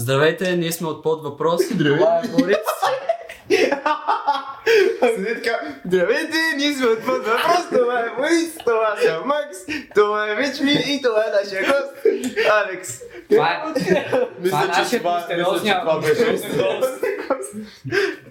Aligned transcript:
Здравейте, 0.00 0.56
ние 0.56 0.72
сме 0.72 0.88
от 0.88 1.02
под 1.02 1.22
въпрос. 1.22 1.60
Това 1.68 2.20
е 2.24 2.28
Борис. 2.28 2.56
Седи 5.14 5.34
така, 5.34 5.60
здравейте, 5.86 6.36
ние 6.56 6.72
сме 6.72 6.86
от 6.86 6.98
под 6.98 7.26
въпрос, 7.26 7.68
това 7.72 8.00
е 8.00 8.10
Борис, 8.16 8.58
това 8.58 8.96
съм 9.02 9.26
Макс, 9.26 9.58
това 9.94 10.30
е 10.30 10.34
Вечми 10.34 10.72
и 10.72 11.02
това 11.02 11.24
е 11.24 11.30
нашия 11.42 11.62
гост, 11.62 12.06
Алекс. 12.50 13.00
Това 13.30 13.50
е, 13.50 13.54
е 13.94 14.06
Мисля, 14.40 14.86
че 14.90 14.98
това, 14.98 15.26
мисля, 15.36 15.60
че 15.64 15.80
това 15.80 16.00
беше 16.00 16.38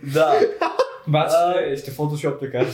Да. 0.04 0.40
Бач, 1.08 1.32
А, 1.32 1.54
ще, 1.54 1.78
ще 1.78 1.92
фотошоп 1.92 2.40
така. 2.40 2.60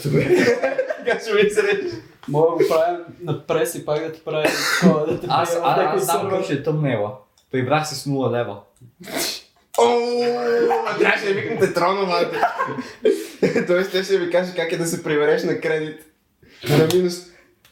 Така 1.05 1.19
ще 1.19 1.33
ми 1.33 1.49
се. 1.49 1.81
Мога 2.27 2.57
да 2.57 2.63
го 2.63 2.69
правим 2.69 2.99
на 3.23 3.47
прес 3.47 3.75
и 3.75 3.85
пак 3.85 3.99
да 3.99 4.11
ти 4.11 4.21
правим 4.25 4.51
такова, 4.81 5.05
да 5.05 5.19
те 5.19 5.27
Аз, 5.29 5.59
аз 5.63 6.03
знам 6.03 6.19
сървър. 6.19 6.35
как 6.37 6.43
ще 6.43 6.53
е 6.53 6.63
тъмнела. 6.63 7.11
Прибрах 7.51 7.87
се 7.87 7.95
с 7.95 8.05
0 8.05 8.31
лева. 8.31 8.57
Ооо, 9.79 10.99
трябваше 10.99 11.25
да 11.25 11.33
викнете 11.33 11.73
Тронова. 11.73 12.31
Той 13.67 13.83
ще 13.83 14.03
ще 14.03 14.17
ви 14.17 14.31
каже 14.31 14.51
как 14.55 14.71
е 14.71 14.77
да 14.77 14.85
се 14.85 15.03
прибереш 15.03 15.43
на 15.43 15.59
кредит. 15.59 16.01
На 16.69 16.87
минус 16.93 17.13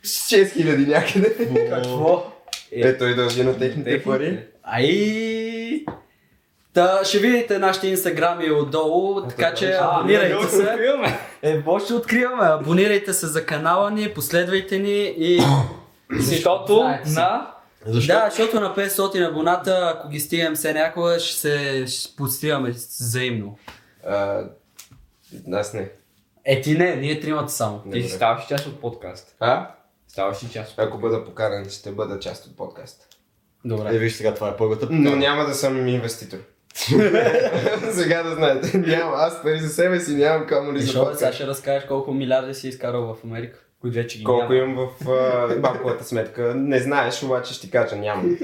6000 0.04 0.88
някъде. 0.88 1.70
Какво? 1.70 2.32
Е, 2.72 2.98
той 2.98 3.16
дължи 3.16 3.44
на 3.44 3.58
техните 3.58 4.04
пари. 4.04 4.40
Ай! 4.64 5.86
Та, 6.74 7.00
ще 7.04 7.20
видите 7.20 7.60
нашите 7.60 7.88
инстаграми 7.88 8.52
отдолу, 8.52 9.22
така 9.28 9.54
че 9.54 9.78
абонирайте 9.82 10.48
се. 10.48 10.78
Е, 11.42 11.62
може 11.66 11.88
да 11.88 11.96
откриваме. 11.96 12.48
Абонирайте 12.48 13.14
се 13.14 13.28
за 13.28 13.46
канала 13.46 13.92
ни, 13.92 14.10
последвайте 14.10 14.80
ни 14.80 15.14
и... 15.18 15.42
Защото 16.20 16.84
на... 17.06 17.52
Защо? 17.86 18.14
Да, 18.14 18.30
защото 18.30 18.60
на 18.60 18.76
500 18.76 19.30
абоната, 19.30 19.94
ако 19.96 20.10
ги 20.10 20.20
стигнем 20.20 20.56
все 20.56 20.74
някога, 20.74 21.20
ще 21.20 21.38
се 21.38 21.86
ще 21.88 22.16
подстиваме 22.16 22.70
взаимно. 22.70 23.58
А, 24.08 24.44
Аз 25.54 25.74
не. 25.74 25.90
Е, 26.46 26.62
ти 26.62 26.78
не, 26.78 26.96
ние 26.96 27.20
тримата 27.20 27.52
само. 27.52 27.82
Не, 27.86 27.92
Ти 27.92 28.04
си 28.04 28.16
ставаш 28.16 28.48
част 28.48 28.66
от 28.68 28.82
подкаст. 28.82 29.36
А? 29.40 29.68
Ставаш 30.08 30.44
ли 30.44 30.50
част 30.50 30.72
от 30.74 30.80
Ако 30.80 30.98
бъда 30.98 31.26
поканен, 31.26 31.70
ще 31.70 31.92
бъда 31.92 32.20
част 32.20 32.46
от 32.46 32.58
подкаста. 32.58 33.06
Е, 33.66 33.68
Добре. 33.68 33.98
виж 33.98 34.14
сега, 34.14 34.34
това 34.34 34.50
е 34.50 34.58
първата 34.58 34.88
Но 34.92 35.04
покана. 35.04 35.16
няма 35.16 35.46
да 35.46 35.54
съм 35.54 35.88
инвеститор. 35.88 36.38
Сега 37.92 38.24
да 38.24 38.36
знаете. 38.36 38.78
Няма, 38.78 39.16
аз 39.18 39.42
пари 39.42 39.60
за 39.60 39.70
себе 39.70 40.00
си 40.00 40.16
нямам 40.16 40.48
камо 40.48 40.74
ли 40.74 40.80
за 40.82 40.86
бе, 40.86 40.92
сега 40.92 41.04
подкаст. 41.06 41.34
ще 41.34 41.48
разкажеш 41.48 41.88
колко 41.88 42.14
милиарди 42.14 42.54
си 42.54 42.68
изкарал 42.68 43.02
в 43.04 43.18
Америка? 43.24 43.60
Които 43.82 43.96
вече 43.96 44.18
ги 44.18 44.24
Колко 44.24 44.42
няма. 44.44 44.56
имам 44.56 44.76
в 45.02 45.10
а, 45.10 45.56
банковата 45.56 46.04
сметка, 46.04 46.56
не 46.56 46.80
знаеш, 46.80 47.24
обаче 47.24 47.54
ще 47.54 47.62
ти 47.62 47.72
кажа 47.72 47.96
нямам. 47.96 48.38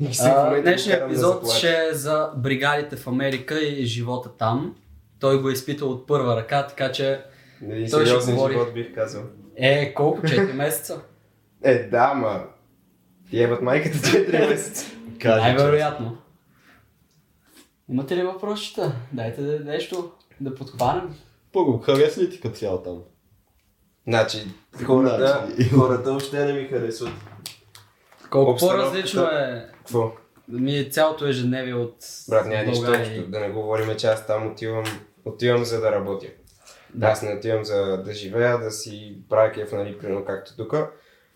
Днешният 0.00 0.64
да 1.00 1.04
епизод 1.04 1.34
заплача. 1.34 1.56
ще 1.58 1.86
е 1.86 1.94
за 1.94 2.30
бригадите 2.36 2.96
в 2.96 3.06
Америка 3.06 3.60
и 3.60 3.84
живота 3.84 4.30
там. 4.30 4.76
Той 5.20 5.42
го 5.42 5.48
е 5.48 5.52
изпитал 5.52 5.90
от 5.90 6.06
първа 6.06 6.36
ръка, 6.36 6.66
така 6.66 6.92
че 6.92 7.20
Един 7.62 7.90
Той 7.90 8.06
ще 8.06 8.32
говори. 8.32 8.52
живот 8.52 8.74
бих 8.74 8.94
казал. 8.94 9.22
е 9.56 9.94
колко? 9.94 10.20
4 10.20 10.52
месеца? 10.52 11.00
Е, 11.64 11.78
да, 11.80 12.14
ма. 12.14 12.44
Ебат 13.32 13.62
майката 13.62 13.96
4 13.98 14.48
месеца. 14.50 14.86
Най-вероятно. 15.24 16.16
Имате 17.88 18.16
ли 18.16 18.22
въпросчета? 18.22 18.92
Дайте 19.12 19.42
да- 19.42 19.60
нещо 19.60 20.10
да 20.40 20.54
подхванем. 20.54 21.14
Първо, 21.52 21.78
хареса 21.78 22.20
ли 22.20 22.30
ти 22.30 22.40
като 22.40 22.54
цяло 22.54 22.78
там? 22.78 22.98
Значи, 24.06 24.44
хората, 24.84 25.44
Значи. 25.46 25.70
хората 25.70 26.02
въобще 26.02 26.44
не 26.44 26.52
ми 26.52 26.64
харесват. 26.64 27.12
Колко 28.30 28.50
Обстановката- 28.50 28.82
по-различно 28.82 29.22
е 29.22 29.68
Какво? 29.78 30.12
ми 30.48 30.78
е 30.78 30.84
цялото 30.84 31.26
ежедневие 31.26 31.74
от 31.74 31.96
Брат, 32.28 32.46
няма 32.46 32.64
нищо 32.64 32.90
общо. 32.90 33.26
Да 33.28 33.40
не 33.40 33.48
говорим, 33.50 33.96
че 33.96 34.06
аз 34.06 34.26
там 34.26 34.46
отивам, 34.46 34.84
отивам 35.24 35.64
за 35.64 35.80
да 35.80 35.92
работя. 35.92 36.26
Да. 36.94 37.06
Аз 37.06 37.22
не 37.22 37.34
отивам 37.34 37.64
за 37.64 37.76
да 37.98 38.12
живея, 38.12 38.58
да 38.58 38.70
си 38.70 39.16
правя 39.28 39.52
кеф, 39.52 39.72
нали, 39.72 39.98
примерно 39.98 40.24
както 40.24 40.56
тук. 40.56 40.74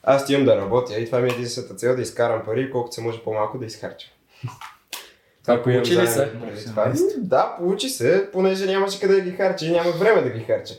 Аз 0.02 0.22
отивам 0.22 0.44
да 0.44 0.56
работя 0.56 0.98
и 0.98 1.06
това 1.06 1.18
ми 1.20 1.28
е 1.28 1.32
единствената 1.32 1.74
цел 1.74 1.96
да 1.96 2.02
изкарам 2.02 2.42
пари, 2.44 2.70
колкото 2.70 2.94
се 2.94 3.00
може 3.00 3.22
по-малко 3.22 3.58
да 3.58 3.66
изхарча. 3.66 4.06
Това 5.42 5.62
получи 5.62 5.96
ли 5.96 6.06
се? 6.06 6.32
това. 6.66 6.92
Да, 7.18 7.54
получи 7.58 7.88
се, 7.88 8.28
понеже 8.32 8.66
нямаше 8.66 9.00
къде 9.00 9.14
да 9.14 9.20
ги 9.20 9.30
харча 9.30 9.66
и 9.66 9.70
нямах 9.70 9.98
време 9.98 10.22
да 10.22 10.30
ги 10.30 10.40
харча. 10.40 10.74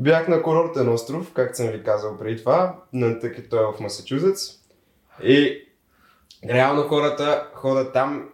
Бях 0.00 0.28
на 0.28 0.42
курортен 0.42 0.88
остров, 0.88 1.32
както 1.34 1.56
съм 1.56 1.68
ви 1.68 1.82
казал 1.82 2.18
преди 2.18 2.36
това, 2.36 2.76
Нантък 2.92 3.36
той 3.50 3.62
е 3.62 3.72
в 3.76 3.80
Масачузетс. 3.80 4.40
И 5.22 5.68
реално 6.48 6.82
хората 6.82 7.48
ходят 7.54 7.92
там, 7.92 8.28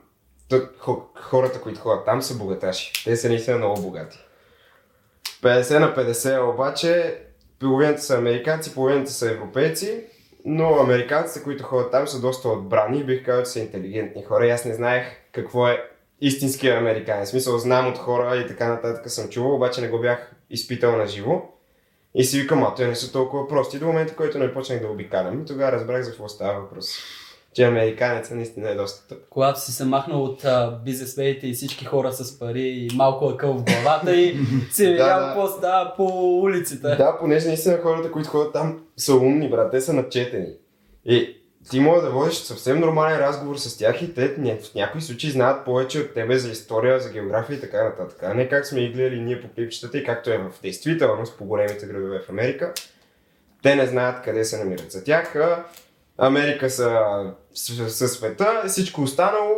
хората, 1.15 1.60
които 1.60 1.81
ходят 1.81 2.04
там 2.04 2.22
са 2.22 2.38
богаташи. 2.38 3.04
Те 3.04 3.16
са 3.16 3.28
наистина 3.28 3.56
много 3.56 3.81
богати. 3.81 4.19
50 5.43 5.78
на 5.78 5.94
50 5.94 6.54
обаче, 6.54 7.22
половината 7.60 8.03
са 8.03 8.19
американци, 8.19 8.75
половината 8.75 9.10
са 9.10 9.31
европейци, 9.31 10.04
но 10.44 10.75
американците, 10.75 11.43
които 11.43 11.65
ходят 11.65 11.91
там, 11.91 12.09
са 12.09 12.21
доста 12.21 12.48
отбрани 12.48 13.04
бих 13.04 13.25
казал, 13.25 13.44
че 13.44 13.50
са 13.50 13.60
интелигентни 13.60 14.25
хора. 14.25 14.47
Аз 14.47 14.65
не 14.65 14.75
знаех 14.75 15.06
какво 15.33 15.69
е 15.69 15.91
истинския 16.21 16.78
американец. 16.78 17.28
В 17.28 17.31
смисъл, 17.31 17.59
знам 17.59 17.88
от 17.88 17.98
хора 17.98 18.37
и 18.37 18.47
така 18.47 18.69
нататък 18.69 19.10
съм 19.10 19.28
чувал, 19.28 19.54
обаче 19.54 19.81
не 19.81 19.88
го 19.88 20.00
бях 20.00 20.33
изпитал 20.50 20.97
на 20.97 21.06
живо. 21.06 21.56
И 22.19 22.25
си 22.25 22.41
викам, 22.41 22.62
а 22.62 22.75
те 22.75 22.87
не 22.87 22.94
са 22.94 23.12
толкова 23.12 23.49
прости. 23.49 23.78
До 23.78 23.87
момента, 23.87 24.16
който 24.16 24.38
не 24.38 24.54
почнах 24.54 24.81
да 24.81 24.88
обикалям, 24.88 25.43
и 25.43 25.44
тогава 25.44 25.72
разбрах 25.72 26.03
за 26.03 26.10
какво 26.10 26.28
става 26.28 26.60
въпрос. 26.60 26.88
Че 27.53 27.65
американецът 27.65 28.37
наистина 28.37 28.71
е 28.71 28.75
доста 28.75 29.09
тъп. 29.09 29.19
Когато 29.31 29.60
си 29.60 29.72
се 29.72 29.84
махнал 29.84 30.25
от 30.25 30.44
бизнесмените 30.84 31.47
и 31.47 31.53
всички 31.53 31.84
хора 31.84 32.12
с 32.12 32.38
пари 32.38 32.60
и 32.60 32.88
малко 32.94 33.28
акъл 33.28 33.53
в 33.53 33.65
главата 33.65 34.16
и 34.16 34.38
си 34.71 34.87
видял 34.87 35.21
да. 35.21 35.27
какво 35.27 35.47
става 35.47 35.94
по 35.97 36.04
улиците. 36.41 36.88
Да, 36.88 37.16
понеже 37.21 37.49
наистина 37.49 37.78
хората, 37.82 38.12
които 38.12 38.28
ходят 38.28 38.53
там, 38.53 38.81
са 38.97 39.15
умни, 39.15 39.50
брат, 39.50 39.71
те 39.71 39.81
са 39.81 39.93
начетени. 39.93 40.48
И 41.04 41.37
ти 41.71 41.81
може 41.81 42.03
да 42.03 42.10
водиш 42.10 42.34
съвсем 42.34 42.81
нормален 42.81 43.19
разговор 43.19 43.56
с 43.56 43.78
тях 43.78 44.03
и 44.03 44.15
те 44.15 44.28
в 44.28 44.75
някои 44.75 45.00
случаи 45.00 45.31
знаят 45.31 45.65
повече 45.65 46.00
от 46.00 46.15
тебе 46.15 46.38
за 46.38 46.50
история, 46.50 47.00
за 47.00 47.10
география 47.10 47.56
и 47.56 47.60
така 47.60 47.84
нататък. 47.84 48.22
А 48.22 48.34
не 48.34 48.49
как 48.49 48.66
сме 48.66 48.81
ги 48.81 48.93
гледали 48.93 49.21
ние 49.21 49.43
по 49.43 49.49
клипчетата 49.49 49.99
и 49.99 50.04
както 50.04 50.31
е 50.31 50.38
в 50.38 50.50
действителност 50.62 51.38
по 51.38 51.44
големите 51.44 51.87
градове 51.87 52.21
в 52.27 52.31
Америка. 52.31 52.72
Те 53.62 53.77
не 53.77 53.87
знаят 53.87 54.25
къде 54.25 54.44
се 54.44 54.59
намират. 54.59 54.93
За 54.93 55.04
тях 55.04 55.37
Америка 56.19 56.71
са 56.71 57.00
със 57.54 58.12
света, 58.12 58.62
всичко 58.66 59.03
останало 59.03 59.54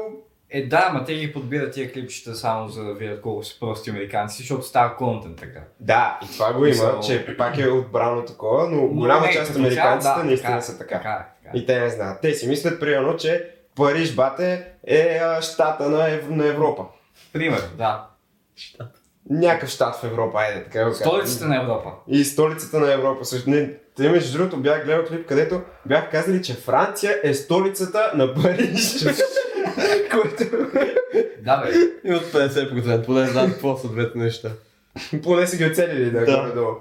Е, 0.51 0.67
да, 0.67 0.87
ама 0.91 1.05
те 1.05 1.15
ги 1.15 1.33
подбират 1.33 1.73
тия 1.73 1.93
клипчета 1.93 2.35
само 2.35 2.69
за 2.69 2.85
да 2.85 2.95
видят 2.95 3.21
колко 3.21 3.45
са 3.45 3.61
прости 3.61 3.91
американци, 3.91 4.37
защото 4.37 4.63
става 4.63 4.97
контент 4.97 5.37
така. 5.37 5.61
Да, 5.81 6.19
и 6.25 6.33
това 6.33 6.53
го 6.53 6.67
има, 6.67 7.01
че 7.07 7.37
пак 7.37 7.59
е 7.59 7.69
отбрано 7.69 8.25
такова, 8.25 8.69
но 8.71 8.89
голяма 8.89 9.31
част 9.33 9.51
от 9.51 9.57
американците 9.57 10.15
да, 10.19 10.25
наистина 10.25 10.53
така, 10.53 10.63
са 10.63 10.79
така. 10.79 10.97
Така, 10.97 11.09
е, 11.09 11.13
така. 11.13 11.29
е. 11.31 11.38
И 11.55 11.67
те 11.67 11.81
не 11.81 11.91
знаят. 11.91 12.21
Те 12.23 12.35
си 12.35 12.49
мислят, 12.49 12.81
примерно, 12.81 13.17
че 13.17 13.51
Париж, 13.77 14.15
бате, 14.15 14.67
е 14.87 15.21
а, 15.23 15.43
щата 15.43 15.89
на, 15.89 16.11
Ев... 16.11 16.29
на 16.29 16.47
Европа. 16.47 16.85
Пример, 17.33 17.63
да. 17.79 18.07
Някакъв 19.31 19.69
щат 19.69 19.97
в 19.97 20.05
Европа, 20.05 20.39
айде 20.39 20.65
така 20.65 20.89
го. 20.89 20.95
Столицата 20.95 21.49
на 21.49 21.63
Европа. 21.63 21.91
И 22.09 22.25
столицата 22.25 22.81
на 22.81 22.93
Европа. 22.93 23.25
Също 23.25 23.51
не, 23.51 23.75
те 23.97 24.09
между 24.11 24.39
другото 24.39 24.57
бях 24.57 24.85
гледал 24.85 25.05
клип, 25.05 25.27
където 25.27 25.63
бях 25.87 26.11
казали, 26.11 26.43
че 26.43 26.55
Франция 26.55 27.21
е 27.23 27.35
столицата 27.35 28.13
на 28.15 28.35
Париж. 28.35 29.05
Което 30.11 30.45
Да, 31.45 31.57
бе. 31.57 31.73
И 32.05 32.15
от 32.15 32.23
50%, 32.23 33.07
поне 33.07 33.27
знаят 33.27 33.53
какво 33.53 33.77
са 33.77 33.89
двете 33.89 34.19
неща. 34.19 34.51
поне 35.23 35.47
са 35.47 35.57
ги 35.57 35.67
оцелили 35.67 36.11
да, 36.11 36.21
Да. 36.21 36.41
горе-долу. 36.41 36.75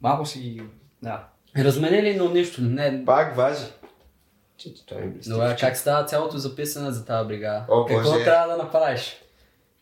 Малко 0.00 0.26
си... 0.26 0.62
Да. 1.02 1.24
Разменили, 1.58 2.16
но 2.16 2.28
нищо. 2.28 2.62
Не. 2.62 3.02
Пак 3.06 3.36
важи. 3.36 3.64
Че, 4.56 4.74
че 4.74 4.86
той. 4.86 5.12
Добре, 5.26 5.56
как 5.60 5.76
става 5.76 6.04
цялото 6.04 6.38
записане 6.38 6.90
за 6.90 7.04
тази 7.04 7.28
бригада? 7.28 7.64
О, 7.68 7.86
Какво 7.86 8.12
Боже. 8.12 8.24
трябва 8.24 8.56
да 8.56 8.62
направиш? 8.62 9.22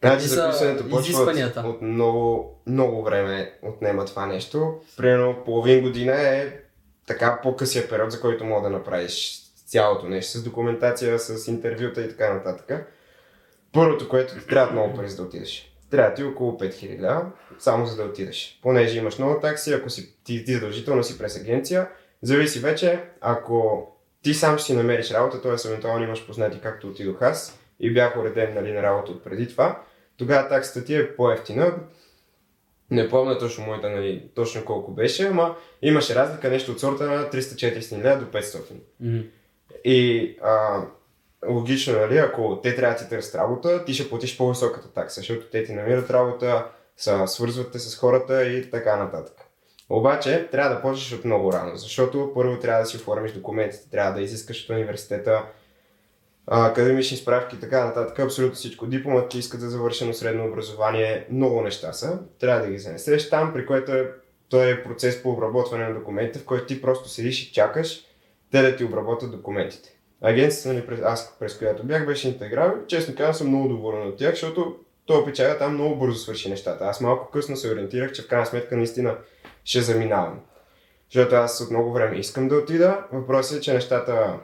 Значи 0.02 0.28
са 0.28 0.34
записването 0.34 0.82
почва 0.82 0.96
от, 0.98 1.04
изискванията? 1.04 1.60
от 1.60 1.82
много, 1.82 2.54
много 2.66 3.02
време 3.02 3.52
отнема 3.62 4.04
това 4.04 4.26
нещо. 4.26 4.74
Примерно 4.96 5.44
половин 5.44 5.82
година 5.82 6.12
е 6.12 6.52
така 7.06 7.40
по-късия 7.42 7.88
период, 7.88 8.12
за 8.12 8.20
който 8.20 8.44
мога 8.44 8.68
да 8.70 8.76
направиш 8.76 9.40
цялото 9.66 10.08
нещо 10.08 10.38
с 10.38 10.42
документация, 10.42 11.18
с 11.18 11.48
интервюта 11.48 12.02
и 12.02 12.08
така 12.08 12.34
нататък. 12.34 12.92
Първото, 13.72 14.08
което 14.08 14.34
ти 14.34 14.46
трябва 14.46 14.72
много 14.72 14.94
пари 14.94 15.08
за 15.08 15.16
да 15.16 15.22
отидеш. 15.22 15.72
Трябва 15.90 16.14
ти 16.14 16.24
около 16.24 16.52
5000 16.52 17.00
лева, 17.00 17.26
само 17.62 17.86
за 17.86 17.96
да 17.96 18.02
отидеш. 18.02 18.58
Понеже 18.62 18.98
имаш 18.98 19.18
много 19.18 19.40
такси, 19.40 19.72
ако 19.72 19.90
си, 19.90 20.14
ти, 20.24 20.44
ти 20.44 20.54
задължително 20.54 21.04
си 21.04 21.18
през 21.18 21.36
агенция, 21.36 21.88
зависи 22.22 22.58
вече, 22.60 23.00
ако 23.20 23.86
ти 24.22 24.34
сам 24.34 24.58
ще 24.58 24.66
си 24.66 24.74
намериш 24.74 25.10
работа, 25.10 25.42
т.е. 25.42 25.68
евентуално 25.68 26.04
имаш 26.04 26.26
познати 26.26 26.60
както 26.62 26.88
отидох 26.88 27.22
аз 27.22 27.58
и 27.80 27.94
бях 27.94 28.16
уреден 28.16 28.54
нали, 28.54 28.72
на 28.72 28.82
работа 28.82 29.12
от 29.12 29.24
преди 29.24 29.48
това, 29.48 29.82
тогава 30.16 30.48
таксата 30.48 30.84
ти 30.84 30.94
е 30.94 31.16
по-ефтина. 31.16 31.74
Не 32.90 33.08
помня 33.08 33.38
точно 33.38 33.64
моята, 33.64 33.90
нали, 33.90 34.30
точно 34.34 34.64
колко 34.64 34.92
беше, 34.92 35.26
ама 35.26 35.56
имаше 35.82 36.14
разлика 36.14 36.50
нещо 36.50 36.72
от 36.72 36.80
сорта 36.80 37.04
на 37.04 37.30
300-400 37.30 38.02
лева 38.02 38.16
до 38.16 38.26
500. 38.26 38.58
Мгм. 39.00 39.20
И 39.84 40.36
а, 40.42 40.82
логично, 41.48 41.98
нали, 41.98 42.18
ако 42.18 42.60
те 42.62 42.76
трябва 42.76 42.94
да 42.94 43.04
ти 43.04 43.08
търсят 43.08 43.34
работа, 43.34 43.84
ти 43.84 43.94
ще 43.94 44.08
платиш 44.08 44.36
по-високата 44.36 44.92
такса, 44.92 45.20
защото 45.20 45.46
те 45.46 45.64
ти 45.64 45.72
намират 45.72 46.10
работа, 46.10 46.66
са, 46.96 47.26
свързват 47.26 47.72
те 47.72 47.78
с 47.78 47.96
хората 47.96 48.46
и 48.46 48.70
така 48.70 48.96
нататък. 48.96 49.34
Обаче 49.88 50.48
трябва 50.50 50.74
да 50.74 50.82
почнеш 50.82 51.12
от 51.18 51.24
много 51.24 51.52
рано, 51.52 51.76
защото 51.76 52.32
първо 52.34 52.58
трябва 52.58 52.80
да 52.80 52.86
си 52.86 52.96
оформиш 52.96 53.32
документите, 53.32 53.90
трябва 53.90 54.12
да 54.12 54.22
изискаш 54.22 54.64
от 54.64 54.70
университета 54.70 55.44
академични 56.46 57.16
справки 57.16 57.56
и 57.56 57.60
така 57.60 57.84
нататък, 57.84 58.18
абсолютно 58.18 58.54
всичко. 58.54 58.86
Дипломът 58.86 59.28
ти 59.28 59.38
иска 59.38 59.58
да 59.58 59.70
завършено 59.70 60.14
средно 60.14 60.46
образование, 60.46 61.26
много 61.30 61.62
неща 61.62 61.92
са, 61.92 62.18
трябва 62.40 62.60
да 62.60 62.72
ги 62.72 62.78
занесеш 62.78 63.30
там, 63.30 63.52
при 63.52 63.66
което 63.66 63.92
е, 63.92 64.12
той 64.48 64.70
е 64.70 64.82
процес 64.82 65.22
по 65.22 65.30
обработване 65.30 65.88
на 65.88 65.94
документите, 65.94 66.38
в 66.38 66.44
който 66.44 66.66
ти 66.66 66.82
просто 66.82 67.08
седиш 67.08 67.42
и 67.42 67.52
чакаш 67.52 68.04
те 68.50 68.62
да 68.62 68.76
ти 68.76 68.84
обработят 68.84 69.30
документите. 69.30 69.96
Агенцията, 70.22 70.68
нали, 70.68 71.00
аз 71.04 71.36
през 71.38 71.58
която 71.58 71.84
бях, 71.84 72.06
беше 72.06 72.28
интеграл 72.28 72.72
честно 72.86 73.14
казвам 73.14 73.34
съм 73.34 73.48
много 73.48 73.68
доволен 73.68 74.08
от 74.08 74.16
тях, 74.16 74.30
защото 74.30 74.76
то 75.06 75.24
печага 75.24 75.58
там 75.58 75.74
много 75.74 75.96
бързо 75.96 76.18
свърши 76.18 76.50
нещата. 76.50 76.84
Аз 76.84 77.00
малко 77.00 77.30
късно 77.30 77.56
се 77.56 77.72
ориентирах, 77.72 78.12
че 78.12 78.22
в 78.22 78.28
крайна 78.28 78.46
сметка 78.46 78.76
наистина 78.76 79.16
ще 79.64 79.80
заминавам. 79.80 80.40
Защото 81.10 81.34
аз 81.34 81.60
от 81.60 81.70
много 81.70 81.92
време 81.92 82.16
искам 82.16 82.48
да 82.48 82.56
отида. 82.56 83.04
Въпросът 83.12 83.58
е, 83.58 83.60
че 83.60 83.74
нещата 83.74 84.38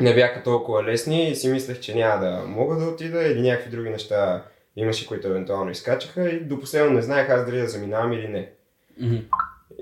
не 0.00 0.14
бяха 0.14 0.42
толкова 0.42 0.84
лесни 0.84 1.30
и 1.30 1.36
си 1.36 1.48
мислех, 1.48 1.80
че 1.80 1.94
няма 1.94 2.24
да 2.24 2.44
мога 2.46 2.76
да 2.76 2.84
отида 2.84 3.22
или 3.22 3.40
някакви 3.40 3.70
други 3.70 3.90
неща 3.90 4.44
имаше, 4.76 5.06
които 5.06 5.28
евентуално 5.28 5.70
изкачаха 5.70 6.28
и 6.30 6.40
до 6.40 6.60
последно 6.60 6.90
не 6.90 7.02
знаех 7.02 7.30
аз 7.30 7.46
дали 7.46 7.60
да 7.60 7.68
заминавам 7.68 8.12
или 8.12 8.28
не. 8.28 8.52
Мгм. 9.00 9.16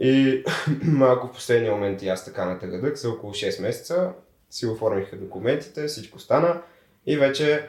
И 0.01 0.45
малко 0.83 1.27
в 1.27 1.33
последния 1.33 1.73
момент 1.73 2.03
и 2.03 2.09
аз 2.09 2.25
така 2.25 2.45
натъгадък, 2.45 2.97
за 2.97 3.11
около 3.11 3.33
6 3.33 3.63
месеца 3.63 4.13
си 4.51 4.67
оформиха 4.67 5.17
документите, 5.17 5.87
всичко 5.87 6.19
стана 6.19 6.63
и 7.07 7.17
вече 7.17 7.69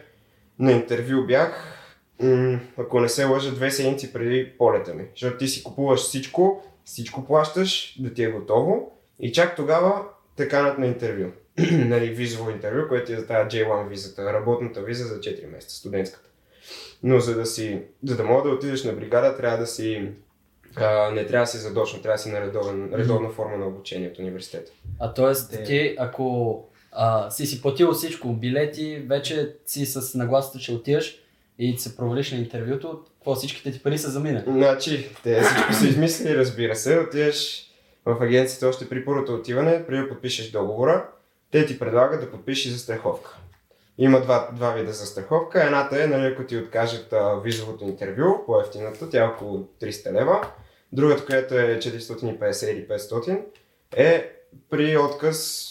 на 0.60 0.72
интервю 0.72 1.26
бях, 1.28 1.82
м- 2.20 2.60
ако 2.78 3.00
не 3.00 3.10
се 3.10 3.26
лъжа, 3.26 3.52
две 3.52 3.72
седмици 3.72 4.14
преди 4.14 4.52
полета 4.58 4.94
ми. 4.94 5.04
Защото 5.12 5.38
ти 5.38 5.48
си 5.48 5.64
купуваш 5.64 6.00
всичко, 6.00 6.64
всичко 6.86 7.26
плащаш, 7.26 7.96
да 8.00 8.14
ти 8.14 8.24
е 8.24 8.32
готово 8.32 8.92
и 9.20 9.32
чак 9.32 9.56
тогава 9.56 10.02
те 10.36 10.48
канат 10.48 10.78
на 10.78 10.86
интервю. 10.86 11.32
нали, 11.72 12.10
визово 12.10 12.50
интервю, 12.50 12.88
което 12.88 13.14
е 13.14 13.16
за 13.16 13.28
тази 13.28 13.58
J1 13.58 13.88
визата, 13.88 14.34
работната 14.34 14.82
виза 14.82 15.06
за 15.06 15.20
4 15.20 15.52
месеца, 15.52 15.76
студентската. 15.76 16.30
Но 17.04 17.20
за 17.20 17.36
да 17.36 17.46
си, 17.46 17.82
за 18.04 18.18
да 18.18 18.24
мога 18.24 18.50
да 18.50 18.56
отидеш 18.56 18.84
на 18.84 18.94
бригада, 18.94 19.38
трябва 19.38 19.58
да 19.58 19.68
си 19.68 20.10
а, 20.76 21.12
не 21.12 21.26
трябва 21.26 21.44
да 21.44 21.48
си 21.48 21.58
задочно, 21.58 22.02
трябва 22.02 22.16
да 22.16 22.22
си 22.24 22.30
на 22.30 22.42
редовен, 22.42 22.92
редовна 22.94 23.30
форма 23.30 23.58
на 23.58 23.68
обучение 23.68 24.10
от 24.10 24.20
университета. 24.20 24.72
А 25.00 25.14
т.е. 25.14 25.58
Те- 25.58 25.64
ти, 25.64 25.96
ако 26.00 26.64
а, 26.92 27.32
си 27.32 27.46
си 27.46 27.62
платил 27.62 27.94
всичко, 27.94 28.34
билети, 28.34 29.04
вече 29.08 29.56
си 29.66 29.86
с 29.86 30.18
нагласата, 30.18 30.60
че 30.60 30.74
отиваш 30.74 31.22
и 31.60 31.78
се 31.78 31.98
провалиш 31.98 32.32
на 32.32 32.38
интервюто, 32.38 33.04
какво 33.14 33.36
всичките 33.36 33.72
ти 33.72 33.84
пари 33.84 33.98
са 33.98 34.10
заминали? 34.10 34.44
Значи, 34.48 35.10
те 35.24 35.42
всичко 35.42 35.74
са 35.74 35.88
измислили, 35.88 36.38
разбира 36.38 36.76
се. 36.76 37.00
Отиваш 37.00 37.66
в 38.06 38.22
агенцията 38.22 38.68
още 38.68 38.90
при 38.90 39.06
първото 39.06 39.34
отиване, 39.34 39.86
преди 39.88 40.02
да 40.02 40.10
подпишеш 40.10 40.52
договора, 40.52 41.10
те 41.52 41.66
ти 41.66 41.80
предлагат 41.80 42.22
да 42.22 42.32
подпишеш 42.32 42.72
застраховка. 42.72 43.38
Има 43.98 44.22
два, 44.22 44.50
два 44.54 44.72
вида 44.72 44.94
застраховка. 44.94 45.64
Едната 45.64 46.04
е, 46.04 46.08
нали, 46.08 46.26
ако 46.26 46.44
ти 46.44 46.58
откажат 46.58 47.14
а, 47.14 47.36
визовото 47.44 47.84
интервю, 47.84 48.46
по-ефтината, 48.46 49.10
тя 49.10 49.24
е 49.24 49.28
около 49.28 49.68
300 49.82 50.14
лева. 50.14 50.48
Другата, 50.92 51.26
която 51.26 51.60
е 51.60 51.78
450 51.78 52.72
или 52.72 52.88
500, 52.88 53.42
е 53.96 54.32
при 54.70 54.98
отказ, 54.98 55.70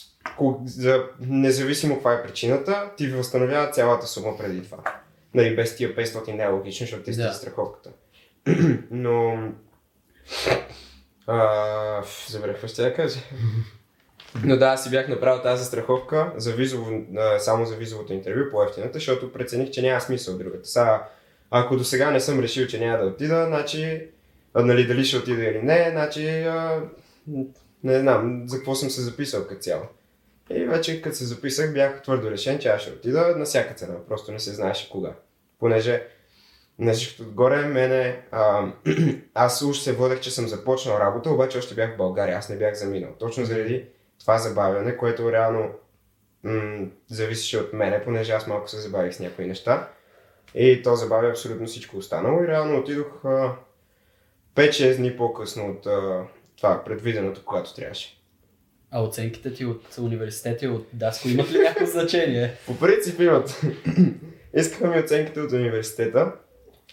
за, 0.65 1.05
независимо 1.21 1.95
каква 1.95 2.15
е 2.15 2.23
причината, 2.23 2.91
ти 2.97 3.09
възстановява 3.09 3.71
цялата 3.71 4.07
сума 4.07 4.39
преди 4.39 4.63
това. 4.63 4.79
Нали, 5.35 5.57
без 5.57 5.77
тия 5.77 5.97
500 5.97 6.33
не 6.33 6.43
е 6.43 6.49
логично, 6.49 6.85
защото 6.85 7.03
сте 7.03 7.23
Да. 7.23 7.29
да. 7.29 7.35
страховката. 7.35 7.91
Но... 8.91 9.49
А, 11.27 12.03
ф, 12.03 12.27
забравих 12.29 12.57
какво 12.57 12.69
ще 12.69 12.83
я 12.83 12.95
кажа. 12.95 13.21
Но 14.45 14.57
да, 14.57 14.67
аз 14.67 14.85
си 14.85 14.91
бях 14.91 15.09
направил 15.09 15.43
тази 15.43 15.63
застраховка 15.63 16.33
за 16.37 16.53
визово, 16.53 17.03
само 17.39 17.67
за 17.67 17.77
визовото 17.77 18.13
интервю 18.13 18.51
по 18.51 18.63
ефтината, 18.63 18.93
защото 18.95 19.33
прецених, 19.33 19.71
че 19.71 19.83
няма 19.83 20.01
смисъл 20.01 20.39
другата. 20.39 20.69
Сега, 20.69 21.09
ако 21.51 21.77
до 21.77 21.85
сега 21.85 22.11
не 22.11 22.21
съм 22.21 22.41
решил, 22.41 22.67
че 22.67 22.81
няма 22.81 22.99
да 22.99 23.05
отида, 23.05 23.45
значи, 23.47 24.09
нали, 24.55 24.87
дали 24.87 25.05
ще 25.05 25.17
отида 25.17 25.45
или 25.45 25.63
не, 25.63 25.89
значи, 25.91 26.29
а, 26.29 26.83
не 27.85 28.01
знам, 28.01 28.43
за 28.47 28.57
какво 28.57 28.75
съм 28.75 28.91
се 28.91 29.01
записал 29.01 29.47
като 29.47 29.61
цяло. 29.61 29.83
И 30.51 30.65
вече 30.65 31.03
като 31.03 31.17
се 31.17 31.25
записах, 31.25 31.73
бях 31.73 32.03
твърдо 32.03 32.31
решен, 32.31 32.59
че 32.59 32.69
аз 32.69 32.83
ще 32.83 32.91
отида 32.91 33.35
на 33.37 33.45
всяка 33.45 33.75
цена, 33.75 33.95
просто 34.09 34.33
не 34.33 34.39
се 34.39 34.55
знаеше 34.55 34.91
кога. 34.91 35.13
Понеже 35.65 36.07
на 36.79 36.93
всичкото 36.93 37.23
отгоре, 37.23 37.57
мене, 37.67 38.23
а, 38.31 38.73
аз 39.35 39.63
уж 39.63 39.79
се 39.79 39.93
водех, 39.93 40.21
че 40.21 40.31
съм 40.31 40.49
започнал 40.49 40.99
работа, 40.99 41.31
обаче 41.31 41.59
още 41.59 41.75
бях 41.75 41.95
в 41.95 41.97
България, 41.97 42.39
аз 42.39 42.49
не 42.49 42.57
бях 42.57 42.75
заминал. 42.75 43.11
Точно 43.19 43.45
заради 43.45 43.85
това 44.21 44.39
забавяне, 44.39 44.97
което 44.97 45.33
реално 45.33 45.71
м- 46.43 46.87
зависеше 47.09 47.59
от 47.59 47.73
мене, 47.73 48.05
понеже 48.05 48.33
аз 48.33 48.47
малко 48.47 48.69
се 48.69 48.81
забавих 48.81 49.15
с 49.15 49.21
някои 49.21 49.47
неща. 49.47 49.89
И 50.55 50.83
то 50.83 50.97
забавя 50.97 51.29
абсолютно 51.29 51.67
всичко 51.67 51.97
останало 51.97 52.43
и 52.43 52.49
реално 52.49 52.79
отидох 52.79 53.25
а, 53.25 53.57
5-6 54.55 54.97
дни 54.97 55.17
по-късно 55.17 55.71
от 55.71 55.87
а, 55.87 56.25
това 56.57 56.85
предвиденото, 56.85 57.45
когато 57.45 57.75
трябваше. 57.75 58.21
А 58.91 59.03
оценките 59.03 59.55
ти 59.55 59.65
от 59.65 59.99
университета 59.99 60.65
и 60.65 60.69
от 60.69 60.87
Даско 60.93 61.29
имат 61.29 61.53
ли 61.53 61.59
някакво 61.59 61.87
значение? 61.87 62.55
По 62.67 62.79
принцип 62.79 63.21
имат. 63.21 63.61
Искаха 64.57 64.87
ми 64.87 65.01
оценките 65.01 65.41
от 65.41 65.53
университета. 65.53 66.33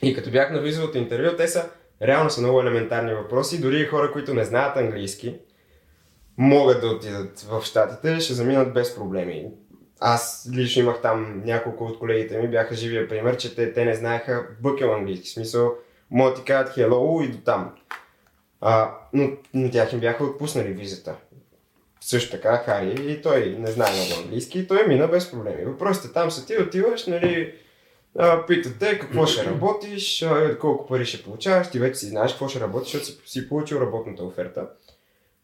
И 0.01 0.15
като 0.15 0.31
бях 0.31 0.51
на 0.51 0.61
визовото 0.61 0.97
интервю, 0.97 1.37
те 1.37 1.47
са 1.47 1.69
реално 2.01 2.29
са 2.29 2.41
много 2.41 2.61
елементарни 2.61 3.13
въпроси. 3.13 3.61
Дори 3.61 3.79
и 3.79 3.85
хора, 3.85 4.11
които 4.11 4.33
не 4.33 4.43
знаят 4.43 4.77
английски, 4.77 5.39
могат 6.37 6.81
да 6.81 6.87
отидат 6.87 7.39
в 7.39 7.61
Штатите, 7.63 8.19
ще 8.19 8.33
заминат 8.33 8.73
без 8.73 8.95
проблеми. 8.95 9.51
Аз 9.99 10.49
лично 10.55 10.81
имах 10.81 11.01
там 11.01 11.41
няколко 11.45 11.83
от 11.85 11.99
колегите 11.99 12.37
ми, 12.37 12.47
бяха 12.47 12.75
живия 12.75 13.07
пример, 13.07 13.37
че 13.37 13.55
те, 13.55 13.73
те 13.73 13.85
не 13.85 13.95
знаеха 13.95 14.47
бъкел 14.61 14.93
английски. 14.93 15.29
В 15.29 15.33
смисъл, 15.33 15.73
могат 16.11 16.35
ти 16.35 16.43
кажат 16.43 16.75
hello 16.75 17.25
и 17.25 17.31
до 17.31 17.37
там. 17.37 17.75
А, 18.61 18.95
но 19.13 19.29
на 19.53 19.71
тях 19.71 19.93
им 19.93 19.99
бяха 19.99 20.23
отпуснали 20.23 20.73
визата. 20.73 21.15
Също 22.01 22.31
така 22.31 22.57
Хари 22.57 23.11
и 23.11 23.21
той 23.21 23.55
не 23.59 23.71
знае 23.71 23.91
много 23.93 24.21
английски 24.21 24.59
и 24.59 24.67
той 24.67 24.87
мина 24.87 25.07
без 25.07 25.31
проблеми. 25.31 25.65
Въпросите 25.65 26.13
там 26.13 26.31
са 26.31 26.45
ти 26.45 26.57
отиваш, 26.57 27.07
нали, 27.07 27.53
а, 28.17 28.45
питат 28.45 28.79
те 28.79 28.99
какво 28.99 29.25
ще 29.25 29.45
работиш, 29.45 30.25
колко 30.59 30.87
пари 30.87 31.05
ще 31.05 31.23
получаваш, 31.23 31.69
ти 31.69 31.79
вече 31.79 31.99
си 31.99 32.05
знаеш 32.05 32.31
какво 32.31 32.47
ще 32.47 32.59
работиш, 32.59 32.91
защото 32.91 33.29
си, 33.29 33.49
получил 33.49 33.77
работната 33.77 34.23
оферта. 34.23 34.67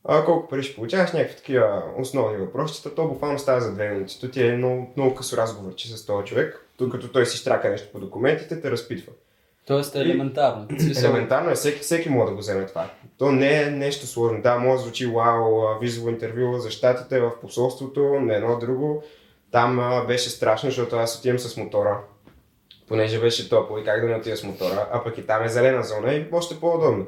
А, 0.04 0.26
колко 0.26 0.48
пари 0.48 0.64
ще 0.64 0.76
получаваш, 0.76 1.12
някакви 1.12 1.36
такива 1.36 1.84
основни 1.98 2.38
въпроси, 2.38 2.90
то 2.96 3.08
буквално 3.08 3.40
става 3.40 3.62
за 3.62 3.74
две 3.74 3.90
минути. 3.90 4.20
То 4.22 4.30
ти 4.30 4.48
е 4.48 4.58
много, 4.58 4.94
много 4.98 5.16
късо 5.16 5.38
разговор, 5.38 5.76
че 5.76 5.98
с 5.98 6.06
този 6.06 6.28
човек, 6.28 6.66
тук 6.78 6.92
като 6.92 7.08
той 7.08 7.26
си 7.26 7.38
штрака 7.38 7.70
нещо 7.70 7.88
по 7.92 8.00
документите, 8.00 8.62
те 8.62 8.72
разпитва. 8.72 9.14
Тоест 9.68 9.96
е 9.96 10.00
елементарно. 10.00 10.68
Смисъл, 10.80 11.10
Елементарно 11.10 11.50
е, 11.50 11.56
всеки, 11.56 11.80
всеки 11.80 12.10
може 12.10 12.30
да 12.30 12.36
го 12.36 12.40
вземе 12.40 12.66
това. 12.66 12.90
То 13.18 13.32
не 13.32 13.62
е 13.62 13.72
нещо 13.72 14.08
сложно. 14.08 14.42
Да, 14.42 14.58
може 14.58 14.78
да 14.78 14.84
звучи 14.84 15.06
вау, 15.06 15.80
визово 15.82 16.10
интервю 16.10 16.58
за 16.58 16.72
щатите 16.72 17.20
в 17.20 17.32
посолството, 17.42 18.20
не 18.20 18.36
едно 18.36 18.60
друго. 18.60 19.04
Там 19.52 19.80
а, 19.80 20.06
беше 20.06 20.30
страшно, 20.30 20.70
защото 20.70 20.96
аз 20.96 21.20
отивам 21.20 21.40
с 21.40 21.58
мотора, 21.58 22.00
понеже 22.88 23.20
беше 23.20 23.50
топло 23.50 23.78
и 23.78 23.84
как 23.84 24.02
да 24.02 24.08
не 24.08 24.16
отида 24.16 24.38
с 24.38 24.44
мотора, 24.44 24.88
а 24.92 25.04
пък 25.04 25.18
и 25.18 25.26
там 25.26 25.44
е 25.44 25.50
зелена 25.50 25.84
зона 25.84 26.14
и 26.14 26.26
още 26.32 26.60
по-удобно. 26.60 27.06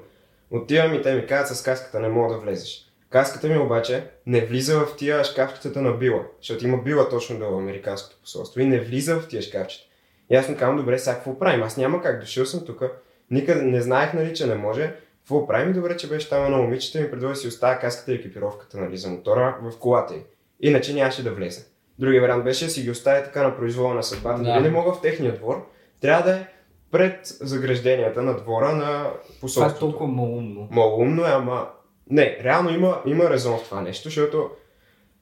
Отивам 0.52 0.94
и 0.94 1.02
те 1.02 1.14
ми 1.16 1.26
казват 1.26 1.58
с 1.58 1.64
каската 1.64 2.00
не 2.00 2.10
мога 2.10 2.34
да 2.34 2.40
влезеш. 2.40 2.86
Каската 3.10 3.48
ми 3.48 3.58
обаче 3.58 4.04
не 4.26 4.46
влиза 4.46 4.80
в 4.80 4.96
тия 4.98 5.24
шкафчетата 5.24 5.82
на 5.82 5.92
била, 5.92 6.24
защото 6.42 6.66
има 6.66 6.78
била 6.78 7.10
точно 7.10 7.40
до 7.40 7.58
американското 7.58 8.22
посолство 8.22 8.62
и 8.62 8.66
не 8.66 8.80
влиза 8.80 9.20
в 9.20 9.28
тия 9.28 9.42
шкафчета. 9.42 9.86
И 10.30 10.36
аз 10.36 10.50
му 10.50 10.58
казвам, 10.58 10.78
добре, 10.78 11.00
сега 11.00 11.16
какво 11.16 11.40
правим? 11.40 11.64
Аз 11.64 11.78
няма 11.78 12.02
как, 12.02 12.20
дошъл 12.20 12.46
съм 12.46 12.66
тук, 12.66 12.84
никъде 13.32 13.62
не 13.62 13.82
знаех, 13.82 14.14
нали, 14.14 14.36
че 14.36 14.46
не 14.46 14.56
може. 14.56 14.96
Какво 15.30 15.48
правим? 15.48 15.74
Добре, 15.74 15.98
че 15.98 16.10
беше 16.10 16.30
там 16.30 16.46
едно 16.46 16.58
момичета 16.58 17.00
и 17.00 17.02
ми 17.02 17.12
предложи 17.12 17.34
да 17.34 17.36
си 17.36 17.48
оставя 17.48 17.80
каската 17.80 18.12
и 18.12 18.16
екипировката 18.16 18.78
нали, 18.78 18.98
за 18.98 19.10
мотора 19.10 19.58
в 19.62 19.80
колата 19.80 20.14
й. 20.16 20.20
Иначе 20.60 20.94
нямаше 20.94 21.24
да 21.24 21.32
влезе. 21.32 21.66
Другия 22.00 22.22
вариант 22.22 22.44
беше 22.44 22.66
да 22.66 22.72
си 22.72 22.82
ги 22.82 22.92
оставя 22.92 23.24
така 23.24 23.44
на 23.44 23.56
произвола 23.56 23.94
на 23.94 24.04
съдбата. 24.04 24.44
Да. 24.44 24.54
Дали 24.54 24.64
не 24.64 24.70
мога 24.70 24.94
в 24.94 25.02
техния 25.02 25.36
двор, 25.36 25.70
трябва 26.02 26.32
да 26.32 26.38
е 26.38 26.46
пред 26.92 27.20
загражденията 27.24 28.22
на 28.22 28.38
двора 28.38 28.72
на 28.76 29.04
Това 29.04 29.10
е 29.10 29.40
посолството. 29.42 29.80
толкова 29.80 30.08
малумно. 30.08 30.68
Малумно 30.72 31.26
е, 31.26 31.32
ама... 31.32 31.70
Не, 32.10 32.40
реално 32.44 32.70
има, 32.70 33.02
има 33.06 33.30
резон 33.30 33.58
в 33.58 33.64
това 33.64 33.82
нещо, 33.82 34.04
защото 34.04 34.50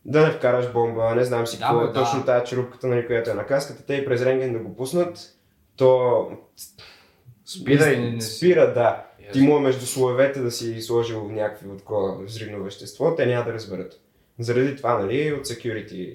да 0.05 0.25
не 0.25 0.31
вкараш 0.31 0.71
бомба, 0.71 1.15
не 1.15 1.23
знам 1.23 1.47
си 1.47 1.59
Да, 1.59 1.65
какво 1.65 1.81
е 1.81 1.87
да. 1.87 1.93
точно 1.93 2.25
тази 2.25 2.45
черупката, 2.45 2.87
нали, 2.87 3.07
която 3.07 3.29
е 3.29 3.33
на 3.33 3.45
каската, 3.45 3.85
те 3.85 3.93
и 3.93 4.05
през 4.05 4.21
рентген 4.21 4.53
да 4.53 4.59
го 4.59 4.75
пуснат, 4.75 5.19
то 5.77 6.27
Спира 7.45 8.21
спира, 8.21 8.73
да. 8.73 9.06
Ти 9.33 9.41
му 9.41 9.59
между 9.59 9.85
слоевете 9.85 10.39
да 10.39 10.51
си 10.51 10.81
сложил 10.81 11.29
някакви 11.31 11.69
от 11.69 11.77
такова 11.77 12.23
взривно 12.23 12.63
вещество, 12.63 13.15
те 13.15 13.25
няма 13.25 13.45
да 13.45 13.53
разберат. 13.53 13.99
Заради 14.39 14.75
това, 14.75 14.99
нали, 14.99 15.33
от 15.33 15.45
security 15.45 16.13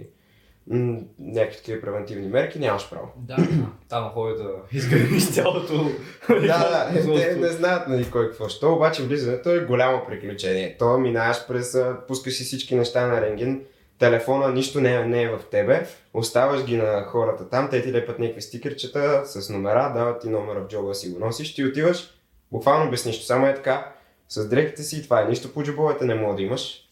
някакви 1.19 1.57
такива 1.57 1.81
превентивни 1.81 2.29
мерки, 2.29 2.59
нямаш 2.59 2.91
право. 2.91 3.09
Да, 3.17 3.37
там 3.89 4.11
ходят 4.11 4.39
да 4.39 4.51
изгърмиш 4.79 5.31
цялото. 5.31 5.91
да, 6.29 6.91
да, 6.95 7.15
те 7.15 7.37
не 7.37 7.49
знаят 7.49 7.89
нали, 7.89 8.11
кой 8.11 8.29
какво 8.29 8.49
ще. 8.49 8.67
Обаче 8.67 9.03
влизането 9.03 9.51
е 9.51 9.65
голямо 9.65 10.07
приключение. 10.07 10.77
То 10.79 10.99
минаваш 10.99 11.47
през, 11.49 11.79
пускаш 12.09 12.35
си 12.35 12.45
всички 12.45 12.75
неща 12.75 13.07
на 13.07 13.21
рентген, 13.21 13.65
телефона, 13.99 14.53
нищо 14.53 14.81
не 14.81 14.95
е, 14.95 15.05
не 15.05 15.23
е 15.23 15.29
в 15.29 15.41
тебе, 15.51 15.87
оставаш 16.15 16.65
ги 16.65 16.77
на 16.77 17.05
хората 17.05 17.49
там, 17.49 17.69
те 17.71 17.83
ти 17.83 17.93
лепят 17.93 18.19
някакви 18.19 18.43
стикерчета 18.43 19.23
с 19.25 19.51
номера, 19.51 19.93
дават 19.95 20.21
ти 20.21 20.29
номера 20.29 20.61
в 20.61 20.69
джоба 20.69 20.95
си 20.95 21.11
го 21.11 21.19
носиш, 21.19 21.55
ти 21.55 21.65
отиваш, 21.65 22.15
буквално 22.53 22.91
без 22.91 23.07
нищо, 23.07 23.25
само 23.25 23.47
е 23.47 23.55
така, 23.55 23.93
с 24.29 24.49
дрехите 24.49 24.83
си, 24.83 25.03
това 25.03 25.23
е 25.23 25.25
нищо 25.25 25.53
по 25.53 25.63
джобовете 25.63 26.05
не 26.05 26.15
мога 26.15 26.37
да 26.37 26.43
имаш. 26.43 26.89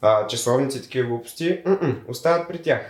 А, 0.00 0.26
часовници, 0.26 0.82
такива 0.82 1.08
глупости, 1.08 1.60
м-м, 1.64 1.96
остават 2.08 2.48
при 2.48 2.62
тях. 2.62 2.80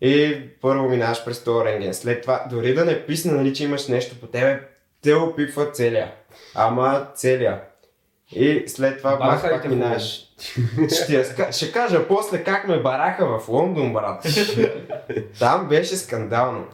И 0.00 0.40
първо 0.60 0.88
минаваш 0.88 1.24
през 1.24 1.44
този 1.44 1.64
рентген. 1.64 1.94
След 1.94 2.22
това, 2.22 2.46
дори 2.50 2.74
да 2.74 2.84
не 2.84 3.06
писне, 3.06 3.32
нали, 3.32 3.54
че 3.54 3.64
имаш 3.64 3.88
нещо 3.88 4.20
по 4.20 4.26
тебе, 4.26 4.60
те 5.02 5.14
опипват 5.14 5.76
целия. 5.76 6.12
Ама 6.54 7.06
целия. 7.14 7.60
И 8.32 8.64
след 8.66 8.98
това 8.98 9.18
пак, 9.18 9.42
пак 9.42 9.68
минаваш. 9.68 10.22
Ще, 11.02 11.24
ще 11.52 11.72
кажа 11.72 12.08
после 12.08 12.44
как 12.44 12.68
ме 12.68 12.82
бараха 12.82 13.38
в 13.38 13.48
Лондон, 13.48 13.92
брат. 13.92 14.26
Там 15.38 15.68
беше 15.68 15.96
скандално. 15.96 16.66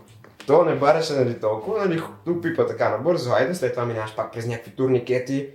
То 0.46 0.64
не 0.64 0.75
бараше 0.75 1.12
нали, 1.12 1.40
толкова, 1.40 1.87
нали, 1.87 2.02
опипа 2.28 2.66
така 2.66 2.88
набързо, 2.88 3.32
айде, 3.32 3.54
след 3.54 3.72
това 3.72 3.84
минаваш 3.84 4.16
пак 4.16 4.32
през 4.32 4.46
някакви 4.46 4.70
турникети, 4.70 5.49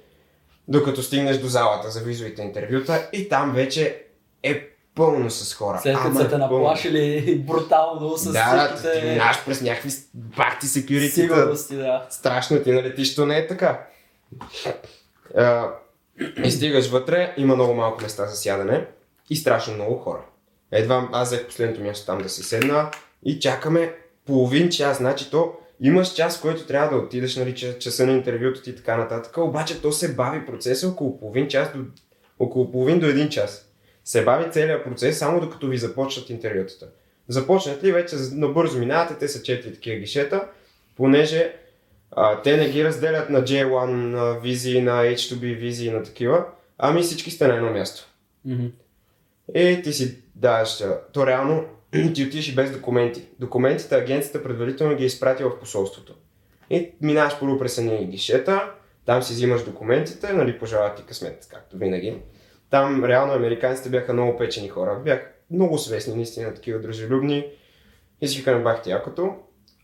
докато 0.67 1.03
стигнеш 1.03 1.37
до 1.37 1.47
залата 1.47 1.89
за 1.89 1.99
визовите 1.99 2.41
интервюта 2.41 3.09
и 3.13 3.29
там 3.29 3.53
вече 3.53 4.03
е 4.43 4.67
пълно 4.95 5.29
с 5.29 5.53
хора. 5.53 5.79
След 5.81 5.97
като 5.97 6.17
са 6.17 6.23
те 6.23 6.29
пълно. 6.29 6.43
наплашили 6.43 7.35
брутално 7.47 8.17
с 8.17 8.31
Да, 8.31 8.55
да, 8.55 8.67
ти 8.67 8.75
всичките 8.75 9.09
минаваш 9.09 9.45
през 9.45 9.61
някакви 9.61 9.89
бахти 10.13 10.67
секюрити. 10.67 11.11
сигурности, 11.11 11.75
да. 11.75 12.05
Страшно 12.09 12.59
ти 12.59 12.71
налетиш, 12.71 13.15
то 13.15 13.25
не 13.25 13.37
е 13.37 13.47
така. 13.47 13.87
А, 15.37 15.69
и 16.43 16.51
стигаш 16.51 16.89
вътре, 16.89 17.33
има 17.37 17.55
много 17.55 17.73
малко 17.73 18.01
места 18.01 18.25
за 18.25 18.35
сядане 18.35 18.85
и 19.29 19.35
страшно 19.35 19.73
много 19.73 19.97
хора. 19.97 20.21
Едва 20.71 21.09
аз 21.11 21.27
взех 21.27 21.47
последното 21.47 21.81
място 21.81 22.05
там 22.05 22.17
да 22.17 22.29
си 22.29 22.43
седна 22.43 22.91
и 23.25 23.39
чакаме 23.39 23.93
половин 24.27 24.69
час. 24.69 24.97
Значи 24.97 25.31
то 25.31 25.53
имаш 25.81 26.13
час, 26.13 26.37
в 26.37 26.41
който 26.41 26.67
трябва 26.67 26.97
да 26.97 27.03
отидеш, 27.03 27.35
нали, 27.35 27.55
часа 27.55 28.05
на 28.05 28.11
интервюто 28.11 28.61
ти 28.61 28.69
и 28.69 28.75
така 28.75 28.97
нататък, 28.97 29.37
обаче 29.37 29.81
то 29.81 29.91
се 29.91 30.15
бави 30.15 30.45
процеса 30.45 30.87
около 30.87 31.19
половин 31.19 31.47
час 31.47 31.69
до, 31.75 31.79
около 32.39 32.71
половин 32.71 32.99
до 32.99 33.05
един 33.05 33.29
час. 33.29 33.69
Се 34.05 34.23
бави 34.23 34.51
целият 34.51 34.83
процес 34.83 35.17
само 35.17 35.39
докато 35.39 35.67
ви 35.67 35.77
започнат 35.77 36.29
интервютата. 36.29 36.87
Започнат 37.27 37.83
ли 37.83 37.91
вече 37.91 38.15
набързо 38.31 38.79
минавате, 38.79 39.15
те 39.19 39.27
са 39.27 39.43
четири 39.43 39.73
такива 39.73 39.99
гишета, 39.99 40.47
понеже 40.95 41.55
а, 42.11 42.41
те 42.41 42.57
не 42.57 42.69
ги 42.69 42.83
разделят 42.83 43.29
на 43.29 43.43
J1 43.43 44.15
а, 44.17 44.39
визии, 44.39 44.81
на 44.81 45.03
H2B 45.03 45.57
визии, 45.57 45.91
на 45.91 46.03
такива, 46.03 46.45
ами 46.77 47.01
всички 47.01 47.31
сте 47.31 47.47
на 47.47 47.55
едно 47.55 47.71
място. 47.71 48.07
Мгм. 48.45 48.65
И 49.55 49.81
ти 49.83 49.93
си 49.93 50.17
даваш, 50.35 50.83
то 51.13 51.27
реално 51.27 51.65
ти 51.91 52.25
отиваш 52.25 52.47
и 52.47 52.55
без 52.55 52.71
документи. 52.71 53.27
Документите 53.39 53.95
агенцията 53.95 54.43
предварително 54.43 54.95
ги 54.95 55.03
е 55.03 55.07
изпратила 55.07 55.49
в 55.49 55.59
посолството. 55.59 56.15
И 56.69 56.91
минаваш 57.01 57.39
първо 57.39 57.59
през 57.59 57.77
едни 57.77 58.07
гишета, 58.07 58.71
там 59.05 59.23
си 59.23 59.33
взимаш 59.33 59.63
документите, 59.63 60.33
нали, 60.33 60.59
пожелават 60.59 60.97
ти 60.97 61.03
късмет, 61.03 61.47
както 61.51 61.77
винаги. 61.77 62.17
Там 62.69 63.05
реално 63.05 63.33
американците 63.33 63.89
бяха 63.89 64.13
много 64.13 64.37
печени 64.37 64.69
хора, 64.69 65.01
бяха 65.05 65.27
много 65.51 65.77
свестни, 65.77 66.15
наистина 66.15 66.53
такива 66.53 66.79
дружелюбни. 66.79 67.45
И 68.21 68.27
си 68.27 68.37
викаме 68.37 68.63
бах 68.63 68.81
ти 68.81 68.89
якото. 68.89 69.35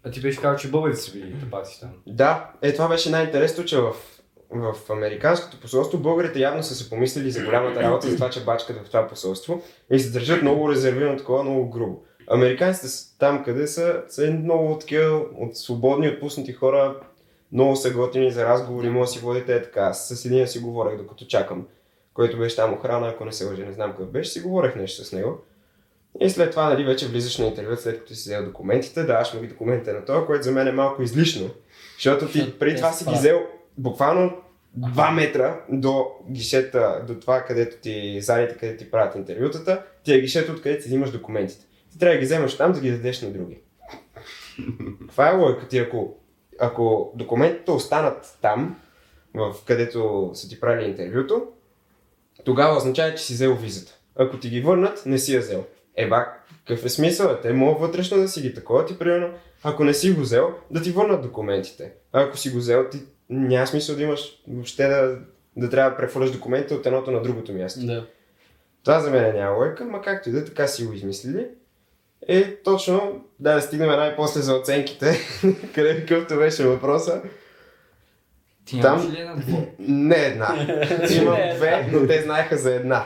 А 0.03 0.11
ти 0.11 0.21
беше 0.21 0.41
казал, 0.41 0.57
че 0.57 0.69
българите 0.69 1.01
са 1.01 1.11
били 1.11 1.39
тъпаци 1.39 1.79
там. 1.79 1.89
Да, 2.07 2.51
е 2.61 2.73
това 2.73 2.87
беше 2.87 3.09
най-интересно, 3.09 3.65
че 3.65 3.77
в, 3.77 3.93
в 4.61 4.89
американското 4.89 5.59
посолство 5.59 5.97
българите 5.97 6.39
явно 6.39 6.63
са 6.63 6.75
се 6.75 6.89
помислили 6.89 7.31
за 7.31 7.45
голямата 7.45 7.83
работа, 7.83 8.09
за 8.09 8.15
това, 8.15 8.29
че 8.29 8.43
бачкат 8.43 8.77
в 8.77 8.87
това 8.87 9.07
посолство 9.07 9.61
и 9.91 9.99
се 9.99 10.11
държат 10.11 10.41
много 10.41 10.71
резервирано 10.71 11.17
такова, 11.17 11.43
много 11.43 11.69
грубо. 11.69 12.03
Американците 12.27 12.87
там, 13.19 13.43
къде 13.43 13.67
са, 13.67 14.01
са 14.07 14.31
много 14.31 14.77
такива 14.79 15.21
от 15.39 15.57
свободни, 15.57 16.09
отпуснати 16.09 16.53
хора, 16.53 16.95
много 17.51 17.75
са 17.75 17.91
готини 17.91 18.31
за 18.31 18.45
разговори, 18.45 18.89
може 18.89 19.07
да 19.07 19.13
си 19.13 19.19
водите 19.19 19.55
е 19.55 19.61
така. 19.61 19.81
Аз 19.81 20.07
с 20.07 20.25
един 20.25 20.47
си 20.47 20.59
говорех, 20.59 20.97
докато 20.97 21.25
чакам, 21.25 21.67
който 22.13 22.37
беше 22.37 22.55
там 22.55 22.73
охрана, 22.73 23.07
ако 23.07 23.25
не 23.25 23.31
се 23.31 23.45
лъжа, 23.45 23.65
не 23.65 23.73
знам 23.73 23.91
какъв 23.91 24.11
беше, 24.11 24.31
си 24.31 24.41
говорех 24.41 24.75
нещо 24.75 25.05
с 25.05 25.11
него. 25.11 25.37
И 26.19 26.29
след 26.29 26.51
това, 26.51 26.69
нали, 26.69 26.83
вече 26.83 27.07
влизаш 27.07 27.37
на 27.37 27.45
интервю, 27.45 27.75
след 27.75 27.99
като 27.99 28.15
си 28.15 28.29
взел 28.29 28.45
документите, 28.45 29.03
даваш 29.03 29.33
му 29.33 29.41
ги 29.41 29.47
документите 29.47 29.93
на 29.93 30.05
това, 30.05 30.25
което 30.25 30.43
за 30.43 30.51
мен 30.51 30.67
е 30.67 30.71
малко 30.71 31.03
излишно. 31.03 31.49
Защото 31.95 32.27
ти 32.27 32.59
преди 32.59 32.75
това 32.75 32.91
си 32.91 33.05
ги 33.05 33.13
взел 33.13 33.41
буквално 33.77 34.42
2 34.77 35.13
метра 35.13 35.59
до 35.69 36.11
гишета, 36.31 37.03
до 37.07 37.19
това, 37.19 37.41
където 37.41 37.77
ти, 37.81 38.21
залите, 38.21 38.57
където 38.57 38.83
ти 38.83 38.91
правят 38.91 39.15
интервютата, 39.15 39.83
ти 40.03 40.13
е 40.13 40.21
гишето, 40.21 40.51
откъдето 40.51 40.83
си 40.83 40.87
взимаш 40.89 41.11
документите. 41.11 41.65
Ти 41.91 41.99
трябва 41.99 42.13
да 42.13 42.19
ги 42.19 42.25
вземаш 42.25 42.57
там, 42.57 42.71
да 42.71 42.79
ги 42.79 42.91
дадеш 42.91 43.21
на 43.21 43.29
други. 43.29 43.59
Каква 45.01 45.29
е 45.29 45.35
логика 45.35 45.67
ти, 45.67 45.77
ако, 45.77 46.15
ако 46.59 47.11
документите 47.15 47.71
останат 47.71 48.37
там, 48.41 48.79
в 49.33 49.55
където 49.65 50.31
са 50.33 50.49
ти 50.49 50.59
правили 50.59 50.89
интервюто, 50.89 51.47
тогава 52.45 52.77
означава, 52.77 53.15
че 53.15 53.23
си 53.23 53.33
взел 53.33 53.55
визата. 53.55 53.99
Ако 54.15 54.37
ти 54.37 54.49
ги 54.49 54.61
върнат, 54.61 55.05
не 55.05 55.17
си 55.17 55.33
я 55.33 55.39
взел. 55.39 55.65
Еба, 55.95 56.33
какъв 56.65 56.85
е 56.85 56.89
смисъл? 56.89 57.37
Те 57.41 57.53
могат 57.53 57.81
вътрешно 57.81 58.17
да 58.17 58.27
си 58.27 58.41
ги 58.41 58.53
такова, 58.53 58.85
ти 58.85 58.99
примерно, 58.99 59.33
ако 59.63 59.83
не 59.83 59.93
си 59.93 60.11
го 60.11 60.21
взел, 60.21 60.53
да 60.71 60.81
ти 60.81 60.91
върнат 60.91 61.21
документите. 61.21 61.93
А 62.13 62.23
ако 62.23 62.37
си 62.37 62.49
го 62.49 62.57
взел, 62.57 62.89
ти 62.89 62.99
няма 63.33 63.67
смисъл 63.67 63.95
да 63.95 64.03
имаш 64.03 64.41
въобще 64.47 64.87
да, 64.87 65.17
да 65.55 65.69
трябва 65.69 65.91
да 65.91 65.97
прехвърляш 65.97 66.31
документите 66.31 66.73
от 66.73 66.85
едното 66.85 67.11
на 67.11 67.21
другото 67.21 67.53
място. 67.53 67.85
Да. 67.85 68.05
Това 68.83 68.99
за 68.99 69.11
мен 69.11 69.35
няма 69.35 69.57
лойка, 69.57 69.85
ма 69.85 70.01
както 70.01 70.29
и 70.29 70.31
да 70.31 70.39
е, 70.39 70.45
така 70.45 70.67
си 70.67 70.85
го 70.85 70.93
измислили. 70.93 71.47
И 72.27 72.45
точно, 72.63 73.25
да, 73.39 73.55
да 73.55 73.61
стигнем 73.61 73.89
най-после 73.89 74.41
за 74.41 74.55
оценките, 74.55 75.17
къде 75.75 75.99
какъвто 75.99 76.35
беше 76.35 76.63
въпроса. 76.63 77.21
Ти 78.65 78.81
Там- 78.81 79.11
ли 79.11 79.19
една? 79.19 79.35
Не 79.79 80.15
една. 80.15 80.47
Имам 81.11 81.39
две, 81.55 81.89
но 81.91 82.07
те 82.07 82.21
знаеха 82.21 82.57
за 82.57 82.75
една. 82.75 83.05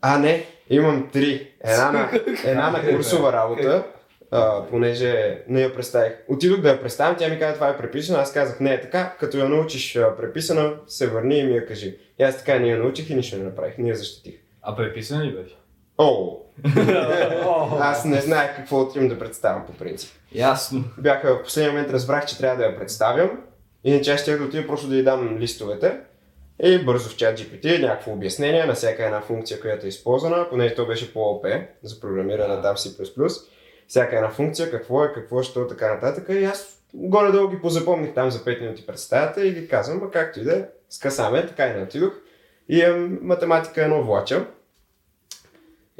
А, 0.00 0.18
не, 0.18 0.46
имам 0.70 1.10
три. 1.12 1.52
Една 1.64 1.92
на, 1.92 2.10
една 2.44 2.70
на 2.70 2.90
курсова 2.90 3.32
работа, 3.32 3.84
а, 4.30 4.66
понеже 4.70 5.42
не 5.48 5.60
я 5.60 5.74
представих. 5.74 6.12
Отидох 6.28 6.60
да 6.60 6.68
я 6.68 6.80
представям, 6.80 7.16
тя 7.18 7.28
ми 7.28 7.38
каза 7.38 7.54
това 7.54 7.68
е 7.68 7.76
преписано, 7.76 8.18
аз 8.18 8.32
казах 8.32 8.60
не 8.60 8.74
е 8.74 8.80
така, 8.80 9.16
като 9.20 9.38
я 9.38 9.48
научиш 9.48 9.96
а, 9.96 10.16
преписана, 10.16 10.72
се 10.86 11.06
върни 11.06 11.38
и 11.38 11.44
ми 11.44 11.54
я 11.54 11.66
кажи. 11.66 11.98
И 12.18 12.22
аз 12.22 12.38
така 12.38 12.58
не 12.58 12.68
я 12.68 12.78
научих 12.78 13.10
и 13.10 13.14
нищо 13.14 13.36
не 13.36 13.44
направих, 13.44 13.78
не 13.78 13.88
я 13.88 13.94
защитих. 13.94 14.34
А 14.62 14.76
преписан 14.76 15.22
ли 15.22 15.36
беше? 15.36 15.56
О, 15.98 16.36
аз 17.80 18.04
не 18.04 18.20
знаех 18.20 18.56
какво 18.56 18.80
отивам 18.80 19.08
да 19.08 19.18
представям 19.18 19.66
по 19.66 19.72
принцип. 19.72 20.10
Ясно. 20.32 20.84
Бяха, 20.98 21.34
в 21.34 21.42
последния 21.42 21.72
момент 21.72 21.92
разбрах, 21.92 22.26
че 22.26 22.38
трябва 22.38 22.56
да 22.56 22.64
я 22.64 22.76
представям. 22.76 23.30
Иначе 23.84 24.12
аз 24.12 24.20
ще 24.20 24.36
да 24.36 24.44
отида 24.44 24.66
просто 24.66 24.88
да 24.88 24.96
й 24.96 25.02
дам 25.02 25.38
листовете. 25.38 25.96
И 26.62 26.84
бързо 26.84 27.08
в 27.08 27.16
чат 27.16 27.38
GPT 27.38 27.82
някакво 27.82 28.12
обяснение 28.12 28.64
на 28.64 28.74
всяка 28.74 29.04
една 29.04 29.20
функция, 29.20 29.60
която 29.60 29.86
е 29.86 29.88
използвана, 29.88 30.46
понеже 30.50 30.74
то 30.74 30.86
беше 30.86 31.12
по 31.12 31.20
ОП, 31.20 31.46
за 31.82 32.00
програмиране 32.00 32.54
на 32.54 32.62
там 32.62 32.76
C++. 32.76 33.06
Всяка 33.88 34.16
една 34.16 34.30
функция, 34.30 34.70
какво 34.70 35.04
е, 35.04 35.12
какво 35.12 35.42
ще, 35.42 35.66
така 35.66 35.94
нататък. 35.94 36.26
И 36.28 36.44
аз 36.44 36.82
горе-долу 36.94 37.48
ги 37.48 37.60
позапомних 37.60 38.14
там 38.14 38.30
за 38.30 38.38
5 38.38 38.60
минути 38.60 38.86
представята 38.86 39.46
и 39.46 39.52
ги 39.52 39.68
казвам, 39.68 40.02
а 40.04 40.10
както 40.10 40.40
и 40.40 40.44
да 40.44 40.56
е, 40.56 40.64
скъсаме, 40.90 41.46
така 41.46 41.66
и 41.66 41.74
не 41.74 41.82
отидох. 41.82 42.12
И 42.68 42.80
е 42.80 42.92
математика 43.22 43.82
едно 43.82 44.02
влача. 44.02 44.46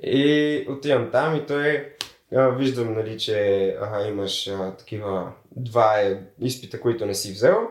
И 0.03 0.67
отивам 0.69 1.11
там 1.11 1.37
и 1.37 1.47
той 1.47 1.93
а, 2.35 2.49
виждам, 2.49 2.95
нали, 2.95 3.19
че 3.19 3.69
ага, 3.81 4.09
имаш 4.09 4.49
а, 4.49 4.77
такива 4.77 5.33
два 5.57 6.01
е, 6.01 6.21
изпита, 6.41 6.81
които 6.81 7.07
не 7.07 7.15
си 7.15 7.33
взел. 7.33 7.69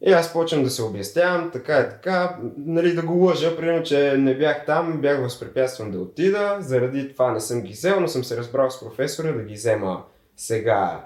И 0.00 0.12
аз 0.12 0.32
почвам 0.32 0.64
да 0.64 0.70
се 0.70 0.82
обяснявам, 0.82 1.50
така 1.52 1.76
е 1.76 1.88
така, 1.88 2.38
нали, 2.58 2.94
да 2.94 3.02
го 3.02 3.12
лъжа, 3.12 3.56
примерно, 3.56 3.82
че 3.82 4.14
не 4.18 4.34
бях 4.34 4.66
там, 4.66 5.00
бях 5.00 5.20
възпрепятстван 5.20 5.90
да 5.90 5.98
отида, 5.98 6.56
заради 6.60 7.12
това 7.12 7.32
не 7.32 7.40
съм 7.40 7.62
ги 7.62 7.72
взел, 7.72 8.00
но 8.00 8.08
съм 8.08 8.24
се 8.24 8.36
разбрал 8.36 8.70
с 8.70 8.80
професора 8.80 9.32
да 9.32 9.42
ги 9.42 9.54
взема 9.54 10.04
сега, 10.36 11.04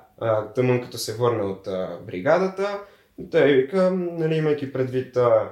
тъмън 0.55 0.83
като 0.83 0.99
се 0.99 1.17
върна 1.17 1.45
от 1.45 1.67
а, 1.67 1.99
бригадата. 2.07 2.81
Той 3.31 3.53
вика, 3.53 3.91
нали, 3.95 4.35
имайки 4.35 4.73
предвид 4.73 5.17
а, 5.17 5.49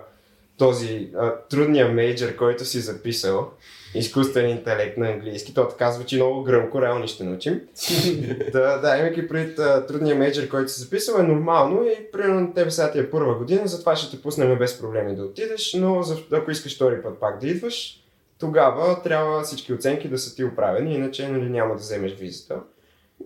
този 0.58 1.10
а, 1.16 1.34
трудния 1.50 1.88
мейджор, 1.88 2.36
който 2.36 2.64
си 2.64 2.80
записал, 2.80 3.50
изкуствен 3.94 4.50
интелект 4.50 4.96
на 4.96 5.08
английски. 5.08 5.54
То 5.54 5.68
така 5.68 5.90
звучи 5.90 6.16
много 6.16 6.42
гръмко, 6.42 6.82
реално 6.82 7.08
ще 7.08 7.24
научим. 7.24 7.60
да, 8.52 8.78
да, 8.78 8.98
имайки 8.98 9.28
пред 9.28 9.56
трудния 9.88 10.16
мейджор, 10.16 10.48
който 10.48 10.72
си 10.72 10.80
записал, 10.80 11.18
е 11.18 11.22
нормално 11.22 11.84
и 11.84 12.10
примерно 12.12 12.54
тебе 12.54 12.70
сега 12.70 12.90
ти 12.90 12.98
е 12.98 13.10
първа 13.10 13.34
година, 13.34 13.62
затова 13.64 13.96
ще 13.96 14.16
те 14.16 14.22
пуснем 14.22 14.58
без 14.58 14.80
проблеми 14.80 15.16
да 15.16 15.24
отидеш, 15.24 15.74
но 15.74 16.02
за, 16.02 16.16
ако 16.32 16.50
искаш 16.50 16.76
втори 16.76 17.02
път 17.02 17.20
пак 17.20 17.40
да 17.40 17.48
идваш, 17.48 18.04
тогава 18.38 19.02
трябва 19.02 19.42
всички 19.42 19.72
оценки 19.72 20.08
да 20.08 20.18
са 20.18 20.36
ти 20.36 20.44
оправени, 20.44 20.94
иначе 20.94 21.28
нали, 21.28 21.50
няма 21.50 21.74
да 21.74 21.80
вземеш 21.80 22.14
визата. 22.14 22.60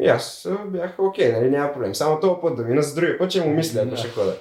И 0.01 0.09
аз 0.09 0.49
бях 0.67 0.99
окей, 0.99 1.33
нали, 1.33 1.51
няма 1.51 1.73
проблем. 1.73 1.95
Само 1.95 2.21
този 2.21 2.41
път 2.43 2.57
да 2.57 2.63
мина, 2.63 2.83
за 2.83 2.95
другия 2.95 3.19
път 3.19 3.31
ще 3.31 3.41
му 3.41 3.55
мисля, 3.55 3.81
ако 3.81 3.97
ще 3.97 4.09
хода. 4.09 4.37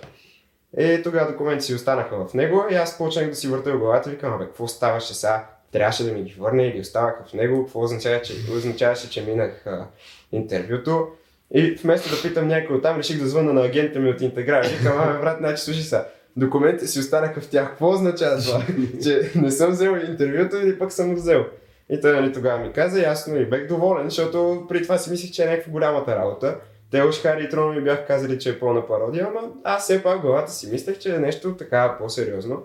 И 0.78 1.02
тогава 1.04 1.32
документи 1.32 1.66
си 1.66 1.74
останаха 1.74 2.26
в 2.26 2.34
него 2.34 2.66
и 2.72 2.76
аз 2.76 2.98
почнах 2.98 3.30
да 3.30 3.36
си 3.36 3.48
върта 3.48 3.72
в 3.72 3.80
главата 3.80 4.10
и 4.10 4.12
викам, 4.12 4.38
бе, 4.38 4.46
какво 4.46 4.68
ставаше 4.68 5.14
сега? 5.14 5.48
Трябваше 5.72 6.04
да 6.04 6.12
ми 6.12 6.24
ги 6.24 6.36
върне 6.40 6.68
или 6.68 6.80
оставаха 6.80 7.24
в 7.28 7.34
него? 7.34 7.64
Какво 7.64 7.82
означава, 7.82 8.22
че, 8.22 8.34
означаваше, 8.56 9.10
че 9.10 9.22
минах 9.22 9.68
а, 9.68 9.88
интервюто? 10.32 11.08
И 11.54 11.72
вместо 11.84 12.10
да 12.10 12.22
питам 12.22 12.48
някой 12.48 12.76
оттам, 12.76 12.98
реших 12.98 13.20
да 13.20 13.28
звънна 13.28 13.54
на 13.54 13.66
агента 13.66 14.00
ми 14.00 14.10
от 14.10 14.22
Интеграл. 14.22 14.62
И 14.64 14.68
Викам, 14.68 15.00
а, 15.00 15.20
брат, 15.20 15.38
значи, 15.40 15.64
слушай 15.64 15.82
сега, 15.82 16.08
документите 16.38 16.88
си 16.88 17.00
останаха 17.00 17.42
в 17.42 17.50
тях. 17.50 17.70
Какво 17.70 17.90
означава 17.90 18.42
това? 18.42 18.62
че 19.04 19.32
не 19.36 19.52
съм 19.52 19.72
взел 19.72 19.98
интервюто 20.10 20.58
или 20.58 20.80
пък 20.80 20.92
съм 20.92 21.10
го 21.10 21.16
взел? 21.16 21.46
И 21.90 22.02
той 22.02 22.22
нали, 22.22 22.34
тогава 22.34 22.60
ми 22.60 22.74
каза, 22.74 23.02
ясно 23.02 23.38
и 23.38 23.46
бех 23.46 23.68
доволен, 23.68 24.04
защото 24.04 24.66
при 24.70 24.84
това 24.84 24.98
си 24.98 25.10
мислех, 25.10 25.32
че 25.32 25.44
е 25.44 25.50
някаква 25.50 25.72
голямата 25.72 26.16
работа. 26.16 26.56
Те 26.92 27.04
уж 27.04 27.22
Хари 27.22 27.44
и 27.44 27.50
Трон 27.50 27.76
ми 27.76 27.82
бяха 27.82 28.06
казали, 28.06 28.40
че 28.40 28.50
е 28.50 28.60
пълна 28.60 28.88
пародия, 28.88 29.28
ама 29.28 29.50
аз 29.64 29.84
все 29.84 30.04
пак 30.04 30.20
в 30.20 30.22
главата 30.22 30.52
си 30.52 30.70
мислех, 30.72 31.00
че 31.00 31.16
е 31.16 31.20
нещо 31.20 31.56
така 31.58 31.96
по-сериозно. 32.00 32.64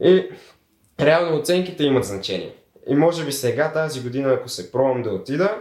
И 0.00 0.28
реално 1.02 1.38
оценките 1.38 1.84
имат 1.84 2.04
значение. 2.04 2.54
И 2.86 2.94
може 2.94 3.24
би 3.24 3.32
сега 3.32 3.72
тази 3.72 4.02
година, 4.02 4.32
ако 4.32 4.48
се 4.48 4.72
пробвам 4.72 5.02
да 5.02 5.10
отида, 5.10 5.56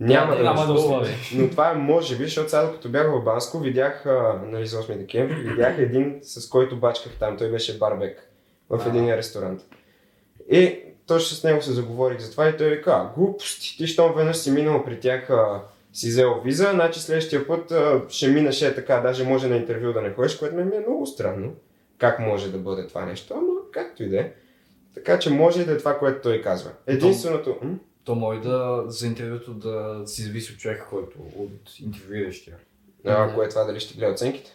няма 0.00 0.36
да, 0.36 0.42
няма 0.42 0.66
ме 0.66 0.72
да 0.72 0.78
спомня. 0.78 1.00
услови. 1.00 1.14
Но 1.34 1.50
това 1.50 1.70
е 1.70 1.74
може 1.74 2.16
би, 2.16 2.24
защото 2.24 2.50
сега 2.50 2.62
докато 2.62 2.88
бях 2.88 3.06
в 3.10 3.24
Банско, 3.24 3.58
видях 3.58 4.06
а, 4.06 4.40
нали, 4.46 4.66
за 4.66 4.82
8 4.82 4.98
декември, 4.98 5.34
видях 5.34 5.78
един, 5.78 6.18
с 6.22 6.48
който 6.48 6.76
бачках 6.76 7.12
там. 7.18 7.36
Той 7.36 7.50
беше 7.50 7.78
барбек 7.78 8.28
в 8.70 8.86
един 8.86 9.14
ресторант. 9.14 9.60
И 10.50 10.78
точно 11.06 11.36
с 11.36 11.44
него 11.44 11.62
се 11.62 11.72
заговорих 11.72 12.18
за 12.18 12.30
това 12.30 12.48
и 12.48 12.56
той 12.56 12.68
вика, 12.68 12.90
«А, 12.90 13.12
глупости, 13.16 13.76
ти 13.76 13.86
щом 13.86 14.14
веднъж 14.16 14.36
си 14.36 14.50
минал 14.50 14.84
при 14.84 15.00
тях, 15.00 15.30
а, 15.30 15.62
си 15.92 16.08
взел 16.08 16.40
виза, 16.44 16.70
значи 16.74 17.00
следващия 17.00 17.46
път 17.46 17.70
а, 17.70 18.02
ще 18.08 18.28
минаш 18.28 18.62
е 18.62 18.74
така, 18.74 19.00
даже 19.00 19.24
може 19.24 19.48
на 19.48 19.56
интервю 19.56 19.92
да 19.92 20.02
не 20.02 20.10
ходиш, 20.10 20.36
което 20.36 20.56
ми 20.56 20.62
е 20.62 20.80
много 20.80 21.06
странно. 21.06 21.54
Как 21.98 22.18
може 22.18 22.52
да 22.52 22.58
бъде 22.58 22.86
това 22.86 23.04
нещо, 23.04 23.34
ама 23.34 23.52
както 23.72 24.02
и 24.02 24.08
да 24.08 24.20
е. 24.20 24.32
Така 25.04 25.18
че 25.18 25.30
може 25.30 25.62
и 25.62 25.64
да 25.64 25.72
е 25.72 25.78
това, 25.78 25.98
което 25.98 26.22
той 26.22 26.42
казва. 26.42 26.70
Единственото... 26.86 27.56
М? 27.62 27.74
То 28.04 28.14
може 28.14 28.40
да 28.40 28.84
за 28.86 29.06
интервюто 29.06 29.54
да 29.54 30.02
си 30.06 30.22
зависи 30.22 30.52
от 30.52 30.58
човека, 30.58 30.86
който 30.90 31.18
от 31.36 31.80
интервюиращия. 31.80 32.56
А, 33.04 33.34
кое 33.34 33.46
е 33.46 33.48
това, 33.48 33.64
дали 33.64 33.80
ще 33.80 33.98
гледа 33.98 34.12
оценките? 34.12 34.50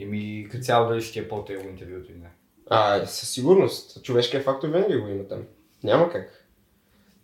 Еми, 0.00 0.48
като 0.50 0.64
цяло 0.64 0.88
дали 0.88 1.02
ще 1.02 1.20
е 1.20 1.28
по-тегло 1.28 1.68
интервюто 1.68 2.10
или 2.10 2.18
не. 2.18 2.30
А, 2.70 3.06
със 3.06 3.28
сигурност. 3.30 4.02
Човешкият 4.02 4.44
фактор 4.44 4.68
винаги 4.68 4.96
го 4.96 5.08
има 5.08 5.24
там. 5.28 5.42
Няма 5.84 6.10
как. 6.12 6.46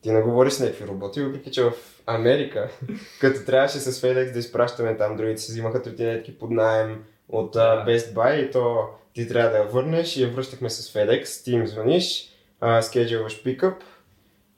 Ти 0.00 0.10
не 0.10 0.22
говориш 0.22 0.52
с 0.52 0.60
някакви 0.60 0.87
роботи, 0.87 1.20
въпреки 1.20 1.50
че 1.50 1.62
в 1.62 1.72
Америка, 2.06 2.70
като 3.20 3.44
трябваше 3.44 3.78
с 3.78 4.02
FedEx 4.02 4.32
да 4.32 4.38
изпращаме 4.38 4.96
там, 4.96 5.16
другите 5.16 5.40
си 5.40 5.52
взимаха 5.52 5.82
тротинетки 5.82 6.38
под 6.38 6.50
найем 6.50 7.04
от 7.28 7.52
да. 7.52 7.84
Best 7.88 8.14
Buy 8.14 8.48
и 8.48 8.50
то 8.50 8.84
ти 9.14 9.28
трябва 9.28 9.50
да 9.50 9.58
я 9.58 9.64
върнеш 9.64 10.16
и 10.16 10.22
я 10.22 10.30
връщахме 10.30 10.70
с 10.70 10.92
FedEx, 10.92 11.44
ти 11.44 11.52
им 11.52 11.66
звъниш, 11.66 12.32
а, 12.60 12.82
скеджуваш 12.82 13.42
пикъп 13.42 13.82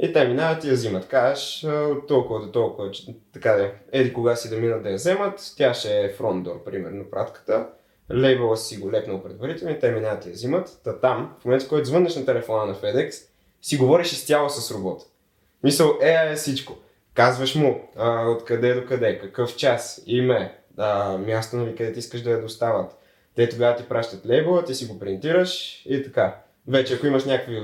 и 0.03 0.13
те 0.13 0.29
минават 0.29 0.65
и 0.65 0.69
я 0.69 0.75
взимат. 0.75 1.09
Кажеш 1.09 1.65
от 1.65 2.09
толкова 2.09 2.41
до 2.41 2.53
толкова, 2.53 2.91
така 3.33 3.53
да 3.53 3.73
еди 3.93 4.13
кога 4.13 4.37
си 4.37 4.51
да 4.51 4.57
минат 4.57 4.83
да 4.83 4.91
я 4.91 4.97
вземат, 4.97 5.53
тя 5.57 5.75
ще 5.75 6.01
е 6.01 6.17
door, 6.17 6.65
примерно, 6.65 7.05
пратката. 7.11 7.67
Лейбъла 8.15 8.57
си 8.57 8.77
го 8.77 8.93
лепнал 8.93 9.23
предварително 9.23 9.75
и 9.75 9.79
те 9.79 9.91
минават 9.91 10.27
и 10.27 10.29
я 10.29 10.33
взимат. 10.33 10.81
Та 10.85 11.01
там, 11.01 11.37
в 11.41 11.45
момента, 11.45 11.67
в 11.67 11.69
който 11.69 11.89
звъннеш 11.89 12.17
на 12.17 12.25
телефона 12.25 12.67
на 12.67 12.75
FedEx, 12.75 13.13
си 13.63 13.77
говориш 13.77 14.13
изцяло 14.13 14.49
с 14.49 14.71
робот. 14.71 15.03
Мисъл, 15.63 15.99
е, 16.03 16.33
е 16.33 16.35
всичко. 16.35 16.77
Казваш 17.15 17.55
му 17.55 17.91
а, 17.97 18.29
откъде 18.29 18.75
до 18.75 18.87
къде, 18.87 19.19
какъв 19.19 19.57
час, 19.57 20.03
име, 20.07 20.59
а, 20.77 21.19
място, 21.19 21.57
нали, 21.57 21.77
където 21.77 21.99
искаш 21.99 22.23
да 22.23 22.31
я 22.31 22.41
доставят. 22.41 22.97
Те 23.37 23.49
тогава 23.49 23.77
ти 23.77 23.89
пращат 23.89 24.27
лейбъла, 24.27 24.65
ти 24.65 24.75
си 24.75 24.87
го 24.87 24.99
принтираш 24.99 25.83
и 25.87 26.03
така. 26.05 26.37
Вече 26.69 26.95
ако 26.95 27.07
имаш 27.07 27.25
някакви 27.25 27.61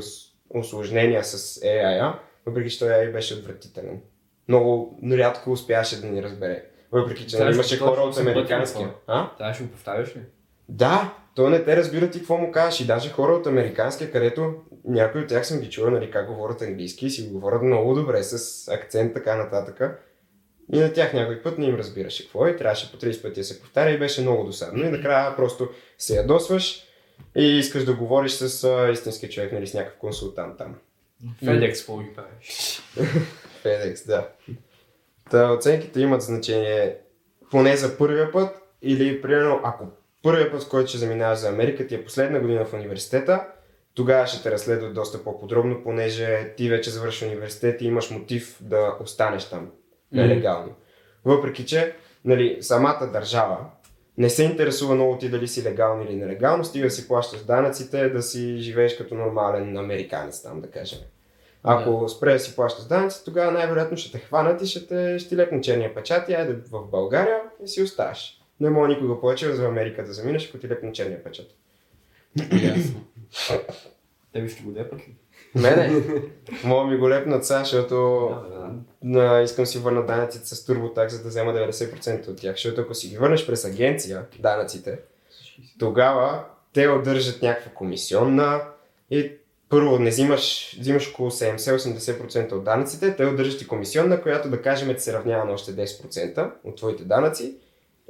осложнения 0.50 1.24
с 1.24 1.60
AI, 1.60 2.14
въпреки 2.46 2.70
че 2.70 2.78
той 2.78 2.88
AI 2.88 3.12
беше 3.12 3.34
отвратителен. 3.34 4.00
Много 4.48 4.98
рядко 5.12 5.52
успяваше 5.52 6.00
да 6.00 6.06
ни 6.06 6.22
разбере. 6.22 6.64
Въпреки 6.92 7.26
че 7.26 7.38
нали, 7.38 7.54
имаше 7.54 7.78
хора 7.78 8.00
от 8.00 8.18
американския. 8.18 8.90
А? 9.06 9.30
Трябва 9.38 9.54
ще 9.54 9.64
го 9.64 9.70
повтаряш 9.70 10.16
ли? 10.16 10.20
Да, 10.68 11.14
то 11.34 11.50
не 11.50 11.64
те 11.64 11.76
разбира 11.76 12.10
ти 12.10 12.18
какво 12.18 12.36
му 12.36 12.52
кажеш. 12.52 12.80
И 12.80 12.86
даже 12.86 13.10
хора 13.10 13.32
от 13.32 13.46
американския, 13.46 14.12
където 14.12 14.54
някои 14.84 15.20
от 15.20 15.28
тях 15.28 15.46
съм 15.46 15.60
ги 15.60 15.70
чувал, 15.70 15.90
нали, 15.90 16.10
как 16.10 16.26
говорят 16.26 16.62
английски 16.62 17.06
и 17.06 17.10
си 17.10 17.26
го 17.26 17.32
говорят 17.32 17.62
много 17.62 17.94
добре, 17.94 18.22
с 18.22 18.68
акцент, 18.68 19.14
така 19.14 19.36
нататък. 19.36 20.02
И 20.72 20.78
на 20.78 20.92
тях 20.92 21.12
някой 21.12 21.42
път 21.42 21.58
не 21.58 21.66
им 21.66 21.74
разбираше 21.74 22.22
какво 22.22 22.46
е 22.46 22.50
и 22.50 22.56
трябваше 22.56 22.92
по 22.92 22.98
30 22.98 23.22
пъти 23.22 23.40
да 23.40 23.44
се 23.44 23.60
повтаря 23.60 23.90
и 23.90 23.98
беше 23.98 24.20
много 24.20 24.44
досадно. 24.44 24.84
И 24.84 24.88
накрая 24.88 25.36
просто 25.36 25.68
се 25.98 26.16
ядосваш 26.16 26.82
и 27.36 27.58
искаш 27.58 27.84
да 27.84 27.94
говориш 27.94 28.32
с 28.32 28.64
а, 28.64 28.90
истински 28.90 29.30
човек, 29.30 29.52
нали, 29.52 29.66
с 29.66 29.74
някакъв 29.74 29.98
консултант 29.98 30.58
там. 30.58 30.74
FedEx, 31.42 31.78
какво 31.78 31.98
ги 31.98 32.14
правиш? 32.14 32.82
FedEx, 33.64 34.06
да. 34.06 34.28
Та 35.30 35.52
оценките 35.52 36.00
имат 36.00 36.22
значение 36.22 36.96
поне 37.50 37.76
за 37.76 37.98
първия 37.98 38.32
път 38.32 38.56
или 38.82 39.22
примерно 39.22 39.60
ако 39.64 39.86
първия 40.22 40.52
път, 40.52 40.68
който 40.68 40.88
ще 40.88 40.98
заминаваш 40.98 41.38
за 41.38 41.48
Америка, 41.48 41.86
ти 41.86 41.94
е 41.94 42.04
последна 42.04 42.40
година 42.40 42.64
в 42.64 42.72
университета, 42.72 43.46
тогава 43.94 44.26
ще 44.26 44.42
те 44.42 44.50
разследват 44.50 44.94
доста 44.94 45.24
по-подробно, 45.24 45.82
понеже 45.82 46.54
ти 46.56 46.68
вече 46.68 46.90
завърши 46.90 47.24
университет 47.24 47.80
и 47.80 47.86
имаш 47.86 48.10
мотив 48.10 48.56
да 48.60 48.96
останеш 49.00 49.44
там 49.44 49.70
нелегално. 50.12 50.74
Въпреки, 51.24 51.66
че 51.66 51.94
нали, 52.24 52.58
самата 52.60 53.10
държава 53.12 53.56
не 54.18 54.30
се 54.30 54.44
интересува 54.44 54.94
много 54.94 55.18
ти 55.18 55.28
дали 55.28 55.48
си 55.48 55.64
легално 55.64 56.04
или 56.04 56.16
нелегално, 56.16 56.64
стига 56.64 56.86
да 56.86 56.90
си 56.90 57.08
плащаш 57.08 57.44
данъците, 57.44 58.08
да 58.08 58.22
си 58.22 58.56
живееш 58.58 58.96
като 58.96 59.14
нормален 59.14 59.76
американец 59.76 60.42
там, 60.42 60.60
да 60.60 60.70
кажем. 60.70 60.98
Ако 61.62 62.08
спре 62.08 62.32
да 62.32 62.38
си 62.38 62.56
плащаш 62.56 62.84
данъци, 62.84 63.24
тогава 63.24 63.52
най-вероятно 63.52 63.96
ще 63.96 64.12
те 64.12 64.18
хванат 64.18 64.62
и 64.62 64.66
ще, 64.66 64.86
те, 64.86 65.18
ще 65.18 65.28
ти 65.28 65.36
лепнат 65.36 65.64
черния 65.64 65.94
печат 65.94 66.28
и 66.28 66.34
айде 66.34 66.52
в 66.70 66.86
България 66.90 67.40
и 67.64 67.68
си 67.68 67.82
оставаш. 67.82 68.40
Не 68.60 68.70
мога 68.70 68.88
никога 68.88 69.20
повече 69.20 69.52
за 69.52 69.66
Америка 69.66 70.04
да 70.04 70.12
заминеш, 70.12 70.48
ако 70.48 70.58
ти 70.58 70.68
лепнат 70.68 70.94
черния 70.94 71.24
печат. 71.24 71.46
Ясно. 72.62 73.04
Тебе 74.32 74.48
ще 74.48 74.62
го 74.62 74.72
ли? 74.72 75.16
Мене? 75.56 76.02
Мога 76.64 76.90
ми 76.90 76.96
го 76.96 77.10
лепнат 77.10 77.46
сега, 77.46 77.58
защото 77.58 78.30
на, 79.02 79.42
искам 79.42 79.66
си 79.66 79.78
върна 79.78 80.06
данъците 80.06 80.46
с 80.48 80.64
турботак, 80.64 81.10
за 81.10 81.22
да 81.22 81.28
взема 81.28 81.52
90% 81.52 82.28
от 82.28 82.36
тях. 82.36 82.52
Защото 82.52 82.80
ако 82.80 82.94
си 82.94 83.08
ги 83.08 83.16
върнеш 83.16 83.46
през 83.46 83.64
агенция, 83.64 84.24
данъците, 84.38 84.98
тогава 85.78 86.44
те 86.72 86.88
удържат 86.88 87.42
някаква 87.42 87.70
комисионна 87.70 88.60
и 89.10 89.32
първо 89.68 89.98
не 89.98 90.10
взимаш, 90.10 90.76
взимаш 90.80 91.10
около 91.10 91.30
70-80% 91.30 92.52
от 92.52 92.64
данъците, 92.64 93.16
те 93.16 93.26
удържат 93.26 93.62
и 93.62 93.68
комисионна, 93.68 94.22
която 94.22 94.50
да 94.50 94.62
кажем 94.62 94.94
ти 94.94 95.00
се 95.00 95.12
равнява 95.12 95.44
на 95.44 95.52
още 95.52 95.72
10% 95.72 96.50
от 96.64 96.76
твоите 96.76 97.04
данъци 97.04 97.54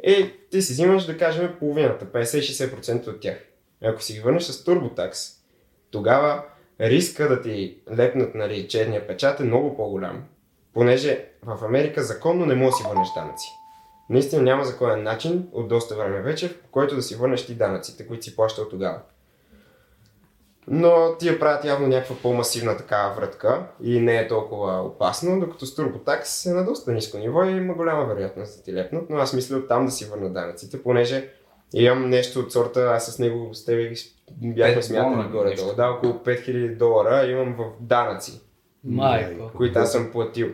и 0.02 0.30
ти 0.50 0.62
си 0.62 0.72
взимаш 0.72 1.06
да 1.06 1.18
кажем 1.18 1.56
половината, 1.58 2.04
50-60% 2.06 3.08
от 3.08 3.20
тях. 3.20 3.38
Ако 3.82 4.02
си 4.02 4.12
ги 4.12 4.20
върнеш 4.20 4.42
с 4.42 4.64
турботакс, 4.64 5.20
тогава 5.90 6.42
риска 6.80 7.28
да 7.28 7.42
ти 7.42 7.78
лепнат 7.96 8.34
нали, 8.34 8.68
черния 8.68 9.06
печат 9.06 9.40
е 9.40 9.44
много 9.44 9.76
по-голям, 9.76 10.24
понеже 10.74 11.24
в 11.42 11.64
Америка 11.64 12.02
законно 12.02 12.46
не 12.46 12.54
можеш 12.54 12.70
да 12.70 12.76
си 12.76 12.88
върнеш 12.88 13.08
данъци. 13.14 13.48
Наистина 14.10 14.42
няма 14.42 14.64
законен 14.64 15.02
начин 15.02 15.48
от 15.52 15.68
доста 15.68 15.94
време 15.94 16.22
вече, 16.22 16.60
по 16.60 16.68
който 16.70 16.94
да 16.94 17.02
си 17.02 17.14
върнеш 17.14 17.46
ти 17.46 17.54
данъците, 17.54 18.06
които 18.06 18.24
си 18.24 18.36
плащал 18.36 18.68
тогава. 18.68 19.00
Но 20.68 21.16
тия 21.18 21.38
правят 21.38 21.64
явно 21.64 21.86
някаква 21.86 22.16
по-масивна 22.22 22.76
такава 22.76 23.14
вратка 23.14 23.66
и 23.82 24.00
не 24.00 24.18
е 24.18 24.28
толкова 24.28 24.82
опасно, 24.82 25.40
докато 25.40 25.66
с 25.66 25.74
е 26.46 26.52
на 26.52 26.64
доста 26.64 26.92
ниско 26.92 27.18
ниво 27.18 27.44
и 27.44 27.50
има 27.50 27.74
голяма 27.74 28.04
вероятност 28.04 28.56
да 28.56 28.62
ти 28.62 28.74
лепнат, 28.74 29.10
но 29.10 29.16
аз 29.16 29.32
мисля 29.32 29.56
оттам 29.56 29.86
да 29.86 29.92
си 29.92 30.04
върна 30.04 30.30
данъците, 30.30 30.82
понеже 30.82 31.32
имам 31.74 32.10
нещо 32.10 32.40
от 32.40 32.52
сорта, 32.52 32.80
аз 32.80 33.06
с 33.14 33.18
него 33.18 33.54
с 33.54 33.64
тебе 33.64 33.92
бяхме 34.30 34.82
смятали 34.82 35.28
горе-долу. 35.28 35.74
Да, 35.76 35.88
около 35.88 36.12
5000 36.12 36.76
долара 36.76 37.26
имам 37.26 37.54
в 37.58 37.72
данъци, 37.80 38.40
Майко. 38.84 39.50
които 39.56 39.78
аз 39.78 39.92
съм 39.92 40.12
платил. 40.12 40.48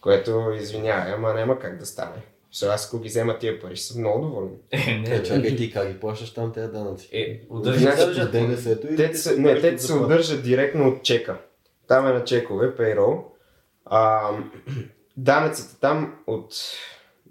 Което, 0.00 0.52
извинявай, 0.60 1.12
ама 1.12 1.34
няма 1.34 1.58
как 1.58 1.78
да 1.78 1.86
стане. 1.86 2.22
Защото 2.52 2.72
аз 2.72 2.86
ако 2.86 2.98
ги 2.98 3.08
взема 3.08 3.38
тия 3.38 3.60
пари, 3.60 3.76
ще 3.76 3.86
съм 3.86 4.00
много 4.00 4.26
доволен. 4.26 4.50
Е, 4.70 4.98
не, 5.08 5.14
Е, 5.14 5.22
чакай 5.22 5.56
ти 5.56 5.72
как 5.72 5.92
ги 5.92 6.00
плащаш 6.00 6.34
там 6.34 6.52
тези 6.52 6.72
данъци? 6.72 7.08
Е, 7.12 7.24
Значи, 7.24 7.46
удържи 7.50 7.84
С 7.84 8.30
ДДС-то 8.30 8.86
или 8.86 8.96
Те, 8.96 9.14
се, 9.14 9.36
не, 9.36 9.60
те 9.60 9.78
се 9.78 9.92
удържат 9.94 10.42
директно 10.42 10.88
от 10.88 11.02
чека. 11.02 11.38
Там 11.88 12.06
е 12.06 12.12
на 12.12 12.24
чекове, 12.24 12.76
payroll. 12.76 13.22
А, 13.84 14.30
данъците 15.16 15.80
там 15.80 16.18
от 16.26 16.54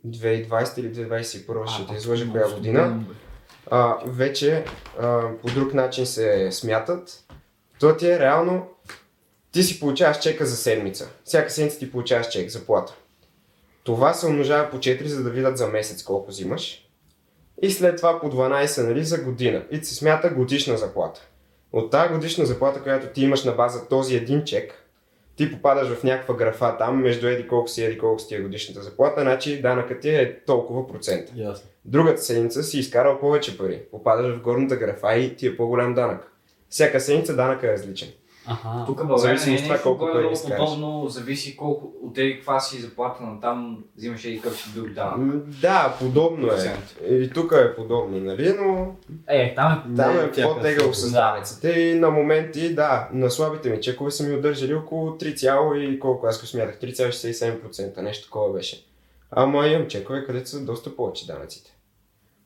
2020 0.07 0.79
или 0.79 0.93
2021 0.93 1.67
ще 1.67 1.87
те 1.87 1.95
излъжа 1.95 2.31
коя 2.31 2.53
година, 2.53 3.03
а, 3.71 3.97
вече 4.05 4.65
а, 4.99 5.21
по 5.41 5.47
друг 5.47 5.73
начин 5.73 6.05
се 6.05 6.51
смятат. 6.51 7.23
То 7.79 7.97
ти 7.97 8.07
е 8.07 8.19
реално 8.19 8.67
ти 9.51 9.63
си 9.63 9.79
получаваш 9.79 10.19
чека 10.19 10.45
за 10.45 10.55
седмица. 10.55 11.09
Всяка 11.23 11.49
седмица 11.49 11.79
ти 11.79 11.91
получаваш 11.91 12.29
чек, 12.29 12.49
заплата. 12.49 12.95
Това 13.83 14.13
се 14.13 14.25
умножава 14.27 14.69
по 14.69 14.77
4, 14.77 15.05
за 15.05 15.23
да 15.23 15.29
видят 15.29 15.57
за 15.57 15.67
месец 15.67 16.03
колко 16.03 16.29
взимаш. 16.29 16.87
И 17.61 17.71
след 17.71 17.97
това 17.97 18.19
по 18.19 18.31
12 18.31 18.87
нали, 18.87 19.03
за 19.03 19.17
година. 19.17 19.65
И 19.71 19.77
се 19.77 19.95
смята 19.95 20.29
годишна 20.29 20.77
заплата. 20.77 21.21
От 21.71 21.91
тази 21.91 22.13
годишна 22.13 22.45
заплата, 22.45 22.83
която 22.83 23.07
ти 23.07 23.23
имаш 23.23 23.43
на 23.43 23.51
база 23.51 23.87
този 23.87 24.15
един 24.15 24.43
чек, 24.43 24.86
ти 25.37 25.51
попадаш 25.51 25.87
в 25.87 26.03
някаква 26.03 26.35
графа 26.35 26.77
там, 26.77 27.01
между 27.01 27.27
еди 27.27 27.47
колко 27.47 27.67
си, 27.67 27.83
еди 27.83 27.97
колко 27.97 28.19
си 28.19 28.35
е 28.35 28.39
годишната 28.39 28.83
заплата, 28.83 29.21
значи 29.21 29.61
данъкът 29.61 29.99
ти 29.99 30.09
е 30.09 30.39
толкова 30.45 30.87
процента. 30.87 31.33
Ясно. 31.35 31.69
Другата 31.85 32.21
седмица 32.21 32.63
си 32.63 32.79
изкарал 32.79 33.19
повече 33.19 33.57
пари. 33.57 33.81
Попадаш 33.91 34.35
в 34.35 34.41
горната 34.41 34.75
графа 34.75 35.15
и 35.15 35.35
ти 35.35 35.47
е 35.47 35.57
по-голям 35.57 35.93
данък. 35.93 36.31
Всяка 36.69 36.99
седмица 36.99 37.35
данък 37.35 37.63
е 37.63 37.71
различен. 37.71 38.09
Аха. 38.47 38.83
Тук 38.85 38.99
в 38.99 39.07
България 39.07 39.37
Зависи 39.39 39.51
от 39.53 39.59
е 39.59 39.63
това 39.63 39.73
нещо 39.73 39.83
колко 39.89 39.99
пари 39.99 40.11
горе-долу 40.11 40.33
изкараш. 40.33 40.59
подобно, 40.59 41.07
зависи 41.09 41.57
колко 41.57 41.91
от 42.03 42.17
еди 42.17 42.35
каква 42.35 42.59
си 42.59 42.81
заплата 42.81 43.23
на 43.23 43.41
там 43.41 43.83
взимаш 43.97 44.25
еди 44.25 44.41
какъв 44.41 44.57
си 44.61 44.69
друг 44.75 44.89
данък. 44.89 45.45
Да, 45.61 45.95
подобно 45.99 46.47
е. 46.47 46.77
И 47.09 47.29
тук 47.33 47.51
е 47.51 47.75
подобно, 47.75 48.19
нали? 48.19 48.53
Но 48.59 48.95
Е, 49.27 49.55
там 49.55 49.83
е 49.93 49.95
там 49.95 50.19
е 50.19 50.31
по-тегъл 50.41 50.89
е 50.89 50.93
с 50.93 51.11
да. 51.11 51.19
данъците 51.19 51.69
и 51.69 51.99
на 51.99 52.09
моменти, 52.11 52.75
да, 52.75 53.09
на 53.13 53.31
слабите 53.31 53.69
ми 53.69 53.81
чекове 53.81 54.11
са 54.11 54.23
ми 54.23 54.35
удържали 54.35 54.73
около 54.73 55.09
3, 55.09 55.75
и 55.77 55.99
колко 55.99 56.27
аз 56.27 56.41
го 56.41 56.45
смятах, 56.47 56.79
3,67%, 56.79 58.01
нещо 58.01 58.25
такова 58.25 58.53
беше. 58.53 58.85
Ама 59.31 59.67
имам 59.67 59.87
чекове, 59.87 60.25
където 60.25 60.49
са 60.49 60.65
доста 60.65 60.95
повече 60.95 61.27
данъците. 61.27 61.77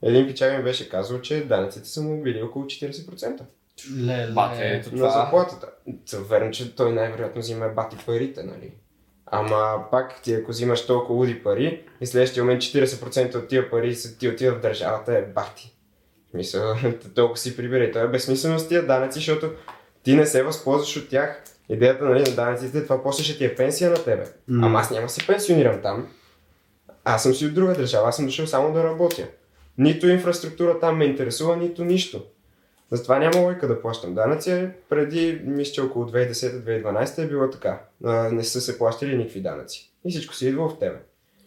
Един 0.01 0.27
печал 0.27 0.57
ми 0.57 0.63
беше 0.63 0.89
казал, 0.89 1.21
че 1.21 1.45
данъците 1.45 1.89
са 1.89 2.01
му 2.01 2.23
били 2.23 2.41
около 2.41 2.65
40%. 2.65 3.41
Леле. 3.97 4.31
Бате, 4.31 4.61
ето 4.61 4.89
На 4.91 4.97
това. 4.97 5.09
заплатата. 5.09 5.67
Та, 6.11 6.17
Верно, 6.17 6.51
че 6.51 6.75
той 6.75 6.91
най-вероятно 6.91 7.41
взима 7.41 7.69
бати 7.69 7.97
парите, 8.05 8.43
нали? 8.43 8.73
Ама 9.25 9.85
пак 9.91 10.21
ти 10.21 10.33
ако 10.33 10.51
взимаш 10.51 10.85
толкова 10.85 11.15
луди 11.19 11.43
пари 11.43 11.83
и 12.01 12.05
следващия 12.05 12.43
момент 12.43 12.61
40% 12.61 13.35
от 13.35 13.47
тия 13.47 13.69
пари 13.69 13.95
са 13.95 14.17
ти 14.17 14.27
отиват 14.29 14.57
в 14.57 14.61
държавата 14.61 15.17
е 15.17 15.21
бати. 15.21 15.75
В 16.27 16.31
Смисъл, 16.31 16.75
толкова 17.15 17.37
си 17.37 17.57
прибери. 17.57 17.91
Това 17.91 18.03
е 18.03 18.07
безсмислено 18.07 18.59
с 18.59 18.67
тия 18.67 18.87
данъци, 18.87 19.19
защото 19.19 19.51
ти 20.03 20.15
не 20.15 20.25
се 20.25 20.43
възползваш 20.43 20.97
от 20.97 21.09
тях. 21.09 21.43
Идеята 21.69 22.05
нали, 22.05 22.29
на 22.29 22.35
данъците, 22.35 22.83
това 22.83 23.03
после 23.03 23.23
ще 23.23 23.37
ти 23.37 23.45
е 23.45 23.55
пенсия 23.55 23.89
на 23.89 24.03
тебе. 24.03 24.23
М. 24.47 24.67
Ама 24.67 24.79
аз 24.79 24.91
няма 24.91 25.07
да 25.07 25.09
се 25.13 25.27
пенсионирам 25.27 25.81
там. 25.81 26.07
Аз 27.03 27.23
съм 27.23 27.33
си 27.33 27.45
от 27.45 27.53
друга 27.53 27.73
държава, 27.73 28.09
аз 28.09 28.15
съм 28.15 28.25
дошъл 28.25 28.47
само 28.47 28.73
да 28.73 28.83
работя. 28.83 29.27
Нито 29.77 30.07
инфраструктура 30.07 30.79
там 30.79 30.97
ме 30.97 31.05
интересува, 31.05 31.57
нито 31.57 31.83
нищо. 31.85 32.25
Затова 32.91 33.19
няма 33.19 33.37
лойка 33.39 33.67
да 33.67 33.81
плащам 33.81 34.13
данъци. 34.13 34.67
Преди, 34.89 35.41
мисля, 35.45 35.73
че 35.73 35.81
около 35.81 36.05
2010-2012 36.05 37.23
е 37.23 37.27
било 37.27 37.49
така. 37.49 37.81
Не 38.31 38.43
са 38.43 38.61
се 38.61 38.77
плащали 38.77 39.17
никакви 39.17 39.41
данъци. 39.41 39.91
И 40.05 40.11
всичко 40.11 40.33
си 40.35 40.47
идва 40.47 40.69
в 40.69 40.79
тебе. 40.79 40.97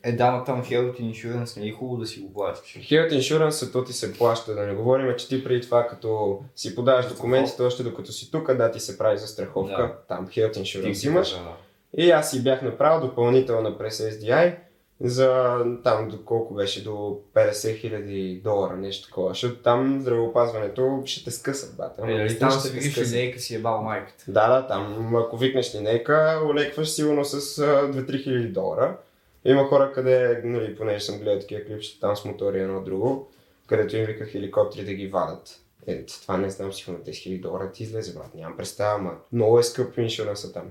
Е, 0.07 0.13
да, 0.13 0.31
но 0.31 0.45
там 0.45 0.65
Health 0.65 1.01
Insurance 1.01 1.61
не 1.61 1.67
е 1.67 1.73
хубаво 1.73 1.97
да 2.01 2.07
си 2.07 2.21
го 2.21 2.33
плащаш. 2.33 2.73
Health 2.73 3.13
Insurance, 3.13 3.73
то 3.73 3.85
ти 3.85 3.93
се 3.93 4.13
плаща, 4.13 4.55
да 4.55 4.67
не 4.67 4.75
говорим, 4.75 5.15
че 5.19 5.29
ти 5.29 5.45
преди 5.45 5.61
това, 5.61 5.87
като 5.87 6.41
си 6.57 6.75
подаваш 6.75 7.09
документите, 7.09 7.63
още 7.63 7.83
докато 7.83 8.13
си 8.13 8.31
тук, 8.31 8.55
да 8.55 8.71
ти 8.71 8.81
се 8.81 8.99
прави 8.99 9.19
за 9.19 9.27
страховка, 9.27 9.77
Да. 9.77 9.99
там 10.09 10.27
Health 10.29 10.53
Ти 10.53 10.61
Insurance 10.61 10.93
си 10.93 11.07
имаш. 11.07 11.31
каза, 11.33 11.43
да. 11.43 11.57
И 11.97 12.11
аз 12.11 12.31
си 12.31 12.43
бях 12.45 12.63
направил 12.63 13.09
допълнителна 13.09 13.79
през 13.79 14.01
SDI 14.01 14.55
за 15.01 15.59
там 15.85 16.09
до 16.09 16.25
колко 16.25 16.55
беше, 16.55 16.85
до 16.85 17.21
50 17.35 17.77
хиляди 17.77 18.41
долара, 18.45 18.77
нещо 18.77 19.09
такова. 19.09 19.29
Защото 19.29 19.63
там 19.63 20.01
здравеопазването 20.01 21.03
ще 21.05 21.25
те 21.25 21.31
скъсат, 21.31 21.77
бата. 21.77 22.03
Е, 22.03 22.15
наистина 22.15 22.51
там 22.51 22.61
ще 22.61 22.71
викаш 22.71 23.13
линейка 23.13 23.39
си 23.39 23.55
е 23.55 23.59
бал 23.59 23.83
майката. 23.83 24.25
Да, 24.29 24.49
да, 24.49 24.67
там 24.67 25.17
ако 25.17 25.37
викнеш 25.37 25.75
линейка, 25.75 26.41
олекваш 26.45 26.89
сигурно 26.89 27.25
с 27.25 27.59
а, 27.59 27.63
2-3 27.93 28.23
хиляди 28.23 28.49
долара. 28.49 28.97
Има 29.45 29.65
хора, 29.65 29.93
къде, 29.93 30.41
нали, 30.45 30.77
понеже 30.77 31.05
съм 31.05 31.19
гледал 31.19 31.41
такива 31.41 31.65
клипчета 31.65 32.01
там 32.01 32.17
с 32.17 32.25
мотори 32.25 32.61
едно 32.61 32.81
друго, 32.81 33.31
където 33.67 33.97
им 33.97 34.05
виках 34.05 34.29
хеликоптери 34.29 34.85
да 34.85 34.95
ги 34.95 35.07
вадат. 35.07 35.61
Е, 35.87 36.07
това 36.07 36.37
не 36.37 36.51
знам, 36.51 36.73
сигурно 36.73 37.05
10 37.05 37.15
хиляди 37.15 37.41
долара 37.41 37.73
ти 37.73 37.83
излезе, 37.83 38.15
брат. 38.15 38.35
Нямам 38.35 38.57
представа, 38.57 38.95
ама 38.95 39.15
много 39.33 39.59
е 39.59 39.63
скъп 39.63 39.99
иншуранса 39.99 40.53
там. 40.53 40.71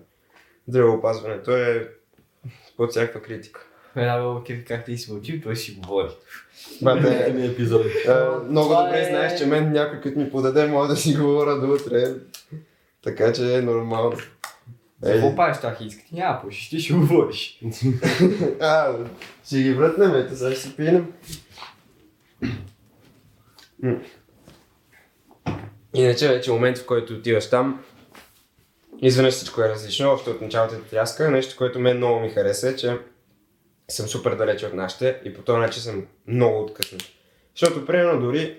Здравеопазването 0.67 1.51
е 1.51 1.89
под 2.77 2.89
всякаква 2.89 3.21
критика. 3.21 3.67
Една 3.95 4.17
баба 4.17 4.43
кефи 4.43 4.65
как 4.65 4.85
ти 4.85 4.97
си 4.97 5.11
мълчи, 5.11 5.41
той 5.41 5.55
си 5.55 5.71
говори. 5.73 6.09
Бате, 6.81 7.33
Ми 7.33 7.45
епизод. 7.45 7.85
а, 8.07 8.39
много 8.49 8.69
Това 8.69 8.83
добре 8.83 8.99
е- 9.01 9.05
знаеш, 9.05 9.39
че 9.39 9.45
мен 9.45 9.71
някой 9.71 10.01
като 10.01 10.19
ми 10.19 10.29
подаде, 10.31 10.67
може 10.67 10.89
да 10.89 10.95
си 10.95 11.15
говоря 11.15 11.59
до 11.59 11.73
утре. 11.73 12.13
Така 13.03 13.33
че 13.33 13.57
е 13.57 13.61
нормално. 13.61 14.17
За 15.01 15.11
какво 15.13 15.35
правиш 15.35 15.57
тази 15.57 15.75
хитска? 15.75 16.01
Ти 16.09 16.15
няма 16.15 16.41
пушиш, 16.41 16.69
ти 16.69 16.79
ще 16.79 16.93
говориш. 16.93 17.59
А, 18.61 18.93
ще 19.45 19.57
ги 19.57 19.73
вратнем, 19.73 20.15
ето 20.15 20.35
сега 20.37 20.51
ще 20.51 20.61
си 20.61 20.75
пинем. 20.75 21.13
Иначе 25.93 26.27
вече 26.27 26.51
момент, 26.51 26.77
в 26.77 26.85
който 26.85 27.13
отиваш 27.13 27.49
там, 27.49 27.83
изведнъж 29.01 29.33
всичко 29.33 29.61
е 29.61 29.69
различно, 29.69 30.11
още 30.11 30.29
от 30.29 30.41
началото 30.41 30.75
те 30.75 30.89
тряска. 30.89 31.31
Нещо, 31.31 31.55
което 31.57 31.79
мен 31.79 31.97
много 31.97 32.19
ми 32.19 32.29
хареса 32.29 32.69
е, 32.69 32.75
че 32.75 32.97
съм 33.89 34.07
супер 34.07 34.35
далече 34.35 34.65
от 34.65 34.73
нашите 34.73 35.21
и 35.25 35.33
по 35.33 35.41
този 35.41 35.59
начин 35.59 35.81
съм 35.81 36.07
много 36.27 36.61
откъснат. 36.61 37.01
Защото, 37.55 37.85
примерно, 37.85 38.21
дори, 38.21 38.57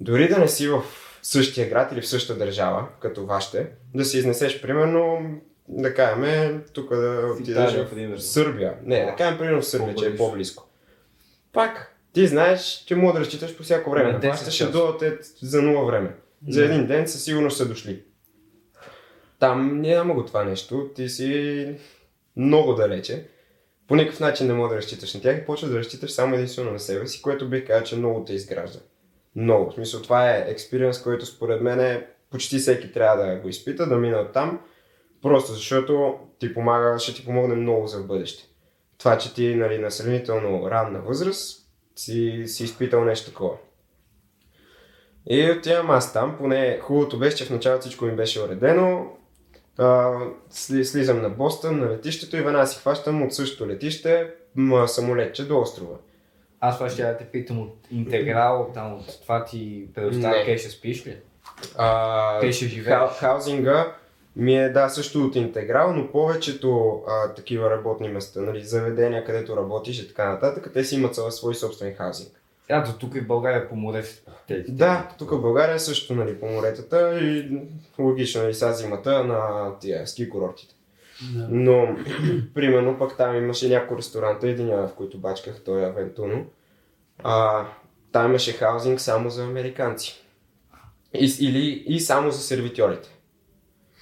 дори 0.00 0.28
да 0.28 0.38
не 0.38 0.48
си 0.48 0.68
в 0.68 0.82
същия 1.22 1.68
град 1.68 1.92
или 1.92 2.00
в 2.00 2.08
същата 2.08 2.38
държава, 2.38 2.88
като 3.00 3.26
вашите, 3.26 3.66
да 3.94 4.04
си 4.04 4.18
изнесеш, 4.18 4.62
примерно, 4.62 5.20
да 5.68 5.94
кажем, 5.94 6.62
тук 6.72 6.90
да 6.90 7.34
отидеш 7.34 7.72
в. 7.72 8.20
Сърбия. 8.20 8.74
Не, 8.82 9.04
да 9.04 9.14
кажем, 9.16 9.38
примерно 9.38 9.60
в 9.60 9.66
Сърбия, 9.66 9.94
че 9.94 10.06
е 10.06 10.16
по-близко. 10.16 10.66
Пак, 11.52 11.96
ти 12.12 12.26
знаеш, 12.26 12.84
че 12.86 12.96
мога 12.96 13.12
да 13.12 13.20
разчиташ 13.20 13.56
по 13.56 13.62
всяко 13.62 13.90
време. 13.90 14.12
На 14.12 14.18
На 14.18 14.24
10 14.24 14.28
вашите 14.28 14.50
ще 14.50 14.66
дойдат 14.66 15.02
е 15.02 15.18
за 15.42 15.62
нула 15.62 15.86
време. 15.86 16.14
За 16.48 16.64
един 16.64 16.86
ден 16.86 17.08
със 17.08 17.24
сигурност 17.24 17.56
са 17.56 17.68
дошли. 17.68 18.02
Там 19.38 19.80
няма 19.80 20.14
го 20.14 20.24
това 20.24 20.44
нещо. 20.44 20.90
Ти 20.94 21.08
си 21.08 21.74
много 22.36 22.74
далече. 22.74 23.26
По 23.88 23.96
никакъв 23.96 24.20
начин 24.20 24.46
не 24.46 24.54
мога 24.54 24.68
да 24.68 24.76
разчиташ 24.76 25.14
на 25.14 25.20
тях 25.20 25.38
и 25.38 25.46
почваш 25.46 25.70
да 25.70 25.78
разчиташ 25.78 26.10
само 26.10 26.34
единствено 26.34 26.72
на 26.72 26.80
себе 26.80 27.06
си, 27.06 27.22
което 27.22 27.48
бих 27.48 27.66
казал, 27.66 27.84
че 27.84 27.96
много 27.96 28.24
те 28.24 28.32
изгражда. 28.32 28.78
Много. 29.36 29.70
В 29.70 29.74
смисъл, 29.74 30.02
това 30.02 30.30
е 30.30 30.44
експириенс, 30.48 31.02
който 31.02 31.26
според 31.26 31.60
мен 31.60 31.80
е, 31.80 32.06
почти 32.30 32.58
всеки 32.58 32.92
трябва 32.92 33.26
да 33.26 33.36
го 33.36 33.48
изпита, 33.48 33.86
да 33.86 33.96
мине 33.96 34.16
от 34.16 34.32
там. 34.32 34.60
Просто 35.22 35.52
защото 35.52 36.14
ти 36.38 36.54
помага, 36.54 36.98
ще 36.98 37.14
ти 37.14 37.24
помогне 37.24 37.54
много 37.54 37.86
за 37.86 37.98
в 37.98 38.06
бъдеще. 38.06 38.44
Това, 38.98 39.18
че 39.18 39.34
ти 39.34 39.54
нали, 39.54 39.78
на 39.78 39.90
сравнително 39.90 40.70
ранна 40.70 41.00
възраст 41.00 41.66
си, 41.96 42.44
си 42.46 42.64
изпитал 42.64 43.04
нещо 43.04 43.30
такова. 43.30 43.56
И 45.30 45.50
отивам 45.50 45.90
аз 45.90 46.12
там, 46.12 46.36
поне 46.38 46.78
хубавото 46.82 47.18
беше, 47.18 47.36
че 47.36 47.44
в 47.44 47.50
началото 47.50 47.80
всичко 47.80 48.04
ми 48.04 48.16
беше 48.16 48.42
уредено. 48.42 49.16
А, 49.78 50.12
сли, 50.50 50.84
слизам 50.84 51.22
на 51.22 51.30
Бостън, 51.30 51.78
на 51.80 51.86
летището 51.86 52.36
и 52.36 52.42
веднага 52.42 52.66
си 52.66 52.78
хващам 52.78 53.22
от 53.22 53.34
същото 53.34 53.70
летище 53.70 54.30
м- 54.54 54.88
самолетче 54.88 55.44
до 55.44 55.60
острова. 55.60 55.96
Аз 56.60 56.78
това 56.78 56.90
ще 56.90 57.02
да 57.02 57.16
те 57.16 57.24
питам 57.24 57.60
от 57.60 57.74
интеграл, 57.90 58.70
там 58.74 58.94
от 58.94 59.20
това 59.22 59.44
ти 59.44 59.86
предоставя 59.94 60.58
ще 60.58 60.68
спиш 60.70 61.06
ли? 61.06 61.16
А, 61.76 62.40
Къде 62.40 62.52
ще 62.52 62.66
живееш? 62.66 62.96
хау- 62.98 63.08
хаузинга 63.10 63.92
ми 64.36 64.56
е 64.56 64.68
да 64.68 64.88
също 64.88 65.24
от 65.24 65.36
интеграл, 65.36 65.92
но 65.92 66.10
повечето 66.10 67.02
а, 67.08 67.34
такива 67.34 67.70
работни 67.70 68.08
места, 68.08 68.40
нали, 68.40 68.64
заведения, 68.64 69.24
където 69.24 69.56
работиш 69.56 69.98
и 70.00 70.08
така 70.08 70.30
нататък, 70.30 70.70
те 70.74 70.84
си 70.84 70.94
имат 70.94 71.14
своя- 71.14 71.32
свой 71.32 71.54
собствен 71.54 71.94
хаузинг. 71.94 72.35
Ето 72.68 72.98
тук 72.98 73.14
и 73.14 73.20
в 73.20 73.26
България 73.26 73.68
по 73.68 73.76
море. 73.76 74.04
Да, 74.68 75.08
тук 75.18 75.30
в 75.30 75.40
България 75.40 75.80
също 75.80 76.14
нали, 76.14 76.40
по 76.40 76.46
моретата 76.46 77.18
и 77.20 77.58
логично 77.98 78.42
нали, 78.42 78.54
сега 78.54 78.72
зимата 78.72 79.24
на 79.24 79.70
тия 79.78 80.06
ски 80.06 80.28
курортите. 80.28 80.74
Да. 81.34 81.48
Но, 81.50 81.96
примерно, 82.54 82.98
пък 82.98 83.16
там 83.16 83.36
имаше 83.36 83.68
няколко 83.68 83.98
ресторанта, 83.98 84.48
един 84.48 84.66
в 84.66 84.90
които 84.96 85.18
бачках, 85.18 85.64
той 85.64 85.82
е 85.82 85.86
Авентуно. 85.86 86.46
А, 87.22 87.66
там 88.12 88.26
имаше 88.26 88.52
хаузинг 88.52 89.00
само 89.00 89.30
за 89.30 89.44
американци. 89.44 90.26
И, 91.14 91.36
или 91.40 91.84
и 91.86 92.00
само 92.00 92.30
за 92.30 92.38
сервитьорите. 92.38 93.08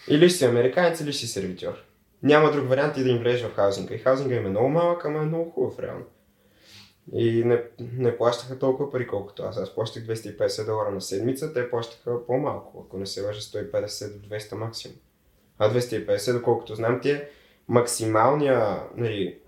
Или 0.08 0.28
ще 0.28 0.38
си 0.38 0.44
американец, 0.44 1.00
или 1.00 1.12
ще 1.12 1.26
си 1.26 1.32
сервитьор. 1.32 1.84
Няма 2.22 2.50
друг 2.50 2.68
вариант 2.68 2.96
и 2.96 3.04
да 3.04 3.10
им 3.10 3.18
влезеш 3.18 3.42
в 3.42 3.54
хаузинга. 3.54 3.94
И 3.94 3.98
хаузинга 3.98 4.34
им 4.34 4.46
е 4.46 4.50
много 4.50 4.68
малък, 4.68 5.04
ама 5.04 5.18
е 5.18 5.26
много 5.26 5.50
хубав 5.50 5.78
реално. 5.78 6.04
И 7.12 7.44
не, 7.44 7.62
не 7.92 8.16
плащаха 8.16 8.58
толкова 8.58 8.90
пари, 8.90 9.06
колкото 9.06 9.42
аз. 9.42 9.58
Аз 9.58 9.74
плащах 9.74 10.06
250 10.06 10.66
долара 10.66 10.90
на 10.90 11.00
седмица, 11.00 11.52
те 11.52 11.70
плащаха 11.70 12.26
по-малко, 12.26 12.84
ако 12.86 12.98
не 12.98 13.06
се 13.06 13.22
лъжа 13.22 13.40
150 13.40 14.18
до 14.18 14.28
200 14.28 14.54
максимум. 14.54 14.96
А 15.58 15.74
250, 15.74 16.32
доколкото 16.32 16.74
знам, 16.74 17.00
ти 17.00 17.10
е 17.10 17.28
максималния, 17.68 18.82
нали, 18.96 19.38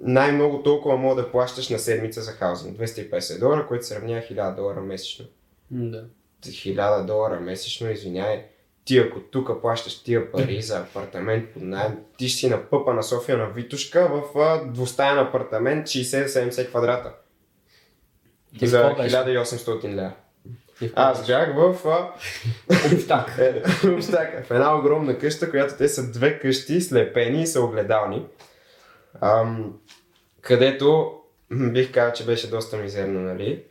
най-много 0.00 0.62
толкова 0.62 0.96
мога 0.96 1.22
да 1.22 1.30
плащаш 1.30 1.68
на 1.68 1.78
седмица 1.78 2.22
за 2.22 2.32
хаузинг. 2.32 2.78
250 2.78 3.38
долара, 3.38 3.66
което 3.66 3.86
се 3.86 3.94
равнява 3.94 4.20
1000 4.20 4.54
долара 4.56 4.80
месечно. 4.80 5.26
Да. 5.70 6.04
1000 6.42 7.04
долара 7.04 7.40
месечно, 7.40 7.90
извиняй, 7.90 8.46
ти 8.86 8.98
ако 8.98 9.20
тук 9.20 9.60
плащаш 9.60 10.02
тия 10.02 10.32
пари 10.32 10.62
за 10.62 10.78
апартамент 10.78 11.52
под 11.52 11.62
найем, 11.62 11.98
ти 12.18 12.28
ще 12.28 12.38
си 12.38 12.48
на 12.50 12.62
пъпа 12.70 12.94
на 12.94 13.02
София 13.02 13.38
на 13.38 13.46
Витушка 13.46 14.08
в 14.08 14.60
двустаен 14.66 15.18
апартамент 15.18 15.86
60-70 15.86 16.68
квадрата. 16.68 17.12
Ти 18.58 18.66
за 18.66 18.82
какво 18.82 19.02
беше? 19.02 19.16
1800 19.16 19.94
лева. 19.94 20.12
И 20.80 20.88
в 20.88 20.92
Аз 20.96 21.26
бях 21.26 21.54
в, 21.56 21.76
а, 21.86 22.12
Общак. 22.94 23.38
е, 23.38 23.62
в 24.42 24.50
една 24.50 24.78
огромна 24.78 25.18
къща, 25.18 25.50
която 25.50 25.74
те 25.76 25.88
са 25.88 26.10
две 26.10 26.38
къщи, 26.38 26.80
слепени 26.80 27.42
и 27.42 27.46
са 27.46 27.60
огледални. 27.60 28.26
Ам, 29.20 29.78
където 30.40 31.12
бих 31.50 31.92
казал, 31.92 32.12
че 32.12 32.26
беше 32.26 32.50
доста 32.50 32.76
мизерно, 32.76 33.20
нали? 33.20 33.64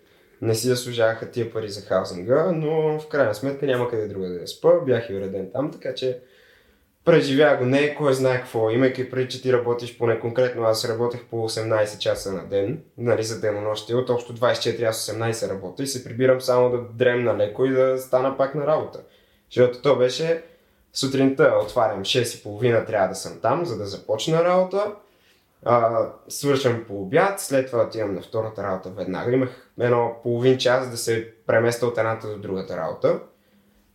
Не 0.46 0.56
си 0.56 0.68
заслужаваха 0.68 1.32
тия 1.32 1.52
пари 1.52 1.70
за 1.70 1.82
хаузинга, 1.82 2.52
но 2.52 3.00
в 3.00 3.08
крайна 3.08 3.36
сметка 3.36 3.66
няма 3.66 3.90
къде 3.90 4.08
друга 4.08 4.30
да 4.30 4.40
я 4.40 4.48
спа. 4.48 4.72
Бях 4.86 5.10
и 5.10 5.16
уреден 5.16 5.50
там, 5.54 5.72
така 5.72 5.96
че 5.96 6.20
преживя 7.06 7.58
го 7.58 7.66
не 7.66 7.96
кой 7.96 8.14
знае 8.14 8.38
какво, 8.38 8.70
имайки 8.70 9.10
преди, 9.10 9.30
че 9.30 9.42
ти 9.42 9.54
работиш 9.54 9.98
поне 9.98 10.20
конкретно, 10.20 10.64
аз 10.64 10.90
работех 10.90 11.26
по 11.30 11.50
18 11.50 11.98
часа 11.98 12.34
на 12.34 12.46
ден, 12.46 12.84
нали, 12.98 13.24
за 13.24 13.42
денонощие, 13.42 13.96
от 13.96 14.10
общо 14.10 14.34
24, 14.34 14.84
аз 14.84 15.08
18 15.08 15.50
работя 15.50 15.84
и 15.84 15.88
се 15.88 16.04
прибирам 16.04 16.42
само 16.42 16.70
да 16.70 16.78
дремна 16.78 17.38
леко 17.38 17.66
и 17.66 17.70
да 17.70 17.98
стана 17.98 18.38
пак 18.38 18.56
на 18.56 18.68
работа. 18.68 19.00
Защото 19.50 19.82
то 19.82 19.96
беше 19.96 20.44
сутринта 20.94 21.60
отварям 21.64 22.00
6.30, 22.00 22.86
трябва 22.86 23.08
да 23.08 23.16
съм 23.16 23.40
там, 23.42 23.66
за 23.66 23.78
да 23.78 23.86
започна 23.86 24.44
работа. 24.44 24.96
А, 25.66 26.10
свършвам 26.28 26.84
по 26.88 27.02
обяд, 27.02 27.40
след 27.40 27.68
това 27.68 27.84
отивам 27.84 28.16
на 28.16 28.22
втората 28.22 28.64
работа 28.64 28.90
веднага. 28.90 29.32
Имах 29.32 29.72
едно 29.80 30.16
половин 30.24 30.58
час 30.58 30.92
да 30.92 30.98
се 30.98 31.34
преместя 31.48 31.88
от 31.88 31.98
едната 31.98 32.28
до 32.28 32.38
другата 32.38 32.78
работа. 32.78 33.20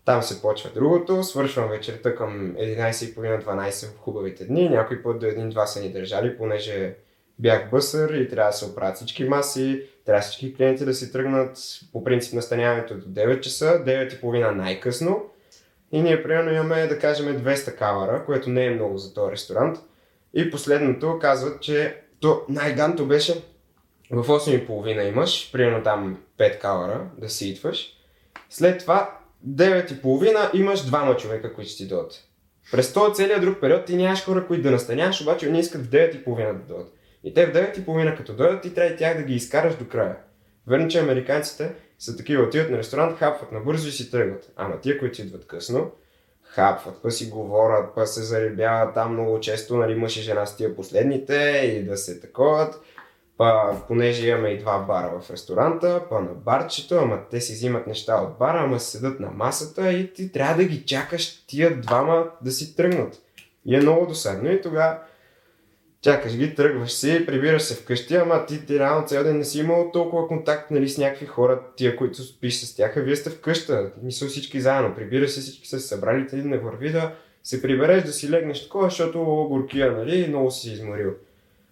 Там 0.04 0.22
се 0.22 0.42
почва 0.42 0.70
другото, 0.74 1.22
свършвам 1.22 1.68
вечерта 1.68 2.14
към 2.14 2.54
11.30-12 2.54 3.86
в 3.86 3.98
хубавите 3.98 4.44
дни. 4.44 4.68
Някой 4.68 5.02
път 5.02 5.18
до 5.18 5.26
1-2 5.26 5.64
са 5.64 5.80
ни 5.80 5.92
държали, 5.92 6.38
понеже 6.38 6.96
бях 7.38 7.70
бъсър 7.70 8.14
и 8.14 8.28
трябва 8.28 8.50
да 8.50 8.56
се 8.56 8.64
оправят 8.64 8.96
всички 8.96 9.24
маси, 9.24 9.82
трябва 10.06 10.22
всички 10.22 10.54
клиенти 10.54 10.84
да 10.84 10.94
си 10.94 11.12
тръгнат 11.12 11.58
по 11.92 12.04
принцип 12.04 12.34
настаняването 12.34 12.94
до 12.94 13.06
9 13.06 13.40
часа, 13.40 13.82
9.30 13.86 14.50
най-късно. 14.50 15.30
И 15.92 16.02
ние 16.02 16.22
примерно 16.22 16.52
имаме, 16.52 16.86
да 16.86 16.98
кажем, 16.98 17.26
200 17.26 17.74
кавара, 17.74 18.24
което 18.26 18.50
не 18.50 18.66
е 18.66 18.70
много 18.70 18.98
за 18.98 19.14
този 19.14 19.32
ресторант. 19.32 19.78
И 20.34 20.50
последното 20.50 21.18
казват, 21.20 21.62
че 21.62 22.02
то 22.20 22.42
най-ганто 22.48 23.06
беше 23.06 23.42
в 24.10 24.24
8.30 24.26 25.08
имаш, 25.08 25.52
примерно 25.52 25.82
там 25.82 26.18
5 26.38 26.58
кавара 26.58 27.10
да 27.18 27.28
си 27.28 27.48
идваш. 27.48 27.96
След 28.50 28.80
това 28.80 29.18
9.30 29.48 30.54
имаш 30.54 30.84
двама 30.84 31.16
човека, 31.16 31.54
които 31.54 31.70
ще 31.70 31.82
ти 31.82 31.88
дойдат. 31.88 32.24
През 32.72 32.92
този 32.92 33.14
целият 33.14 33.40
друг 33.40 33.60
период 33.60 33.84
ти 33.84 33.96
нямаш 33.96 34.24
хора, 34.24 34.46
които 34.46 34.62
да 34.62 34.70
настаняваш, 34.70 35.20
обаче 35.20 35.48
они 35.48 35.60
искат 35.60 35.86
в 35.86 35.90
9.30 35.90 36.52
да 36.52 36.74
дойдат. 36.74 36.92
И 37.24 37.34
те 37.34 37.46
в 37.46 37.52
9.30 37.52 38.16
като 38.16 38.34
дойдат, 38.34 38.62
ти 38.62 38.74
трябва 38.74 38.94
и 38.94 38.96
тях 38.96 39.16
да 39.16 39.22
ги 39.22 39.34
изкараш 39.34 39.76
до 39.76 39.88
края. 39.88 40.16
Верно, 40.66 40.88
че 40.88 40.98
американците 40.98 41.72
са 41.98 42.16
такива, 42.16 42.42
отиват 42.42 42.70
на 42.70 42.78
ресторант, 42.78 43.18
хапват 43.18 43.52
набързо 43.52 43.88
и 43.88 43.92
си 43.92 44.10
тръгват. 44.10 44.52
Ама 44.56 44.80
тия, 44.80 44.98
които 44.98 45.20
идват 45.20 45.46
късно, 45.46 45.90
хапват, 46.54 46.94
па 47.02 47.10
си 47.10 47.30
говорят, 47.30 47.94
па 47.94 48.06
се 48.06 48.22
заребяват 48.22 48.94
там 48.94 49.12
много 49.12 49.40
често, 49.40 49.76
нали, 49.76 49.94
мъж 49.94 50.16
и 50.16 50.20
жена 50.20 50.46
с 50.46 50.56
тия 50.56 50.76
последните 50.76 51.34
и 51.64 51.84
да 51.84 51.96
се 51.96 52.20
таковат. 52.20 52.80
Па, 53.38 53.76
понеже 53.88 54.28
имаме 54.28 54.48
и 54.48 54.58
два 54.58 54.78
бара 54.78 55.20
в 55.20 55.30
ресторанта, 55.30 56.02
па 56.10 56.20
на 56.20 56.30
барчето, 56.34 56.94
ама 56.94 57.18
те 57.30 57.40
си 57.40 57.52
взимат 57.52 57.86
неща 57.86 58.14
от 58.14 58.38
бара, 58.38 58.58
ама 58.58 58.80
се 58.80 58.90
седат 58.90 59.20
на 59.20 59.30
масата 59.30 59.92
и 59.92 60.12
ти 60.12 60.32
трябва 60.32 60.56
да 60.56 60.64
ги 60.64 60.84
чакаш 60.84 61.46
тия 61.46 61.80
двама 61.80 62.26
да 62.42 62.50
си 62.50 62.76
тръгнат. 62.76 63.18
И 63.66 63.76
е 63.76 63.80
много 63.80 64.06
досадно 64.06 64.50
и 64.50 64.62
тогава 64.62 64.98
чакаш 66.02 66.36
ги, 66.36 66.54
тръгваш 66.54 66.92
си, 66.92 67.26
прибираш 67.26 67.62
се 67.62 67.74
вкъщи, 67.74 68.16
ама 68.16 68.46
ти, 68.46 68.66
ти 68.66 68.78
реално 68.78 69.06
цял 69.06 69.24
ден 69.24 69.38
не 69.38 69.44
си 69.44 69.58
имал 69.58 69.90
толкова 69.92 70.28
контакт 70.28 70.70
нали, 70.70 70.88
с 70.88 70.98
някакви 70.98 71.26
хора, 71.26 71.60
тия, 71.76 71.96
които 71.96 72.22
спиш 72.22 72.54
с 72.54 72.76
тях, 72.76 72.96
а 72.96 73.00
вие 73.00 73.16
сте 73.16 73.30
вкъща, 73.30 73.90
мисля 74.02 74.26
всички 74.26 74.60
заедно, 74.60 74.94
прибираш 74.94 75.30
се, 75.30 75.40
всички 75.40 75.68
са 75.68 75.80
събрали, 75.80 76.26
ти 76.26 76.36
не 76.36 76.58
върви 76.58 76.92
да 76.92 77.12
се 77.42 77.62
прибереш, 77.62 78.02
да 78.02 78.12
си 78.12 78.30
легнеш 78.30 78.62
такова, 78.62 78.84
защото 78.84 79.46
горкия, 79.50 79.92
нали, 79.92 80.28
много 80.28 80.50
си 80.50 80.72
изморил. 80.72 81.14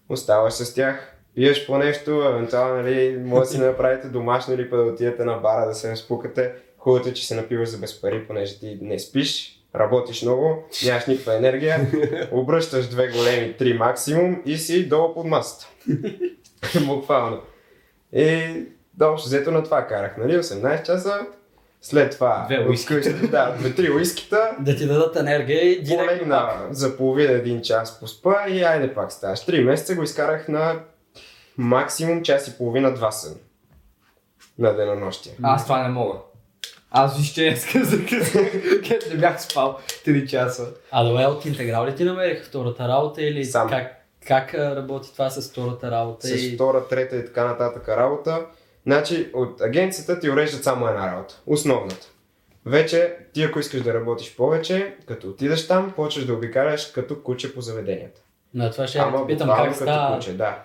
Оставаш 0.08 0.52
с 0.52 0.74
тях, 0.74 1.16
пиеш 1.34 1.66
по 1.66 1.78
нещо, 1.78 2.10
евентуално, 2.10 2.82
нали, 2.82 3.18
може 3.24 3.40
да 3.40 3.46
си 3.46 3.58
направите 3.58 4.08
домашно 4.08 4.54
или 4.54 4.70
па 4.70 4.76
да 4.76 4.82
отидете 4.82 5.24
на 5.24 5.36
бара 5.36 5.66
да 5.66 5.74
се 5.74 5.96
спукате. 5.96 6.52
Хубавото 6.78 7.08
е, 7.08 7.12
че 7.12 7.26
се 7.26 7.34
напиваш 7.34 7.68
за 7.68 7.78
без 7.78 8.00
пари, 8.00 8.26
понеже 8.26 8.58
ти 8.58 8.78
не 8.82 8.98
спиш, 8.98 9.57
работиш 9.74 10.22
много, 10.22 10.64
нямаш 10.84 11.06
никаква 11.06 11.36
енергия, 11.36 11.90
обръщаш 12.32 12.88
две 12.88 13.08
големи, 13.08 13.56
три 13.56 13.74
максимум 13.74 14.42
и 14.46 14.56
си 14.56 14.88
долу 14.88 15.14
под 15.14 15.26
масата. 15.26 15.68
Буквално. 16.86 17.40
И 18.12 18.46
общо 19.02 19.28
взето 19.28 19.50
на 19.50 19.64
това 19.64 19.86
карах, 19.86 20.16
нали, 20.16 20.38
18 20.38 20.82
часа. 20.82 21.26
След 21.82 22.12
това, 22.12 22.46
Две 22.48 22.76
вкъщи, 22.76 23.12
да, 23.12 23.54
две-три 23.58 23.90
уискита, 23.90 24.56
Да 24.60 24.76
ти 24.76 24.86
дадат 24.86 25.16
енергия 25.16 25.72
и 25.72 25.82
директно 25.82 26.06
полегна 26.06 26.66
за 26.70 26.96
половина 26.96 27.32
един 27.32 27.62
час 27.62 28.00
поспа 28.00 28.34
и 28.48 28.62
айде 28.62 28.94
пак 28.94 29.12
ставаш. 29.12 29.46
Три 29.46 29.64
месеца 29.64 29.94
го 29.94 30.02
изкарах 30.02 30.48
на 30.48 30.80
максимум 31.56 32.22
час 32.22 32.48
и 32.48 32.58
половина, 32.58 32.94
два 32.94 33.10
сън. 33.10 33.34
На 34.58 34.72
денонощие. 34.76 35.32
Аз 35.42 35.64
това 35.64 35.82
не 35.82 35.88
мога. 35.88 36.14
Аз 36.90 37.18
виж, 37.18 37.32
че 37.32 37.42
днес 37.42 37.88
за 37.90 38.06
късно, 38.06 38.40
където 38.82 39.08
не 39.10 39.16
бях 39.16 39.42
спал 39.42 39.78
3 40.06 40.26
часа. 40.26 40.66
А 40.90 41.04
добре, 41.04 41.26
от 41.26 41.44
интеграл 41.44 41.86
ли 41.86 41.94
ти 41.94 42.04
намерих 42.04 42.44
втората 42.44 42.88
работа 42.88 43.22
или 43.22 43.44
Сам. 43.44 43.68
как, 43.68 44.04
как 44.26 44.54
работи 44.54 45.12
това 45.12 45.30
с 45.30 45.50
втората 45.50 45.90
работа? 45.90 46.26
С 46.26 46.30
и... 46.30 46.54
втора, 46.54 46.88
трета 46.88 47.16
и 47.16 47.26
така 47.26 47.44
нататък 47.44 47.88
работа. 47.88 48.46
Значи 48.86 49.30
от 49.34 49.60
агенцията 49.60 50.20
ти 50.20 50.30
уреждат 50.30 50.64
само 50.64 50.88
една 50.88 51.12
работа. 51.12 51.40
Основната. 51.46 52.06
Вече 52.66 53.16
ти 53.32 53.42
ако 53.42 53.58
искаш 53.58 53.82
да 53.82 53.94
работиш 53.94 54.36
повече, 54.36 54.96
като 55.06 55.28
отидеш 55.28 55.68
там, 55.68 55.92
почваш 55.96 56.24
да 56.24 56.34
обикаляш 56.34 56.92
като 56.92 57.22
куче 57.22 57.54
по 57.54 57.60
заведенията. 57.60 58.20
На 58.54 58.70
това 58.70 58.86
ще 58.86 58.98
я 58.98 59.04
Ама 59.04 59.26
те 59.26 59.32
питам 59.32 59.48
как 59.48 59.64
като 59.64 59.74
става. 59.74 60.16
куче, 60.16 60.32
да. 60.32 60.62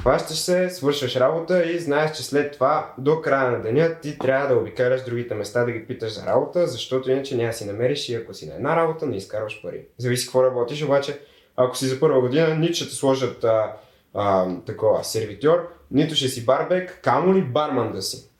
Хващаш 0.00 0.38
се, 0.38 0.70
свършваш 0.70 1.16
работа 1.16 1.64
и 1.64 1.78
знаеш, 1.78 2.16
че 2.16 2.22
след 2.22 2.52
това 2.52 2.94
до 2.98 3.20
края 3.20 3.50
на 3.50 3.62
деня 3.62 3.96
ти 4.02 4.18
трябва 4.18 4.48
да 4.48 4.60
обикаляш 4.60 5.04
другите 5.04 5.34
места 5.34 5.64
да 5.64 5.72
ги 5.72 5.86
питаш 5.86 6.12
за 6.12 6.26
работа, 6.26 6.66
защото 6.66 7.10
иначе 7.10 7.36
няма 7.36 7.52
си 7.52 7.64
намериш 7.64 8.08
и 8.08 8.14
ако 8.14 8.34
си 8.34 8.48
на 8.48 8.54
една 8.54 8.76
работа 8.76 9.06
не 9.06 9.16
изкарваш 9.16 9.62
пари. 9.62 9.84
Зависи 9.98 10.26
какво 10.26 10.42
работиш, 10.42 10.82
обаче 10.82 11.20
ако 11.56 11.76
си 11.76 11.86
за 11.86 12.00
първа 12.00 12.20
година, 12.20 12.54
нито 12.54 12.74
ще 12.74 12.88
те 12.88 12.94
сложат 12.94 13.44
а, 13.44 13.72
а, 14.14 14.56
такова 14.66 15.04
сервитьор, 15.04 15.68
нито 15.90 16.14
ще 16.14 16.28
си 16.28 16.44
барбек, 16.44 17.00
камо 17.02 17.34
ли 17.34 17.42
барман 17.42 17.92
да 17.92 18.02
си. 18.02 18.30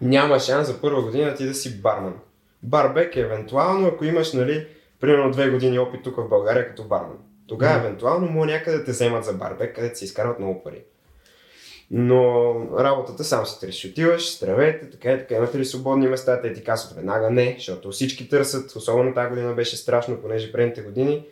Няма 0.00 0.40
шанс 0.40 0.66
за 0.66 0.80
първа 0.80 1.02
година 1.02 1.34
ти 1.34 1.46
да 1.46 1.54
си 1.54 1.80
барман. 1.80 2.14
Барбек 2.62 3.16
е 3.16 3.20
евентуално, 3.20 3.88
ако 3.88 4.04
имаш, 4.04 4.32
нали, 4.32 4.66
примерно 5.00 5.30
две 5.30 5.50
години 5.50 5.78
опит 5.78 6.02
тук 6.02 6.16
в 6.16 6.28
България 6.28 6.68
като 6.68 6.84
барман. 6.84 7.18
Тогава 7.48 7.78
евентуално 7.78 8.26
може 8.26 8.52
някъде 8.52 8.84
те 8.84 8.90
вземат 8.90 9.24
за 9.24 9.32
барбек, 9.32 9.74
където 9.74 9.98
се 9.98 10.04
изкарват 10.04 10.38
много 10.38 10.62
пари. 10.62 10.84
Но 11.90 12.54
работата 12.78 13.24
сам 13.24 13.46
си 13.46 13.60
търсиш. 13.60 13.90
Отиваш, 13.90 14.36
здравейте, 14.36 14.90
така 14.90 15.12
и 15.12 15.18
така, 15.18 15.34
имате 15.34 15.58
ли 15.58 15.64
свободни 15.64 16.08
места? 16.08 16.40
Те 16.40 16.52
ти 16.52 16.64
казват 16.64 16.96
веднага 16.96 17.30
не, 17.30 17.54
защото 17.58 17.90
всички 17.90 18.28
търсят, 18.28 18.76
особено 18.76 19.14
тази 19.14 19.28
година 19.28 19.52
беше 19.52 19.76
страшно, 19.76 20.20
понеже 20.20 20.52
предните 20.52 20.82
години 20.82 21.26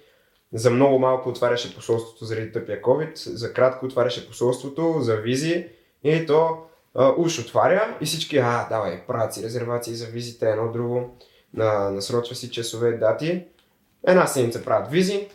за 0.52 0.70
много 0.70 0.98
малко 0.98 1.28
отваряше 1.28 1.74
посолството 1.74 2.24
заради 2.24 2.52
тъпия 2.52 2.82
COVID, 2.82 3.14
за 3.14 3.52
кратко 3.52 3.86
отваряше 3.86 4.28
посолството, 4.28 4.96
за 5.00 5.16
визи 5.16 5.68
и 6.04 6.26
то 6.26 6.58
а, 6.94 7.14
уж 7.16 7.38
отваря 7.38 7.96
и 8.00 8.04
всички, 8.04 8.38
а, 8.38 8.66
давай, 8.68 9.06
правят 9.06 9.34
си 9.34 9.42
резервации 9.42 9.94
за 9.94 10.06
визите, 10.06 10.50
едно 10.50 10.72
друго, 10.72 11.16
на, 11.54 11.90
насрочва 11.90 12.34
си 12.34 12.50
часове, 12.50 12.92
дати. 12.92 13.44
Една 14.06 14.26
седмица 14.26 14.64
правят 14.64 14.90
визи, 14.90 15.28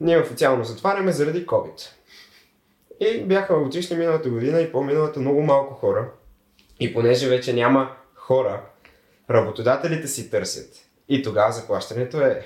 ние 0.00 0.20
официално 0.20 0.64
затваряме 0.64 1.12
заради 1.12 1.46
COVID. 1.46 1.88
И 3.00 3.24
бяха 3.24 3.54
отишли 3.54 3.96
миналата 3.96 4.30
година 4.30 4.60
и 4.60 4.72
по-миналата 4.72 5.20
много 5.20 5.42
малко 5.42 5.74
хора. 5.74 6.10
И 6.80 6.94
понеже 6.94 7.28
вече 7.28 7.52
няма 7.52 7.96
хора, 8.14 8.62
работодателите 9.30 10.08
си 10.08 10.30
търсят. 10.30 10.88
И 11.08 11.22
тогава 11.22 11.52
заплащането 11.52 12.20
е 12.20 12.44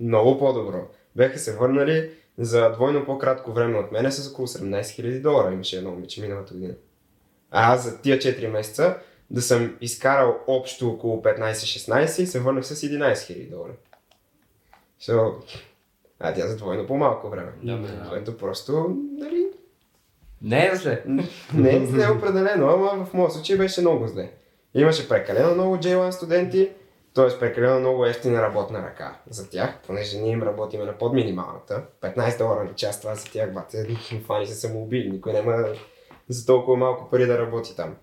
много 0.00 0.38
по-добро. 0.38 0.88
Беха 1.16 1.38
се 1.38 1.56
върнали 1.56 2.10
за 2.38 2.70
двойно 2.72 3.04
по-кратко 3.04 3.52
време 3.52 3.78
от 3.78 3.92
мене 3.92 4.12
с 4.12 4.30
около 4.30 4.48
17 4.48 4.80
000 4.82 5.20
долара. 5.20 5.52
Имаше 5.52 5.76
едно 5.76 5.90
момиче 5.90 6.22
миналата 6.22 6.54
година. 6.54 6.74
А 7.50 7.74
аз 7.74 7.84
за 7.84 8.00
тия 8.00 8.18
4 8.18 8.46
месеца 8.46 8.98
да 9.30 9.42
съм 9.42 9.76
изкарал 9.80 10.38
общо 10.46 10.88
около 10.88 11.22
15-16 11.22 12.22
и 12.22 12.26
се 12.26 12.40
върнах 12.40 12.66
с 12.66 12.74
11 12.74 13.12
000 13.12 13.50
долара. 13.50 13.72
So, 15.00 15.34
а 16.20 16.34
тя 16.34 16.46
за 16.46 16.56
двойно 16.56 16.86
по-малко 16.86 17.30
време. 17.30 17.52
Да, 17.62 17.76
да. 17.76 18.08
Което 18.08 18.36
просто, 18.36 18.96
нали, 19.18 19.46
Не 20.42 20.66
е 20.66 20.76
зле. 20.76 21.02
не 21.54 21.76
е 21.76 21.86
зле 21.86 22.10
определено, 22.10 22.68
ама 22.68 23.04
в 23.04 23.14
моят 23.14 23.32
случай 23.32 23.56
беше 23.56 23.80
много 23.80 24.06
зле. 24.08 24.30
Имаше 24.74 25.08
прекалено 25.08 25.54
много 25.54 25.76
J1 25.76 26.10
студенти 26.10 26.70
Тоест 27.14 27.40
прекалено 27.40 27.80
много 27.80 28.06
ефтина 28.06 28.42
работна 28.42 28.82
ръка 28.82 29.18
за 29.30 29.50
тях, 29.50 29.78
понеже 29.86 30.18
ние 30.18 30.32
им 30.32 30.42
работиме 30.42 30.84
на 30.84 30.98
под 30.98 31.12
минималната. 31.12 31.82
15 32.02 32.38
долара 32.38 32.64
на 32.64 32.74
час, 32.74 33.00
това 33.00 33.14
за 33.14 33.24
тях, 33.24 33.52
бате, 33.52 33.96
фани 34.26 34.46
се 34.46 34.54
самоубили. 34.54 35.10
Никой 35.10 35.32
няма 35.32 35.64
за 36.28 36.46
толкова 36.46 36.76
малко 36.76 37.10
пари 37.10 37.26
да 37.26 37.38
работи 37.38 37.76
там. 37.76 37.96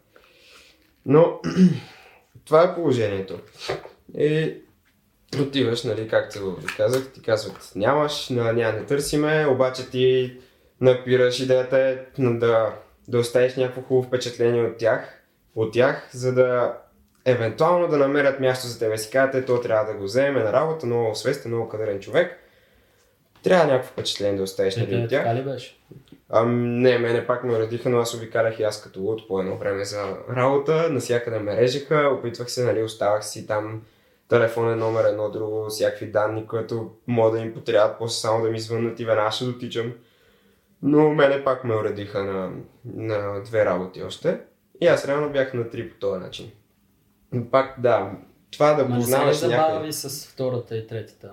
Но 1.05 1.39
това 2.45 2.63
е 2.63 2.75
положението. 2.75 3.39
И 4.17 4.55
отиваш, 5.41 5.83
нали, 5.83 6.07
както 6.07 6.55
ви 6.55 6.67
казах, 6.77 7.11
ти 7.13 7.21
казват 7.21 7.71
нямаш, 7.75 8.29
няма 8.29 8.53
не 8.53 8.85
търсиме, 8.85 9.47
обаче 9.47 9.89
ти 9.89 10.37
напираш 10.81 11.39
идеята 11.39 11.79
е 11.79 11.97
да, 12.19 12.73
да 13.07 13.19
оставиш 13.19 13.55
някакво 13.55 13.81
хубаво 13.81 14.07
впечатление 14.07 14.63
от 14.63 14.77
тях, 14.77 15.23
от 15.55 15.73
тях, 15.73 16.09
за 16.13 16.33
да 16.33 16.77
евентуално 17.25 17.87
да 17.87 17.97
намерят 17.97 18.39
място 18.39 18.67
за 18.67 18.79
тебе. 18.79 18.97
Си 18.97 19.11
казвате, 19.11 19.45
то 19.45 19.61
трябва 19.61 19.93
да 19.93 19.99
го 19.99 20.03
вземе 20.03 20.43
на 20.43 20.53
работа, 20.53 20.85
много 20.85 21.15
свестен, 21.15 21.51
много 21.51 21.69
кадърен 21.69 21.99
човек. 21.99 22.39
Трябва 23.43 23.65
някакво 23.65 23.91
впечатление 23.91 24.37
да 24.37 24.43
оставиш 24.43 24.75
нали, 24.75 24.95
Ете, 24.95 25.03
от 25.03 25.09
тях. 25.09 25.23
така 25.23 25.35
ли 25.35 25.43
беше? 25.43 25.79
Ам, 26.29 26.81
не, 26.81 26.97
мене 26.97 27.27
пак 27.27 27.43
ме 27.43 27.53
уредиха, 27.53 27.89
но 27.89 27.97
аз 27.97 28.13
обикарах 28.13 28.59
и 28.59 28.63
аз 28.63 28.81
като 28.81 29.01
луд 29.01 29.27
по 29.27 29.39
едно 29.39 29.57
време 29.57 29.85
за 29.85 30.17
работа. 30.35 30.87
Насякъде 30.91 31.39
ме 31.39 31.57
режеха, 31.57 32.09
опитвах 32.19 32.51
се, 32.51 32.63
нали, 32.63 32.83
оставах 32.83 33.25
си 33.25 33.47
там 33.47 33.81
телефонен 34.29 34.79
номер 34.79 35.05
едно 35.05 35.29
друго, 35.29 35.69
всякакви 35.69 36.05
данни, 36.05 36.47
които 36.47 36.91
могат 37.07 37.33
да 37.33 37.39
им 37.39 37.53
потрябват, 37.53 37.97
после 37.99 38.19
само 38.19 38.43
да 38.43 38.49
ми 38.49 38.59
звъннат 38.59 38.99
и 38.99 39.05
веднага 39.05 39.31
ще 39.31 39.45
дотичам. 39.45 39.93
Но 40.81 41.09
мене 41.09 41.43
пак 41.43 41.63
ме 41.63 41.75
уредиха 41.75 42.23
на, 42.23 42.51
на 42.85 43.43
две 43.43 43.65
работи 43.65 44.03
още. 44.03 44.39
И 44.81 44.87
аз 44.87 45.07
реално 45.07 45.29
бях 45.29 45.53
на 45.53 45.69
три 45.69 45.89
по 45.89 45.95
този 45.95 46.19
начин. 46.19 46.51
Но 47.31 47.45
Пак, 47.45 47.75
да, 47.79 48.11
това 48.51 48.73
да 48.73 48.83
ли 48.83 48.87
познаваш 48.89 49.41
някъде. 49.41 49.57
забави 49.73 49.93
с 49.93 50.27
втората 50.27 50.77
и 50.77 50.87
третата? 50.87 51.31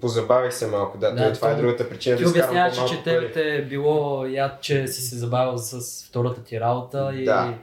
Позабавих 0.00 0.52
се 0.52 0.66
малко, 0.66 0.98
да. 0.98 1.14
Да, 1.14 1.32
това 1.32 1.50
е 1.50 1.54
то- 1.54 1.60
другата 1.60 1.88
причина 1.88 2.16
Ти 2.16 2.22
да 2.24 2.30
обясняваш, 2.30 2.88
че 2.88 3.02
тебе 3.04 3.18
пари. 3.18 3.32
те 3.32 3.56
е 3.56 3.62
било 3.62 4.26
яд, 4.26 4.60
че 4.60 4.88
си 4.88 5.02
се 5.02 5.16
забавил 5.16 5.58
с 5.58 5.80
втората 6.08 6.44
ти 6.44 6.60
работа 6.60 7.12
и 7.14 7.24
Да. 7.24 7.54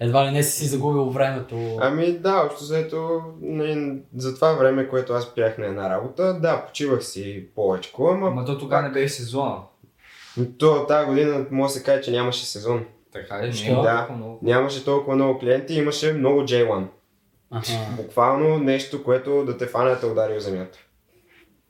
едва 0.00 0.26
ли 0.26 0.30
не 0.30 0.42
си 0.42 0.58
си 0.58 0.66
загубил 0.66 1.04
времето. 1.04 1.76
Ами 1.80 2.12
да, 2.12 2.42
общо 2.46 2.64
заето 2.64 3.20
за 4.16 4.34
това 4.34 4.52
време, 4.52 4.88
което 4.88 5.12
аз 5.12 5.34
бях 5.34 5.58
на 5.58 5.66
една 5.66 5.90
работа, 5.90 6.40
да, 6.40 6.66
почивах 6.66 7.04
си 7.04 7.46
повече, 7.54 7.92
ама 8.00 8.26
Ама 8.28 8.44
то 8.44 8.58
тогава 8.58 8.82
не 8.82 8.90
беше 8.90 9.14
сезона. 9.14 9.56
То 10.58 10.86
тази 10.86 11.06
година 11.06 11.46
може 11.50 11.72
да 11.72 11.78
се 11.78 11.84
каже, 11.84 12.02
че 12.02 12.10
нямаше 12.10 12.46
сезон. 12.46 12.86
Така 13.12 13.42
ли? 13.42 13.46
Не 13.46 13.52
Що? 13.52 13.70
е 13.72 13.74
Да. 13.74 13.96
толкова 13.98 14.16
много. 14.16 14.38
Нямаше 14.42 14.84
толкова 14.84 15.14
много 15.14 15.38
клиенти, 15.38 15.74
имаше 15.74 16.12
много 16.12 16.40
J1. 16.40 16.86
Аха. 17.50 17.72
Буквално 17.96 18.58
нещо, 18.58 19.04
което 19.04 19.44
да 19.44 19.58
те 19.58 19.66
фане 19.66 19.90
да 19.90 20.00
те 20.00 20.06
удари 20.06 20.34
в 20.34 20.40
земята. 20.42 20.78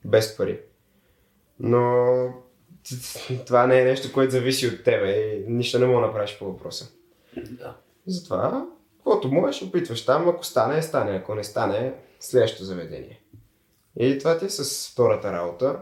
Без 0.04 0.36
пари. 0.36 0.60
Но 1.60 2.04
това 3.46 3.66
не 3.66 3.80
е 3.80 3.84
нещо, 3.84 4.12
което 4.12 4.32
зависи 4.32 4.66
от 4.68 4.84
тебе 4.84 5.12
и 5.12 5.44
нищо 5.48 5.78
не 5.78 5.86
мога 5.86 6.00
да 6.00 6.06
направиш 6.06 6.38
по 6.38 6.44
въпроса. 6.44 6.88
Да. 7.36 7.76
Затова, 8.06 8.66
каквото 8.96 9.28
можеш, 9.28 9.62
опитваш 9.62 10.04
там, 10.04 10.28
ако 10.28 10.44
стане, 10.46 10.82
стане, 10.82 11.16
ако 11.16 11.34
не 11.34 11.44
стане, 11.44 11.94
следващото 12.20 12.64
заведение. 12.64 13.20
И 13.98 14.18
това 14.18 14.38
ти 14.38 14.44
е 14.44 14.50
с 14.50 14.90
втората 14.92 15.32
работа. 15.32 15.78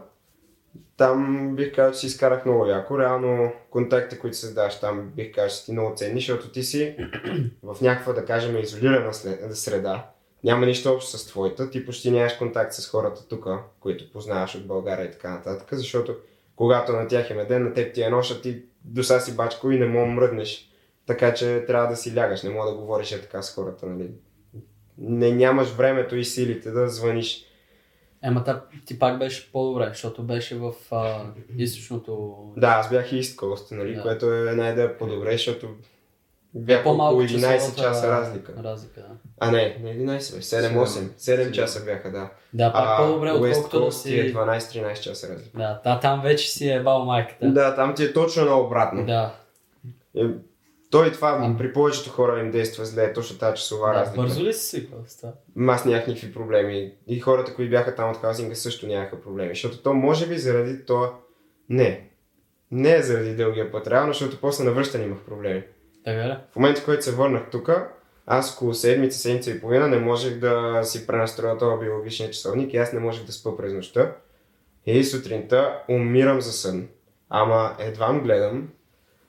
Там 1.03 1.49
бих 1.55 1.75
казал, 1.75 1.93
че 1.93 1.99
си 1.99 2.05
изкарах 2.05 2.45
много 2.45 2.65
яко. 2.65 2.99
Реално 2.99 3.51
контактите, 3.69 4.19
които 4.19 4.37
създаваш 4.37 4.79
там, 4.79 5.11
бих 5.15 5.35
казал, 5.35 5.49
че 5.49 5.55
са 5.55 5.65
ти 5.65 5.71
много 5.71 5.95
ценни, 5.95 6.19
защото 6.19 6.51
ти 6.51 6.63
си 6.63 6.95
в 7.63 7.81
някаква, 7.81 8.13
да 8.13 8.25
кажем, 8.25 8.57
изолирана 8.57 9.13
среда. 9.53 10.09
Няма 10.43 10.65
нищо 10.65 10.93
общо 10.93 11.17
с 11.17 11.27
твоята. 11.27 11.69
Ти 11.69 11.85
почти 11.85 12.11
нямаш 12.11 12.33
контакт 12.33 12.73
с 12.73 12.87
хората 12.87 13.27
тук, 13.27 13.47
които 13.79 14.11
познаваш 14.11 14.55
от 14.55 14.67
България 14.67 15.05
и 15.05 15.11
така 15.11 15.29
нататък, 15.29 15.67
защото 15.71 16.15
когато 16.55 16.91
на 16.91 17.07
тях 17.07 17.29
е 17.29 17.45
ден, 17.45 17.63
на 17.63 17.73
теб 17.73 17.93
ти 17.93 18.01
е 18.01 18.09
ноша, 18.09 18.41
ти 18.41 18.63
до 18.83 19.03
сега 19.03 19.19
си 19.19 19.35
бачко 19.35 19.71
и 19.71 19.79
не 19.79 19.85
мога 19.85 20.05
мръднеш. 20.05 20.69
Така 21.05 21.33
че 21.33 21.63
трябва 21.67 21.87
да 21.87 21.95
си 21.95 22.15
лягаш, 22.15 22.43
не 22.43 22.49
мога 22.49 22.71
да 22.71 22.77
говориш 22.77 23.11
е 23.11 23.21
така 23.21 23.41
с 23.41 23.55
хората, 23.55 23.85
нали? 23.85 24.09
Не 24.97 25.31
нямаш 25.31 25.69
времето 25.69 26.15
и 26.15 26.25
силите 26.25 26.71
да 26.71 26.89
звъниш. 26.89 27.45
Ема 28.23 28.43
та, 28.43 28.61
ти 28.85 28.99
пак 28.99 29.19
беше 29.19 29.51
по-добре, 29.51 29.87
защото 29.87 30.23
беше 30.23 30.55
в 30.55 30.73
а, 30.91 31.25
източното... 31.57 32.35
Да, 32.57 32.67
аз 32.67 32.89
бях 32.89 33.11
East 33.11 33.35
Coast, 33.35 33.71
нали? 33.71 33.95
Да. 33.95 34.01
Което 34.01 34.33
е 34.33 34.39
една 34.39 34.69
идея 34.69 34.97
по-добре, 34.97 35.31
защото 35.31 35.67
бях 36.53 36.83
По-малко 36.83 37.13
около 37.13 37.27
11 37.27 37.55
часовата 37.55 37.81
часа 37.81 38.11
разлика. 38.11 38.53
разлика 38.63 39.01
да. 39.01 39.07
А 39.39 39.51
не, 39.51 39.77
не 39.83 39.89
11, 39.89 40.35
бе, 40.35 40.41
7-8. 40.41 40.85
7 41.17 41.51
часа 41.51 41.85
бяха, 41.85 42.11
да. 42.11 42.29
да, 42.53 42.73
пак 42.73 42.97
по-добре, 42.97 43.29
West 43.29 43.49
отколкото 43.49 43.79
да 43.79 43.89
ти 43.89 44.19
е 44.19 44.23
си... 44.23 44.33
12-13 44.35 44.99
часа 44.99 45.29
разлика. 45.29 45.57
Да, 45.57 45.81
та, 45.83 45.99
там 45.99 46.21
вече 46.21 46.49
си 46.49 46.69
е 46.69 46.83
бал 46.83 47.05
майката. 47.05 47.47
Да, 47.51 47.75
там 47.75 47.95
ти 47.95 48.03
е 48.03 48.13
точно 48.13 48.45
наобратно. 48.45 49.05
Да, 49.05 49.35
Той 50.93 51.11
това 51.11 51.55
при 51.57 51.73
повечето 51.73 52.09
хора 52.09 52.39
им 52.39 52.51
действа 52.51 52.85
зле, 52.85 53.13
точно 53.13 53.37
тази 53.37 53.57
часова 53.57 53.87
да 53.87 53.93
разлика. 53.93 54.21
бързо 54.21 54.43
ли 54.43 54.53
си 54.53 54.67
свиквал 54.67 55.01
с 55.07 55.17
това? 55.17 55.33
Аз 55.73 55.85
нямах 55.85 56.07
никакви 56.07 56.33
проблеми. 56.33 56.93
И 57.07 57.19
хората, 57.19 57.53
които 57.53 57.69
бяха 57.69 57.95
там 57.95 58.09
от 58.11 58.17
хаусинга 58.17 58.55
също 58.55 58.87
нямаха 58.87 59.21
проблеми. 59.21 59.49
Защото 59.49 59.77
то 59.77 59.93
може 59.93 60.27
би 60.27 60.37
заради 60.37 60.85
то... 60.85 61.13
Не. 61.69 62.09
Не 62.71 62.95
е 62.95 63.01
заради 63.01 63.35
дългия 63.35 63.71
път, 63.71 63.87
реално, 63.87 64.13
защото 64.13 64.37
после 64.41 64.63
на 64.63 64.71
връщане 64.71 65.03
имах 65.03 65.19
проблеми. 65.19 65.63
Така 66.05 66.27
ли? 66.27 66.37
В 66.51 66.55
момента, 66.55 66.81
в 66.81 66.85
който 66.85 67.03
се 67.03 67.15
върнах 67.15 67.49
тук, 67.51 67.69
аз 68.25 68.53
около 68.53 68.73
седмица, 68.73 69.19
седмица 69.19 69.51
и 69.51 69.61
половина 69.61 69.87
не 69.87 69.99
можех 69.99 70.39
да 70.39 70.79
си 70.83 71.07
пренастроя 71.07 71.57
този 71.57 71.85
биологичния 71.85 72.31
часовник 72.31 72.73
и 72.73 72.77
аз 72.77 72.93
не 72.93 72.99
можех 72.99 73.25
да 73.25 73.31
спа 73.31 73.57
през 73.57 73.73
нощта. 73.73 74.15
И 74.85 75.03
сутринта 75.03 75.83
умирам 75.89 76.41
за 76.41 76.51
сън. 76.51 76.87
Ама 77.29 77.75
едва 77.79 78.19
гледам. 78.19 78.69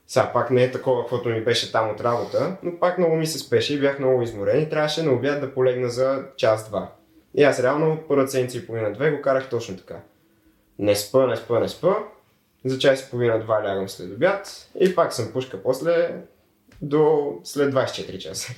Сега 0.07 0.31
пак 0.33 0.51
не 0.51 0.65
е 0.65 0.71
такова, 0.71 1.03
каквото 1.03 1.29
ми 1.29 1.45
беше 1.45 1.73
там 1.73 1.91
от 1.91 2.01
работа, 2.01 2.57
но 2.63 2.79
пак 2.79 2.99
много 2.99 3.17
ми 3.17 3.27
се 3.27 3.39
спеше 3.39 3.75
и 3.75 3.81
бях 3.81 3.99
много 3.99 4.23
изморен 4.23 4.63
и 4.63 4.69
трябваше 4.69 5.03
на 5.03 5.13
обяд 5.13 5.41
да 5.41 5.55
полегна 5.55 5.89
за 5.91 6.25
час-два. 6.37 6.93
И 7.35 7.43
аз 7.43 7.63
реално 7.63 8.03
първата 8.09 8.31
седмица 8.31 8.59
и 8.59 8.67
половина-две 8.67 9.11
го 9.11 9.23
карах 9.23 9.49
точно 9.49 9.77
така. 9.77 10.01
Не 10.79 10.97
спа, 10.97 11.27
не 11.27 11.37
спа, 11.37 11.61
не 11.61 11.69
спа. 11.69 11.95
За 12.65 12.79
час 12.79 13.01
и 13.01 13.11
половина-два 13.11 13.65
лягам 13.65 13.89
след 13.89 14.13
обяд 14.13 14.69
и 14.81 14.95
пак 14.95 15.13
съм 15.13 15.33
пушка 15.33 15.63
после 15.63 16.15
до 16.83 17.33
след 17.45 17.75
24 17.75 18.19
часа. 18.19 18.53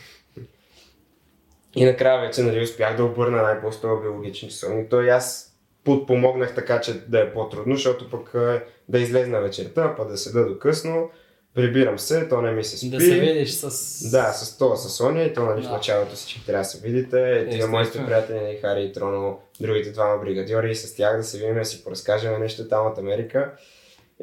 И 1.76 1.84
накрая 1.84 2.20
вече 2.20 2.42
нали, 2.42 2.62
успях 2.62 2.96
да 2.96 3.04
обърна 3.04 3.42
най-по 3.42 4.00
биологичен 4.02 4.48
часовник. 4.48 4.90
Той 4.90 5.10
аз 5.10 5.56
подпомогнах 5.84 6.54
така, 6.54 6.80
че 6.80 7.00
да 7.08 7.20
е 7.20 7.32
по-трудно, 7.32 7.74
защото 7.74 8.10
пък 8.10 8.34
е, 8.34 8.64
да 8.88 8.98
излезна 8.98 9.40
вечерта, 9.40 9.94
па 9.96 10.04
да 10.04 10.16
седа 10.16 10.46
до 10.46 10.58
късно, 10.58 11.10
прибирам 11.56 11.98
се, 11.98 12.28
то 12.28 12.42
не 12.42 12.52
ми 12.52 12.64
се 12.64 12.78
спи. 12.78 12.90
Да 12.90 13.00
се 13.00 13.20
видиш 13.20 13.50
с... 13.50 14.10
Да, 14.10 14.32
с 14.32 14.58
това, 14.58 14.76
с 14.76 14.88
Соня 14.96 15.22
и 15.22 15.32
то 15.32 15.42
нали, 15.42 15.60
в 15.60 15.64
Да. 15.64 15.72
началото 15.72 16.14
всички 16.14 16.46
трябва 16.46 16.60
да 16.60 16.64
се 16.64 16.80
видите. 16.80 17.48
Тия 17.50 17.66
моите 17.66 18.06
приятели, 18.06 18.36
нали, 18.36 18.56
Хари 18.56 18.82
и 18.82 18.92
Троно, 18.92 19.40
другите 19.60 19.90
двама 19.90 20.18
бригадьори, 20.18 20.74
с 20.74 20.96
тях 20.96 21.16
да 21.16 21.22
се 21.22 21.38
видим, 21.38 21.54
да 21.54 21.64
си 21.64 21.84
поразкажем 21.84 22.40
нещо 22.40 22.68
там 22.68 22.86
от 22.86 22.98
Америка. 22.98 23.52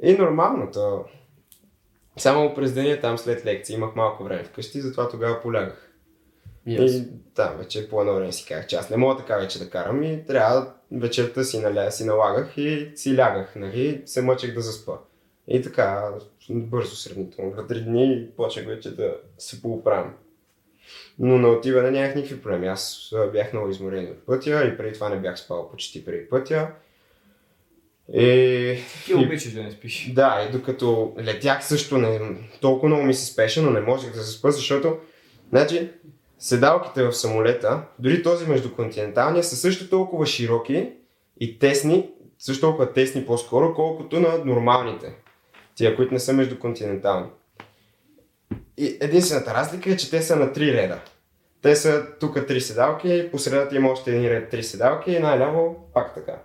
И 0.01 0.13
нормално, 0.13 0.71
то... 0.73 1.05
Само 2.17 2.53
през 2.53 2.73
деня 2.73 2.99
там 3.01 3.17
след 3.17 3.45
лекции 3.45 3.75
имах 3.75 3.95
малко 3.95 4.23
време 4.23 4.43
вкъщи, 4.43 4.81
затова 4.81 5.09
тогава 5.09 5.41
полягах. 5.41 5.89
Yes. 6.67 6.85
И 6.85 7.07
да, 7.35 7.55
вече 7.59 7.89
по 7.89 8.01
едно 8.01 8.13
време 8.13 8.31
си 8.31 8.45
казах, 8.45 8.67
че 8.67 8.75
аз 8.75 8.89
не 8.89 8.97
мога 8.97 9.17
така 9.17 9.37
вече 9.37 9.59
да 9.59 9.69
карам 9.69 10.03
и 10.03 10.25
трябва 10.25 10.73
вечерта 10.91 11.43
си, 11.43 11.59
наля, 11.59 11.91
си 11.91 12.05
налагах 12.05 12.57
и 12.57 12.91
си 12.95 13.17
лягах, 13.17 13.55
нали, 13.55 14.01
се 14.05 14.21
мъчех 14.21 14.53
да 14.53 14.61
заспа. 14.61 14.93
И 15.47 15.61
така, 15.61 16.09
бързо 16.49 16.95
сравнително, 16.95 17.51
два 17.51 17.67
три 17.67 17.81
дни 17.81 18.27
почнах 18.37 18.65
вече 18.65 18.95
да 18.95 19.17
се 19.37 19.61
поуправям. 19.61 20.13
Но 21.19 21.37
на 21.37 21.49
отиване 21.49 21.91
нямах 21.91 22.15
никакви 22.15 22.41
проблеми. 22.41 22.67
Аз 22.67 23.13
бях 23.31 23.53
много 23.53 23.69
изморен 23.69 24.11
от 24.11 24.25
пътя 24.25 24.65
и 24.73 24.77
преди 24.77 24.93
това 24.93 25.09
не 25.09 25.19
бях 25.19 25.39
спал 25.39 25.69
почти 25.71 26.05
преди 26.05 26.29
пътя. 26.29 26.67
И 28.13 28.77
Ти 29.05 29.15
обичаш 29.15 29.53
да 29.53 29.63
не 29.63 29.71
спиш. 29.71 30.11
да, 30.15 30.47
и 30.49 30.51
докато 30.51 31.15
летях 31.19 31.65
също 31.65 31.97
не, 31.97 32.37
толкова 32.61 32.87
много 32.87 33.03
ми 33.03 33.13
се 33.13 33.25
спеше, 33.25 33.61
но 33.61 33.71
не 33.71 33.81
можех 33.81 34.13
да 34.13 34.23
се 34.23 34.31
спа, 34.31 34.51
защото 34.51 34.97
значи, 35.49 35.89
седалките 36.39 37.03
в 37.03 37.13
самолета, 37.13 37.81
дори 37.99 38.23
този 38.23 38.45
междуконтиненталния, 38.45 39.43
са 39.43 39.55
също 39.55 39.89
толкова 39.89 40.25
широки 40.25 40.89
и 41.39 41.59
тесни, 41.59 42.09
също 42.39 42.61
толкова 42.61 42.93
тесни 42.93 43.25
по-скоро, 43.25 43.73
колкото 43.73 44.19
на 44.19 44.45
нормалните. 44.45 45.15
Тия, 45.75 45.95
които 45.95 46.13
не 46.13 46.19
са 46.19 46.33
междуконтинентални. 46.33 47.27
И 48.77 48.97
единствената 49.01 49.53
разлика 49.53 49.89
е, 49.89 49.97
че 49.97 50.09
те 50.09 50.21
са 50.21 50.35
на 50.35 50.53
три 50.53 50.73
реда. 50.73 50.99
Те 51.61 51.75
са 51.75 52.05
тук 52.19 52.47
три 52.47 52.61
седалки, 52.61 53.29
по 53.31 53.39
средата 53.39 53.75
има 53.75 53.89
още 53.89 54.11
един 54.11 54.29
ред 54.29 54.49
три 54.49 54.63
седалки 54.63 55.11
и 55.11 55.19
най-ляво 55.19 55.89
пак 55.93 56.13
така. 56.13 56.35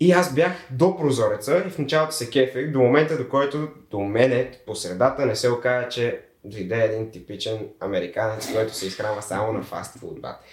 И 0.00 0.12
аз 0.12 0.34
бях 0.34 0.52
до 0.70 0.96
прозореца 0.96 1.62
и 1.66 1.70
в 1.70 1.78
началото 1.78 2.14
се 2.14 2.30
кефех 2.30 2.70
до 2.70 2.78
момента, 2.78 3.18
до 3.18 3.28
който 3.28 3.68
до 3.90 4.00
мене 4.00 4.50
по 4.66 4.74
средата 4.74 5.26
не 5.26 5.36
се 5.36 5.50
оказа, 5.50 5.88
че 5.88 6.20
дойде 6.44 6.84
един 6.84 7.10
типичен 7.10 7.68
американец, 7.80 8.52
който 8.52 8.74
се 8.74 8.86
изхранва 8.86 9.22
само 9.22 9.52
на 9.52 9.62
фастфуд, 9.62 10.20
бат. 10.20 10.44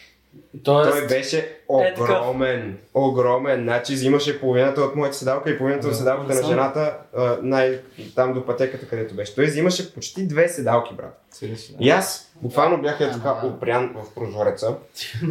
Тоест, 0.64 0.92
Той 0.92 1.08
беше 1.08 1.38
Е, 1.38 1.48
огромен. 1.68 2.78
Огромен. 2.94 3.64
Значи 3.64 3.94
взимаше 3.94 4.40
половината 4.40 4.82
от 4.82 4.96
моята 4.96 5.16
седалка 5.16 5.50
и 5.50 5.58
половината 5.58 5.88
от 5.88 5.92
Да, 5.94 5.98
седалката 5.98 6.36
на 6.36 6.48
жената, 6.48 6.98
а, 7.18 7.38
най- 7.42 7.80
там 8.16 8.34
до 8.34 8.46
пътеката, 8.46 8.88
където 8.88 9.16
беше. 9.16 9.36
Той 9.36 9.46
взимаше 9.46 9.94
почти 9.94 10.28
две 10.28 10.50
седалки, 10.50 10.94
брат. 10.94 11.22
Сериозно. 11.32 11.76
И 11.80 11.90
аз 11.90 12.32
буквално 12.42 12.82
бях 12.82 13.02
е 13.02 13.12
така 13.12 13.42
опрян 13.44 13.96
в 13.96 14.14
прозореца. 14.16 14.76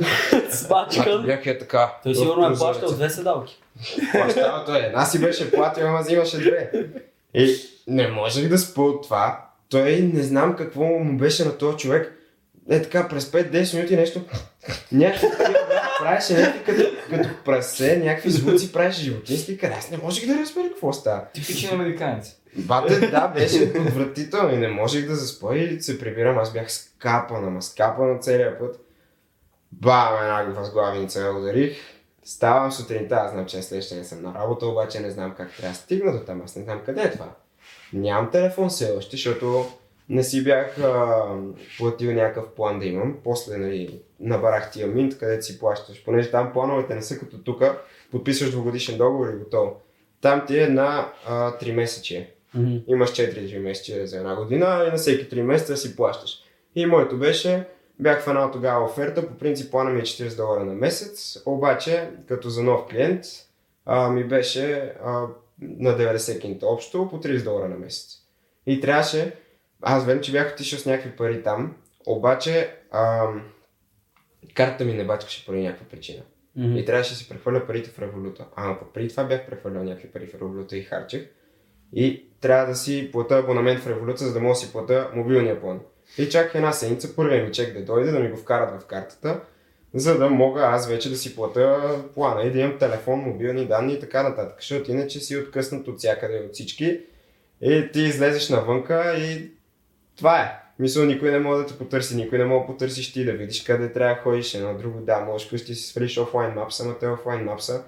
спачкан. 0.51 1.22
Бях 1.26 1.46
е 1.46 1.59
така. 1.59 1.94
Той 2.03 2.14
сигурно 2.14 2.46
е 2.46 2.55
плащал 2.55 2.90
две 2.90 3.11
седалки. 3.11 3.61
Плащава 4.12 4.64
той. 4.64 4.78
Една 4.78 5.05
си 5.05 5.20
беше 5.20 5.51
платил, 5.53 5.86
ама 5.86 6.01
взимаше 6.01 6.38
две. 6.38 6.70
И 7.34 7.57
не 7.86 8.09
можех 8.09 8.48
да 8.48 8.59
спа 8.59 8.82
от 8.82 9.03
това. 9.03 9.46
Той 9.68 10.11
не 10.14 10.22
знам 10.22 10.57
какво 10.57 10.82
му 10.84 11.18
беше 11.18 11.44
на 11.44 11.59
този 11.59 11.76
човек. 11.76 12.16
Е 12.68 12.82
така, 12.82 13.08
през 13.08 13.24
5-10 13.24 13.76
минути 13.76 13.96
нещо. 13.96 14.24
Някакви 14.92 15.26
правеше 16.00 16.34
някакви 16.34 16.64
като, 16.64 16.82
като 17.11 17.28
прасе, 17.44 17.96
някакви 17.96 18.30
звуци 18.30 18.72
правеше 18.72 19.02
животински, 19.02 19.58
къде 19.58 19.74
аз 19.78 19.90
не 19.90 19.96
можех 19.96 20.26
да 20.26 20.38
разбера 20.38 20.68
какво 20.68 20.92
става. 20.92 21.24
Типичен 21.34 21.74
американец. 21.74 22.36
Бате, 22.56 23.06
да, 23.06 23.28
беше 23.28 23.72
отвратително 23.86 24.54
и 24.54 24.56
не 24.56 24.68
можех 24.68 25.06
да 25.06 25.16
заспа 25.16 25.56
и 25.56 25.82
се 25.82 25.98
прибирам. 25.98 26.38
Аз 26.38 26.52
бях 26.52 26.72
скапан, 26.72 27.44
ама 27.44 27.62
скапан 27.62 28.18
целия 28.20 28.58
път. 28.58 28.80
Бам, 29.72 30.22
една 30.22 30.61
възглавница 30.61 31.32
ударих. 31.38 31.76
Ставам 32.24 32.72
сутринта, 32.72 33.14
аз 33.14 33.32
знам, 33.32 33.46
че 33.46 33.56
на 33.56 33.62
следващия 33.62 33.96
ден 33.96 34.04
съм 34.04 34.22
на 34.22 34.34
работа, 34.34 34.66
обаче 34.66 35.00
не 35.00 35.11
знам 35.11 35.34
как 35.36 35.56
трябва 35.56 35.72
да 35.72 35.78
стигна 35.78 36.12
до 36.12 36.18
там. 36.18 36.42
Аз 36.44 36.56
не 36.56 36.62
знам 36.62 36.80
къде 36.86 37.02
е 37.02 37.11
това. 37.11 37.28
Нямам 37.92 38.30
телефон 38.30 38.68
все 38.68 38.94
още, 38.98 39.16
защото 39.16 39.66
не 40.11 40.24
си 40.24 40.44
бях 40.44 40.78
а, 40.78 41.24
платил 41.78 42.12
някакъв 42.12 42.50
план 42.50 42.78
да 42.78 42.86
имам. 42.86 43.16
После 43.24 43.56
нали, 43.56 44.00
набарах 44.20 44.70
тия 44.70 44.86
минт, 44.86 45.18
където 45.18 45.44
си 45.44 45.58
плащаш. 45.58 46.04
Понеже 46.04 46.30
там 46.30 46.52
плановете 46.52 46.94
не 46.94 47.02
са 47.02 47.18
като 47.18 47.38
тук, 47.38 47.62
подписваш 48.11 48.50
двогодишен 48.50 48.98
договор 48.98 49.28
и 49.28 49.36
готово. 49.36 49.80
Там 50.20 50.46
ти 50.46 50.58
е 50.58 50.66
на 50.66 51.12
а, 51.26 51.58
3 51.58 51.72
месече. 51.72 52.30
Мгм. 52.54 52.76
Имаш 52.86 53.11
4 53.11 53.58
месеца 53.58 54.06
за 54.06 54.16
една 54.16 54.36
година 54.36 54.84
и 54.88 54.90
на 54.90 54.96
всеки 54.96 55.36
3 55.36 55.42
месеца 55.42 55.76
си 55.76 55.96
плащаш. 55.96 56.38
И 56.74 56.86
моето 56.86 57.18
беше, 57.18 57.68
бях 57.98 58.22
фанал 58.22 58.50
тогава 58.50 58.84
оферта, 58.84 59.28
по 59.28 59.34
принцип 59.34 59.70
плана 59.70 59.90
ми 59.90 60.00
е 60.00 60.02
40 60.02 60.36
долара 60.36 60.64
на 60.64 60.74
месец, 60.74 61.42
обаче 61.46 62.11
като 62.28 62.50
за 62.50 62.62
нов 62.62 62.86
клиент 62.90 63.24
а, 63.86 64.11
ми 64.11 64.24
беше 64.24 64.92
а, 65.04 65.26
на 65.61 65.98
90 65.98 66.40
кинта 66.40 66.66
общо 66.66 67.08
по 67.11 67.20
30 67.20 67.44
долара 67.44 67.68
на 67.68 67.76
месец. 67.76 68.16
И 68.66 68.80
трябваше, 68.80 69.32
аз 69.82 70.06
верно, 70.06 70.20
че 70.20 70.32
бях 70.32 70.52
отишъл 70.52 70.78
с 70.78 70.86
някакви 70.86 71.10
пари 71.10 71.42
там, 71.42 71.76
обаче 72.06 72.76
а, 72.90 73.28
картата 74.54 74.84
ми 74.84 74.94
не 74.94 75.04
бачкаше 75.04 75.46
поради 75.46 75.62
някаква 75.62 75.86
причина. 75.86 76.22
Мгм. 76.56 76.76
И 76.76 76.84
трябваше 76.84 77.10
да 77.10 77.16
си 77.16 77.28
прехвърля 77.28 77.66
парите 77.66 77.90
в 77.90 77.98
революта. 77.98 78.46
Ама 78.56 78.78
пък 78.78 78.88
преди 78.94 79.08
това 79.08 79.24
бях 79.24 79.46
прехвърлял 79.46 79.84
някакви 79.84 80.08
пари 80.08 80.26
в 80.26 80.34
революта 80.34 80.76
и 80.76 80.82
харчех. 80.82 81.28
И 81.92 82.26
трябва 82.40 82.66
да 82.66 82.74
си 82.74 83.08
плата 83.12 83.38
абонамент 83.38 83.80
в 83.80 83.86
революта, 83.86 84.24
за 84.24 84.32
да 84.32 84.40
мога 84.40 84.52
да 84.52 84.58
си 84.58 84.72
плата 84.72 85.10
мобилния 85.14 85.60
план. 85.60 85.80
И 86.18 86.28
чаках 86.28 86.54
една 86.54 86.72
седмица, 86.72 87.16
първия 87.16 87.44
ми 87.44 87.52
чек 87.52 87.78
да 87.78 87.84
дойде, 87.84 88.10
да 88.10 88.20
ми 88.20 88.30
го 88.30 88.36
вкарат 88.36 88.82
в 88.82 88.86
картата, 88.86 89.40
за 89.94 90.18
да 90.18 90.30
мога 90.30 90.60
аз 90.60 90.88
вече 90.88 91.10
да 91.10 91.16
си 91.16 91.36
плата 91.36 91.94
плана 92.14 92.42
и 92.42 92.50
да 92.50 92.58
имам 92.58 92.78
телефон, 92.78 93.20
мобилни 93.20 93.66
данни 93.66 93.92
и 93.94 94.00
така 94.00 94.22
нататък. 94.22 94.56
Защото 94.60 94.90
иначе 94.90 95.20
си 95.20 95.36
откъснат 95.36 95.88
от 95.88 95.98
всякъде 95.98 96.38
от 96.38 96.54
всички 96.54 97.00
и 97.60 97.88
ти 97.92 98.00
излезеш 98.00 98.48
навънка 98.48 99.14
и 99.18 99.50
това 100.20 100.40
е. 100.40 100.60
Мисля, 100.78 101.04
никой 101.04 101.30
не 101.30 101.38
може 101.38 101.62
да 101.62 101.68
те 101.68 101.78
потърси, 101.78 102.16
никой 102.16 102.38
не 102.38 102.44
може 102.44 102.60
да 102.60 102.66
потърсиш 102.66 103.12
ти 103.12 103.24
да 103.24 103.32
видиш 103.32 103.62
къде 103.62 103.92
трябва 103.92 104.14
да 104.14 104.20
ходиш. 104.20 104.54
Едно 104.54 104.78
друго, 104.78 105.00
да, 105.00 105.20
можеш 105.20 105.48
къщи 105.48 105.74
си 105.74 105.88
свалиш 105.88 106.18
офлайн 106.18 106.54
мапса, 106.54 106.84
но 106.84 106.94
те 106.94 107.08
офлайн 107.08 107.44
мапса 107.44 107.84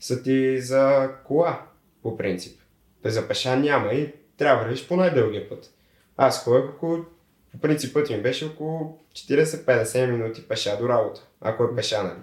са 0.00 0.22
ти 0.22 0.60
за 0.60 1.10
кола, 1.24 1.66
по 2.02 2.16
принцип. 2.16 2.60
Те 3.02 3.10
за 3.10 3.28
пеша 3.28 3.56
няма 3.56 3.92
и 3.92 4.12
трябва 4.36 4.56
да 4.56 4.62
вървиш 4.62 4.88
по 4.88 4.96
най-дългия 4.96 5.48
път. 5.48 5.70
Аз 6.16 6.44
ходех 6.44 6.70
около, 6.70 7.04
по 7.52 7.58
принцип 7.58 7.94
път 7.94 8.10
ми 8.10 8.22
беше 8.22 8.44
около 8.44 8.98
40-50 9.12 10.10
минути 10.10 10.48
пеша 10.48 10.78
до 10.80 10.88
работа, 10.88 11.26
ако 11.40 11.64
е 11.64 11.76
пеша, 11.76 12.02
нали. 12.02 12.18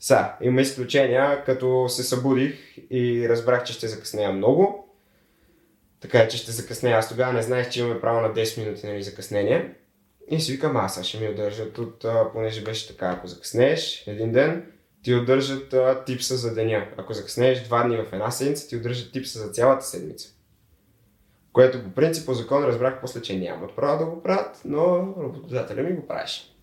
Са, 0.00 0.28
има 0.40 0.60
изключения, 0.60 1.44
като 1.44 1.88
се 1.88 2.02
събудих 2.02 2.76
и 2.90 3.28
разбрах, 3.28 3.64
че 3.64 3.72
ще 3.72 3.88
закъснея 3.88 4.32
много, 4.32 4.89
така 6.00 6.18
е, 6.18 6.28
че 6.28 6.36
ще 6.36 6.52
закъснея. 6.52 6.96
Аз 6.96 7.08
тогава 7.08 7.32
не 7.32 7.42
знаех, 7.42 7.70
че 7.70 7.80
имаме 7.80 8.00
право 8.00 8.20
на 8.20 8.34
10 8.34 8.64
минути 8.64 8.86
нали, 8.86 9.02
закъснение. 9.02 9.74
И 10.30 10.40
си 10.40 10.52
викам, 10.52 10.76
аз 10.76 11.04
ще 11.04 11.20
ми 11.20 11.28
удържат 11.28 11.78
от, 11.78 12.04
а, 12.04 12.32
понеже 12.32 12.62
беше 12.62 12.88
така, 12.88 13.06
ако 13.06 13.26
закъснееш 13.26 14.04
един 14.06 14.32
ден, 14.32 14.72
ти 15.02 15.14
удържат 15.14 15.72
а, 15.72 16.04
типса 16.04 16.36
за 16.36 16.54
деня. 16.54 16.88
Ако 16.96 17.12
закъснееш 17.12 17.62
два 17.62 17.82
дни 17.82 17.96
в 17.96 18.06
една 18.12 18.30
седмица, 18.30 18.68
ти 18.68 18.76
удържат 18.76 19.12
типса 19.12 19.38
за 19.38 19.48
цялата 19.48 19.84
седмица. 19.84 20.28
Което 21.52 21.84
по 21.84 21.90
принцип 21.90 22.26
по 22.26 22.34
закон 22.34 22.64
разбрах 22.64 23.00
после, 23.00 23.22
че 23.22 23.38
нямат 23.38 23.76
право 23.76 23.98
да 23.98 24.10
го 24.10 24.22
правят, 24.22 24.60
но 24.64 25.14
работодателя 25.22 25.82
ми 25.82 25.92
го 25.92 26.06
правеше. 26.06 26.54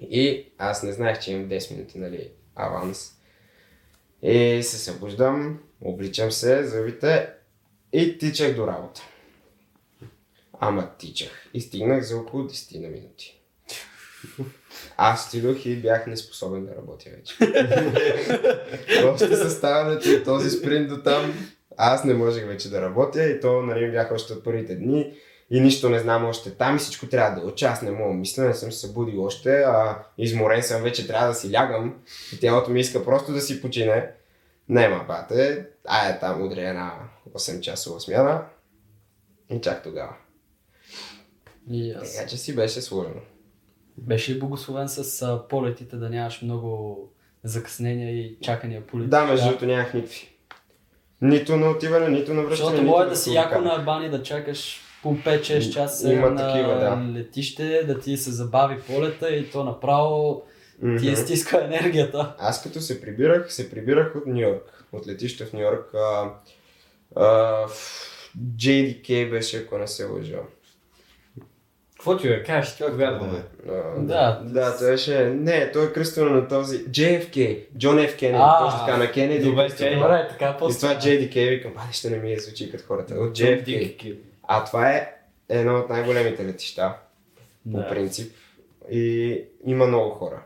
И 0.00 0.52
аз 0.58 0.82
не 0.82 0.92
знаех, 0.92 1.20
че 1.20 1.32
имам 1.32 1.48
10 1.48 1.74
минути, 1.74 1.98
нали, 1.98 2.30
аванс. 2.54 3.12
И 4.22 4.62
се 4.62 4.78
събуждам, 4.78 5.60
обличам 5.80 6.32
се, 6.32 6.64
зъбите 6.64 7.28
и 7.92 8.18
тичах 8.18 8.56
до 8.56 8.66
работа. 8.66 9.02
Ама 10.60 10.90
тичах. 10.98 11.48
И 11.54 11.60
стигнах 11.60 12.02
за 12.02 12.16
около 12.16 12.42
10 12.42 12.80
на 12.80 12.88
минути. 12.88 13.40
Аз 14.96 15.26
стидох 15.26 15.66
и 15.66 15.76
бях 15.76 16.06
неспособен 16.06 16.66
да 16.66 16.76
работя 16.76 17.10
вече. 17.10 17.34
Още 19.06 19.36
съставянето 19.36 20.08
от 20.08 20.24
този 20.24 20.50
спринт 20.50 20.88
до 20.88 21.02
там, 21.02 21.34
аз 21.76 22.04
не 22.04 22.14
можех 22.14 22.46
вече 22.46 22.70
да 22.70 22.82
работя 22.82 23.24
и 23.24 23.40
то 23.40 23.62
нали, 23.62 23.90
бях 23.90 24.12
още 24.12 24.32
от 24.32 24.44
първите 24.44 24.74
дни 24.74 25.14
и 25.50 25.60
нищо 25.60 25.88
не 25.88 25.98
знам 25.98 26.24
още 26.24 26.50
там 26.50 26.76
и 26.76 26.78
всичко 26.78 27.06
трябва 27.06 27.40
да 27.40 27.46
уча. 27.46 27.66
Аз 27.66 27.82
не 27.82 27.90
мога 27.90 28.14
мисля, 28.14 28.44
не 28.44 28.54
съм 28.54 28.72
се 28.72 28.78
събудил 28.78 29.24
още, 29.24 29.50
а 29.50 29.98
изморен 30.18 30.62
съм 30.62 30.82
вече, 30.82 31.06
трябва 31.06 31.28
да 31.28 31.34
си 31.34 31.52
лягам 31.52 31.94
и 32.34 32.40
тялото 32.40 32.70
ми 32.70 32.80
иска 32.80 33.04
просто 33.04 33.32
да 33.32 33.40
си 33.40 33.62
почине. 33.62 34.10
Нема, 34.68 35.04
бате, 35.08 35.66
ай 35.88 36.20
там 36.20 36.42
удря 36.42 36.68
една 36.68 36.92
8 37.34 37.60
часова 37.60 38.00
смяна 38.00 38.44
и 39.50 39.60
чак 39.60 39.82
тогава. 39.82 40.16
И 41.70 41.92
аз. 41.92 42.14
Така 42.14 42.28
че 42.28 42.36
си 42.36 42.54
беше 42.54 42.80
сложно. 42.80 43.20
Беше 43.98 44.34
ли 44.34 44.38
благословен 44.38 44.88
с 44.88 45.22
а, 45.22 45.48
полетите 45.48 45.96
да 45.96 46.10
нямаш 46.10 46.42
много 46.42 46.98
закъснения 47.44 48.10
и 48.10 48.38
чакания 48.42 48.86
по 48.86 48.98
летища? 48.98 49.16
Да, 49.16 49.24
между 49.24 49.46
другото 49.46 49.66
нямах 49.66 49.94
никакви. 49.94 50.28
Нито 51.20 51.56
на 51.56 51.70
отиване, 51.70 52.08
нито 52.08 52.34
на 52.34 52.42
връщане. 52.42 52.70
Защото 52.70 52.82
може 52.82 53.08
да 53.08 53.16
си 53.16 53.34
яко 53.34 53.60
на 53.60 53.76
Албания 53.76 54.10
да 54.10 54.22
чакаш 54.22 54.80
по 55.02 55.16
5-6 55.16 55.72
часа 55.72 56.12
Има 56.12 56.30
на 56.30 56.36
такива, 56.36 56.74
да. 56.74 57.12
летище, 57.18 57.84
да 57.86 58.00
ти 58.00 58.16
се 58.16 58.30
забави 58.30 58.80
полета 58.86 59.34
и 59.34 59.50
то 59.50 59.64
направо 59.64 60.42
ти 61.00 61.10
е 61.10 61.16
стиска 61.16 61.64
енергията. 61.64 62.34
Аз 62.38 62.62
като 62.62 62.80
се 62.80 63.00
прибирах, 63.00 63.52
се 63.52 63.70
прибирах 63.70 64.16
от 64.16 64.26
Нью 64.26 64.40
Йорк. 64.40 64.84
От 64.92 65.06
летище 65.06 65.44
в 65.44 65.52
Нью 65.52 65.60
Йорк. 65.60 65.94
А, 65.94 66.30
JDK 68.56 69.30
беше, 69.30 69.56
ако 69.56 69.78
не 69.78 69.86
се 69.86 70.04
лъжа. 70.04 70.38
Какво 71.92 72.16
ти 72.16 72.28
да 72.28 72.42
кажеш, 72.42 72.76
ти 72.76 72.82
вярваме. 72.82 73.42
А, 73.68 73.72
Да. 73.98 74.40
Да, 74.44 74.78
той 74.78 74.90
беше... 74.90 75.24
Не, 75.24 75.72
той 75.72 75.86
е 75.86 75.92
кръстено 75.92 76.30
на 76.30 76.48
този... 76.48 76.86
JFK. 76.86 77.66
Джон 77.78 78.08
Ф. 78.08 78.16
Кенеди. 78.16 78.38
А, 78.40 78.64
Точно 78.64 78.86
така, 78.86 78.96
на 78.98 79.12
Кенеди. 79.12 79.44
добре, 79.44 79.68
е 79.80 79.94
Добре, 79.94 80.28
така 80.30 80.54
И 80.56 80.58
после. 80.58 80.78
това 80.80 81.00
JDK, 81.00 81.48
викам, 81.48 81.74
бали 81.74 81.92
ще 81.92 82.10
не 82.10 82.16
ми 82.16 82.32
е 82.32 82.38
звучи 82.38 82.70
като 82.70 82.84
хората. 82.84 83.14
От 83.14 83.38
JFK. 83.38 84.16
А 84.42 84.64
това 84.64 84.90
е 84.90 85.12
едно 85.48 85.78
от 85.78 85.88
най-големите 85.88 86.46
летища. 86.46 86.94
по 87.72 87.88
принцип. 87.88 88.34
И 88.90 89.44
има 89.66 89.86
много 89.86 90.10
хора. 90.10 90.42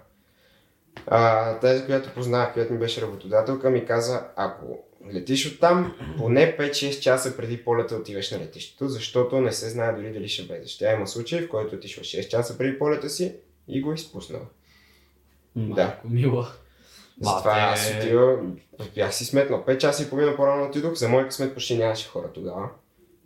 А, 1.07 1.55
тази, 1.59 1.85
която 1.87 2.11
познах, 2.15 2.53
която 2.53 2.73
ми 2.73 2.79
беше 2.79 3.03
работодателка, 3.03 3.71
ми 3.71 3.87
каза, 3.87 4.23
ако 4.37 4.85
летиш 5.13 5.47
оттам, 5.47 5.95
поне 6.19 6.57
5-6 6.57 7.01
часа 7.01 7.37
преди 7.37 7.65
полета 7.65 7.97
отиваш 7.97 8.31
на 8.31 8.39
летището, 8.39 8.89
защото 8.89 9.41
не 9.41 9.53
се 9.53 9.71
знае 9.71 9.93
дори 9.93 10.13
дали 10.13 10.29
ще 10.29 10.43
влезеш. 10.43 10.79
Тя 10.79 10.93
има 10.93 11.07
случай, 11.07 11.41
в 11.41 11.49
който 11.49 11.75
отишла 11.75 12.03
6 12.03 12.29
часа 12.29 12.59
преди 12.59 12.79
полета 12.79 13.11
си 13.11 13.35
и 13.69 13.81
го 13.81 13.93
изпуснала. 13.93 14.47
Малко 15.57 16.09
мила. 16.09 16.49
Затова 17.21 17.51
Мате. 17.51 17.61
аз 17.61 17.93
отива, 17.99 18.39
бях 18.95 19.15
си 19.15 19.25
сметнал. 19.25 19.65
5 19.69 19.79
часа 19.79 20.03
и 20.03 20.09
половина 20.09 20.37
по-рано 20.37 20.67
отидох, 20.67 20.95
за 20.95 21.09
мой 21.09 21.25
късмет 21.25 21.55
почти 21.55 21.79
нямаше 21.79 22.09
хора 22.09 22.33
тогава. 22.33 22.69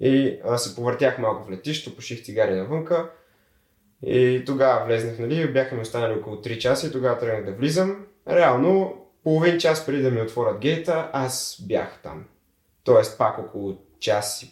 И 0.00 0.38
аз 0.44 0.64
се 0.64 0.74
повъртях 0.74 1.18
малко 1.18 1.46
в 1.46 1.50
летището, 1.50 1.96
пуших 1.96 2.24
цигари 2.24 2.54
навънка. 2.54 3.10
И 4.06 4.42
тогава 4.46 4.86
влезнах, 4.86 5.18
нали, 5.18 5.52
бяха 5.52 5.74
ми 5.74 5.80
останали 5.80 6.18
около 6.18 6.36
3 6.36 6.58
часа 6.58 6.86
и 6.86 6.92
тогава 6.92 7.18
тръгнах 7.18 7.44
да 7.44 7.52
влизам. 7.52 8.06
Реално, 8.28 9.04
половин 9.28 9.58
час 9.58 9.86
преди 9.86 10.02
да 10.02 10.10
ми 10.10 10.22
отворят 10.22 10.58
гейта, 10.58 11.10
аз 11.12 11.64
бях 11.68 12.00
там. 12.02 12.24
Тоест 12.84 13.18
пак 13.18 13.38
около 13.38 13.76
час, 14.00 14.44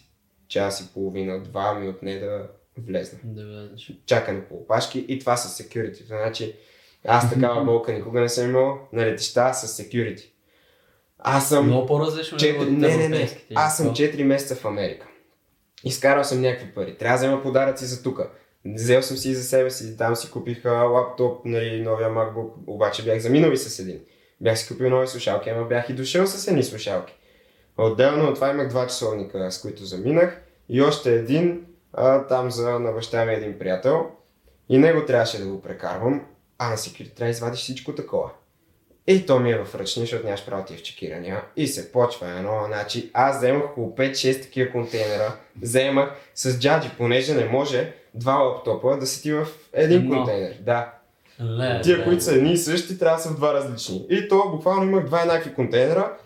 час 0.47 0.81
и 0.81 0.93
половина, 0.93 1.43
два 1.43 1.73
ми 1.73 1.89
отне 1.89 2.19
да 2.19 2.47
влезна 2.77 3.19
Да 3.23 3.45
влезеш. 3.45 3.91
чакане 4.05 4.45
по 4.45 4.55
опашки 4.55 5.05
и 5.07 5.19
това 5.19 5.37
с 5.37 5.63
security. 5.63 6.05
Значи 6.05 6.55
Аз 7.07 7.29
такава 7.33 7.65
болка 7.65 7.93
никога 7.93 8.21
не 8.21 8.29
съм 8.29 8.49
имал 8.49 8.79
на 8.93 9.05
летища 9.05 9.53
с 9.53 9.83
security. 9.83 10.29
Аз 11.19 11.49
съм... 11.49 11.65
Много 11.65 11.87
по-различно. 11.87 12.37
Четири... 12.37 12.59
от 12.59 12.69
Не, 12.69 12.97
не, 12.97 13.09
не. 13.09 13.29
Аз 13.55 13.77
съм 13.77 13.85
Какво? 13.85 14.03
4 14.03 14.23
месеца 14.23 14.55
в 14.55 14.65
Америка. 14.65 15.07
Изкарал 15.83 16.23
съм 16.23 16.41
някакви 16.41 16.73
пари. 16.73 16.97
Трябва 16.97 17.17
да 17.17 17.17
взема 17.17 17.43
подаръци 17.43 17.85
за 17.85 18.03
тука. 18.03 18.29
Взел 18.65 19.01
съм 19.01 19.17
си 19.17 19.35
за 19.35 19.43
себе 19.43 19.69
си, 19.69 19.97
там 19.97 20.15
си 20.15 20.31
купих 20.31 20.65
лаптоп, 20.65 21.45
нали, 21.45 21.81
новия 21.81 22.09
MacBook, 22.09 22.51
обаче 22.67 23.03
бях 23.03 23.19
заминал 23.19 23.51
и 23.51 23.57
с 23.57 23.79
един. 23.79 23.99
Бях 24.41 24.59
си 24.59 24.67
купил 24.67 24.89
нови 24.89 25.07
слушалки, 25.07 25.49
ама 25.49 25.65
бях 25.65 25.89
и 25.89 25.93
дошъл 25.93 26.27
с 26.27 26.47
едни 26.47 26.63
слушалки. 26.63 27.13
Отделно 27.77 28.29
от 28.29 28.35
това 28.35 28.49
имах 28.49 28.67
два 28.67 28.87
часовника, 28.87 29.51
с 29.51 29.61
които 29.61 29.85
заминах 29.85 30.41
и 30.69 30.81
още 30.81 31.13
един 31.13 31.65
а, 31.93 32.27
там 32.27 32.51
за 32.51 32.79
на 32.79 32.91
баща 32.91 33.25
ми 33.25 33.33
един 33.33 33.59
приятел. 33.59 34.07
И 34.69 34.77
него 34.77 35.05
трябваше 35.05 35.39
да 35.39 35.47
го 35.47 35.61
прекарвам, 35.61 36.25
а 36.57 36.69
на 36.69 36.77
секюрити 36.77 37.15
трябва 37.15 37.27
да 37.27 37.31
извадиш 37.31 37.59
всичко 37.59 37.95
такова. 37.95 38.29
И 39.07 39.25
то 39.25 39.39
ми 39.39 39.51
е 39.51 39.63
в 39.63 39.75
ръчни, 39.75 40.01
защото 40.01 40.25
нямаш 40.25 40.45
право 40.45 40.65
ти 40.65 40.77
в 40.77 40.83
чекирания. 40.83 41.43
И 41.55 41.67
се 41.67 41.91
почва 41.91 42.29
едно. 42.29 42.63
Значи 42.65 43.11
аз 43.13 43.37
вземах 43.37 43.63
около 43.63 43.89
5-6 43.95 44.41
такива 44.41 44.71
контейнера. 44.71 45.35
Вземах 45.61 46.11
с 46.35 46.59
джаджи, 46.59 46.89
понеже 46.97 47.33
не 47.33 47.45
може 47.45 47.93
два 48.13 48.33
лаптопа 48.33 48.97
да 48.97 49.07
седи 49.07 49.33
в 49.33 49.47
един 49.73 50.09
контейнер. 50.09 50.57
Да. 50.61 50.93
Ле, 51.41 51.81
Тия, 51.81 51.97
ле. 51.97 52.03
които 52.03 52.23
са 52.23 52.35
едни 52.35 52.53
и 52.53 52.57
същи, 52.57 52.99
трябва 52.99 53.17
да 53.17 53.23
са 53.23 53.29
в 53.29 53.35
два 53.35 53.53
различни. 53.53 54.05
И 54.09 54.27
то 54.27 54.49
буквално 54.51 54.83
имах 54.83 55.05
два 55.05 55.21
еднакви 55.21 55.53
контейнера. 55.53 56.17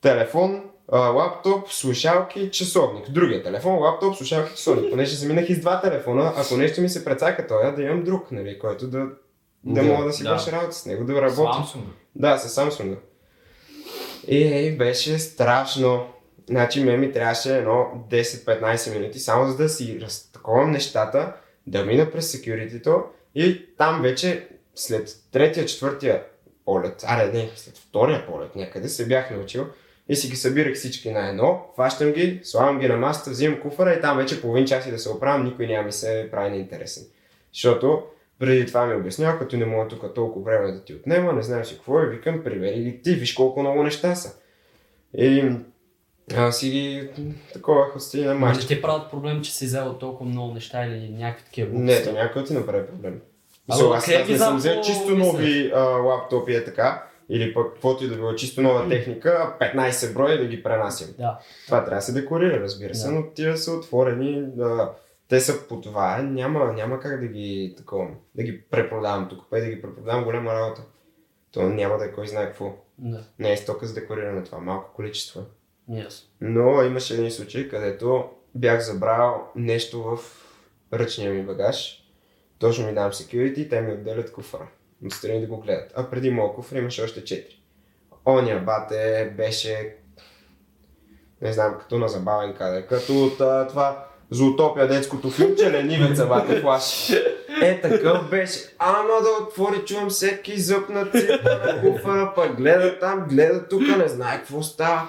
Телефон, 0.00 0.62
лаптоп, 0.92 1.72
слушалки, 1.72 2.50
часовник. 2.50 3.10
Другия 3.10 3.42
телефон, 3.42 3.78
лаптоп, 3.78 4.16
слушалки, 4.16 4.54
часовник. 4.54 4.90
Понеже 4.90 5.16
заминах 5.16 5.50
и 5.50 5.54
с 5.54 5.60
два 5.60 5.80
телефона, 5.80 6.32
ако 6.36 6.56
нещо 6.56 6.80
ми 6.80 6.88
се 6.88 7.04
прецака 7.04 7.46
този, 7.46 7.76
да 7.76 7.82
имам 7.82 8.04
друг, 8.04 8.32
нали, 8.32 8.58
който 8.58 8.86
да, 8.86 8.98
да, 9.64 9.82
Да, 9.82 9.82
мога 9.82 10.04
да 10.04 10.12
си 10.12 10.22
да. 10.22 10.30
върша 10.30 10.52
работа 10.52 10.72
с 10.72 10.86
него, 10.86 11.04
да 11.04 11.22
работя. 11.22 11.38
Samsung. 11.52 11.82
Да, 12.14 12.38
с 12.38 12.56
Samsung. 12.56 12.96
И 14.28 14.42
ей, 14.42 14.76
беше 14.76 15.18
страшно. 15.18 16.06
Значи, 16.48 16.84
ме 16.84 16.96
ми 16.96 17.12
трябваше 17.12 17.58
едно 17.58 17.86
10-15 18.10 18.98
минути, 18.98 19.18
само 19.18 19.50
за 19.50 19.56
да 19.56 19.68
си 19.68 19.98
разтаковам 20.02 20.70
нещата, 20.70 21.32
да 21.66 21.84
мина 21.84 22.10
през 22.10 22.30
секюритито 22.30 23.02
и 23.34 23.66
там 23.78 24.02
вече 24.02 24.48
след 24.74 25.08
третия, 25.32 25.66
четвъртия 25.66 26.22
полет, 26.64 27.04
аре 27.06 27.32
не, 27.32 27.50
след 27.56 27.78
втория 27.78 28.26
полет 28.26 28.56
някъде 28.56 28.88
се 28.88 29.08
бях 29.08 29.30
научил 29.30 29.66
и 30.08 30.16
си 30.16 30.28
ги 30.28 30.36
събирах 30.36 30.74
всички 30.74 31.10
на 31.10 31.28
едно, 31.28 31.66
фащам 31.76 32.12
ги, 32.12 32.40
слагам 32.42 32.78
ги 32.78 32.88
на 32.88 32.96
масата, 32.96 33.30
взимам 33.30 33.60
куфара 33.60 33.92
и 33.92 34.00
там 34.00 34.18
вече 34.18 34.40
половин 34.42 34.66
час 34.66 34.86
и 34.86 34.90
да 34.90 34.98
се 34.98 35.10
оправям, 35.10 35.44
никой 35.44 35.66
няма 35.66 35.82
ми 35.82 35.92
се 35.92 36.28
прави 36.30 36.50
неинтересен. 36.50 37.04
Защото 37.52 38.02
преди 38.38 38.66
това 38.66 38.86
ми 38.86 38.94
обяснява, 38.94 39.38
като 39.38 39.56
не 39.56 39.64
мога 39.64 39.88
тук 39.88 40.14
толкова 40.14 40.44
време 40.44 40.72
да 40.72 40.84
ти 40.84 40.94
отнема, 40.94 41.32
не 41.32 41.42
знам 41.42 41.64
си 41.64 41.74
какво 41.74 42.02
и 42.02 42.06
викам, 42.06 42.44
прибери 42.44 42.82
ги 42.82 43.02
ти, 43.02 43.14
виж 43.14 43.32
колко 43.32 43.60
много 43.60 43.82
неща 43.82 44.14
са. 44.14 44.34
И 45.14 45.52
аз 46.36 46.58
си 46.58 46.70
ги 46.70 47.10
такова 47.52 47.90
хостили 47.90 48.24
на 48.24 48.34
мачка. 48.34 48.66
ти 48.66 48.82
правят 48.82 49.10
проблем, 49.10 49.42
че 49.42 49.54
си 49.54 49.64
взел 49.64 49.98
толкова 49.98 50.30
много 50.30 50.54
неща 50.54 50.86
или 50.86 51.08
някакви 51.08 51.44
такива 51.44 51.68
Не, 51.68 51.78
глупости? 51.78 52.04
то 52.04 52.12
някой 52.12 52.44
ти 52.44 52.52
направи 52.52 52.86
проблем. 52.86 53.20
Ало, 53.68 53.92
аз, 53.92 54.06
не 54.06 54.38
съм 54.38 54.56
взел 54.56 54.80
чисто 54.80 55.16
нови 55.16 55.72
а, 55.74 55.80
лаптопи 55.80 56.54
е 56.54 56.64
така, 56.64 57.06
или 57.28 57.54
пък 57.54 57.72
каквото 57.72 58.04
и 58.04 58.08
да 58.08 58.14
било 58.14 58.34
чисто 58.34 58.62
нова 58.62 58.88
техника, 58.88 59.56
15 59.60 60.12
броя 60.12 60.38
да 60.38 60.46
ги 60.46 60.62
пренасям. 60.62 61.08
Да. 61.18 61.38
Това 61.66 61.84
трябва 61.84 61.96
да 61.96 62.02
се 62.02 62.12
декорира, 62.12 62.60
разбира 62.60 62.94
се, 62.94 63.08
Да. 63.08 63.14
но 63.14 63.30
тия 63.30 63.56
са 63.56 63.72
отворени, 63.72 64.42
да, 64.46 64.92
те 65.28 65.40
са 65.40 65.68
по 65.68 65.80
това, 65.80 66.18
няма, 66.18 66.72
няма 66.72 67.00
как 67.00 67.20
да 67.20 67.26
ги, 67.26 67.74
такова, 67.76 68.08
да 68.34 68.42
ги 68.42 68.62
препродавам 68.70 69.28
тук, 69.28 69.44
и 69.56 69.60
да 69.60 69.66
ги 69.66 69.82
препродавам 69.82 70.24
голяма 70.24 70.54
работа. 70.54 70.82
То 71.52 71.62
няма 71.62 71.98
да 71.98 72.04
е 72.04 72.12
кой 72.12 72.26
знае 72.26 72.46
какво. 72.46 72.72
Да. 72.98 73.24
Не 73.38 73.52
е 73.52 73.56
стока 73.56 73.86
за 73.86 73.94
декориране 73.94 74.42
това, 74.44 74.58
малко 74.58 74.94
количество. 74.94 75.40
Yes. 75.90 76.24
Но 76.40 76.82
имаше 76.82 77.14
един 77.14 77.30
случай, 77.30 77.68
където 77.68 78.24
бях 78.54 78.80
забрал 78.80 79.48
нещо 79.56 80.02
в 80.02 80.18
ръчния 80.92 81.32
ми 81.32 81.42
багаж. 81.42 82.01
Точно 82.62 82.86
ми 82.86 82.94
дам 82.94 83.12
security, 83.12 83.70
те 83.70 83.80
ми 83.80 83.92
отделят 83.92 84.32
куфара. 84.32 84.68
Отстрани 85.06 85.40
да 85.40 85.46
го 85.46 85.60
гледат. 85.60 85.92
А 85.96 86.10
преди 86.10 86.30
моят 86.30 86.54
куфар 86.54 86.76
имаше 86.76 87.02
още 87.02 87.20
4. 87.20 87.44
Оня 88.26 88.62
бате 88.66 89.32
беше 89.36 89.96
не 91.42 91.52
знам, 91.52 91.78
като 91.80 91.98
на 91.98 92.08
забавен 92.08 92.54
кадър. 92.54 92.86
Като 92.86 93.24
от 93.24 93.38
това 93.68 94.06
Зоотопия 94.30 94.88
детското 94.88 95.30
филмче, 95.30 95.72
ленивеца 95.72 96.26
бате 96.26 96.60
флаш. 96.60 97.10
Е, 97.62 97.80
такъв 97.80 98.30
беше. 98.30 98.58
Ама 98.78 99.08
да 99.22 99.44
отвори, 99.44 99.84
чувам 99.84 100.08
всеки 100.08 100.60
зъб 100.60 100.88
на 100.88 101.04
на 101.44 101.80
куфара, 101.80 102.32
пък 102.34 102.56
гледа 102.56 102.98
там, 102.98 103.26
гледа 103.28 103.68
тук, 103.68 103.82
не 103.98 104.08
знае 104.08 104.36
какво 104.36 104.62
става. 104.62 105.08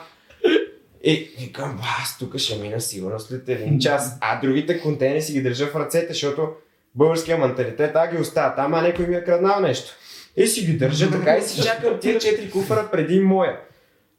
И 1.03 1.35
викам, 1.39 1.77
«Ба, 1.77 1.83
аз 2.01 2.17
тук 2.17 2.37
ще 2.37 2.57
мина 2.57 2.81
сигурно 2.81 3.19
след 3.19 3.49
един 3.49 3.79
час. 3.79 4.17
А 4.21 4.41
другите 4.41 4.81
контейнери 4.81 5.21
си 5.21 5.33
ги 5.33 5.41
държа 5.41 5.67
в 5.67 5.75
ръцете, 5.75 6.07
защото 6.07 6.49
българския 6.95 7.37
менталитет, 7.37 7.91
а 7.95 8.07
ги 8.07 8.17
оставя 8.17 8.55
там, 8.55 8.73
а 8.73 8.81
някой 8.81 9.07
ми 9.07 9.15
е 9.15 9.23
краднал 9.23 9.59
нещо. 9.59 9.95
И 10.35 10.47
си 10.47 10.65
ги 10.65 10.77
държа 10.77 11.11
така 11.11 11.37
и 11.37 11.41
си 11.41 11.63
чакам 11.63 11.99
тия 11.99 12.19
четири 12.19 12.51
куфара 12.51 12.89
преди 12.91 13.19
моя. 13.19 13.59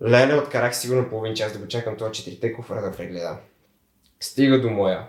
Леле, 0.02 0.34
откарах 0.34 0.76
сигурно 0.76 1.08
половин 1.08 1.34
час 1.34 1.52
да 1.52 1.58
го 1.58 1.68
чакам 1.68 1.96
това 1.96 2.12
четирите 2.12 2.52
куфара 2.52 2.82
да 2.82 2.92
прегледам. 2.92 3.36
Стига 4.20 4.60
до 4.60 4.70
моя. 4.70 5.06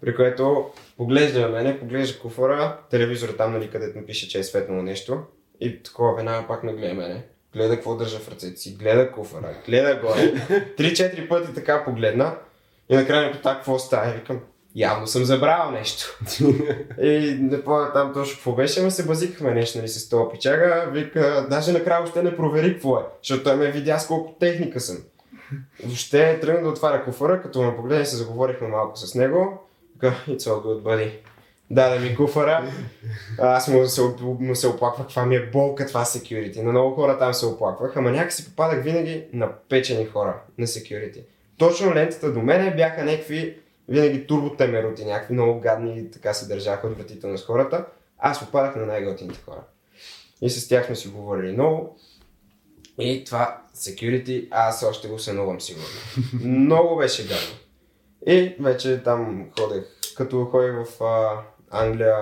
При 0.00 0.16
което 0.16 0.70
поглежда 0.96 1.40
на 1.40 1.48
мене, 1.48 1.78
поглежда 1.78 2.18
куфара, 2.18 2.78
телевизора 2.90 3.36
там, 3.36 3.52
нали, 3.52 3.70
където 3.70 3.98
ми 3.98 4.06
пише, 4.06 4.28
че 4.28 4.38
е 4.38 4.44
светнало 4.44 4.82
нещо. 4.82 5.22
И 5.60 5.82
такова 5.82 6.16
веднага 6.16 6.46
пак 6.46 6.62
ме 6.62 6.72
гледа 6.72 6.94
мене. 6.94 7.24
Гледа 7.52 7.74
какво 7.74 7.94
държа 7.94 8.18
в 8.18 8.28
ръцете 8.28 8.56
си, 8.56 8.74
гледа 8.74 9.12
куфара, 9.12 9.54
гледа 9.66 10.00
горе. 10.02 10.32
Три-четири 10.76 11.28
пъти 11.28 11.54
така 11.54 11.84
погледна. 11.84 12.34
И 12.88 12.94
накрая 12.94 13.26
ми 13.26 13.32
пита 13.32 13.54
какво 13.54 13.78
става. 13.78 14.12
Викам, 14.12 14.40
явно 14.76 15.06
съм 15.06 15.24
забравил 15.24 15.70
нещо. 15.70 16.18
и 17.02 17.36
не 17.40 17.64
помня 17.64 17.92
там 17.92 18.12
точно 18.14 18.34
какво 18.34 18.52
беше, 18.52 18.80
ама 18.80 18.90
се 18.90 19.06
базикахме 19.06 19.54
нещо 19.54 19.78
нали, 19.78 19.88
с 19.88 20.08
този 20.08 20.30
пичага. 20.32 20.88
Вика, 20.92 21.46
даже 21.50 21.72
накрая 21.72 22.02
още 22.02 22.22
не 22.22 22.36
провери 22.36 22.72
какво 22.72 22.96
е, 22.96 23.02
защото 23.22 23.44
той 23.44 23.56
ме 23.56 23.70
видя 23.70 23.98
с 23.98 24.06
колко 24.06 24.32
техника 24.40 24.80
съм. 24.80 24.96
Въобще 25.84 26.40
тръгна 26.40 26.62
да 26.62 26.68
отваря 26.68 27.04
куфара, 27.04 27.42
като 27.42 27.62
ме 27.62 27.76
погледна 27.76 28.02
и 28.02 28.06
се 28.06 28.16
заговорихме 28.16 28.68
малко 28.68 28.98
с 28.98 29.14
него. 29.14 29.68
Вика, 29.94 30.14
it's 30.28 30.38
all 30.38 30.62
good, 30.62 30.82
buddy. 30.82 31.10
Даде 31.70 31.98
ми 31.98 32.16
куфара. 32.16 32.72
Аз 33.38 33.68
му 33.68 33.86
се, 33.86 34.00
му 34.40 34.54
се 34.54 34.68
оплаквах, 34.68 35.06
каква 35.06 35.26
ми 35.26 35.36
е 35.36 35.46
болка 35.46 35.86
това 35.86 36.04
security. 36.04 36.62
На 36.62 36.70
много 36.70 36.94
хора 36.94 37.18
там 37.18 37.34
се 37.34 37.46
оплаквах, 37.46 37.96
ама 37.96 38.10
някакси 38.10 38.44
попадах 38.44 38.84
винаги 38.84 39.24
на 39.32 39.52
печени 39.68 40.06
хора 40.06 40.34
на 40.58 40.66
security. 40.66 41.20
Точно 41.58 41.94
лентата 41.94 42.32
до 42.32 42.42
мене 42.42 42.74
бяха 42.76 43.04
някакви 43.04 43.56
винаги 43.88 44.26
турботемерути, 44.26 45.04
някакви 45.04 45.34
много 45.34 45.60
гадни 45.60 46.10
така 46.10 46.34
се 46.34 46.48
държаха 46.48 46.86
отвратително 46.86 47.38
с 47.38 47.44
хората. 47.44 47.84
Аз 48.18 48.40
попадах 48.40 48.76
на 48.76 48.86
най-готините 48.86 49.40
хора. 49.44 49.60
И 50.42 50.50
с 50.50 50.68
тях 50.68 50.86
сме 50.86 50.96
си 50.96 51.08
говорили 51.08 51.52
много. 51.52 51.98
И 52.98 53.24
това 53.24 53.62
security, 53.74 54.48
аз 54.50 54.82
още 54.82 55.08
го 55.08 55.18
сънувам 55.18 55.60
сигурно. 55.60 55.86
много 56.44 56.96
беше 56.96 57.22
гадно. 57.22 57.56
И 58.26 58.56
вече 58.60 59.02
там 59.02 59.50
ходех, 59.60 59.84
като 60.16 60.44
ходех 60.44 60.72
в 60.84 61.04
а, 61.04 61.42
Англия, 61.70 62.16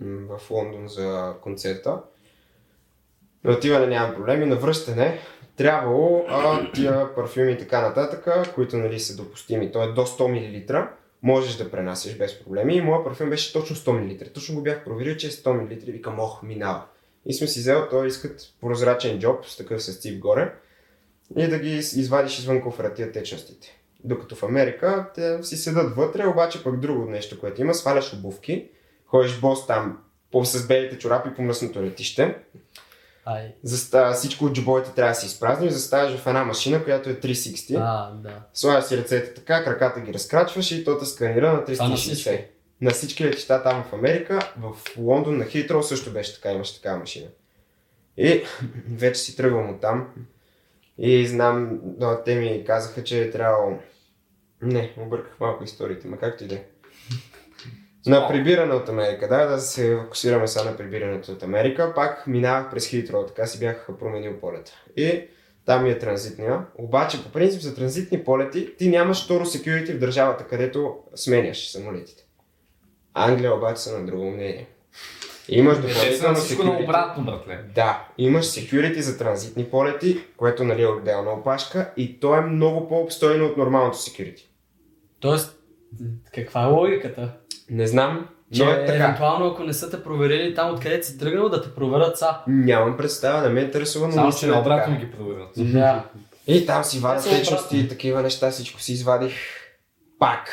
в 0.00 0.50
Лондон 0.50 0.88
за 0.88 1.34
концерта. 1.42 1.98
На 3.44 3.52
отиване 3.52 3.86
нямам 3.86 4.14
проблеми, 4.14 4.46
на 4.46 4.56
връщане 4.56 5.18
трябвало 5.56 6.24
а, 6.28 6.72
тия 6.72 7.14
парфюми 7.14 7.52
и 7.52 7.58
така 7.58 7.80
нататък, 7.80 8.52
които 8.54 8.76
нали, 8.76 9.00
са 9.00 9.16
допустими, 9.16 9.72
то 9.72 9.82
е 9.82 9.92
до 9.92 10.06
100 10.06 10.28
мл, 10.28 10.88
можеш 11.22 11.56
да 11.56 11.70
пренасяш 11.70 12.16
без 12.16 12.40
проблеми. 12.40 12.76
И 12.76 12.80
моят 12.80 13.04
парфюм 13.04 13.30
беше 13.30 13.52
точно 13.52 13.76
100 13.76 13.90
мл. 13.90 14.32
Точно 14.34 14.54
го 14.54 14.62
бях 14.62 14.84
проверил, 14.84 15.16
че 15.16 15.26
е 15.26 15.30
100 15.30 15.52
мл. 15.52 15.92
Викам, 15.92 16.20
ох, 16.20 16.42
минава. 16.42 16.82
И 17.26 17.34
сме 17.34 17.46
си 17.46 17.60
взел, 17.60 17.86
той 17.90 18.06
искат 18.06 18.40
прозрачен 18.60 19.18
джоб, 19.18 19.46
с 19.46 19.56
такъв 19.56 19.82
с 19.82 20.00
цип 20.00 20.20
горе, 20.20 20.54
и 21.36 21.48
да 21.48 21.58
ги 21.58 21.76
извадиш 21.76 22.38
извън 22.38 22.62
куфара 22.62 22.94
течностите. 22.94 23.80
Докато 24.04 24.34
в 24.34 24.42
Америка 24.42 25.10
те 25.14 25.42
си 25.42 25.56
седат 25.56 25.96
вътре, 25.96 26.26
обаче 26.26 26.64
пък 26.64 26.80
друго 26.80 27.10
нещо, 27.10 27.40
което 27.40 27.60
има, 27.60 27.74
сваляш 27.74 28.12
обувки, 28.12 28.68
ходиш 29.06 29.40
бос 29.40 29.66
там 29.66 29.98
по 30.32 30.44
с 30.44 30.66
белите 30.66 30.98
чорапи 30.98 31.34
по 31.36 31.42
мръсното 31.42 31.82
летище, 31.82 32.38
Ай. 33.24 33.54
Заста, 33.62 34.12
всичко 34.12 34.44
от 34.44 34.52
джобовете 34.52 34.90
трябва 34.94 35.10
да 35.10 35.14
си 35.14 35.26
изпразниш, 35.26 35.72
заставаш 35.72 36.16
в 36.16 36.26
една 36.26 36.44
машина, 36.44 36.84
която 36.84 37.10
е 37.10 37.14
360. 37.14 37.76
А, 37.80 38.10
да. 38.10 38.42
Слагаш 38.54 38.84
си 38.84 38.96
ръцете 38.96 39.34
така, 39.34 39.64
краката 39.64 40.00
ги 40.00 40.14
разкрачваш 40.14 40.72
и 40.72 40.84
то 40.84 40.98
те 40.98 41.04
сканира 41.04 41.52
на 41.52 41.64
Това 41.64 41.88
на 41.88 41.96
360. 41.96 41.96
всички? 41.96 42.44
На 42.80 42.90
всички 42.90 43.24
летища 43.24 43.62
там 43.62 43.84
в 43.84 43.92
Америка, 43.92 44.38
в 44.58 44.76
Лондон, 44.98 45.38
на 45.38 45.44
Хитро 45.44 45.82
също 45.82 46.12
беше 46.12 46.34
така, 46.34 46.52
имаше 46.52 46.76
такава 46.76 46.98
машина. 46.98 47.26
И 48.16 48.42
вече 48.90 49.20
си 49.20 49.36
тръгвам 49.36 49.70
от 49.70 49.80
там. 49.80 50.08
И 50.98 51.26
знам, 51.26 51.80
но 51.98 52.18
те 52.24 52.34
ми 52.34 52.64
казаха, 52.66 53.04
че 53.04 53.22
е 53.22 53.30
трябвало... 53.30 53.78
Не, 54.62 54.94
обърках 54.98 55.40
малко 55.40 55.64
историите, 55.64 56.08
ма 56.08 56.18
както 56.18 56.44
и 56.44 56.46
да 56.46 56.54
е. 56.54 56.64
На 58.06 58.28
прибиране 58.28 58.74
от 58.74 58.88
Америка, 58.88 59.28
да, 59.28 59.46
да 59.46 59.58
се 59.58 59.98
фокусираме 60.02 60.46
сега 60.46 60.70
на 60.70 60.76
прибирането 60.76 61.32
от 61.32 61.42
Америка. 61.42 61.92
Пак 61.94 62.26
минавах 62.26 62.70
през 62.70 62.86
Хитро, 62.86 63.26
така 63.26 63.46
си 63.46 63.58
бях 63.58 63.88
променил 63.98 64.40
полета. 64.40 64.72
И 64.96 65.22
там 65.66 65.84
ми 65.84 65.90
е 65.90 65.98
транзитния. 65.98 66.66
Обаче, 66.74 67.24
по 67.24 67.32
принцип, 67.32 67.60
за 67.60 67.74
транзитни 67.74 68.24
полети 68.24 68.76
ти 68.76 68.88
нямаш 68.88 69.24
второ 69.24 69.44
security 69.44 69.94
в 69.94 69.98
държавата, 69.98 70.44
където 70.44 70.96
сменяш 71.14 71.70
самолетите. 71.70 72.22
Англия 73.14 73.54
обаче 73.54 73.82
са 73.82 73.98
на 73.98 74.06
друго 74.06 74.30
мнение. 74.30 74.66
Имаш 75.48 75.76
допълнително 75.76 76.36
security. 76.36 76.64
наобратно, 76.64 77.24
братле. 77.24 77.64
Да, 77.74 78.08
имаш 78.18 78.44
security 78.44 78.98
за 78.98 79.18
транзитни 79.18 79.64
полети, 79.64 80.20
което 80.36 80.64
нали 80.64 80.82
е 80.82 80.86
отделна 80.86 81.30
опашка 81.30 81.92
и 81.96 82.20
то 82.20 82.34
е 82.34 82.40
много 82.40 82.88
по-обстойно 82.88 83.46
от 83.46 83.56
нормалното 83.56 83.98
security. 83.98 84.46
Тоест, 85.20 85.58
каква 86.34 86.62
е 86.62 86.66
логиката? 86.66 87.39
Не 87.70 87.86
знам, 87.86 88.28
Че 88.54 88.64
но 88.64 88.70
е 88.70 88.86
така. 88.86 88.94
евентуално 88.94 89.46
ако 89.46 89.62
не 89.62 89.72
са 89.72 89.90
те 89.90 90.02
проверили 90.02 90.54
там 90.54 90.70
откъде 90.70 91.02
си 91.02 91.18
тръгнал, 91.18 91.48
да 91.48 91.62
те 91.62 91.70
проверят 91.70 92.18
са. 92.18 92.36
Нямам 92.46 92.96
представа, 92.96 93.42
не 93.42 93.48
ме 93.48 93.60
интересува, 93.60 94.06
но 94.06 94.12
Само 94.12 94.32
че 94.32 94.36
е 94.36 94.40
така. 94.40 94.52
наобратно 94.52 94.96
ги 94.96 95.10
проверят. 95.10 95.48
Да. 95.56 96.04
И 96.46 96.66
там 96.66 96.84
си 96.84 96.98
вадят 96.98 97.24
Те 97.24 97.30
са 97.30 97.40
личности 97.40 97.66
обратно. 97.66 97.78
и 97.78 97.88
такива 97.88 98.22
неща, 98.22 98.50
всичко 98.50 98.80
си 98.80 98.92
извадих 98.92 99.34
пак. 100.18 100.50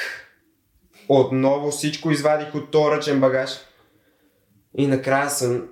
Отново 1.09 1.71
всичко 1.71 2.11
извадих 2.11 2.55
от 2.55 2.71
този 2.71 2.91
ръчен 2.91 3.19
багаж. 3.19 3.49
И 4.77 4.87
накрая 4.87 5.29
съм 5.29 5.67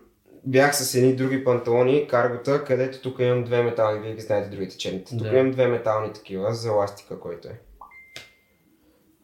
бях 0.45 0.75
с 0.75 0.95
едни 0.95 1.15
други 1.15 1.43
панталони, 1.43 2.07
каргота, 2.07 2.63
където 2.63 3.01
тук 3.01 3.19
имам 3.19 3.43
две 3.43 3.63
метални, 3.63 3.99
вие 4.01 4.15
ги 4.15 4.21
знаете 4.21 4.49
другите 4.49 4.77
черните. 4.77 5.17
Тук 5.17 5.27
Да. 5.27 5.37
имам 5.37 5.51
две 5.51 5.67
метални 5.67 6.13
такива 6.13 6.53
за 6.53 6.69
еластика, 6.69 7.19
който 7.19 7.47
е. 7.47 7.59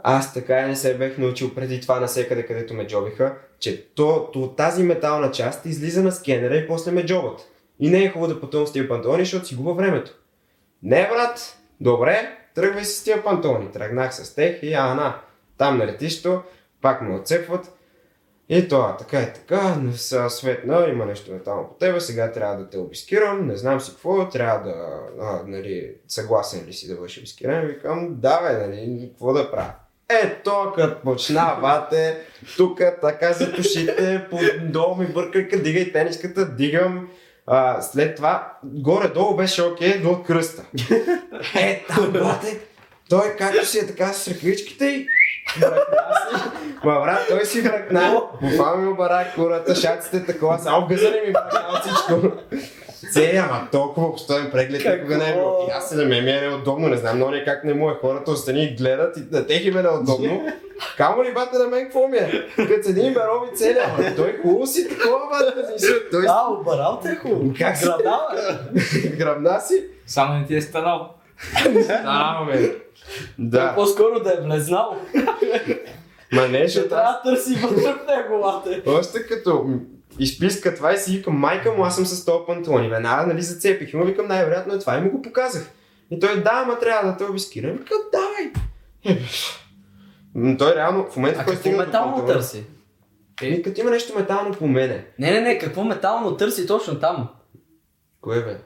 Аз 0.03 0.33
така 0.33 0.59
и 0.59 0.67
не 0.67 0.75
се 0.75 0.97
бех 0.97 1.17
научил 1.17 1.55
преди 1.55 1.81
това 1.81 1.99
насекъде, 1.99 2.45
където 2.45 2.73
ме 2.73 2.87
джобиха, 2.87 3.35
че 3.59 3.87
то, 3.95 4.29
то, 4.33 4.55
тази 4.55 4.83
метална 4.83 5.31
част 5.31 5.65
излиза 5.65 6.03
на 6.03 6.11
скенера 6.11 6.55
и 6.55 6.67
после 6.67 6.91
ме 6.91 7.05
джобът. 7.05 7.41
И 7.79 7.89
не 7.89 8.03
е 8.03 8.09
хубаво 8.09 8.33
да 8.33 8.41
пътувам 8.41 8.67
с 8.67 8.71
тия 8.71 8.87
панталони, 8.87 9.23
защото 9.23 9.47
си 9.47 9.55
губа 9.55 9.73
времето. 9.73 10.11
Не, 10.83 11.09
брат, 11.09 11.57
добре, 11.79 12.37
тръгвай 12.55 12.85
с 12.85 13.03
тия 13.03 13.23
панталони. 13.23 13.71
Тръгнах 13.71 14.15
с 14.15 14.35
тех 14.35 14.63
и 14.63 14.73
ана. 14.73 15.15
Там 15.57 15.77
на 15.77 15.87
летището, 15.87 16.41
пак 16.81 17.01
ме 17.01 17.15
отцепват. 17.15 17.77
И 18.49 18.67
това, 18.67 18.97
така 18.97 19.21
и 19.21 19.33
така, 19.33 19.75
не 19.75 19.93
са 19.93 20.29
светна, 20.29 20.87
има 20.89 21.05
нещо 21.05 21.31
метално 21.31 21.67
по 21.67 21.73
тебе, 21.73 21.99
сега 21.99 22.31
трябва 22.31 22.57
да 22.57 22.69
те 22.69 22.77
обискирам, 22.77 23.47
не 23.47 23.57
знам 23.57 23.81
си 23.81 23.91
какво, 23.91 24.29
трябва 24.29 24.69
да, 24.69 24.99
а, 25.21 25.43
нали, 25.45 25.95
съгласен 26.07 26.65
ли 26.67 26.73
си 26.73 26.87
да 26.87 26.95
бъдеш 26.95 27.17
обискиран, 27.17 27.65
викам, 27.65 28.15
да 28.19 28.41
бе, 28.41 28.67
нали, 28.67 29.09
какво 29.09 29.33
да 29.33 29.51
правя. 29.51 29.73
Ето, 30.23 30.73
като 30.75 31.01
почна, 31.01 31.57
бате, 31.61 32.17
тук 32.57 32.81
така 33.01 33.33
за 33.33 33.53
тушите, 33.53 34.27
долу 34.61 34.95
ми 34.95 35.05
бъркака, 35.05 35.57
дигай 35.57 35.91
тениската, 35.91 36.45
дигам, 36.55 37.07
а, 37.47 37.81
след 37.81 38.15
това, 38.15 38.53
горе-долу 38.63 39.35
беше 39.35 39.63
окей 39.63 39.99
до 39.99 40.23
кръста. 40.23 40.63
Е, 41.55 41.85
там, 41.87 42.11
бате, 42.11 42.59
той 43.09 43.35
както 43.37 43.65
си 43.65 43.79
е 43.79 43.87
така 43.87 44.13
с 44.13 44.27
ръкавичките 44.27 44.85
и. 44.85 45.07
Ма 46.83 47.01
брат, 47.01 47.27
той 47.29 47.45
си 47.45 47.63
бръкна. 47.63 48.21
Буквално 48.41 48.81
ми 48.81 48.91
обара 48.91 49.25
курата, 49.35 49.75
шаците 49.75 50.25
такова, 50.25 50.59
само 50.59 50.87
газане 50.87 51.21
ми 51.27 51.33
бръкна 51.33 51.81
всичко. 51.81 52.31
Цей, 53.11 53.39
ама 53.39 53.67
толкова 53.71 54.07
обстоен 54.07 54.49
преглед 54.51 54.85
никога 54.85 55.17
не 55.17 55.29
е 55.29 55.33
било. 55.33 55.65
И 55.67 55.71
аз 55.71 55.89
се 55.89 55.95
на 55.95 56.05
мен 56.05 56.23
ми 56.23 56.31
е 56.31 56.41
неудобно, 56.41 56.87
не 56.87 56.97
знам 56.97 57.15
много 57.15 57.33
как 57.45 57.63
не 57.63 57.73
му 57.73 57.89
е 57.89 57.93
хората 58.01 58.31
отстрани 58.31 58.63
и 58.63 58.75
гледат 58.75 59.17
и 59.17 59.23
на 59.31 59.47
тех 59.47 59.65
им 59.65 59.77
е 59.77 59.81
неудобно. 59.81 60.47
Камо 60.97 61.23
ли 61.23 61.33
бате 61.33 61.57
на 61.57 61.67
мен 61.67 61.83
какво 61.83 62.07
ми 62.07 62.17
е? 62.17 62.47
Като 62.55 62.83
седи 62.83 63.01
и 63.01 63.09
ме 63.09 63.15
роби 63.15 63.55
целия, 63.55 63.83
ама 63.97 64.15
той 64.15 64.39
хубаво 64.41 64.67
си 64.67 64.89
такова, 64.89 65.19
бате, 65.29 65.61
да 65.81 66.09
той 66.11 66.25
А, 66.29 66.51
обарал 66.51 66.99
те 67.03 67.09
е 67.09 67.15
хубаво. 67.15 67.53
Как 67.57 67.77
си? 67.77 67.85
Гръбна 69.17 69.59
си. 69.61 69.85
Само 70.07 70.39
не 70.39 70.45
ти 70.45 70.55
е 70.55 70.61
станал. 70.61 71.09
Стана, 71.83 72.45
бе. 72.45 72.69
Той 72.69 72.81
Да. 73.39 73.75
По-скоро 73.75 74.19
да 74.19 74.33
е 74.33 74.41
влезнал. 74.41 74.95
Ма 76.31 76.47
не, 76.47 76.67
Ще 76.67 76.89
трябва 76.89 77.21
да 77.25 77.31
търси 77.31 77.55
вътре 77.55 77.93
в 77.93 78.07
него. 78.07 78.45
Още 78.87 79.27
като 79.27 79.65
м, 80.11 80.17
изписка 80.19 80.75
това 80.75 80.93
и 80.93 80.97
си 80.97 81.17
викам, 81.17 81.35
майка 81.37 81.71
му, 81.71 81.83
аз 81.83 81.95
съм 81.95 82.05
с 82.05 82.25
този 82.25 82.45
панталон. 82.47 82.83
И 82.85 82.89
веднага, 82.89 83.27
нали, 83.27 83.41
зацепих. 83.41 83.93
И 83.93 83.97
му 83.97 84.05
викам, 84.05 84.27
най-вероятно 84.27 84.73
е 84.73 84.79
това. 84.79 84.97
И 84.97 85.01
му 85.01 85.11
го 85.11 85.21
показах. 85.21 85.71
И 86.11 86.19
той, 86.19 86.43
да, 86.43 86.51
ама 86.53 86.79
трябва 86.79 87.11
да 87.11 87.17
те 87.17 87.23
обискира. 87.23 87.67
И 87.67 87.71
викам, 87.71 87.97
давай. 88.11 88.51
Е, 89.05 89.21
м, 90.35 90.57
той 90.57 90.75
реално, 90.75 91.05
в 91.11 91.15
момента, 91.15 91.41
в 91.41 91.45
който 91.45 91.59
стигна 91.59 91.77
до 91.77 91.85
метално 91.85 92.15
панталона, 92.15 92.33
търси? 92.39 92.63
Еми, 93.43 93.61
като 93.61 93.81
има 93.81 93.91
нещо 93.91 94.19
метално 94.19 94.53
по 94.55 94.67
мене. 94.67 95.05
Не, 95.19 95.31
не, 95.31 95.41
не, 95.41 95.57
какво 95.57 95.83
метално 95.83 96.37
търси 96.37 96.67
точно 96.67 96.99
там? 96.99 97.29
Кое 98.21 98.41
бе? 98.43 98.57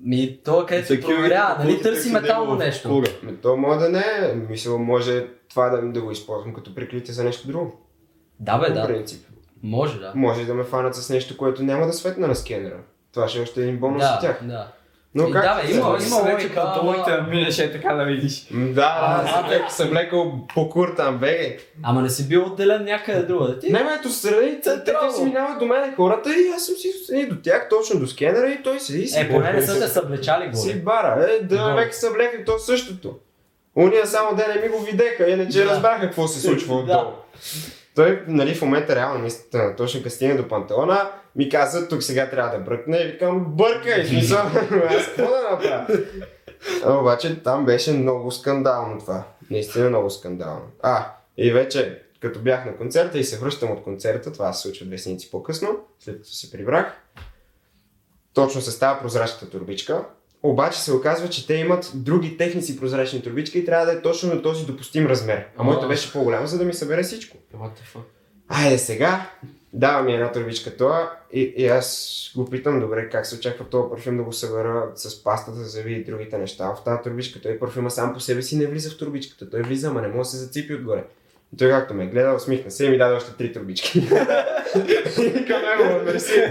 Ми, 0.00 0.38
то 0.44 0.66
където 0.68 0.86
се 0.86 1.00
проверява, 1.00 1.64
нали 1.64 1.82
търси 1.82 2.12
метално 2.12 2.54
нещо. 2.54 3.02
Ме, 3.22 3.34
то 3.36 3.56
може 3.56 3.80
да 3.80 3.88
не 3.88 3.98
е. 3.98 4.34
Мисля, 4.34 4.78
може 4.78 5.26
това 5.50 5.68
да, 5.68 5.82
да 5.82 6.02
го 6.02 6.10
използвам 6.10 6.54
като 6.54 6.74
прикритие 6.74 7.14
за 7.14 7.24
нещо 7.24 7.48
друго. 7.48 7.80
Да, 8.40 8.58
бе, 8.58 8.66
По 8.66 8.72
да. 8.74 8.86
принцип. 8.86 9.26
Може, 9.62 9.98
да. 9.98 10.12
Може 10.14 10.44
да 10.44 10.54
ме 10.54 10.64
фанат 10.64 10.94
с 10.94 11.10
нещо, 11.10 11.36
което 11.36 11.62
няма 11.62 11.86
да 11.86 11.92
светна 11.92 12.28
на 12.28 12.34
скенера. 12.34 12.76
Това 13.14 13.28
ще 13.28 13.38
е 13.38 13.42
още 13.42 13.62
един 13.62 13.76
бонус 13.76 14.02
за 14.02 14.08
Да, 14.08 14.18
тях. 14.18 14.38
да. 14.42 14.66
Но 15.14 15.28
И 15.28 15.32
как? 15.32 15.42
да, 15.42 15.62
бе, 15.62 15.70
има- 15.70 15.88
има 15.88 16.00
След 16.00 16.22
логика, 16.24 16.48
като 16.50 16.60
ама- 16.72 16.82
моите 16.84 17.10
минеш 17.22 17.58
е 17.58 17.72
така 17.72 17.94
да 17.94 18.04
видиш. 18.04 18.46
Да, 18.52 18.96
А, 18.98 19.22
да, 19.22 19.28
съм 19.30 19.50
леко, 19.50 19.70
съм 19.70 19.92
леко 19.92 20.46
по 20.54 20.68
куртам, 20.68 21.18
беге. 21.18 21.58
Ама 21.82 22.02
не 22.02 22.10
си 22.10 22.28
бил 22.28 22.44
отделен 22.44 22.84
някъде 22.84 23.22
друга. 23.22 23.58
Ти? 23.58 23.72
Не, 23.72 23.84
ме, 23.84 23.90
ето 23.94 24.08
страни, 24.10 24.60
те 24.60 24.70
си 25.12 25.24
минават 25.24 25.58
до 25.58 25.66
мен 25.66 25.94
хората 25.96 26.30
и 26.30 26.48
аз 26.48 26.66
съм 26.66 26.74
си 26.74 26.88
страни 26.94 27.26
до 27.26 27.36
тях, 27.36 27.66
точно 27.70 28.00
до 28.00 28.06
скенера 28.06 28.48
и 28.50 28.62
той 28.62 28.80
седи 28.80 29.06
си 29.06 29.20
Е, 29.20 29.28
поне 29.28 29.52
не 29.52 29.62
са 29.62 29.80
те 29.80 29.88
съблечали 29.88 30.56
си 30.56 30.68
горе. 30.68 30.78
бара. 30.78 31.26
Е, 31.32 31.44
да 31.44 31.74
век 31.74 31.94
са 31.94 32.10
влезли 32.10 32.44
то 32.46 32.58
същото. 32.58 33.18
Уния 33.76 34.06
само 34.06 34.36
де 34.36 34.46
не 34.48 34.60
ми 34.60 34.68
го 34.68 34.78
видеха, 34.80 35.30
иначе 35.30 35.58
Да. 35.58 35.66
разбраха 35.66 36.00
какво 36.00 36.28
се 36.28 36.40
случва 36.40 36.74
Да. 36.76 36.80
отдолу. 36.82 37.12
Той, 37.98 38.22
нали, 38.28 38.54
в 38.54 38.62
момента 38.62 38.96
реално, 38.96 39.20
наистина, 39.20 39.76
точно 39.76 40.02
като 40.02 40.14
стигна 40.14 40.36
до 40.36 40.48
панталона, 40.48 41.10
ми 41.36 41.48
каза, 41.48 41.88
тук 41.88 42.02
сега 42.02 42.30
трябва 42.30 42.58
да 42.58 42.64
бръкне 42.64 42.98
и 42.98 43.06
викам, 43.06 43.44
бъркай, 43.48 44.06
смисъл, 44.06 44.38
аз 44.88 45.06
какво 45.06 45.22
да 45.22 45.48
направя? 45.50 45.98
Обаче 47.00 47.42
там 47.42 47.64
беше 47.64 47.92
много 47.92 48.30
скандално 48.30 49.00
това. 49.00 49.24
Наистина 49.50 49.88
много 49.88 50.10
скандално. 50.10 50.64
А, 50.82 51.06
и 51.36 51.52
вече, 51.52 52.02
като 52.20 52.40
бях 52.40 52.64
на 52.64 52.76
концерта 52.76 53.18
и 53.18 53.24
се 53.24 53.38
връщам 53.38 53.70
от 53.70 53.82
концерта, 53.82 54.32
това 54.32 54.52
се 54.52 54.62
случва 54.62 54.86
две 54.86 54.98
седмици 54.98 55.30
по-късно, 55.30 55.68
след 56.00 56.16
като 56.16 56.30
се 56.30 56.50
прибрах, 56.50 57.00
точно 58.34 58.60
се 58.60 58.70
става 58.70 59.00
прозрачната 59.00 59.50
турбичка, 59.50 60.04
обаче 60.42 60.80
се 60.80 60.92
оказва, 60.92 61.28
че 61.28 61.46
те 61.46 61.54
имат 61.54 61.92
други 61.94 62.36
техници 62.36 62.80
прозрачни 62.80 63.22
турбички 63.22 63.58
и 63.58 63.64
трябва 63.64 63.86
да 63.86 63.92
е 63.92 64.02
точно 64.02 64.34
на 64.34 64.42
този 64.42 64.66
допустим 64.66 65.06
размер. 65.06 65.46
А 65.56 65.62
моята 65.62 65.88
беше 65.88 66.12
по-голяма, 66.12 66.46
за 66.46 66.58
да 66.58 66.64
ми 66.64 66.74
събере 66.74 67.02
всичко. 67.02 67.36
Айде 68.48 68.78
сега, 68.78 69.30
дава 69.72 70.02
ми 70.02 70.14
една 70.14 70.32
турбичка 70.32 70.76
това 70.76 71.12
и, 71.32 71.54
и 71.56 71.66
аз 71.66 72.08
го 72.36 72.50
питам, 72.50 72.80
добре, 72.80 73.08
как 73.08 73.26
се 73.26 73.36
очаква 73.36 73.64
този 73.64 73.90
парфюм 73.90 74.16
да 74.16 74.22
го 74.22 74.32
събера 74.32 74.90
с 74.94 75.24
пастата 75.24 75.56
за 75.56 75.64
зъби 75.64 75.92
и 75.92 76.04
другите 76.04 76.38
неща 76.38 76.74
в 76.74 76.84
тази 76.84 77.02
турбичка. 77.02 77.40
Той 77.40 77.58
парфюма 77.58 77.90
сам 77.90 78.14
по 78.14 78.20
себе 78.20 78.42
си 78.42 78.56
не 78.56 78.66
влиза 78.66 78.90
в 78.90 78.98
турбичката. 78.98 79.50
Той 79.50 79.62
влиза, 79.62 79.88
ама 79.88 80.02
не 80.02 80.08
може 80.08 80.18
да 80.18 80.24
се 80.24 80.36
зацепи 80.36 80.74
отгоре. 80.74 81.04
Той 81.58 81.70
както 81.70 81.94
ме 81.94 82.06
гледа, 82.06 82.34
усмихна 82.36 82.70
се 82.70 82.86
и 82.86 82.90
ми 82.90 82.98
даде 82.98 83.14
още 83.14 83.36
три 83.36 83.52
турбички. 83.52 83.98
И 85.18 85.44
към 85.46 85.62
него, 85.62 86.04
мерси. 86.04 86.44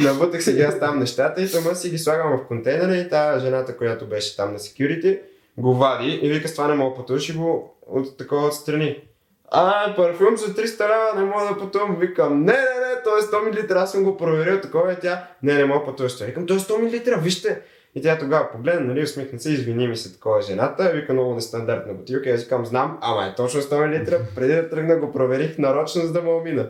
Набутах 0.00 0.40
аз 0.48 0.78
там 0.78 0.98
нещата 0.98 1.42
и 1.42 1.50
тома 1.50 1.74
си 1.74 1.90
ги 1.90 1.98
слагам 1.98 2.38
в 2.38 2.46
контейнера 2.46 2.96
и 2.96 3.08
тази 3.08 3.44
жената, 3.44 3.76
която 3.76 4.06
беше 4.06 4.36
там 4.36 4.52
на 4.52 4.58
security, 4.58 5.20
го 5.58 5.74
вади 5.74 6.18
и 6.22 6.28
вика 6.28 6.48
с 6.48 6.54
това 6.54 6.68
не 6.68 6.74
мога 6.74 6.90
да 6.90 6.96
пътуваш 6.96 7.28
и 7.28 7.32
го 7.32 7.76
от 7.86 8.18
такова 8.18 8.46
отстрани. 8.46 9.02
А, 9.50 9.94
парфюм 9.96 10.36
за 10.36 10.46
300 10.46 10.84
лева, 10.84 11.20
не 11.20 11.24
мога 11.24 11.44
да 11.44 11.58
пътувам. 11.58 11.96
Викам, 12.00 12.40
не, 12.40 12.52
не, 12.52 12.58
не, 12.58 13.02
той 13.04 13.18
е 13.18 13.22
100 13.22 13.72
мл, 13.72 13.78
аз 13.78 13.92
съм 13.92 14.04
го 14.04 14.16
проверил, 14.16 14.60
такова 14.60 14.92
е 14.92 14.98
тя. 14.98 15.26
Не, 15.42 15.54
не 15.54 15.64
мога 15.64 15.80
да 15.80 15.86
пътуваш. 15.86 16.20
Викам, 16.20 16.46
той 16.46 16.56
е 16.56 16.60
100 16.60 17.12
мл, 17.12 17.20
вижте. 17.20 17.60
И 17.94 18.02
тя 18.02 18.18
тогава 18.18 18.52
погледна, 18.52 18.86
нали, 18.86 19.02
усмихна 19.02 19.40
се, 19.40 19.52
извини 19.52 19.88
ми 19.88 19.96
се 19.96 20.12
такова 20.12 20.38
е 20.38 20.42
жената, 20.42 20.92
вика 20.94 21.12
много 21.12 21.34
нестандартна 21.34 21.94
бутилка. 21.94 22.30
Аз 22.30 22.42
викам, 22.42 22.66
знам, 22.66 22.98
ама 23.00 23.26
е 23.26 23.34
точно 23.34 23.60
100 23.60 23.86
мл, 23.86 24.24
преди 24.34 24.54
да 24.54 24.68
тръгна 24.68 24.96
го 24.96 25.12
проверих 25.12 25.58
нарочно, 25.58 26.02
за 26.02 26.12
да 26.12 26.22
ме 26.22 26.30
умина. 26.30 26.68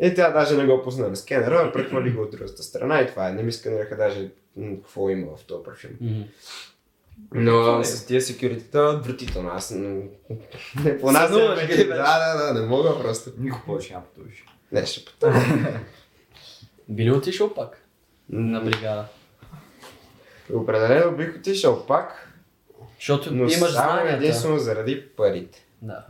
И 0.00 0.14
тя 0.14 0.30
даже 0.30 0.56
не 0.56 0.66
го 0.66 0.82
пусна 0.82 1.08
на 1.08 1.16
скенера, 1.16 1.64
а 1.68 1.72
прехвали 1.72 2.10
го 2.10 2.22
от 2.22 2.30
другата 2.30 2.62
страна 2.62 3.00
и 3.00 3.06
това 3.06 3.28
е. 3.28 3.32
Не 3.32 3.42
ми 3.42 3.52
сканираха 3.52 3.96
даже 3.96 4.30
м, 4.56 4.76
какво 4.76 5.10
има 5.10 5.36
в 5.36 5.44
този 5.44 5.64
парфюм. 5.64 5.90
Мгм. 6.00 6.22
Но 7.34 7.84
с 7.84 8.06
тия 8.06 8.22
секюритета 8.22 8.78
е 8.78 8.82
отвратително. 8.82 9.50
Аз 9.52 9.70
не 9.70 10.98
понасям. 11.00 11.38
Да, 11.88 12.36
да, 12.36 12.46
да, 12.46 12.60
не 12.60 12.66
мога 12.66 12.98
просто. 13.02 13.30
Никой 13.38 13.60
повече 13.66 13.92
няма 13.92 14.04
пътуваш. 14.04 14.44
Не, 14.72 14.86
ще 14.86 15.04
пътувам. 15.04 15.66
Би 16.88 17.04
ли 17.04 17.10
отишъл 17.10 17.54
пак 17.54 17.84
на 18.30 18.60
бригада? 18.60 19.04
Определено 20.54 21.16
бих 21.16 21.36
отишъл 21.36 21.86
пак, 21.86 22.28
Защото 22.98 23.34
но 23.34 23.42
имаш 23.42 23.58
само 23.58 23.70
знанията. 23.70 24.16
единствено 24.16 24.58
заради 24.58 25.08
парите. 25.16 25.66
Да. 25.82 26.06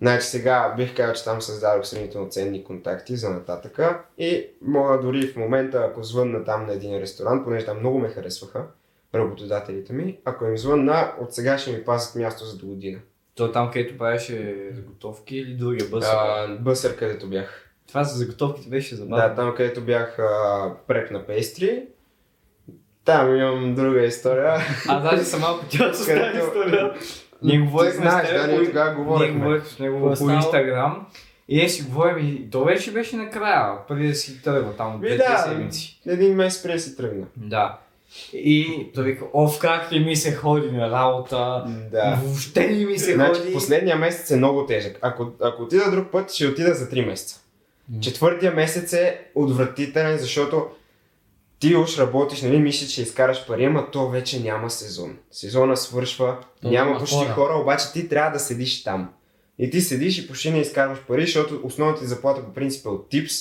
Значи 0.00 0.26
сега 0.26 0.74
бих 0.76 0.96
казал, 0.96 1.14
че 1.14 1.24
там 1.24 1.42
създадох 1.42 1.86
сравнително 1.86 2.28
ценни 2.28 2.64
контакти 2.64 3.16
за 3.16 3.30
нататъка 3.30 4.00
и 4.18 4.46
мога 4.62 5.00
дори 5.00 5.26
в 5.26 5.36
момента, 5.36 5.86
ако 5.90 6.02
звънна 6.02 6.44
там 6.44 6.66
на 6.66 6.72
един 6.72 6.98
ресторант, 6.98 7.44
понеже 7.44 7.66
там 7.66 7.78
много 7.78 7.98
ме 7.98 8.08
харесваха 8.08 8.64
работодателите 9.14 9.92
ми, 9.92 10.18
ако 10.24 10.44
им 10.44 10.58
звънна, 10.58 11.12
от 11.20 11.34
сега 11.34 11.58
ще 11.58 11.72
ми 11.72 11.84
пазят 11.84 12.14
място 12.14 12.44
за 12.44 12.58
до 12.58 12.66
година. 12.66 12.98
То 13.34 13.52
там, 13.52 13.70
където 13.70 13.98
правеше 13.98 14.68
заготовки 14.72 15.36
или 15.36 15.54
другия 15.54 15.88
бъс? 15.88 16.04
А, 16.08 16.56
бъсър, 16.60 16.96
където 16.96 17.26
бях. 17.26 17.64
Това 17.88 18.04
за 18.04 18.18
заготовките 18.18 18.68
беше 18.68 18.96
забавно. 18.96 19.16
Да, 19.16 19.34
там 19.34 19.54
където 19.56 19.80
бях 19.80 20.18
а, 20.18 20.72
преп 20.86 21.10
на 21.10 21.26
пейстри. 21.26 21.86
Там 23.08 23.36
имам 23.36 23.74
друга 23.74 24.00
история. 24.02 24.56
А, 24.88 25.00
даже 25.00 25.24
съм 25.24 25.40
малко 25.40 25.64
тя 25.70 25.92
с 25.92 26.06
тази 26.06 26.38
история. 26.38 26.92
Ние 27.42 27.58
говорихме 27.58 27.92
с 28.06 28.10
знаеш, 28.10 28.28
теб 28.28 28.36
да, 28.36 28.46
ние 28.46 28.58
по- 28.58 28.64
тогава 28.64 28.90
Ние 29.18 29.30
говорихме. 29.30 29.68
с 29.68 29.78
него 29.78 30.10
е 30.10 30.16
по? 30.16 30.30
Инстаграм. 30.30 31.06
И 31.48 31.56
ние 31.56 31.68
си 31.68 31.82
говорим 31.82 32.18
и 32.18 32.50
то 32.50 32.64
вече 32.64 32.92
беше 32.92 33.16
накрая, 33.16 33.86
преди 33.88 34.08
да 34.08 34.14
си 34.14 34.42
тръгва 34.42 34.72
там 34.72 34.94
от 34.94 35.00
двете 35.00 35.16
да. 35.18 35.38
седмици. 35.38 36.00
Един 36.06 36.34
месец 36.34 36.62
преди 36.62 36.78
си 36.78 36.96
тръгна. 36.96 37.24
Да. 37.36 37.78
И 38.32 38.86
той 38.94 39.04
вика, 39.04 39.24
оф, 39.32 39.58
как 39.58 39.92
ли 39.92 40.00
ми 40.00 40.16
се 40.16 40.32
ходи 40.32 40.70
на 40.70 40.90
работа, 40.90 41.64
Да. 41.92 42.18
въобще 42.24 42.68
ли 42.68 42.86
ми 42.86 42.98
се 42.98 43.14
Значи, 43.14 43.40
ходи. 43.40 43.52
последния 43.52 43.96
месец 43.96 44.30
е 44.30 44.36
много 44.36 44.66
тежък. 44.66 44.98
Ако, 45.02 45.26
ако 45.42 45.62
отида 45.62 45.90
друг 45.90 46.06
път, 46.08 46.32
ще 46.32 46.46
отида 46.46 46.74
за 46.74 46.84
3 46.86 47.06
месеца. 47.06 47.40
Четвъртия 48.00 48.52
месец 48.52 48.92
е 48.92 49.20
отвратителен, 49.34 50.18
защото 50.18 50.66
ти 51.60 51.76
уж 51.76 51.98
работиш, 51.98 52.42
нали, 52.42 52.58
мислиш, 52.58 52.94
че 52.94 53.02
изкараш 53.02 53.46
пари, 53.46 53.64
ама 53.64 53.90
то 53.90 54.08
вече 54.08 54.40
няма 54.40 54.70
сезон. 54.70 55.18
Сезона 55.30 55.76
свършва, 55.76 56.38
То 56.62 56.68
няма 56.70 56.86
няма 56.90 57.00
почти 57.00 57.16
хора. 57.16 57.32
хора. 57.32 57.54
обаче 57.54 57.92
ти 57.92 58.08
трябва 58.08 58.30
да 58.30 58.40
седиш 58.40 58.84
там. 58.84 59.12
И 59.58 59.70
ти 59.70 59.80
седиш 59.80 60.18
и 60.18 60.28
почти 60.28 60.50
не 60.50 60.60
изкарваш 60.60 60.98
пари, 60.98 61.20
защото 61.22 61.60
основната 61.64 62.00
ти 62.00 62.06
заплата 62.06 62.44
по 62.44 62.52
принцип 62.52 62.86
е 62.86 62.88
от 62.88 63.08
типс. 63.08 63.34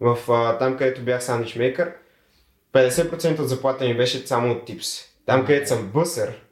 В, 0.00 0.18
а, 0.28 0.58
там, 0.58 0.76
където 0.76 1.02
бях 1.02 1.24
сандвичмейкър, 1.24 1.92
50% 2.72 3.40
от 3.40 3.48
заплата 3.48 3.84
ми 3.84 3.96
беше 3.96 4.26
само 4.26 4.52
от 4.52 4.64
типс. 4.64 4.88
Там, 5.26 5.46
където 5.46 5.68
съм 5.68 5.86
бъсър, 5.86 6.42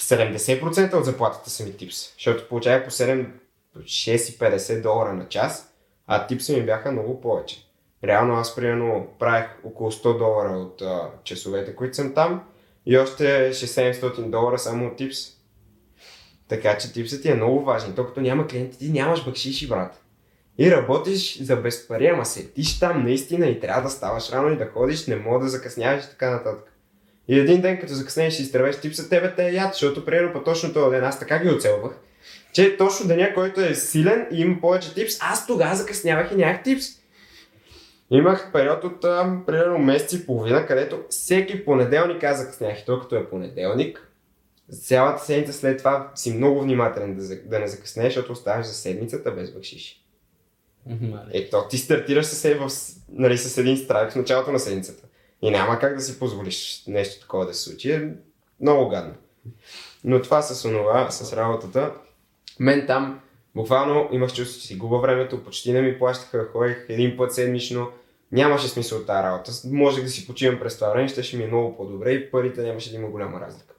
70% 0.00 0.94
от 0.94 1.04
заплатата 1.04 1.50
са 1.50 1.64
ми 1.64 1.76
типс. 1.76 2.12
Защото 2.14 2.48
получавах 2.48 2.84
по 2.84 2.90
7, 2.90 3.26
6,50 3.78 4.82
долара 4.82 5.12
на 5.12 5.28
час, 5.28 5.72
а 6.06 6.26
типси 6.26 6.56
ми 6.56 6.66
бяха 6.66 6.92
много 6.92 7.20
повече. 7.20 7.67
Реално 8.04 8.34
аз 8.34 8.56
примерно 8.56 9.06
правих 9.18 9.46
около 9.64 9.92
100 9.92 10.18
долара 10.18 10.58
от 10.58 10.82
а, 10.82 11.10
часовете, 11.24 11.76
които 11.76 11.96
съм 11.96 12.14
там 12.14 12.42
и 12.86 12.98
още 12.98 13.50
600-700 13.52 14.30
долара 14.30 14.58
само 14.58 14.86
от 14.86 14.96
типс. 14.96 15.18
Така 16.48 16.78
че 16.78 16.92
типсът 16.92 17.22
ти 17.22 17.30
е 17.30 17.34
много 17.34 17.64
важен. 17.64 17.94
То 17.94 18.06
като 18.06 18.20
няма 18.20 18.46
клиенти, 18.46 18.78
ти 18.78 18.90
нямаш 18.90 19.24
бакшиши, 19.24 19.68
брат. 19.68 20.02
И 20.58 20.70
работиш 20.70 21.42
за 21.42 21.56
без 21.56 21.88
пари, 21.88 22.06
ама 22.06 22.26
седиш 22.26 22.78
там 22.78 23.02
наистина 23.04 23.46
и 23.46 23.60
трябва 23.60 23.82
да 23.82 23.90
ставаш 23.90 24.32
рано 24.32 24.52
и 24.52 24.56
да 24.56 24.66
ходиш, 24.66 25.06
не 25.06 25.16
мога 25.16 25.44
да 25.44 25.48
закъсняваш 25.48 26.04
и 26.04 26.10
така 26.10 26.30
нататък. 26.30 26.72
И 27.28 27.38
един 27.38 27.60
ден, 27.60 27.80
като 27.80 27.94
закъснеш 27.94 28.38
и 28.38 28.42
изтревеш 28.42 28.80
типса, 28.80 29.08
тебе 29.08 29.34
те 29.34 29.50
яд, 29.50 29.72
защото 29.72 30.04
примерно 30.04 30.32
по 30.32 30.42
точно 30.42 30.72
този 30.72 30.90
ден 30.90 31.04
аз 31.04 31.18
така 31.18 31.38
ги 31.38 31.50
оцелвах, 31.50 31.92
че 32.52 32.76
точно 32.76 33.06
деня, 33.06 33.34
който 33.34 33.60
е 33.60 33.74
силен 33.74 34.26
и 34.32 34.40
има 34.40 34.60
повече 34.60 34.94
типс, 34.94 35.14
аз 35.20 35.46
тогава 35.46 35.76
закъснявах 35.76 36.32
и 36.32 36.36
нямах 36.36 36.62
типс. 36.62 36.84
Имах 38.10 38.52
период 38.52 38.84
от 38.84 39.04
а, 39.04 39.40
примерно 39.46 39.78
месец 39.78 40.12
и 40.12 40.26
половина, 40.26 40.66
където 40.66 41.02
всеки 41.10 41.64
понеделник 41.64 42.24
аз 42.24 42.38
закъснях. 42.38 42.80
И 42.80 42.84
то 42.84 43.00
като 43.00 43.16
е 43.16 43.30
понеделник, 43.30 44.08
цялата 44.72 45.24
седмица 45.24 45.52
след 45.52 45.78
това 45.78 46.10
си 46.14 46.34
много 46.34 46.60
внимателен 46.60 47.16
да, 47.16 47.36
да 47.42 47.58
не 47.58 47.66
закъснеш, 47.66 48.06
защото 48.06 48.32
оставаш 48.32 48.66
за 48.66 48.74
седмицата 48.74 49.30
без 49.30 49.50
бакшиши. 49.52 50.04
Ето, 51.32 51.64
ти 51.70 51.78
стартираш 51.78 52.26
с, 52.26 52.44
е 52.44 52.54
в, 52.54 52.70
нали, 53.08 53.38
с 53.38 53.58
един 53.58 53.76
страйк 53.76 54.12
в 54.12 54.16
началото 54.16 54.52
на 54.52 54.58
седмицата. 54.58 55.06
И 55.42 55.50
няма 55.50 55.78
как 55.78 55.94
да 55.94 56.00
си 56.00 56.18
позволиш 56.18 56.84
нещо 56.86 57.20
такова 57.20 57.46
да 57.46 57.54
се 57.54 57.62
случи. 57.62 57.92
Е 57.92 58.12
много 58.60 58.88
гадно. 58.88 59.14
Но 60.04 60.22
това 60.22 60.42
с 60.42 60.64
онова, 60.64 61.10
с 61.10 61.36
работата, 61.36 61.92
мен 62.60 62.86
там 62.86 63.20
буквално 63.54 64.08
имах 64.12 64.32
чувство, 64.32 64.60
че 64.60 64.66
си 64.66 64.76
губа 64.76 64.98
времето, 64.98 65.44
почти 65.44 65.72
не 65.72 65.82
ми 65.82 65.98
плащаха, 65.98 66.48
ходех 66.52 66.86
един 66.88 67.16
път 67.16 67.34
седмично. 67.34 67.90
Нямаше 68.32 68.68
смисъл 68.68 68.98
от 68.98 69.06
тази 69.06 69.22
работа. 69.22 69.52
Можех 69.64 70.04
да 70.04 70.10
си 70.10 70.26
почивам 70.26 70.60
през 70.60 70.74
това 70.74 70.90
време, 70.90 71.08
ще, 71.08 71.22
ще 71.22 71.36
ми 71.36 71.44
е 71.44 71.46
много 71.46 71.76
по-добре 71.76 72.12
и 72.12 72.30
парите 72.30 72.62
нямаше 72.62 72.90
да 72.90 72.96
има 72.96 73.08
голяма 73.08 73.40
разлика. 73.40 73.74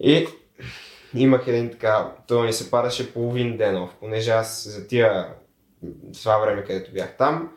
И 0.00 0.26
имах 1.14 1.46
един 1.46 1.70
така, 1.70 2.12
той 2.28 2.46
ни 2.46 2.52
се 2.52 2.70
падаше 2.70 3.12
половин 3.14 3.56
ден 3.56 3.82
оф, 3.82 3.90
понеже 4.00 4.30
аз 4.30 4.68
за 4.68 4.86
тия 4.86 5.34
това 6.22 6.38
време, 6.38 6.64
където 6.64 6.92
бях 6.92 7.16
там, 7.16 7.52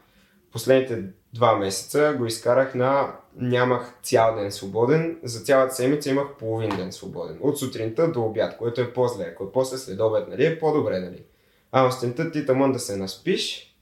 последните 0.52 1.04
два 1.36 1.58
месеца 1.58 2.16
го 2.18 2.26
изкарах 2.26 2.76
на 2.76 3.16
нямах 3.36 3.94
цял 4.04 4.36
ден 4.36 4.52
свободен, 4.52 5.18
за 5.24 5.40
цялата 5.40 5.76
седмица 5.76 6.10
имах 6.10 6.28
половин 6.40 6.70
ден 6.70 6.92
свободен. 6.92 7.38
От 7.42 7.60
сутринта 7.60 8.12
до 8.12 8.22
обяд, 8.22 8.58
което 8.58 8.82
е 8.82 8.94
по-зле. 8.94 9.24
Ако 9.24 9.44
е 9.44 9.52
после 9.52 9.78
след 9.78 10.00
обед, 10.00 10.28
нали, 10.28 10.46
е 10.46 10.60
по-добре, 10.60 11.00
нали. 11.00 11.24
А 11.72 11.92
сутринта 11.92 12.32
ти 12.32 12.46
тъмън 12.46 12.72
да 12.72 12.80
се 12.80 12.98
наспиш 12.98 13.76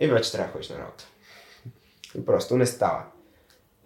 и 0.00 0.06
вече 0.06 0.32
трябва 0.32 0.46
да 0.46 0.52
ходиш 0.52 0.68
на 0.68 0.78
работа. 0.78 1.04
И 2.18 2.24
просто 2.24 2.56
не 2.56 2.66
става. 2.66 3.02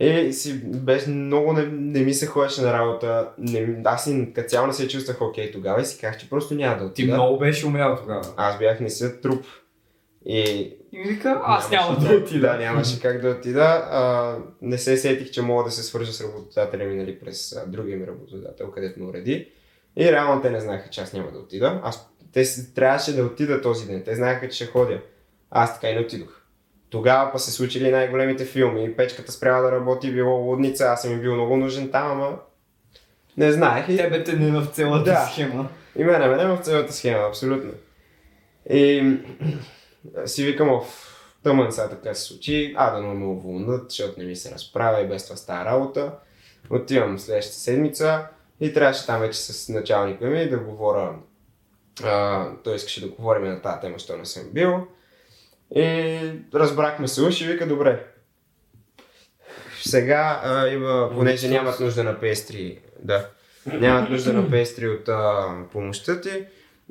И 0.01 0.33
си 0.33 0.61
беше 0.65 1.11
много 1.11 1.53
не, 1.53 1.67
не 1.67 2.01
ми 2.01 2.15
се 2.15 2.27
ходеше 2.27 2.63
на 2.63 2.73
работа. 2.73 3.29
Не, 3.39 3.83
аз 3.85 4.05
си 4.05 4.33
цяло 4.49 4.67
не 4.67 4.73
се 4.73 4.89
чувствах 4.89 5.23
окей 5.23 5.53
тогава 5.53 5.81
и 5.81 5.85
си 5.85 5.99
казах, 5.99 6.21
че 6.21 6.31
просто 6.31 6.55
няма 6.55 6.79
да 6.79 6.85
Ти 6.85 7.03
отида. 7.03 7.15
много 7.15 7.39
беше 7.39 7.67
умрял 7.67 7.97
тогава. 7.97 8.25
Аз 8.37 8.59
бях 8.59 8.81
не 8.81 8.91
си 8.91 9.21
труп. 9.21 9.45
И 10.27 10.41
И 10.93 10.99
вика, 11.09 11.41
аз 11.45 11.71
няма 11.71 11.99
да 11.99 12.15
отида. 12.17 12.47
Да, 12.47 12.57
нямаше 12.57 13.01
как 13.01 13.21
да 13.21 13.29
отида. 13.31 13.63
А, 13.91 14.37
не 14.63 14.79
се 14.79 14.97
сетих, 14.97 15.31
че 15.31 15.43
мога 15.43 15.65
да 15.65 15.71
се 15.71 15.83
свържа 15.83 16.13
с 16.13 16.21
работодателя 16.21 16.85
ми 16.85 16.95
нали, 16.97 17.21
през 17.21 17.53
а, 17.57 17.67
другия 17.67 17.99
ми 17.99 18.07
работодател, 18.07 18.71
където 18.71 19.01
ме 19.01 19.07
уреди. 19.07 19.49
И 19.97 20.13
реално 20.13 20.43
те 20.43 20.51
не 20.51 20.61
знаеха, 20.61 20.91
че 20.91 21.01
аз 21.01 21.13
няма 21.13 21.31
да 21.33 21.39
отида. 21.39 21.81
Аз, 21.85 22.11
те 22.33 22.45
трябваше 22.75 23.17
да 23.17 23.25
отида 23.25 23.61
този 23.63 23.87
ден. 23.87 24.03
Те 24.05 24.15
знаеха, 24.15 24.49
че 24.49 24.57
ще 24.57 24.67
ходя. 24.67 25.01
Аз 25.51 25.75
така 25.75 25.89
и 25.91 25.95
не 25.95 26.01
отидох. 26.01 26.41
Тогава 26.91 27.33
па 27.33 27.39
се 27.39 27.51
случили 27.51 27.91
най-големите 27.91 28.45
филми. 28.45 28.97
Печката 28.97 29.33
спряла 29.33 29.63
да 29.63 29.73
работи, 29.73 30.13
било 30.13 30.37
лудница. 30.37 30.85
Аз 30.85 31.03
съм 31.03 31.13
им 31.13 31.21
бил 31.21 31.35
много 31.35 31.57
нужен 31.57 31.91
там, 31.91 32.11
ама 32.11 32.39
не 33.37 33.53
знаех. 33.53 33.89
И 33.89 33.97
Тебе 33.97 34.25
те 34.25 34.33
не 34.33 34.61
в 34.61 34.67
цялата 34.67 35.05
Да. 35.05 35.29
схема. 35.33 35.69
и 35.97 36.05
мене, 36.05 36.29
мене 36.29 36.45
в 36.45 36.59
цялата 36.59 36.93
схема, 36.93 37.27
абсолютно. 37.29 37.71
И 38.71 39.15
си 40.27 40.45
викам, 40.45 40.71
оф, 40.71 41.11
тъмън 41.43 41.73
сега 41.73 41.89
така 41.89 42.15
се 42.15 42.23
случи, 42.23 42.75
а 42.77 42.91
да 42.91 43.03
ме 43.03 43.27
уволнат, 43.27 43.91
защото 43.91 44.21
не 44.21 44.27
ми 44.27 44.37
се 44.37 44.51
разправя 44.51 45.01
и 45.01 45.09
без 45.09 45.25
това 45.25 45.37
стара 45.37 45.71
работа. 45.71 46.13
Отивам 46.71 47.19
следващата 47.19 47.59
седмица 47.59 48.27
и 48.61 48.73
трябваше 48.73 49.07
там 49.07 49.21
вече 49.21 49.39
с 49.39 49.69
началника 49.69 50.25
ми 50.25 50.49
да 50.49 50.59
говоря, 50.59 51.15
а, 52.05 52.47
той 52.65 52.77
искаше 52.77 53.01
да 53.01 53.09
говорим 53.09 53.45
на 53.45 53.63
тази 53.63 53.81
тема, 53.81 53.99
що 53.99 54.17
не 54.17 54.25
съм 54.25 54.43
бил. 54.53 54.87
И 55.75 56.19
разбрахме 56.55 57.09
се 57.09 57.23
уж 57.23 57.41
и 57.41 57.45
вика, 57.47 57.67
добре. 57.67 58.07
Сега 59.83 60.41
а, 60.45 60.69
има, 60.69 61.11
понеже 61.15 61.49
нямат 61.49 61.81
нужда 61.81 62.05
на 62.05 62.21
пестри, 62.21 62.79
да, 63.03 63.29
нямат 63.67 64.11
нужда 64.11 64.33
на 64.33 64.51
пестри 64.51 64.89
от 64.89 65.09
а, 65.09 65.55
помощта 65.73 66.21
ти, 66.21 66.45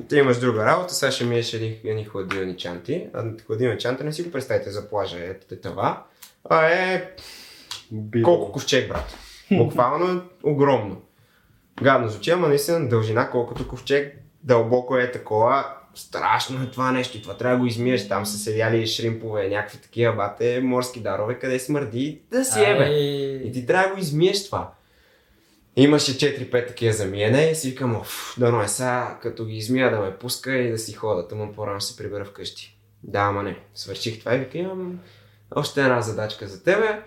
ти 0.08 0.16
имаш 0.16 0.40
друга 0.40 0.66
работа, 0.66 0.94
сега 0.94 1.12
ще 1.12 1.26
миеш 1.26 1.54
едни, 1.54 1.80
едни 1.84 2.06
хладилни 2.06 2.58
чанти. 2.58 3.08
А 3.14 3.24
хладилни 3.46 3.78
чанти 3.78 4.04
не 4.04 4.14
си 4.14 4.24
го 4.24 4.32
представите 4.32 4.72
за 4.72 4.90
плажа, 4.90 5.18
е 5.18 5.34
това. 5.34 6.04
А 6.50 6.68
е 6.68 7.12
колко 8.24 8.52
ковчег, 8.52 8.90
брат. 8.90 9.18
Буквално 9.52 10.12
е 10.12 10.22
огромно. 10.44 11.02
Гадно 11.82 12.10
звучи, 12.10 12.32
ама 12.32 12.48
наистина 12.48 12.90
дължина 12.90 13.30
колкото 13.30 13.68
ковчег, 13.68 14.18
дълбоко 14.44 14.98
е 14.98 15.12
такова. 15.12 15.66
Страшно 15.96 16.64
е 16.64 16.72
това 16.72 16.92
нещо 16.92 17.18
и 17.18 17.22
това 17.22 17.38
трябва 17.38 17.58
да 17.58 17.60
го 17.60 17.68
измиеш. 17.68 18.08
Там 18.08 18.26
са 18.26 18.38
седяли 18.38 18.88
шримпове, 18.88 19.50
някакви 19.50 19.78
такива 19.78 20.14
бате, 20.14 20.62
морски 20.64 21.00
дарове, 21.00 21.40
къде 21.40 21.60
смърди 21.60 22.22
да 22.32 22.46
си 22.46 22.60
ебе. 22.64 22.90
И 23.44 23.52
ти 23.52 23.66
трябва 23.66 23.88
да 23.88 23.94
го 23.94 24.00
измиеш 24.00 24.46
това. 24.46 24.72
Имаше 25.80 26.18
4-5 26.18 26.68
такива 26.68 26.94
за 26.94 27.06
миене 27.06 27.50
и 27.52 27.56
си 27.56 27.70
викам, 27.70 28.02
дано 28.38 28.62
е 28.62 28.68
сега, 28.68 29.20
като 29.22 29.46
ги 29.46 29.58
измия 29.58 29.92
да 29.92 30.00
ме 30.00 30.18
пуска 30.18 30.56
и 30.56 30.72
да 30.72 30.78
си 30.78 30.94
хода, 30.94 31.28
тъмън 31.28 31.54
по-рано 31.54 31.82
се 31.82 31.98
прибера 31.98 32.26
вкъщи. 32.26 32.78
Да, 33.04 33.20
ама 33.20 33.44
не. 33.44 33.60
Свърших 33.76 34.20
това 34.20 34.36
и 34.36 34.38
вика, 34.38 34.58
имам 34.58 35.00
още 35.56 35.82
една 35.82 36.02
задачка 36.02 36.48
за 36.48 36.64
тебе. 36.64 37.02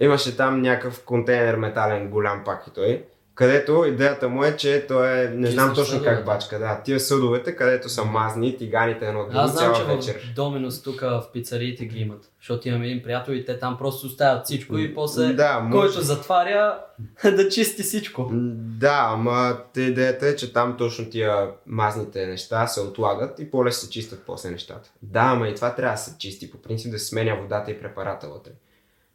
Имаше 0.00 0.36
там 0.36 0.62
някакъв 0.62 1.04
контейнер 1.04 1.56
метален, 1.56 2.10
голям 2.10 2.44
пак 2.44 2.66
и 2.66 2.70
той. 2.70 3.04
Където 3.36 3.84
идеята 3.84 4.28
му 4.28 4.44
е, 4.44 4.56
че 4.56 4.86
той 4.88 5.24
е, 5.24 5.28
не 5.28 5.50
знам 5.50 5.68
точно 5.68 5.84
съдовете. 5.84 6.16
как 6.16 6.24
бачка, 6.24 6.58
да, 6.58 6.80
тия 6.84 7.00
съдовете, 7.00 7.56
където 7.56 7.88
са 7.88 8.04
мазни, 8.04 8.56
тиганите 8.56 9.06
едно 9.06 9.20
от 9.20 9.28
друго 9.28 9.40
Аз 9.40 9.52
знам, 9.52 9.74
че 9.74 9.80
цяла 9.80 9.92
в 9.92 9.96
вечер. 9.96 10.32
Доминус 10.36 10.82
тук 10.82 11.00
в 11.00 11.24
пицариите 11.32 11.84
ги 11.84 12.00
имат. 12.00 12.30
Защото 12.40 12.68
имам 12.68 12.82
един 12.82 13.02
приятел 13.02 13.32
и 13.32 13.44
те 13.44 13.58
там 13.58 13.78
просто 13.78 14.06
оставят 14.06 14.44
всичко 14.44 14.78
и 14.78 14.94
после 14.94 15.32
Да, 15.32 15.68
който 15.72 16.00
затваря 16.00 16.78
да 17.24 17.48
чисти 17.48 17.82
всичко. 17.82 18.30
Да, 18.32 19.06
ама 19.12 19.58
идеята 19.76 20.26
е, 20.26 20.36
че 20.36 20.52
там 20.52 20.76
точно 20.78 21.10
тия 21.10 21.50
мазните 21.66 22.26
неща 22.26 22.66
се 22.66 22.80
отлагат 22.80 23.38
и 23.38 23.50
по-лесно 23.50 23.86
се 23.86 23.90
чистят 23.90 24.22
после 24.26 24.50
нещата. 24.50 24.90
Да, 25.02 25.20
ама 25.20 25.48
и 25.48 25.54
това 25.54 25.74
трябва 25.74 25.94
да 25.94 26.00
се 26.00 26.18
чисти, 26.18 26.50
по 26.50 26.58
принцип 26.58 26.92
да 26.92 26.98
се 26.98 27.06
сменя 27.06 27.36
водата 27.42 27.70
и 27.70 27.80
препарата 27.80 28.28
вътре. 28.28 28.52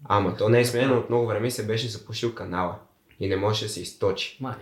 Ама 0.06 0.36
то 0.38 0.50
не 0.50 0.60
е 0.60 0.66
сменено 0.66 0.98
от 0.98 1.10
много 1.10 1.28
време 1.28 1.48
и 1.48 1.52
се 1.52 1.68
беше 1.68 1.88
запушил 1.88 2.36
канала 2.36 2.76
и 3.22 3.30
не 3.30 3.36
можеше 3.36 3.66
да 3.66 3.72
се 3.72 3.82
източи. 3.82 4.38
Май. 4.42 4.56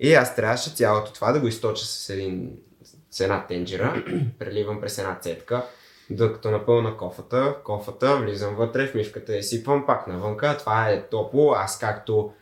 И 0.00 0.14
аз 0.14 0.36
трябваше 0.36 0.70
цялото 0.70 1.12
това 1.12 1.32
да 1.32 1.40
го 1.40 1.46
източа 1.46 1.84
с, 1.84 2.10
един, 2.10 2.58
с 3.10 3.20
една 3.20 3.46
тенджера, 3.46 4.04
преливам 4.38 4.80
през 4.80 4.98
една 4.98 5.18
цетка, 5.20 5.64
докато 6.10 6.50
напълна 6.50 6.96
кофата, 6.96 7.56
кофата, 7.64 8.16
влизам 8.16 8.54
вътре 8.54 8.86
в 8.86 8.94
мивката 8.94 9.36
и 9.36 9.42
сипвам 9.42 9.86
пак 9.86 10.06
навънка. 10.06 10.56
Това 10.58 10.88
е 10.88 11.08
топло. 11.08 11.52
Аз 11.52 11.78
както 11.78 12.32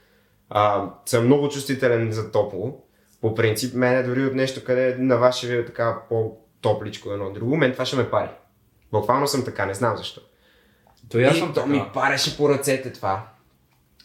а, 0.51 0.91
съм 1.07 1.25
много 1.25 1.49
чувствителен 1.49 2.13
за 2.13 2.33
топло, 2.33 2.85
по 3.21 3.35
принцип, 3.35 3.75
мене 3.75 4.03
дори 4.03 4.27
от 4.27 4.35
нещо, 4.35 4.65
къде 4.65 4.97
на 4.99 5.17
вас 5.17 5.37
ще 5.37 5.47
ви 5.47 5.57
е 5.57 5.65
така 5.65 5.99
по-топличко 6.09 7.13
едно 7.13 7.33
друго, 7.33 7.57
мен 7.57 7.73
това 7.73 7.85
ще 7.85 7.97
ме 7.97 8.11
пари. 8.11 8.31
Буквално 8.93 9.29
съм 9.29 9.45
така, 9.45 9.67
не 9.67 9.75
знам 9.75 9.97
защо. 9.97 10.21
То 11.11 11.19
и 11.19 11.35
съм 11.35 11.55
то 11.55 11.67
ми 11.67 11.79
така. 11.79 11.93
пареше 11.93 12.37
по 12.37 12.49
ръцете 12.49 12.93
това. 12.93 13.34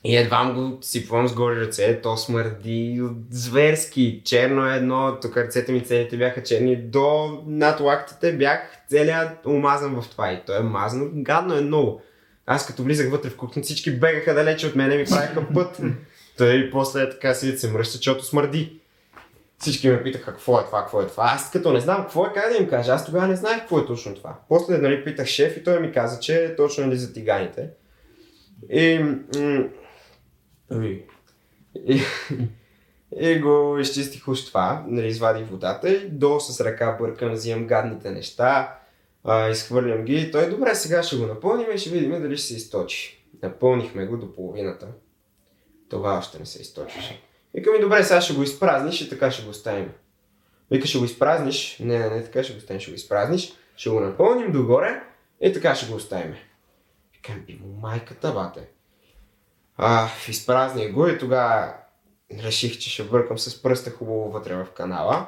И 0.03 0.17
едва 0.17 0.53
го 0.53 0.77
сипвам 0.81 1.27
с 1.27 1.33
голи 1.33 1.55
ръце, 1.55 2.01
то 2.01 2.17
смърди 2.17 3.01
зверски. 3.29 4.21
Черно 4.25 4.71
е 4.71 4.75
едно, 4.75 5.17
тук 5.21 5.37
ръцете 5.37 5.71
ми 5.71 5.83
целите 5.83 6.17
бяха 6.17 6.43
черни, 6.43 6.75
до 6.75 7.41
над 7.45 7.79
лактите 7.79 8.33
бях 8.33 8.59
целият 8.89 9.45
омазан 9.45 10.01
в 10.01 10.09
това. 10.09 10.31
И 10.31 10.41
то 10.45 10.55
е 10.55 10.63
мазано, 10.63 11.05
гадно 11.13 11.57
е 11.57 11.61
много. 11.61 12.01
Аз 12.45 12.67
като 12.67 12.83
влизах 12.83 13.11
вътре 13.11 13.29
в 13.29 13.37
кухня, 13.37 13.61
всички 13.61 13.91
бегаха 13.91 14.33
далече 14.33 14.67
от 14.67 14.75
мене, 14.75 14.97
ми 14.97 15.05
правиха 15.05 15.47
път. 15.53 15.81
Той 16.37 16.53
и 16.53 16.71
после 16.71 17.09
така 17.09 17.33
си 17.33 17.57
се 17.57 17.71
мръща, 17.71 17.97
защото 17.97 18.25
смърди. 18.25 18.79
Всички 19.59 19.89
ме 19.89 20.03
питаха 20.03 20.25
какво 20.25 20.59
е 20.59 20.65
това, 20.65 20.81
какво 20.81 21.01
е 21.01 21.07
това. 21.07 21.31
Аз 21.35 21.51
като 21.51 21.73
не 21.73 21.79
знам 21.79 22.01
какво 22.01 22.25
е, 22.25 22.33
как 22.33 22.51
да 22.51 22.57
им 22.57 22.69
кажа. 22.69 22.91
Аз 22.91 23.05
тогава 23.05 23.27
не 23.27 23.35
знаех 23.35 23.59
какво 23.59 23.79
е 23.79 23.85
точно 23.85 24.15
това. 24.15 24.35
После 24.49 24.77
нали, 24.77 25.03
питах 25.03 25.27
шеф 25.27 25.57
и 25.57 25.63
той 25.63 25.79
ми 25.79 25.91
каза, 25.91 26.19
че 26.19 26.43
е 26.43 26.55
точно 26.55 26.85
нали, 26.85 26.97
за 26.97 27.13
тиганите. 27.13 27.69
И, 28.69 28.99
м- 28.99 29.63
ами, 30.71 31.03
и, 31.75 32.01
и 33.19 33.39
го 33.39 33.77
изчистих 33.79 34.27
уж 34.27 34.45
това, 34.45 34.85
нали, 34.87 35.07
извадих 35.07 35.47
водата 35.47 35.89
и 35.89 36.09
долу 36.09 36.39
с 36.39 36.61
ръка 36.61 36.97
бъркам, 36.99 37.31
взимам 37.31 37.67
гадните 37.67 38.11
неща, 38.11 38.79
а, 39.23 39.49
изхвърлям 39.49 40.05
ги. 40.05 40.15
И 40.15 40.31
той, 40.31 40.49
добре, 40.49 40.75
сега 40.75 41.03
ще 41.03 41.15
го 41.15 41.25
напълним 41.25 41.67
и 41.73 41.77
ще 41.77 41.89
видим 41.89 42.21
дали 42.21 42.37
ще 42.37 42.47
се 42.47 42.55
източи. 42.55 43.25
Напълнихме 43.43 44.05
го 44.05 44.17
до 44.17 44.35
половината. 44.35 44.87
Това 45.89 46.17
още 46.17 46.39
не 46.39 46.45
се 46.45 46.61
източваше. 46.61 47.21
Вика 47.53 47.71
ми, 47.71 47.79
добре, 47.79 48.03
сега 48.03 48.21
ще 48.21 48.33
го 48.33 48.43
изпразниш 48.43 49.01
и 49.01 49.09
така 49.09 49.31
ще 49.31 49.43
го 49.43 49.49
оставим. 49.49 49.91
Вика, 50.71 50.87
ще 50.87 50.97
го 50.97 51.05
изпразниш. 51.05 51.79
Не, 51.79 51.99
не, 51.99 52.09
не, 52.09 52.23
така 52.23 52.43
ще 52.43 52.53
го 52.53 52.57
оставим, 52.57 52.79
ще 52.79 52.91
го 52.91 52.95
изпразниш. 52.95 53.53
Ще 53.75 53.89
го 53.89 53.99
напълним 53.99 54.51
догоре 54.51 55.03
и 55.41 55.53
така 55.53 55.75
ще 55.75 55.91
го 55.91 55.95
оставим. 55.95 56.35
Викам, 57.13 57.43
би 57.47 57.59
му 57.63 57.79
майката, 57.81 58.31
бате. 58.31 58.69
А, 59.81 60.09
изпразних 60.27 60.93
го 60.93 61.07
и 61.07 61.17
тогава 61.17 61.73
реших, 62.43 62.79
че 62.79 62.89
ще 62.89 63.03
бъркам 63.03 63.37
с 63.39 63.63
пръста 63.63 63.91
хубаво 63.91 64.31
вътре 64.31 64.55
в 64.55 64.67
канала 64.75 65.27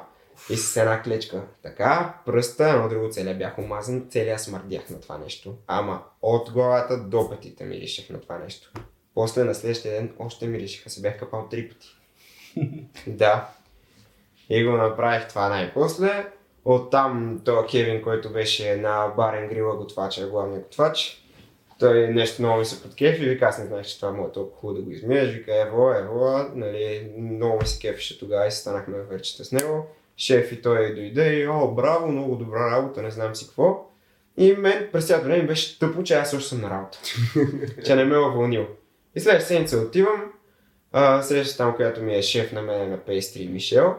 и 0.50 0.56
с 0.56 0.76
една 0.76 1.02
клечка. 1.02 1.42
Така, 1.62 2.14
пръста, 2.26 2.68
едно 2.68 2.88
друго 2.88 3.10
целия 3.10 3.34
бях 3.34 3.58
омазан, 3.58 4.06
целия 4.10 4.38
смърдях 4.38 4.90
на 4.90 5.00
това 5.00 5.18
нещо. 5.18 5.54
Ама 5.66 6.02
от 6.22 6.50
главата 6.50 7.00
до 7.04 7.30
петите 7.30 7.64
миришех 7.64 8.10
на 8.10 8.20
това 8.20 8.38
нещо. 8.38 8.72
После 9.14 9.44
на 9.44 9.54
следващия 9.54 9.94
ден 9.94 10.14
още 10.18 10.46
миришеха, 10.46 10.90
се 10.90 11.02
бях 11.02 11.18
капал 11.18 11.48
три 11.50 11.68
пъти. 11.68 11.88
да. 13.06 13.48
И 14.50 14.64
го 14.64 14.72
направих 14.72 15.28
това 15.28 15.48
най-после. 15.48 16.26
Оттам 16.64 17.40
този 17.44 17.68
Кевин, 17.68 18.02
който 18.02 18.32
беше 18.32 18.76
на 18.76 19.08
барен 19.16 19.48
грила 19.48 19.76
готвача, 19.76 20.28
главният 20.28 20.62
готвач, 20.62 21.21
той 21.82 22.08
нещо 22.08 22.42
много 22.42 22.58
ми 22.58 22.64
се 22.64 22.82
подкефи, 22.82 23.28
вика, 23.28 23.44
аз 23.44 23.58
не 23.58 23.66
знаех, 23.66 23.86
че 23.86 24.00
това 24.00 24.12
му 24.12 24.26
е 24.26 24.32
толкова 24.32 24.60
хубаво 24.60 24.78
да 24.78 24.84
го 24.84 24.90
измиеш, 24.90 25.34
вика, 25.34 25.60
ево, 25.60 25.92
ево, 25.92 26.44
нали, 26.54 27.12
много 27.18 27.58
ми 27.58 27.66
се 27.66 27.78
кефеше 27.78 28.18
тогава 28.18 28.46
и 28.46 28.50
се 28.50 28.58
станахме 28.58 28.98
вечета 29.10 29.44
с 29.44 29.52
него. 29.52 29.86
Шеф 30.16 30.52
и 30.52 30.62
той 30.62 30.94
дойде 30.94 31.34
и, 31.34 31.48
о, 31.48 31.68
браво, 31.68 32.08
много 32.08 32.36
добра 32.36 32.70
работа, 32.70 33.02
не 33.02 33.10
знам 33.10 33.36
си 33.36 33.46
какво. 33.46 33.90
И 34.36 34.52
мен 34.52 34.88
през 34.92 35.06
цялото 35.06 35.26
време 35.26 35.46
беше 35.46 35.78
тъпо, 35.78 36.02
че 36.02 36.14
аз 36.14 36.30
също 36.30 36.48
съм 36.48 36.60
на 36.60 36.70
работа. 36.70 36.98
че 37.84 37.96
не 37.96 38.04
ме 38.04 38.14
е 38.14 38.18
уволнил. 38.18 38.66
И 39.14 39.20
следващата 39.20 39.54
седмица 39.54 39.78
отивам, 39.78 40.32
а, 40.92 41.22
среща 41.22 41.56
там, 41.56 41.76
която 41.76 42.02
ми 42.02 42.14
е 42.14 42.22
шеф 42.22 42.52
на 42.52 42.62
мен 42.62 42.90
на 42.90 42.98
Pastry 42.98 43.50
Мишел. 43.50 43.94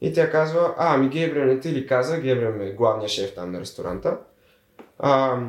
И 0.00 0.12
тя 0.12 0.30
казва, 0.30 0.74
а, 0.78 0.94
ами 0.94 1.08
Гебрил 1.08 1.44
не 1.44 1.60
ти 1.60 1.72
ли 1.72 1.86
каза, 1.86 2.20
Гебрил 2.20 2.52
ми 2.52 2.66
е 2.66 2.72
главният 2.72 3.10
шеф 3.10 3.34
там 3.34 3.52
на 3.52 3.60
ресторанта. 3.60 4.18
А, 4.98 5.40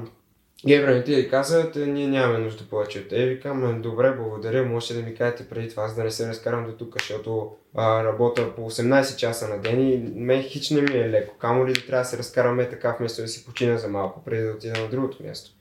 Гебрил 0.67 0.95
не 0.95 1.03
ти 1.03 1.15
ли 1.15 1.29
каза, 1.29 1.71
те, 1.71 1.85
ние 1.85 2.07
нямаме 2.07 2.39
нужда 2.39 2.63
повече 2.69 2.99
от 2.99 3.07
теб. 3.07 3.29
Викам, 3.29 3.63
«Ами, 3.63 3.81
добре, 3.81 4.11
благодаря, 4.11 4.65
можете 4.65 4.93
да 4.93 5.01
ми 5.01 5.15
кажете 5.15 5.49
преди 5.49 5.69
това, 5.69 5.87
за 5.87 5.95
да 5.95 6.03
не 6.03 6.11
се 6.11 6.27
разкарам 6.27 6.65
до 6.65 6.71
тук, 6.71 6.95
защото 6.99 7.55
а, 7.75 8.03
работя 8.03 8.55
по 8.55 8.71
18 8.71 9.15
часа 9.15 9.47
на 9.47 9.59
ден 9.59 9.89
и 9.89 9.97
мен 10.15 10.43
хич 10.43 10.69
не 10.69 10.81
ми 10.81 10.97
е 10.97 11.09
леко. 11.09 11.35
Камо 11.37 11.67
ли 11.67 11.73
да 11.73 11.85
трябва 11.85 12.03
да 12.03 12.09
се 12.09 12.17
разкараме 12.17 12.69
така, 12.69 12.95
вместо 12.99 13.21
да 13.21 13.27
си 13.27 13.45
почина 13.45 13.77
за 13.77 13.87
малко, 13.87 14.23
преди 14.23 14.43
да 14.43 14.51
отида 14.51 14.81
на 14.81 14.87
другото 14.87 15.23
място. 15.23 15.51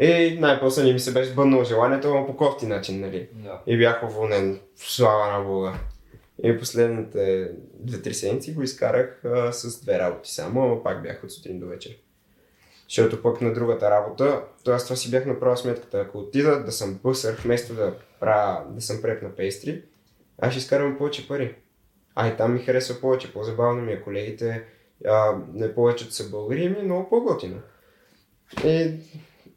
И 0.00 0.36
най-после 0.40 0.82
не 0.82 0.92
ми 0.92 1.00
се 1.00 1.12
беше 1.12 1.34
бъднало 1.34 1.64
желанието, 1.64 2.14
но 2.14 2.26
по 2.26 2.36
кофти 2.36 2.66
начин, 2.66 3.00
нали. 3.00 3.28
Да. 3.32 3.60
И 3.66 3.78
бях 3.78 4.02
уволнен. 4.02 4.60
Слава 4.76 5.38
на 5.38 5.44
Бога. 5.44 5.74
И 6.42 6.58
последните 6.58 7.50
две-три 7.74 8.14
седмици 8.14 8.54
го 8.54 8.62
изкарах 8.62 9.24
а, 9.24 9.52
с 9.52 9.80
две 9.80 9.98
работи 9.98 10.30
само, 10.30 10.62
ама 10.62 10.82
пак 10.82 11.02
бях 11.02 11.24
от 11.24 11.32
сутрин 11.32 11.60
до 11.60 11.66
вечер. 11.66 11.96
Защото 12.88 13.22
пък 13.22 13.40
на 13.40 13.52
другата 13.52 13.90
работа, 13.90 14.42
т.е. 14.64 14.76
това 14.76 14.96
си 14.96 15.10
бях 15.10 15.26
направил 15.26 15.56
сметката. 15.56 16.00
Ако 16.00 16.18
отида 16.18 16.64
да 16.64 16.72
съм 16.72 17.00
бъсър, 17.02 17.40
вместо 17.44 17.74
да, 17.74 17.94
правя, 18.20 18.64
да 18.70 18.80
съм 18.80 19.02
преп 19.02 19.22
на 19.22 19.30
пейстри, 19.30 19.82
аз 20.38 20.52
ще 20.52 20.58
изкарвам 20.58 20.98
повече 20.98 21.28
пари. 21.28 21.54
А 22.14 22.28
и 22.28 22.36
там 22.36 22.52
ми 22.52 22.58
харесва 22.58 23.00
повече, 23.00 23.32
по-забавно 23.32 23.82
ми 23.82 23.92
е 23.92 24.02
колегите, 24.02 24.64
а, 25.06 25.38
не 25.52 25.74
повечето 25.74 26.14
са 26.14 26.30
българи, 26.30 26.68
ми 26.68 26.78
е 26.78 26.82
много 26.82 27.08
по-готино. 27.08 27.60
И 28.64 28.92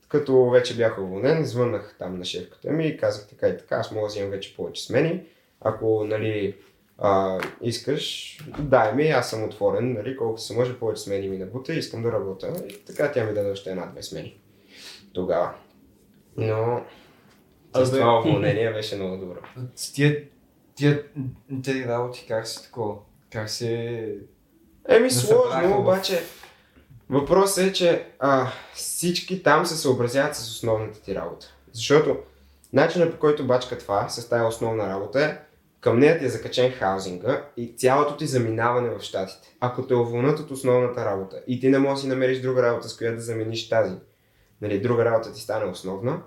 като 0.09 0.49
вече 0.49 0.77
бях 0.77 0.97
уволнен, 0.97 1.45
звъннах 1.45 1.95
там 1.99 2.17
на 2.17 2.25
шефката 2.25 2.71
ми 2.71 2.87
и 2.87 2.97
казах 2.97 3.27
така 3.27 3.47
и 3.47 3.57
така, 3.57 3.75
аз 3.75 3.91
мога 3.91 4.07
да 4.07 4.07
взимам 4.07 4.31
вече 4.31 4.55
повече 4.55 4.85
смени. 4.85 5.23
Ако, 5.61 6.03
нали, 6.03 6.55
а, 6.97 7.39
искаш, 7.61 8.37
дай 8.59 8.93
ми, 8.95 9.09
аз 9.09 9.29
съм 9.29 9.43
отворен, 9.43 9.93
нали, 9.93 10.17
колкото 10.17 10.41
се 10.41 10.53
може 10.55 10.79
повече 10.79 11.01
смени 11.01 11.29
ми 11.29 11.37
набута 11.37 11.73
искам 11.73 12.03
да 12.03 12.11
работя. 12.11 12.53
И 12.69 12.85
така 12.85 13.11
тя 13.11 13.25
ми 13.25 13.33
даде 13.33 13.51
още 13.51 13.69
една-две 13.69 14.03
смени. 14.03 14.39
Тогава. 15.13 15.53
Но 16.37 16.81
с 17.75 17.79
Абе. 17.79 17.97
това 17.99 18.19
уволнение 18.19 18.73
беше 18.73 18.95
много 18.95 19.17
добро. 19.17 19.39
С 19.75 19.91
тия, 19.93 20.23
тия, 20.75 21.03
тези 21.63 21.85
работи 21.85 22.25
как 22.27 22.47
се 22.47 22.63
такова? 22.63 22.95
Как 23.31 23.49
се... 23.49 24.15
Еми 24.89 25.07
Да 25.07 25.13
сложно, 25.13 25.75
в- 25.75 25.79
обаче 25.79 26.23
въпросът 27.09 27.63
е, 27.65 27.73
че 27.73 28.05
а, 28.19 28.47
всички 28.73 29.43
там 29.43 29.65
се 29.65 29.77
съобразяват 29.77 30.35
с 30.35 30.49
основната 30.49 31.01
ти 31.01 31.15
работа. 31.15 31.53
Защото 31.71 32.17
начинът 32.73 33.11
по 33.13 33.19
който 33.19 33.47
бачка 33.47 33.77
това 33.77 34.09
с 34.09 34.29
тази 34.29 34.43
основна 34.43 34.89
работа 34.89 35.25
е 35.25 35.37
към 35.87 35.99
нея 35.99 36.19
ти 36.19 36.25
е 36.25 36.29
закачен 36.29 36.71
хаузинга 36.71 37.45
и 37.57 37.73
цялото 37.77 38.17
ти 38.17 38.27
заминаване 38.27 38.89
в 38.89 39.01
щатите. 39.01 39.55
Ако 39.59 39.87
те 39.87 39.93
уволнат 39.93 40.39
от 40.39 40.51
основната 40.51 41.05
работа 41.05 41.43
и 41.47 41.59
ти 41.59 41.69
не 41.69 41.79
можеш 41.79 41.95
да 41.95 42.01
си 42.01 42.07
намериш 42.07 42.41
друга 42.41 42.63
работа, 42.63 42.89
с 42.89 42.97
която 42.97 43.15
да 43.15 43.21
замениш 43.21 43.69
тази, 43.69 43.95
нали, 44.61 44.79
друга 44.79 45.05
работа 45.05 45.33
ти 45.33 45.41
стане 45.41 45.65
основна, 45.65 46.21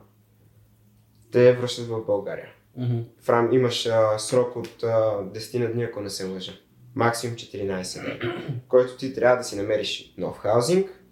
те 1.33 1.53
връщат 1.53 1.87
в 1.87 2.07
България. 2.07 2.49
Мгм. 2.77 2.99
В 3.23 3.29
рам 3.29 3.53
имаш 3.53 3.87
а, 3.87 4.19
срок 4.19 4.57
от 4.57 4.83
а, 4.83 4.87
10 4.87 5.59
на 5.59 5.73
дни, 5.73 5.85
ако 5.85 6.01
не 6.01 6.11
се 6.11 6.25
лъжа. 6.25 6.53
Максимум 6.95 7.37
14 7.37 8.01
дни, 8.05 8.33
който 8.69 8.97
ти 8.97 9.15
трябва 9.15 9.37
да 9.37 9.45
си 9.45 9.57
намериш 9.57 10.15
нов 10.19 10.39
хаузинг 10.39 11.03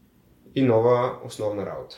и 0.54 0.62
нова 0.62 1.18
основна 1.24 1.66
работа. 1.66 1.96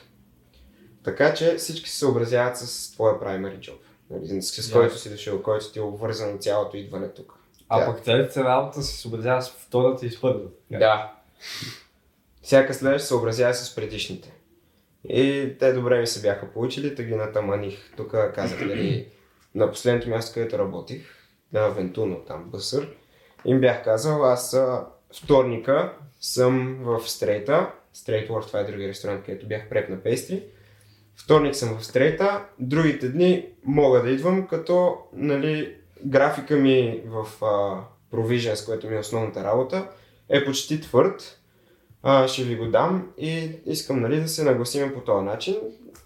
Така 1.05 1.34
че 1.34 1.55
всички 1.57 1.90
се 1.90 1.98
съобразяват 1.98 2.57
с 2.57 2.92
твоя 2.92 3.20
primary 3.20 3.59
job. 3.59 3.78
Нали, 4.11 4.42
с, 4.42 4.62
с 4.62 4.72
който 4.72 4.98
си 4.98 5.11
дошъл, 5.11 5.42
който 5.42 5.72
ти 5.72 5.78
е 5.78 5.82
обвързан 5.82 6.38
цялото 6.38 6.76
идване 6.76 7.08
тук. 7.08 7.34
А 7.68 7.80
Да. 7.80 7.86
пък 7.86 8.04
цялата 8.04 8.44
работа 8.44 8.82
се 8.82 8.96
съобразява 8.96 9.42
с 9.42 9.50
втората 9.50 10.06
и 10.06 10.11
с 10.11 10.20
първата. 10.20 10.48
Да. 10.70 11.12
Всяка 12.42 12.74
следваща 12.74 13.02
се 13.02 13.08
съобразява 13.08 13.54
с 13.54 13.74
предишните. 13.74 14.32
И 15.08 15.52
те 15.58 15.72
добре 15.72 16.00
ми 16.00 16.06
се 16.06 16.22
бяха 16.22 16.52
получили, 16.52 16.94
да 16.94 17.02
ги 17.02 17.14
натаманих. 17.14 17.92
Тук 17.96 18.14
казах, 18.34 18.61
нали, 18.61 19.08
на 19.54 19.70
последното 19.70 20.08
място, 20.08 20.34
където 20.34 20.58
работих, 20.58 21.06
да, 21.52 21.68
Вентуно, 21.68 22.20
там, 22.26 22.44
Бъсър. 22.44 22.96
Им 23.44 23.61
бях 23.61 23.84
казал, 23.84 24.24
аз 24.24 24.56
вторника 25.22 25.92
съм 26.20 26.78
в 26.80 27.08
Стрейта. 27.11 27.70
Straight 27.94 28.28
World, 28.28 28.46
това 28.46 28.61
е 28.61 28.64
другия 28.64 28.88
ресторант, 28.88 29.24
където 29.24 29.48
бях 29.48 29.68
преп 29.68 29.88
на 29.88 30.02
пейстри. 30.02 30.42
Вторник 31.24 31.56
съм 31.56 31.78
в 31.78 31.84
Стрейта, 31.84 32.44
другите 32.58 33.08
дни 33.08 33.46
мога 33.64 34.02
да 34.02 34.10
идвам, 34.10 34.46
като 34.46 34.96
нали, 35.12 35.76
графика 36.04 36.56
ми 36.56 37.02
в 37.06 37.44
а, 37.44 37.80
Provisions, 38.16 38.66
което 38.66 38.86
ми 38.86 38.96
е 38.96 38.98
основната 38.98 39.44
работа, 39.44 39.88
е 40.28 40.44
почти 40.44 40.80
твърд. 40.80 41.40
А, 42.02 42.28
ще 42.28 42.44
ви 42.44 42.56
го 42.56 42.66
дам 42.66 43.12
и 43.18 43.50
искам 43.66 44.00
нали, 44.00 44.20
да 44.20 44.28
се 44.28 44.44
нагласим 44.44 44.94
по 44.94 45.00
този 45.00 45.24
начин. 45.24 45.56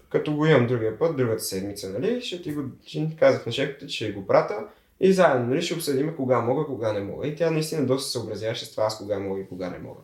Като 0.09 0.35
го 0.35 0.45
имам 0.45 0.67
другия 0.67 0.99
път, 0.99 1.17
другата 1.17 1.43
седмица, 1.43 1.89
нали, 1.89 2.21
ще 2.21 2.41
ти 2.41 2.51
го 2.51 2.61
ще 2.85 3.15
казах 3.19 3.45
на 3.45 3.51
шефката, 3.51 3.87
че 3.87 3.95
ще 3.95 4.11
го 4.11 4.27
прата 4.27 4.67
и 4.99 5.13
заедно 5.13 5.47
нали, 5.47 5.61
ще 5.61 5.73
обсъдим 5.73 6.15
кога 6.15 6.39
мога, 6.39 6.65
кога 6.65 6.93
не 6.93 6.99
мога. 6.99 7.27
И 7.27 7.35
тя 7.35 7.51
наистина 7.51 7.85
доста 7.85 8.11
съобразяваше 8.11 8.65
с 8.65 8.71
това 8.71 8.83
аз 8.83 8.97
кога 8.97 9.19
мога 9.19 9.39
и 9.39 9.47
кога 9.47 9.69
не 9.69 9.79
мога. 9.79 10.01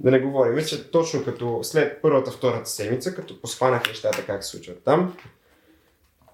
Да 0.00 0.10
не 0.10 0.18
говорим, 0.18 0.64
че 0.64 0.90
точно 0.90 1.24
като 1.24 1.58
след 1.62 2.02
първата, 2.02 2.30
втората 2.30 2.70
седмица, 2.70 3.14
като 3.14 3.40
посхванах 3.40 3.88
нещата 3.88 4.26
как 4.26 4.44
се 4.44 4.50
случват 4.50 4.84
там, 4.84 5.16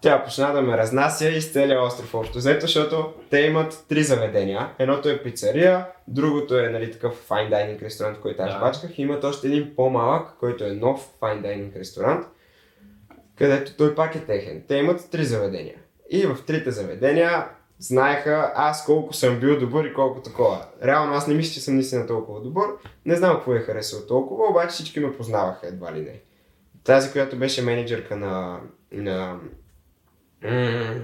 тя 0.01 0.25
почна 0.25 0.53
да 0.53 0.63
ме 0.63 0.77
разнася 0.77 1.29
из 1.29 1.53
целия 1.53 1.83
остров 1.83 2.15
общо 2.15 2.39
взето, 2.39 2.61
защото 2.61 3.13
те 3.31 3.41
имат 3.41 3.85
три 3.89 4.03
заведения. 4.03 4.69
Едното 4.79 5.09
е 5.09 5.23
пицария, 5.23 5.87
другото 6.09 6.59
е 6.59 6.69
нали, 6.69 6.93
такъв 6.93 7.29
fine 7.29 7.51
dining 7.51 7.83
ресторант, 7.83 8.21
който 8.21 8.43
аз 8.43 8.55
Да. 8.55 8.61
бачках. 8.61 8.99
И 8.99 9.03
имат 9.03 9.25
още 9.25 9.47
един 9.47 9.73
по-малък, 9.77 10.29
който 10.41 10.65
е 10.65 10.73
нов 10.73 11.09
fine 11.21 11.43
dining 11.43 11.79
ресторант, 11.79 12.27
където 13.39 13.77
той 13.77 13.95
пак 13.95 14.15
е 14.15 14.25
техен. 14.25 14.63
Те 14.69 14.77
имат 14.77 15.11
три 15.11 15.25
заведения. 15.25 15.77
И 16.11 16.27
в 16.27 16.39
трите 16.47 16.71
заведения 16.71 17.49
знаеха 17.81 18.53
аз 18.55 18.85
колко 18.85 19.13
съм 19.13 19.41
бил 19.41 19.59
добър 19.59 19.85
и 19.85 19.95
колко 19.95 20.21
такова. 20.21 20.67
Реално 20.83 21.15
аз 21.15 21.27
не 21.27 21.35
мисля, 21.35 21.53
че 21.55 21.61
съм 21.61 21.75
наистина 21.75 22.07
толкова 22.07 22.41
добър. 22.41 22.67
Не 23.05 23.17
знам 23.17 23.37
какво 23.37 23.55
е 23.55 23.61
харесало 23.61 24.03
толкова, 24.03 24.49
обаче 24.51 24.69
всички 24.69 25.01
ме 25.01 25.17
познаваха 25.17 25.67
едва 25.67 25.93
ли 25.93 26.01
не. 26.01 26.21
Тази, 26.85 27.13
която 27.13 27.37
беше 27.39 27.63
менеджерка 27.63 28.17
на, 28.17 28.61
на 28.93 29.39
м- 30.43 30.95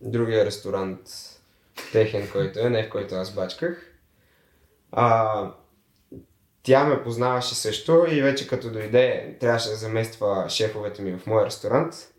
другия 0.00 0.44
ресторант, 0.44 1.00
техен, 1.92 2.28
който 2.32 2.58
е, 2.58 2.70
не 2.70 2.86
в 2.86 2.90
който 2.90 3.14
аз 3.14 3.34
бачках, 3.34 3.90
а, 4.92 5.50
тя 6.62 6.84
ме 6.84 7.02
познаваше 7.02 7.54
също 7.54 8.06
и 8.10 8.22
вече 8.22 8.48
като 8.48 8.70
дойде, 8.70 9.36
трябваше 9.40 9.68
да 9.68 9.76
замества 9.76 10.46
шефовете 10.48 11.02
ми 11.02 11.18
в 11.18 11.26
моя 11.26 11.46
ресторант. 11.46 12.13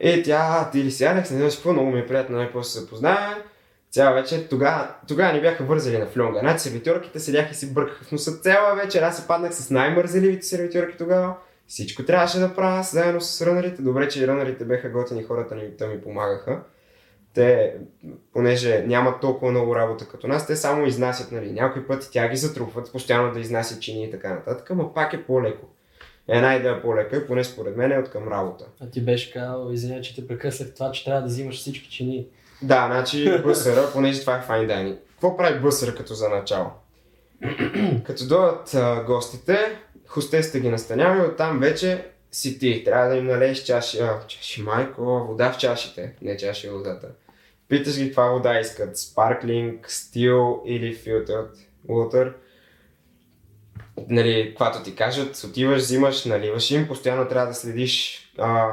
И 0.00 0.22
тя, 0.22 0.70
ти 0.72 0.84
ли 0.84 0.90
си 0.90 1.04
Алекс, 1.04 1.30
не 1.30 1.36
знаеш 1.36 1.54
какво, 1.54 1.72
много 1.72 1.90
ми 1.90 2.00
е 2.00 2.06
приятно, 2.06 2.36
най-после 2.36 2.80
се 2.80 2.88
познаваме. 2.88 3.42
Цяла 3.90 4.14
вечер, 4.14 4.46
тогава, 4.50 4.94
тогава 5.08 5.32
ни 5.32 5.40
бяха 5.40 5.64
вързали 5.64 5.98
на 5.98 6.06
флонга. 6.06 6.40
Значи 6.40 6.58
сервитьорките 6.58 7.20
седяха 7.20 7.50
и 7.50 7.54
си 7.54 7.74
бъркаха 7.74 8.04
в 8.04 8.12
носа 8.12 8.32
цяла 8.32 8.74
вечер. 8.74 9.02
Аз 9.02 9.16
се 9.16 9.26
паднах 9.26 9.54
с 9.54 9.70
най-мързеливите 9.70 10.46
сервитьорки 10.46 10.96
тогава. 10.98 11.34
Всичко 11.66 12.04
трябваше 12.04 12.38
да 12.38 12.54
правя 12.54 12.82
заедно 12.82 13.20
с 13.20 13.46
рънарите. 13.46 13.82
Добре, 13.82 14.08
че 14.08 14.22
и 14.24 14.26
рънарите 14.26 14.64
беха 14.64 14.88
готини, 14.88 15.22
хората 15.22 15.54
ни, 15.54 15.62
ми 15.88 16.00
помагаха. 16.00 16.62
Те, 17.34 17.76
понеже 18.32 18.84
нямат 18.86 19.20
толкова 19.20 19.50
много 19.50 19.76
работа 19.76 20.08
като 20.08 20.28
нас, 20.28 20.46
те 20.46 20.56
само 20.56 20.86
изнасят, 20.86 21.32
нали, 21.32 21.52
някой 21.52 21.86
път 21.86 22.08
тя 22.12 22.28
ги 22.28 22.36
затрупват, 22.36 22.92
постоянно 22.92 23.32
да 23.32 23.40
изнасят 23.40 23.82
чини 23.82 24.04
и 24.04 24.10
така 24.10 24.34
нататък, 24.34 24.70
но 24.76 24.94
пак 24.94 25.12
е 25.12 25.24
по-леко. 25.24 25.66
Една 26.28 26.56
идея 26.56 26.82
по-лека, 26.82 27.26
поне 27.26 27.44
според 27.44 27.76
мен 27.76 27.92
е 27.92 27.98
от 27.98 28.10
към 28.10 28.28
работа. 28.28 28.64
А 28.80 28.90
ти 28.90 29.04
беше 29.04 29.32
казал, 29.32 29.70
извиня, 29.72 30.00
че 30.00 30.14
те 30.14 30.26
прекъснах 30.26 30.74
това, 30.74 30.92
че 30.92 31.04
трябва 31.04 31.20
да 31.20 31.26
взимаш 31.26 31.56
всички 31.56 31.90
чини. 31.90 32.26
Да, 32.62 32.86
значи 32.86 33.42
бъсъра, 33.42 33.92
понеже 33.92 34.20
това 34.20 34.36
е 34.36 34.46
fine 34.48 34.68
dining. 34.68 34.96
Какво 35.10 35.36
прави 35.36 35.60
бъсъра 35.60 35.94
като 35.94 36.14
за 36.14 36.28
начало? 36.28 36.70
като 38.04 38.26
дойдат 38.26 38.74
а, 38.74 39.04
гостите, 39.06 39.58
хостесите 40.06 40.60
ги 40.60 40.68
настанява 40.68 41.24
и 41.24 41.28
оттам 41.28 41.58
вече 41.60 42.06
си 42.32 42.58
ти. 42.58 42.84
Трябва 42.84 43.08
да 43.08 43.16
им 43.16 43.26
налееш 43.26 43.62
чаши, 43.62 43.98
а, 44.00 44.18
чаши 44.26 44.62
майко, 44.62 45.02
вода 45.28 45.52
в 45.52 45.58
чашите, 45.58 46.14
не 46.22 46.36
чаши 46.36 46.68
водата. 46.68 47.08
Питаш 47.68 47.98
ги 47.98 48.06
каква 48.06 48.30
вода 48.30 48.60
искат, 48.60 48.98
спарклинг, 48.98 49.90
стил 49.90 50.62
или 50.66 50.94
филтърд, 50.94 51.50
water. 51.88 52.32
Нали, 54.08 54.48
каквато 54.48 54.82
ти 54.82 54.94
кажат, 54.94 55.44
отиваш, 55.44 55.78
взимаш, 55.78 56.24
наливаш 56.24 56.70
им, 56.70 56.88
постоянно 56.88 57.28
трябва 57.28 57.46
да 57.46 57.54
следиш 57.54 58.22
а, 58.38 58.72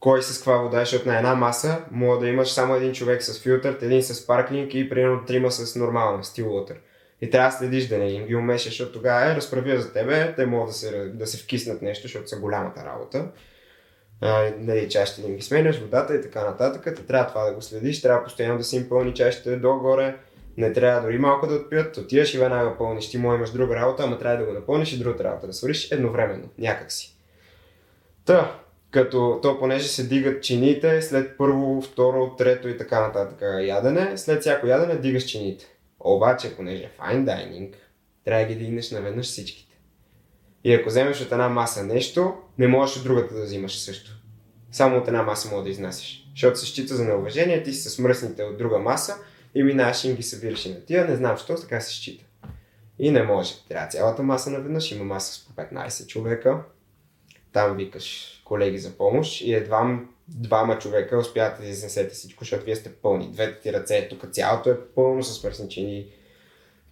кой 0.00 0.22
с 0.22 0.38
каква 0.38 0.56
вода, 0.56 0.78
защото 0.78 1.08
на 1.08 1.16
една 1.16 1.34
маса 1.34 1.84
мога 1.90 2.18
да 2.18 2.28
имаш 2.28 2.52
само 2.52 2.74
един 2.74 2.92
човек 2.92 3.22
с 3.22 3.42
филтър, 3.42 3.78
един 3.82 4.02
с 4.02 4.26
парклинг 4.26 4.74
и 4.74 4.88
примерно 4.88 5.24
трима 5.26 5.50
с 5.50 5.76
нормална 5.76 6.24
стил 6.24 6.46
water. 6.46 6.76
И 7.20 7.30
трябва 7.30 7.50
да 7.50 7.56
следиш 7.56 7.88
да 7.88 7.98
не 7.98 8.10
им 8.10 8.26
ги 8.26 8.36
умешаш, 8.36 8.68
защото 8.68 8.92
тогава 8.92 9.32
е 9.32 9.36
разправя 9.36 9.80
за 9.80 9.92
тебе, 9.92 10.34
те 10.36 10.46
могат 10.46 10.68
да 10.68 10.74
се, 10.74 11.08
да 11.08 11.26
се 11.26 11.38
вкиснат 11.38 11.82
нещо, 11.82 12.02
защото 12.02 12.28
са 12.28 12.40
голямата 12.40 12.84
работа. 12.84 13.28
А, 14.20 14.52
нали, 14.58 14.88
чашите 14.88 15.22
им 15.28 15.36
ги 15.36 15.42
сменяш, 15.42 15.80
водата 15.80 16.14
и 16.14 16.22
така 16.22 16.44
нататък. 16.44 16.96
Те 16.96 17.06
трябва 17.06 17.26
това 17.26 17.44
да 17.44 17.54
го 17.54 17.62
следиш, 17.62 18.02
трябва 18.02 18.24
постоянно 18.24 18.58
да 18.58 18.64
си 18.64 18.76
им 18.76 18.88
пълни 18.88 19.14
чашите 19.14 19.56
догоре. 19.56 20.16
Не 20.56 20.72
трябва 20.72 21.00
дори 21.00 21.18
малко 21.18 21.46
да 21.46 21.54
отпият, 21.54 21.96
отиваш 21.96 22.34
и 22.34 22.38
веднага 22.38 22.78
пълниш. 22.78 23.10
Ти 23.10 23.18
му 23.18 23.34
имаш 23.34 23.50
друга 23.50 23.76
работа, 23.76 24.02
ама 24.02 24.18
трябва 24.18 24.38
да 24.38 24.44
го 24.44 24.52
напълниш 24.52 24.92
и 24.92 24.98
другата 24.98 25.24
работа 25.24 25.46
да 25.46 25.52
свършиш 25.52 25.90
едновременно, 25.90 26.48
някакси. 26.58 27.16
Та, 28.24 28.60
като 28.90 29.38
то 29.42 29.58
понеже 29.58 29.88
се 29.88 30.06
дигат 30.06 30.42
чините 30.42 31.02
след 31.02 31.38
първо, 31.38 31.82
второ, 31.82 32.36
трето 32.38 32.68
и 32.68 32.76
така 32.76 33.00
нататък 33.00 33.42
ядене, 33.60 34.18
след 34.18 34.40
всяко 34.40 34.66
ядене 34.66 34.96
дигаш 34.96 35.24
чините. 35.24 35.64
Обаче, 36.00 36.56
понеже 36.56 36.82
е 36.82 36.90
fine 37.00 37.24
dining, 37.24 37.74
трябва 38.24 38.46
да 38.46 38.54
ги 38.54 38.64
дигнеш 38.64 38.90
наведнъж 38.90 39.26
всичките. 39.26 39.72
И 40.64 40.74
ако 40.74 40.88
вземеш 40.88 41.20
от 41.20 41.32
една 41.32 41.48
маса 41.48 41.84
нещо, 41.84 42.34
не 42.58 42.68
можеш 42.68 42.96
от 42.96 43.04
другата 43.04 43.34
да 43.34 43.42
взимаш 43.42 43.78
също. 43.78 44.10
Само 44.72 44.98
от 44.98 45.08
една 45.08 45.22
маса 45.22 45.50
мога 45.50 45.62
да 45.62 45.70
изнасяш. 45.70 46.26
Защото 46.30 46.58
се 46.58 46.66
счита 46.66 46.94
за 46.94 47.04
неуважение, 47.04 47.62
ти 47.62 47.72
си 47.72 47.88
с 47.88 47.98
мръсните 47.98 48.42
от 48.42 48.58
друга 48.58 48.78
маса 48.78 49.16
и 49.54 49.62
минаваш 49.62 50.04
и 50.04 50.14
ги 50.14 50.22
събираш 50.22 50.66
и 50.66 50.70
на 50.70 50.84
тия, 50.84 51.08
не 51.08 51.16
знам 51.16 51.36
защо, 51.36 51.54
така 51.54 51.80
се 51.80 51.92
счита. 51.92 52.24
И 52.98 53.10
не 53.10 53.22
може. 53.22 53.54
Трябва 53.68 53.88
цялата 53.88 54.22
маса 54.22 54.50
наведнъж, 54.50 54.92
има 54.92 55.04
маса 55.04 55.32
с 55.32 55.44
по 55.44 55.52
15 55.52 56.06
човека. 56.06 56.62
Там 57.52 57.76
викаш 57.76 58.40
колеги 58.44 58.78
за 58.78 58.90
помощ 58.90 59.40
и 59.40 59.54
едва 59.54 59.98
двама 60.28 60.78
човека 60.78 61.18
успяват 61.18 61.60
да 61.60 61.66
изнесете 61.66 62.14
всичко, 62.14 62.44
защото 62.44 62.64
вие 62.64 62.76
сте 62.76 62.92
пълни. 62.92 63.32
Двете 63.32 63.60
ти 63.60 63.72
ръце, 63.72 64.08
тук 64.10 64.32
цялото 64.32 64.70
е 64.70 64.80
пълно 64.80 65.22
с 65.22 65.44
мръсничини. 65.44 66.06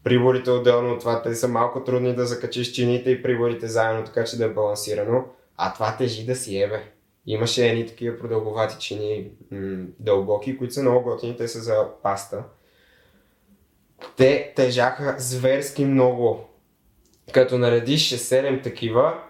Приборите 0.05 0.51
отделно 0.51 0.93
от 0.93 1.01
това, 1.01 1.23
те 1.23 1.35
са 1.35 1.49
малко 1.49 1.85
трудни 1.85 2.15
да 2.15 2.27
закачиш 2.27 2.73
чините 2.73 3.11
и 3.11 3.23
приборите 3.23 3.67
заедно, 3.67 4.05
така 4.05 4.25
че 4.25 4.39
да 4.39 4.45
е 4.45 4.49
балансирано. 4.49 5.25
А 5.57 5.75
това 5.75 5.97
тежи 5.97 6.27
да 6.27 6.37
си 6.37 6.63
ебе. 6.63 6.83
Имаше 7.27 7.69
едни 7.69 7.87
такива 7.87 8.19
продълговати 8.19 8.77
чини, 8.79 9.31
м- 9.51 9.87
дълбоки, 9.99 10.59
които 10.59 10.75
са 10.75 10.83
много 10.83 11.03
готини, 11.03 11.37
те 11.37 11.49
са 11.49 11.61
за 11.61 11.89
паста. 12.03 12.45
Те 14.17 14.53
тежаха 14.57 15.15
зверски 15.19 15.85
много. 15.85 16.45
Като 17.33 17.59
наредиш 17.59 18.11
6-7 18.11 18.63
такива, 18.63 19.23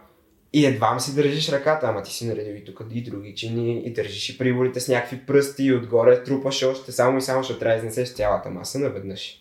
и 0.52 0.66
едва 0.66 0.98
си 0.98 1.14
държиш 1.14 1.48
ръката, 1.48 1.86
ама 1.86 2.02
ти 2.02 2.12
си 2.12 2.26
наредил 2.26 2.54
и 2.54 2.64
тук 2.64 2.82
и 2.90 3.02
други 3.02 3.34
чини, 3.34 3.82
и 3.84 3.92
държиш 3.92 4.30
и 4.30 4.38
приборите 4.38 4.80
с 4.80 4.88
някакви 4.88 5.26
пръсти, 5.26 5.64
и 5.64 5.74
отгоре 5.74 6.22
трупаш 6.22 6.62
още 6.62 6.92
само 6.92 7.18
и 7.18 7.22
само, 7.22 7.42
защото 7.42 7.60
трябва 7.60 7.80
да 7.80 7.86
изнесеш 7.86 8.14
цялата 8.14 8.50
маса 8.50 8.78
наведнъж. 8.78 9.36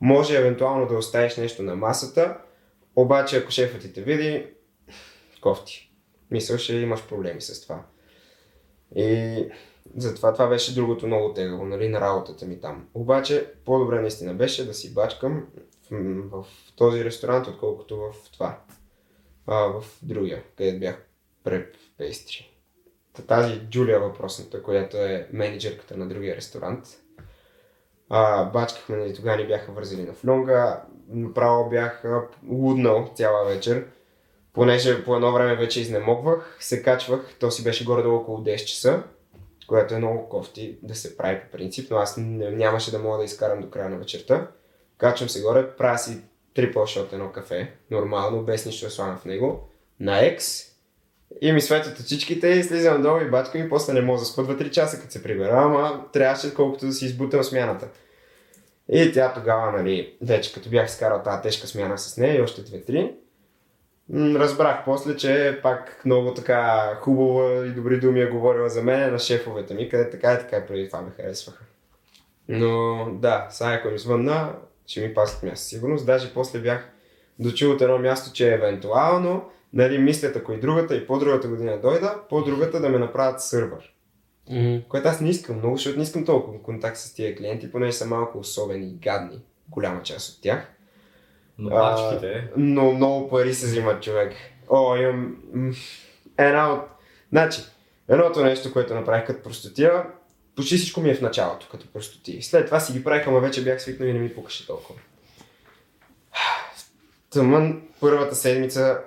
Може 0.00 0.38
евентуално 0.38 0.86
да 0.86 0.94
оставиш 0.94 1.36
нещо 1.36 1.62
на 1.62 1.76
масата, 1.76 2.38
обаче 2.96 3.36
ако 3.36 3.50
шефът 3.50 3.80
ти 3.80 3.92
те 3.92 4.02
види, 4.02 4.46
кофти. 5.40 5.91
Мисля, 6.32 6.58
ще 6.58 6.74
имаш 6.74 7.06
проблеми 7.08 7.40
с 7.40 7.62
това. 7.62 7.84
И 8.96 9.48
затова 9.96 10.32
това 10.32 10.46
беше 10.46 10.74
другото 10.74 11.06
много 11.06 11.34
тегаво, 11.34 11.64
нали, 11.64 11.88
на 11.88 12.00
работата 12.00 12.46
ми 12.46 12.60
там. 12.60 12.88
Обаче, 12.94 13.52
по-добре 13.64 14.00
наистина 14.00 14.34
беше 14.34 14.66
да 14.66 14.74
си 14.74 14.94
бачкам 14.94 15.46
в, 15.90 16.42
в 16.42 16.46
този 16.76 17.04
ресторант, 17.04 17.46
отколкото 17.46 17.96
в 17.96 18.30
това 18.32 18.58
а, 19.46 19.56
в 19.56 19.84
другия, 20.02 20.42
където 20.56 20.80
бях 20.80 21.04
преп 21.44 21.76
пейстри. 21.98 22.58
Та 23.12 23.22
Тази 23.22 23.60
Джулия 23.60 24.00
въпросната, 24.00 24.62
която 24.62 24.96
е 24.96 25.28
менеджерката 25.32 25.96
на 25.96 26.08
другия 26.08 26.36
ресторант. 26.36 26.86
А, 28.08 28.44
бачкахме, 28.44 28.96
нали, 28.96 29.14
тогава 29.14 29.36
ни 29.36 29.46
бяха 29.46 29.72
вързали 29.72 30.02
на 30.02 30.12
флонга. 30.12 30.84
Направо 31.08 31.70
бях 31.70 32.04
луднал 32.48 33.12
цяла 33.14 33.44
вечер. 33.44 33.86
Понеже 34.52 35.04
по 35.04 35.14
едно 35.14 35.32
време 35.32 35.56
вече 35.56 35.80
изнемогвах, 35.80 36.56
се 36.60 36.82
качвах, 36.82 37.20
то 37.40 37.50
си 37.50 37.64
беше 37.64 37.84
горе-долу 37.84 38.16
около 38.16 38.38
10 38.38 38.64
часа, 38.64 39.02
което 39.66 39.94
е 39.94 39.98
много 39.98 40.28
кофти 40.28 40.78
да 40.82 40.94
се 40.94 41.16
прави 41.16 41.40
по 41.40 41.58
принцип, 41.58 41.90
но 41.90 41.96
аз 41.96 42.14
нямаше 42.18 42.90
да 42.90 42.98
мога 42.98 43.18
да 43.18 43.24
изкарам 43.24 43.60
до 43.60 43.70
края 43.70 43.90
на 43.90 43.96
вечерта. 43.96 44.48
Качвам 44.98 45.28
се 45.28 45.42
горе, 45.42 45.70
правя 45.76 45.98
си 45.98 46.18
трипъл 46.54 46.86
шот 46.86 47.12
едно 47.12 47.32
кафе, 47.32 47.72
нормално, 47.90 48.42
без 48.42 48.66
нищо 48.66 49.04
да 49.04 49.16
в 49.16 49.24
него, 49.24 49.68
на 50.00 50.24
екс 50.24 50.72
и 51.40 51.52
ми 51.52 51.60
светят 51.60 52.00
очичките 52.00 52.48
и 52.48 52.62
слизам 52.62 53.02
долу 53.02 53.20
и 53.20 53.30
бачка 53.30 53.58
ми, 53.58 53.68
после 53.68 53.92
не 53.92 54.00
мога 54.00 54.18
да 54.18 54.24
спа 54.24 54.42
2-3 54.42 54.70
часа, 54.70 55.00
като 55.00 55.12
се 55.12 55.22
прибера, 55.22 55.62
ама 55.62 56.04
трябваше 56.12 56.54
колкото 56.54 56.86
да 56.86 56.92
си 56.92 57.06
избутам 57.06 57.44
смяната. 57.44 57.88
И 58.92 59.12
тя 59.12 59.32
тогава, 59.34 59.72
нали, 59.72 60.16
вече 60.22 60.52
като 60.52 60.68
бях 60.68 60.88
изкарал 60.88 61.22
тази 61.22 61.42
тежка 61.42 61.66
смяна 61.66 61.98
с 61.98 62.16
нея 62.16 62.38
и 62.38 62.40
още 62.40 62.64
2-3, 62.64 63.02
м, 63.02 63.10
разбрах 64.14 64.84
после, 64.84 65.16
че 65.16 65.60
пак 65.62 66.02
много 66.04 66.34
така 66.34 66.94
хубава 67.00 67.66
и 67.66 67.70
добри 67.70 68.00
думи 68.00 68.20
е 68.20 68.26
говорила 68.26 68.68
за 68.68 68.82
мен 68.82 69.12
на 69.12 69.18
шефовете 69.18 69.74
ми, 69.74 69.88
къде 69.88 70.10
така 70.10 70.32
и 70.32 70.38
така 70.38 70.66
преди 70.66 70.86
това 70.86 71.02
ме 71.02 71.10
харесваха. 71.10 71.64
Но 72.48 73.06
да, 73.12 73.46
сега 73.50 73.72
ако 73.72 73.88
ми 73.88 73.98
звънна, 73.98 74.52
ще 74.86 75.00
ми 75.00 75.14
пасат 75.14 75.42
място 75.42 75.66
сигурност. 75.66 76.06
Даже 76.06 76.34
после 76.34 76.58
бях 76.58 76.88
дочул 77.38 77.72
от 77.72 77.80
едно 77.80 77.98
място, 77.98 78.32
че 78.32 78.54
евентуално, 78.54 79.50
нали, 79.72 79.98
мислят 79.98 80.36
ако 80.36 80.52
и 80.52 80.60
другата 80.60 80.96
и 80.96 81.06
по-другата 81.06 81.48
година 81.48 81.80
дойда, 81.80 82.20
по-другата 82.28 82.80
да 82.80 82.88
ме 82.88 82.98
направят 82.98 83.42
сървър. 83.42 83.92
Мгм. 84.50 84.76
Което 84.88 85.08
аз 85.08 85.20
не 85.20 85.30
искам 85.30 85.56
много, 85.56 85.76
защото 85.76 85.96
не 85.96 86.02
искам 86.02 86.24
толкова 86.24 86.62
контакт 86.62 86.96
с 86.96 87.14
тия 87.14 87.36
клиенти, 87.36 87.72
понеже 87.72 87.92
са 87.92 88.06
малко 88.06 88.38
особени 88.38 88.86
и 88.86 88.94
гадни, 88.94 89.38
голяма 89.68 90.02
част 90.02 90.36
от 90.36 90.42
тях. 90.42 90.72
Но 91.58 91.76
А. 91.76 92.20
Но 92.56 92.92
много 92.92 93.30
пари 93.30 93.54
се 93.54 93.66
взимат 93.66 94.02
човек. 94.02 94.32
О, 94.68 94.96
имам 94.96 95.36
една 96.38 96.72
от... 96.72 96.80
Значи, 97.32 97.60
едното 98.08 98.44
нещо, 98.44 98.72
което 98.72 98.94
направих 98.94 99.26
като 99.26 99.42
простотия, 99.42 100.06
почти 100.56 100.76
всичко 100.76 101.00
ми 101.00 101.10
е 101.10 101.14
в 101.14 101.20
началото, 101.20 101.68
като 101.70 101.92
простотии. 101.92 102.42
След 102.42 102.66
това 102.66 102.80
си 102.80 102.92
ги 102.92 103.04
правих, 103.04 103.26
ама 103.26 103.40
вече 103.40 103.64
бях 103.64 103.82
свикнал 103.82 104.06
и 104.06 104.12
не 104.12 104.18
ми 104.18 104.34
пукаше 104.34 104.66
толкова. 104.66 105.00
Тъмън, 107.30 107.82
първата 108.00 108.34
седмица, 108.34 109.00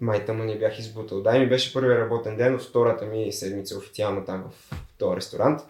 май 0.00 0.24
тъмън 0.24 0.46
не 0.46 0.58
бях 0.58 0.78
избутал. 0.78 1.22
Да, 1.22 1.38
ми 1.38 1.48
беше 1.48 1.72
първият 1.72 1.98
работен 1.98 2.36
ден 2.36 2.54
от 2.54 2.62
втората 2.62 3.04
ми 3.04 3.32
седмица 3.32 3.78
официално 3.78 4.24
там 4.24 4.44
в 4.50 4.74
този 4.98 5.16
ресторант. 5.16 5.60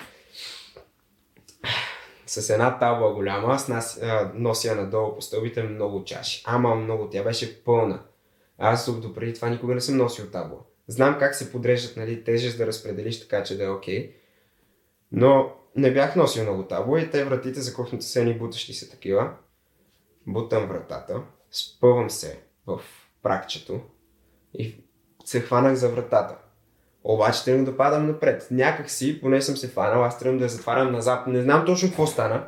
С 2.29 2.51
една 2.51 2.79
табла 2.79 3.15
голяма, 3.15 3.55
аз 3.55 3.69
нас, 3.69 4.03
а, 4.03 4.33
нося 4.35 4.75
надолу 4.75 5.15
по 5.15 5.23
стълбите 5.23 5.63
много 5.63 6.05
чаши. 6.05 6.43
Ама 6.47 6.75
много, 6.75 7.09
тя 7.11 7.23
беше 7.23 7.65
пълна. 7.65 8.03
Аз 8.59 9.01
допреди 9.01 9.35
това 9.35 9.49
никога 9.49 9.75
не 9.75 9.81
съм 9.81 9.97
носил 9.97 10.31
табла. 10.31 10.59
Знам 10.89 11.19
как 11.19 11.35
се 11.35 11.53
подреждат 11.53 11.97
нали, 11.97 12.25
тежест 12.25 12.59
да 12.59 12.67
разпределиш 12.67 13.21
така, 13.21 13.43
че 13.43 13.57
да 13.57 13.65
е 13.65 13.71
окей. 13.71 14.15
Но 15.13 15.53
не 15.77 15.93
бях 15.93 16.17
носил 16.17 16.43
много 16.43 16.63
табла 16.63 17.01
и 17.01 17.11
те 17.11 17.25
вратите 17.25 17.61
за 17.61 17.75
кухнята 17.75 18.05
са 18.05 18.21
едни 18.21 18.39
бутащи 18.39 18.75
се 18.75 18.91
такива. 18.91 19.33
Бутам 20.27 20.67
вратата, 20.67 21.23
спъвам 21.51 22.11
се 22.11 22.41
в 22.67 22.81
пракчето 23.23 23.81
и 24.55 24.85
се 25.25 25.41
хванах 25.41 25.75
за 25.75 25.89
вратата. 25.89 26.37
Обаче 27.09 27.45
тръгвам 27.45 27.65
да 27.65 27.77
падам 27.77 28.07
напред. 28.07 28.47
Някак 28.51 28.91
си, 28.91 29.21
поне 29.21 29.43
съм 29.43 29.57
се 29.57 29.69
фанал, 29.69 30.05
аз 30.05 30.19
тръгвам 30.19 30.39
да 30.39 30.45
я 30.45 30.49
затварям 30.49 30.93
назад. 30.93 31.27
Не 31.27 31.43
знам 31.43 31.67
точно 31.67 31.89
какво 31.89 32.07
стана. 32.07 32.43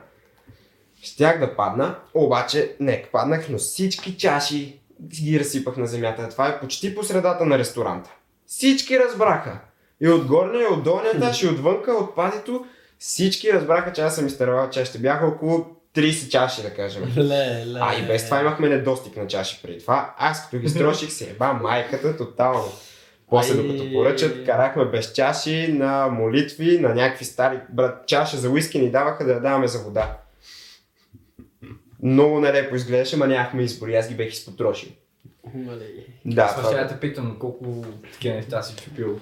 Щях 1.02 1.40
да 1.40 1.56
падна, 1.56 1.94
обаче 2.14 2.76
не, 2.80 3.04
паднах, 3.12 3.48
но 3.48 3.58
всички 3.58 4.16
чаши 4.16 4.80
ги 5.02 5.40
разсипах 5.40 5.76
на 5.76 5.86
земята. 5.86 6.28
Това 6.28 6.48
е 6.48 6.60
почти 6.60 6.94
по 6.94 7.02
средата 7.02 7.46
на 7.46 7.58
ресторанта. 7.58 8.10
Всички 8.46 8.98
разбраха. 8.98 9.58
И 10.00 10.08
от 10.08 10.26
горния, 10.26 10.62
и 10.62 10.72
от 10.72 10.84
долния 10.84 11.12
етаж, 11.16 11.42
и 11.42 11.48
отвънка, 11.48 11.92
от 11.92 12.14
пазито, 12.14 12.66
всички 12.98 13.52
разбраха, 13.52 13.92
че 13.92 14.02
аз 14.02 14.14
съм 14.14 14.26
изтървал 14.26 14.70
чашите. 14.70 14.98
Бяха 14.98 15.26
около 15.26 15.66
30 15.96 16.28
чаши, 16.28 16.62
да 16.62 16.74
кажем. 16.74 17.02
Ле, 17.16 17.66
ле. 17.66 17.78
А 17.82 17.94
и 17.94 18.06
без 18.06 18.24
това 18.24 18.40
имахме 18.40 18.68
недостиг 18.68 19.16
на 19.16 19.26
чаши 19.26 19.60
преди 19.62 19.80
това. 19.80 20.14
Аз 20.18 20.44
като 20.44 20.58
ги 20.58 20.68
строших 20.68 21.12
се 21.12 21.30
еба 21.30 21.52
майката 21.52 22.16
тотално. 22.16 22.72
После 23.30 23.58
Ай. 23.58 23.62
докато 23.62 23.92
поръчат, 23.92 24.46
карахме 24.46 24.84
без 24.84 25.12
чаши, 25.12 25.72
на 25.72 26.08
молитви, 26.08 26.78
на 26.78 26.94
някакви 26.94 27.24
стари 27.24 27.58
брат, 27.68 28.06
чаша 28.06 28.36
за 28.36 28.50
уиски 28.50 28.78
ни 28.78 28.90
даваха 28.90 29.24
да 29.24 29.32
я 29.32 29.40
даваме 29.40 29.68
за 29.68 29.78
вода. 29.78 30.18
Много 32.02 32.40
нелепо 32.40 32.76
изглеждаше, 32.76 33.16
ма 33.16 33.26
нямахме 33.26 33.62
избор 33.62 33.88
и 33.88 33.96
аз 33.96 34.08
ги 34.08 34.14
бех 34.14 34.32
изпотрошил. 34.32 34.90
Мале. 35.54 35.86
Да, 36.24 36.42
Аз 36.42 36.56
това 36.56 36.68
ще 36.68 36.80
да 36.80 36.88
те 36.88 37.00
питам 37.00 37.36
колко 37.38 37.84
такива 38.12 38.34
неща 38.34 38.62
си 38.62 38.76
чупил. 38.84 39.20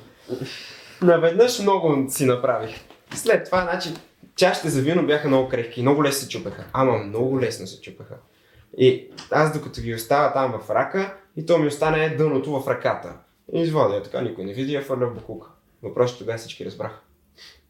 Наведнъж 1.02 1.58
много 1.58 2.06
си 2.10 2.24
направих. 2.24 2.80
След 3.14 3.44
това, 3.44 3.62
значи, 3.62 3.88
чашите 4.36 4.68
за 4.68 4.82
вино 4.82 5.06
бяха 5.06 5.28
много 5.28 5.48
крехки, 5.48 5.82
много 5.82 6.04
лесно 6.04 6.20
се 6.20 6.28
чупеха. 6.28 6.64
Ама 6.72 6.98
много 6.98 7.40
лесно 7.40 7.66
се 7.66 7.80
чупеха. 7.80 8.14
И 8.78 9.10
аз 9.30 9.52
докато 9.52 9.80
ги 9.80 9.94
оставя 9.94 10.32
там 10.32 10.60
в 10.60 10.70
рака, 10.70 11.14
и 11.36 11.46
то 11.46 11.58
ми 11.58 11.66
остане 11.66 12.14
дъното 12.18 12.60
в 12.60 12.68
ръката. 12.68 13.12
И 13.52 13.60
изводя 13.60 13.94
я 13.94 14.02
така, 14.02 14.20
никой 14.20 14.44
не 14.44 14.52
види, 14.52 14.74
я 14.74 14.82
фърля 14.82 15.06
в 15.06 15.14
букука. 15.14 15.48
Въпросът 15.82 16.18
тогава 16.18 16.38
всички 16.38 16.64
разбраха. 16.64 17.00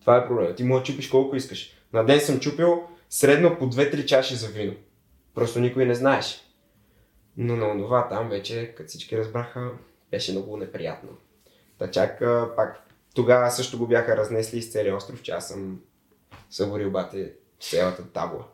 Това 0.01 0.16
е 0.16 0.26
проблемът. 0.26 0.57
Ти 0.57 0.64
може 0.64 0.81
да 0.81 0.87
чупиш 0.87 1.09
колко 1.09 1.37
искаш. 1.37 1.72
На 1.93 2.05
ден 2.05 2.20
съм 2.20 2.41
чупил 2.41 2.83
средно 3.11 3.59
по 3.59 3.70
2-3 3.70 4.05
чаши 4.05 4.35
за 4.35 4.49
вино. 4.49 4.74
Просто 5.35 5.61
никой 5.61 5.85
не 5.85 5.95
знаеше. 5.95 6.41
Но 7.37 7.57
на 7.57 7.68
онова 7.68 8.09
там 8.09 8.29
вече, 8.29 8.74
като 8.76 8.89
всички 8.89 9.18
разбраха, 9.18 9.70
беше 10.11 10.33
много 10.33 10.57
неприятно. 10.57 11.09
Та 11.79 11.91
чак 11.91 12.22
пак 12.57 12.89
тогава 13.14 13.51
също 13.51 13.79
го 13.79 13.87
бяха 13.87 14.16
разнесли 14.16 14.59
из 14.59 14.72
целия 14.72 14.97
остров, 14.97 15.22
че 15.22 15.33
аз 15.33 15.49
съм 15.49 15.81
съборил 16.51 16.91
бате 16.91 17.33
цялата 17.61 18.12
табла. 18.12 18.45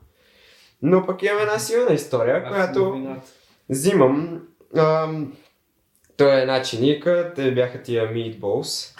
Но 0.82 1.06
пък 1.06 1.22
имам 1.22 1.38
една 1.38 1.58
силна 1.58 1.94
история, 1.94 2.48
която 2.48 3.06
взимам. 3.68 4.46
Ам, 4.76 5.36
той 6.16 6.36
е 6.38 6.40
една 6.40 6.62
чиника, 6.62 7.32
те 7.36 7.54
бяха 7.54 7.82
тия 7.82 8.12
meatballs. 8.14 8.98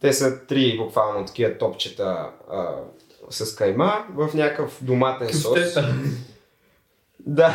Те 0.00 0.12
са 0.12 0.46
три 0.46 0.76
буквално 0.76 1.26
такива 1.26 1.58
топчета 1.58 2.30
а, 2.50 2.74
с 3.30 3.54
кайма 3.56 4.04
в 4.14 4.34
някакъв 4.34 4.78
доматен 4.82 5.28
сос. 5.32 5.76
Да, 7.26 7.54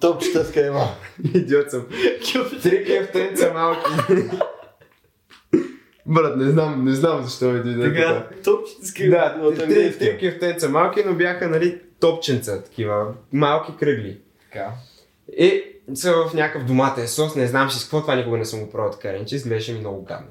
Топчета 0.00 0.44
с 0.44 0.52
кайма. 0.52 0.84
идиот 1.34 1.70
съм. 1.70 1.86
Три 2.62 2.84
кефтенца 2.84 3.52
малки. 3.52 3.90
Брат, 6.06 6.36
не 6.36 6.50
знам, 6.50 6.84
не 6.84 6.94
знам 6.94 7.22
защо 7.22 7.44
ми 7.44 7.62
дойде 7.62 7.94
така. 7.94 8.28
Топчетски. 8.44 9.08
Да, 9.10 9.38
от 9.42 9.54
три, 9.54 9.62
английски. 9.62 9.98
три 9.98 10.18
кефтенца 10.18 10.68
малки, 10.68 11.02
но 11.06 11.14
бяха, 11.14 11.48
нали, 11.48 11.80
топченца, 12.00 12.62
такива, 12.62 13.14
малки 13.32 13.72
кръгли. 13.78 14.20
Така. 14.42 14.70
И 15.36 15.62
са 15.94 16.12
в 16.12 16.34
някакъв 16.34 16.64
доматен 16.64 17.08
сос, 17.08 17.36
не 17.36 17.46
знам 17.46 17.70
с 17.70 17.82
какво, 17.82 18.00
това 18.00 18.14
никога 18.14 18.38
не 18.38 18.44
съм 18.44 18.60
го 18.60 18.70
пробвал 18.70 18.90
така 18.90 19.12
ренче, 19.12 19.36
изглеждаше 19.36 19.72
ми 19.72 19.80
много 19.80 20.04
гадно. 20.04 20.30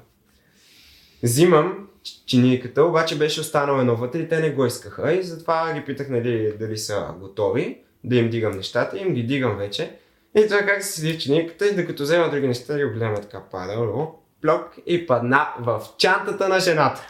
Взимам 1.22 1.88
чиниката, 2.26 2.84
обаче 2.84 3.18
беше 3.18 3.40
останало 3.40 3.80
едно 3.80 3.96
вътре 3.96 4.18
и 4.18 4.28
те 4.28 4.40
не 4.40 4.50
го 4.50 4.66
искаха. 4.66 5.12
И 5.12 5.22
затова 5.22 5.72
ги 5.74 5.84
питах 5.84 6.08
нали, 6.08 6.54
дали 6.58 6.78
са 6.78 7.06
готови 7.20 7.78
да 8.04 8.16
им 8.16 8.30
дигам 8.30 8.56
нещата, 8.56 8.98
им 8.98 9.14
ги 9.14 9.22
дигам 9.22 9.56
вече. 9.56 9.96
И 10.36 10.46
това 10.46 10.58
как 10.58 10.82
се 10.82 10.92
седи 10.92 11.12
в 11.12 11.18
чиниката 11.18 11.66
и 11.66 11.74
докато 11.74 12.02
взема 12.02 12.30
други 12.30 12.48
неща, 12.48 12.78
ги 12.78 12.84
гледаме 12.84 13.20
така 13.20 13.42
падало, 13.50 14.14
плок 14.42 14.76
и 14.86 15.06
падна 15.06 15.48
в 15.60 15.82
чантата 15.98 16.48
на 16.48 16.60
жената. 16.60 17.06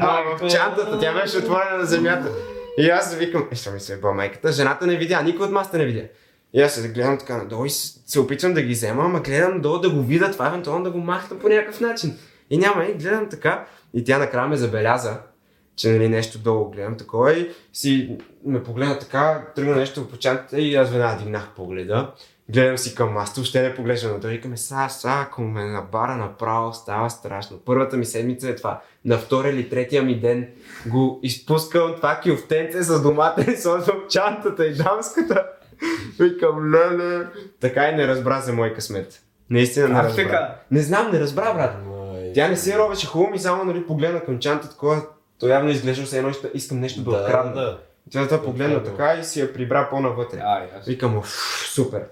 А 0.00 0.22
в 0.22 0.50
чантата, 0.50 0.98
тя 1.00 1.12
беше 1.12 1.38
отворена 1.38 1.78
на 1.78 1.84
земята. 1.84 2.32
И 2.78 2.88
аз 2.88 3.14
викам, 3.14 3.48
е, 3.52 3.54
що 3.54 3.70
ми 3.70 3.80
се 3.80 3.92
е 3.92 4.12
майката, 4.14 4.52
жената 4.52 4.86
не 4.86 4.96
видя, 4.96 5.22
никой 5.22 5.46
от 5.46 5.52
масата 5.52 5.78
не 5.78 5.84
видя. 5.84 6.02
И 6.54 6.60
аз 6.60 6.74
се 6.74 6.88
гледам 6.88 7.18
така 7.18 7.36
надолу 7.36 7.64
и 7.64 7.70
се 7.70 8.20
опитвам 8.20 8.54
да 8.54 8.62
ги 8.62 8.72
взема, 8.72 9.02
ама 9.04 9.20
гледам 9.20 9.60
долу 9.60 9.78
да 9.78 9.90
го 9.90 10.02
видя 10.02 10.30
това, 10.30 10.46
евентуално 10.46 10.84
да 10.84 10.90
го 10.90 10.98
махна 10.98 11.38
по 11.38 11.48
някакъв 11.48 11.80
начин. 11.80 12.18
И 12.50 12.58
няма, 12.58 12.84
и 12.84 12.94
гледам 12.94 13.28
така. 13.28 13.66
И 13.94 14.04
тя 14.04 14.18
накрая 14.18 14.48
ме 14.48 14.56
забеляза, 14.56 15.16
че 15.76 15.90
нали, 15.90 16.08
нещо 16.08 16.38
долу 16.38 16.70
гледам 16.70 16.96
такова 16.96 17.32
и 17.32 17.50
си 17.72 18.18
ме 18.44 18.62
погледа 18.62 18.98
така, 18.98 19.44
тръгна 19.56 19.76
нещо 19.76 20.08
по 20.08 20.16
чантата 20.16 20.60
и 20.60 20.74
аз 20.74 20.90
веднага 20.90 21.22
дигнах 21.22 21.50
погледа. 21.56 22.12
Гледам 22.48 22.78
си 22.78 22.94
към 22.94 23.12
масто, 23.12 23.40
въобще 23.40 23.62
не 23.62 23.74
поглеждам 23.74 24.12
на 24.12 24.20
той. 24.20 24.30
Викаме, 24.30 24.56
са, 24.56 24.86
са, 24.90 25.10
ако 25.22 25.42
ме 25.42 25.64
набара 25.64 26.16
направо, 26.16 26.72
става 26.72 27.10
страшно. 27.10 27.60
Първата 27.64 27.96
ми 27.96 28.04
седмица 28.04 28.48
е 28.48 28.56
това. 28.56 28.80
На 29.04 29.18
втория 29.18 29.52
или 29.52 29.68
третия 29.68 30.02
ми 30.02 30.20
ден 30.20 30.48
го 30.86 31.20
изпускам 31.22 31.94
това 31.96 32.20
кюфтенце 32.24 32.82
с 32.82 33.02
доматен 33.02 33.56
сос 33.60 33.86
в 33.86 33.94
чантата 34.10 34.66
и 34.66 34.74
дамската. 34.74 35.46
Викам, 36.20 36.74
леле. 36.74 37.26
Така 37.60 37.88
и 37.88 37.94
не 37.94 38.08
разбра 38.08 38.40
за 38.40 38.52
мой 38.52 38.74
късмет. 38.74 39.22
Наистина 39.50 39.88
не 39.88 40.02
разбра. 40.02 40.22
така? 40.22 40.54
Не 40.70 40.80
знам, 40.80 41.10
не 41.12 41.20
разбра, 41.20 41.54
брат. 41.54 41.74
Тя 42.34 42.48
не 42.48 42.56
се 42.56 42.78
ровеше 42.78 43.06
хубаво 43.06 43.30
ми, 43.30 43.38
само 43.38 43.64
нали 43.64 43.86
погледна 43.86 44.20
към 44.20 44.38
чанта 44.38 44.70
такова. 44.70 45.02
То 45.40 45.48
явно 45.48 45.70
изглежда 45.70 46.06
се 46.06 46.18
едно, 46.18 46.30
иска- 46.30 46.50
искам 46.54 46.80
нещо 46.80 47.00
да, 47.00 47.10
Да, 47.10 47.16
открадна. 47.16 47.52
да. 47.54 47.78
Тя 48.10 48.24
това 48.26 48.42
погледна 48.42 48.82
така 48.82 49.14
и 49.14 49.24
си 49.24 49.40
я 49.40 49.52
прибра 49.52 49.86
по-навътре. 49.90 50.38
Ай, 50.44 50.68
аз. 50.78 50.86
Викам, 50.86 51.22
супер. 51.74 52.02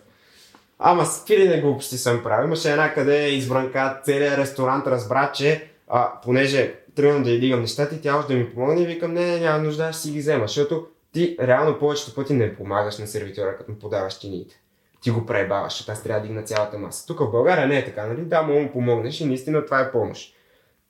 Ама 0.78 1.06
с 1.06 1.28
не 1.28 1.60
глупости 1.60 1.98
съм 1.98 2.22
правил. 2.22 2.46
Имаше 2.46 2.70
една 2.70 2.94
къде 2.94 3.28
избранка, 3.28 4.00
целият 4.04 4.38
ресторант 4.38 4.86
разбра, 4.86 5.32
че 5.34 5.68
а, 5.88 6.08
понеже 6.24 6.74
тръгвам 6.96 7.22
да 7.22 7.30
й 7.30 7.40
дигам 7.40 7.60
нещата 7.60 7.94
и 7.94 8.00
тя 8.00 8.16
още 8.16 8.32
да 8.32 8.38
ми 8.38 8.50
помогне 8.50 8.82
и 8.82 8.86
викам, 8.86 9.14
не, 9.14 9.26
не, 9.26 9.40
няма 9.40 9.58
нужда, 9.58 9.92
ще 9.92 10.02
си 10.02 10.10
ги 10.10 10.18
взема, 10.18 10.46
защото 10.46 10.86
ти 11.12 11.36
реално 11.40 11.78
повечето 11.78 12.14
пъти 12.14 12.32
не 12.34 12.56
помагаш 12.56 12.98
на 12.98 13.06
сервитьора, 13.06 13.56
като 13.58 13.72
му 13.72 13.78
подаваш 13.78 14.18
чиниите. 14.18 14.54
ти 15.02 15.10
го 15.10 15.26
пребаваш, 15.26 15.72
защото 15.72 15.92
аз 15.92 16.02
трябва 16.02 16.20
да 16.20 16.26
дигна 16.26 16.42
цялата 16.42 16.78
маса. 16.78 17.06
Тук 17.06 17.18
в 17.20 17.30
България 17.30 17.66
не 17.66 17.78
е 17.78 17.84
така, 17.84 18.06
нали? 18.06 18.20
Да, 18.20 18.42
мога 18.42 18.60
му 18.60 18.72
помогнеш 18.72 19.20
и 19.20 19.24
наистина 19.26 19.64
това 19.64 19.80
е 19.80 19.92
помощ. 19.92 20.34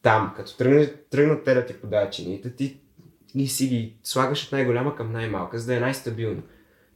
Там, 0.02 0.32
като 0.36 0.56
тръгнат, 0.56 1.06
тръгнат 1.10 1.44
те 1.44 1.54
да 1.54 1.66
ти 1.66 1.80
подават 1.80 2.12
чиниите, 2.12 2.54
ти 2.54 2.80
и 3.34 3.48
си 3.48 3.66
ги 3.68 3.96
слагаш 4.02 4.46
от 4.46 4.52
най-голяма 4.52 4.96
към 4.96 5.12
най-малка, 5.12 5.58
за 5.58 5.66
да 5.66 5.76
е 5.76 5.80
най-стабилно. 5.80 6.42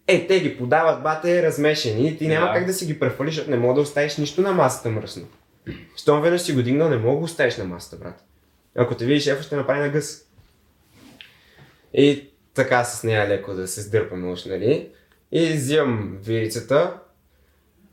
Е, 0.06 0.26
те 0.26 0.40
ги 0.40 0.58
подават, 0.58 1.02
бате, 1.02 1.42
размешени 1.42 2.08
и 2.08 2.18
ти 2.18 2.28
няма 2.28 2.46
Да. 2.46 2.52
как 2.52 2.66
да 2.66 2.72
си 2.72 2.86
ги 2.86 2.98
префалиш, 2.98 3.34
защото 3.34 3.50
не 3.50 3.56
мога 3.56 3.74
да 3.74 3.80
оставиш 3.80 4.16
нищо 4.16 4.40
на 4.40 4.52
масата 4.52 4.90
мръсно. 4.90 5.26
Щом 5.96 6.22
веднъж 6.22 6.40
си 6.40 6.52
го 6.52 6.62
дигнал, 6.62 6.88
не 6.88 6.96
мога 6.96 7.18
да 7.18 7.24
оставиш 7.24 7.56
на 7.56 7.64
масата, 7.64 7.96
брат. 7.96 8.24
Ако 8.76 8.94
те 8.94 9.04
видиш, 9.04 9.22
шефа 9.22 9.42
ще 9.42 9.56
направи 9.56 9.80
на 9.80 9.88
гъс. 9.88 10.22
И 11.94 12.30
така 12.56 12.84
с 12.84 13.04
нея 13.04 13.28
леко 13.28 13.54
да 13.54 13.68
се 13.68 13.80
сдърпаме 13.80 14.32
уж, 14.32 14.44
нали? 14.44 14.88
И 15.32 15.52
взимам 15.52 16.18
вирицата 16.22 16.92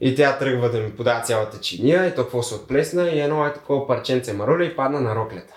и 0.02 0.16
тя 0.16 0.38
тръгва 0.38 0.70
да 0.70 0.80
ми 0.80 0.92
подава 0.92 1.22
цялата 1.22 1.60
чиния 1.60 2.08
и 2.08 2.16
то 2.16 2.24
какво 2.24 2.44
се 2.44 2.56
отплесна 2.56 3.10
и 3.10 3.20
едно 3.20 3.48
е 3.48 3.54
такова 3.54 3.88
парченце 3.88 4.34
маруля 4.34 4.66
и 4.66 4.76
падна 4.76 5.02
на 5.02 5.16
роклята. 5.16 5.54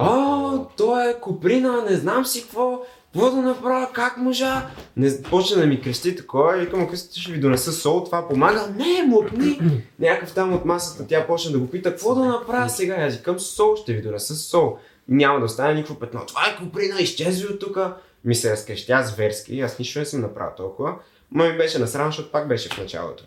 А, 0.00 0.58
то 0.76 1.00
е 1.00 1.20
куприна, 1.20 1.84
не 1.90 1.96
знам 1.96 2.26
си 2.26 2.42
какво, 2.42 2.82
какво 3.12 3.30
да 3.30 3.36
направя, 3.36 3.88
как 3.92 4.16
можа. 4.16 4.70
Не, 4.96 5.22
почна 5.22 5.60
да 5.60 5.66
ми 5.66 5.80
крещи 5.80 6.16
такова 6.16 6.56
и 6.56 6.60
викам, 6.60 6.88
късите 6.88 7.20
ще 7.20 7.32
ви 7.32 7.40
донеса 7.40 7.72
сол, 7.72 8.04
това 8.04 8.28
помага. 8.28 8.74
Не, 8.76 9.02
мутни. 9.06 9.60
Някакъв 9.98 10.34
там 10.34 10.54
от 10.54 10.64
масата, 10.64 11.06
тя 11.06 11.26
почна 11.26 11.52
да 11.52 11.58
го 11.58 11.70
пита, 11.70 11.90
какво 11.90 12.14
да 12.14 12.24
направя 12.24 12.68
сега? 12.68 12.94
Аз 12.94 13.16
викам, 13.16 13.40
сол, 13.40 13.76
ще 13.76 13.92
ви 13.92 14.02
донеса 14.02 14.34
сол. 14.34 14.78
Няма 15.08 15.38
да 15.38 15.44
остане 15.44 15.74
никакво 15.74 15.94
петно. 15.94 16.20
Това 16.26 16.40
е 16.46 16.56
куприна, 16.56 17.00
изчезви 17.00 17.46
от 17.46 17.60
тук. 17.60 17.78
Ми 18.26 18.34
се 18.34 18.52
разкрещя 18.52 19.02
зверски, 19.02 19.60
аз 19.60 19.78
нищо 19.78 19.98
не 19.98 20.04
съм 20.04 20.20
направил 20.20 20.54
толкова. 20.56 20.94
Ма 21.30 21.44
ми 21.44 21.56
беше 21.56 21.78
насрам, 21.78 22.06
защото 22.06 22.32
пак 22.32 22.48
беше 22.48 22.68
в 22.68 22.78
началото. 22.78 23.24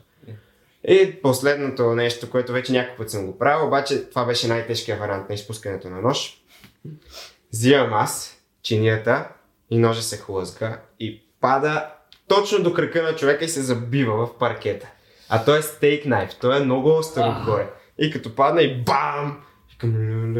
И 0.87 1.21
последното 1.21 1.95
нещо, 1.95 2.29
което 2.29 2.51
вече 2.51 2.71
няколко 2.71 2.97
път 2.97 3.11
съм 3.11 3.25
го 3.25 3.37
правил, 3.37 3.67
обаче 3.67 4.09
това 4.09 4.25
беше 4.25 4.47
най-тежкият 4.47 4.99
вариант 4.99 5.29
на 5.29 5.35
изпускането 5.35 5.89
на 5.89 6.01
нож. 6.01 6.43
Взимам 7.53 7.93
аз 7.93 8.37
чинията 8.63 9.27
и 9.69 9.77
ножа 9.77 10.01
се 10.01 10.17
хлъзга 10.17 10.81
и 10.99 11.23
пада 11.41 11.89
точно 12.27 12.63
до 12.63 12.73
крака 12.73 13.03
на 13.03 13.15
човека 13.15 13.45
и 13.45 13.49
се 13.49 13.61
забива 13.61 14.25
в 14.25 14.37
паркета. 14.37 14.87
А 15.29 15.45
той 15.45 15.59
е 15.59 15.61
стейк 15.61 16.05
найф, 16.05 16.35
той 16.41 16.57
е 16.57 16.65
много 16.65 16.89
остър 16.89 17.27
отгоре. 17.27 17.69
И 17.97 18.11
като 18.11 18.35
падна 18.35 18.61
и 18.61 18.83
бам! 18.83 19.43
Викам. 19.71 20.35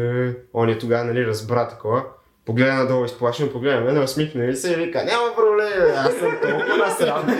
Он 0.54 0.68
е 0.68 0.78
тогава, 0.78 1.04
нали, 1.04 1.26
разбра 1.26 1.68
такова. 1.68 2.04
Погледна 2.44 2.74
надолу 2.74 3.04
изплашено, 3.04 3.52
погледна 3.52 3.80
мен, 3.80 4.02
усмихна 4.02 4.44
ми 4.44 4.56
се 4.56 4.72
и 4.72 4.76
вика, 4.76 5.04
няма 5.04 5.34
проблем, 5.36 5.94
аз 5.96 6.14
съм 6.14 6.38
толкова 6.42 6.76
насрам. 6.76 7.38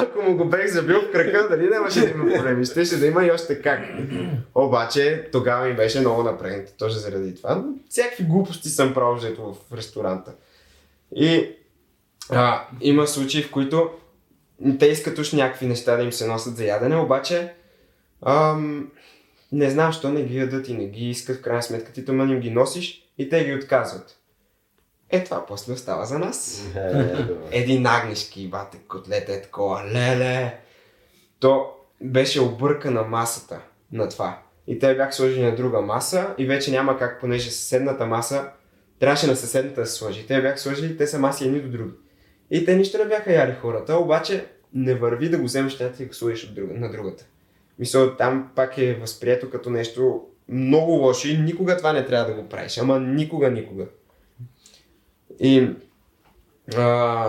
Ако 0.00 0.22
му 0.22 0.36
го 0.36 0.44
бех 0.44 0.66
забил 0.66 1.00
в 1.00 1.10
крака, 1.10 1.46
дали 1.50 1.68
нямаше 1.68 2.00
да 2.00 2.10
има 2.10 2.34
проблеми, 2.34 2.64
щеше 2.64 2.96
да 2.96 3.06
има 3.06 3.24
и 3.24 3.30
още 3.30 3.62
как. 3.62 3.80
Обаче 4.54 5.28
тогава 5.32 5.66
ми 5.66 5.74
беше 5.74 6.00
много 6.00 6.22
напрегнато, 6.22 6.72
точно 6.78 6.98
заради 6.98 7.34
това. 7.34 7.64
Всякакви 7.88 8.24
глупости 8.24 8.68
съм 8.68 8.94
правил 8.94 9.14
взето 9.16 9.54
в 9.54 9.76
ресторанта. 9.76 10.32
И 11.16 11.50
а, 12.30 12.66
има 12.80 13.06
случаи, 13.06 13.42
в 13.42 13.50
които 13.50 13.90
те 14.78 14.86
искат 14.86 15.18
уж 15.18 15.32
някакви 15.32 15.66
неща 15.66 15.96
да 15.96 16.02
им 16.02 16.12
се 16.12 16.26
носят 16.26 16.56
за 16.56 16.64
ядене, 16.64 16.96
обаче 16.96 17.54
ам, 18.26 18.90
не 19.52 19.70
знам, 19.70 19.92
що 19.92 20.08
не 20.08 20.22
ги 20.22 20.38
ядат 20.38 20.68
и 20.68 20.74
не 20.74 20.86
ги 20.86 21.10
искат, 21.10 21.36
в 21.36 21.42
крайна 21.42 21.62
сметка 21.62 21.92
ти 21.92 22.04
тъмън 22.04 22.30
им 22.30 22.40
ги 22.40 22.50
носиш 22.50 23.01
и 23.18 23.28
те 23.28 23.44
ги 23.44 23.54
отказват. 23.54 24.18
Е, 25.10 25.24
това 25.24 25.46
после 25.46 25.72
остава 25.72 26.04
за 26.04 26.18
нас. 26.18 26.66
Един 27.50 27.86
агнешки, 27.86 28.48
бате, 28.48 28.78
котлета 28.88 29.32
е 29.32 29.42
такова, 29.42 29.84
леле. 29.84 30.60
То 31.40 31.74
беше 32.00 32.40
объркана 32.40 33.02
масата 33.02 33.60
на 33.92 34.08
това. 34.08 34.38
И 34.66 34.78
те 34.78 34.94
бяха 34.94 35.12
сложили 35.12 35.42
на 35.42 35.54
друга 35.54 35.80
маса 35.80 36.34
и 36.38 36.46
вече 36.46 36.70
няма 36.70 36.98
как, 36.98 37.20
понеже 37.20 37.50
съседната 37.50 38.06
маса 38.06 38.50
трябваше 39.02 39.26
на 39.26 39.36
съседната 39.36 39.80
да 39.80 39.86
се 39.86 39.94
сложи. 39.94 40.26
Те 40.26 40.42
бяха 40.42 40.58
сложили, 40.58 40.96
те 40.96 41.06
са 41.06 41.18
маси 41.18 41.44
едни 41.44 41.60
до 41.60 41.68
други. 41.68 41.92
И 42.50 42.64
те 42.64 42.76
нищо 42.76 42.98
не 42.98 43.04
бяха 43.04 43.32
яли 43.32 43.56
хората, 43.60 43.96
обаче 43.96 44.46
не 44.74 44.94
върви 44.94 45.28
да 45.28 45.38
го 45.38 45.44
вземеш 45.44 45.78
тя 45.78 45.90
и 46.00 46.04
го 46.04 46.14
сложиш 46.14 46.44
от 46.44 46.54
друга, 46.54 46.74
на 46.74 46.90
другата. 46.90 47.24
Мисля, 47.78 48.16
там 48.16 48.52
пак 48.56 48.78
е 48.78 48.94
възприето 48.94 49.50
като 49.50 49.70
нещо 49.70 50.22
много 50.48 50.92
лошо 50.92 51.28
и 51.28 51.38
никога 51.38 51.76
това 51.76 51.92
не 51.92 52.06
трябва 52.06 52.34
да 52.34 52.42
го 52.42 52.48
правиш. 52.48 52.78
Ама 52.78 53.00
никога, 53.00 53.50
никога. 53.50 53.86
И 55.40 55.70
а, 56.76 57.26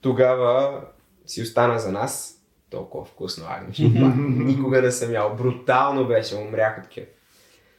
тогава 0.00 0.80
си 1.26 1.42
остана 1.42 1.78
за 1.78 1.92
нас 1.92 2.34
толкова 2.70 3.04
вкусно 3.04 3.46
агнешно. 3.48 3.94
Това 3.94 4.14
Никога 4.28 4.82
не 4.82 4.90
съм 4.90 5.12
ял. 5.12 5.34
Брутално 5.36 6.06
беше, 6.06 6.36
умрях 6.36 6.78
от 6.82 6.88
кеф. 6.88 7.08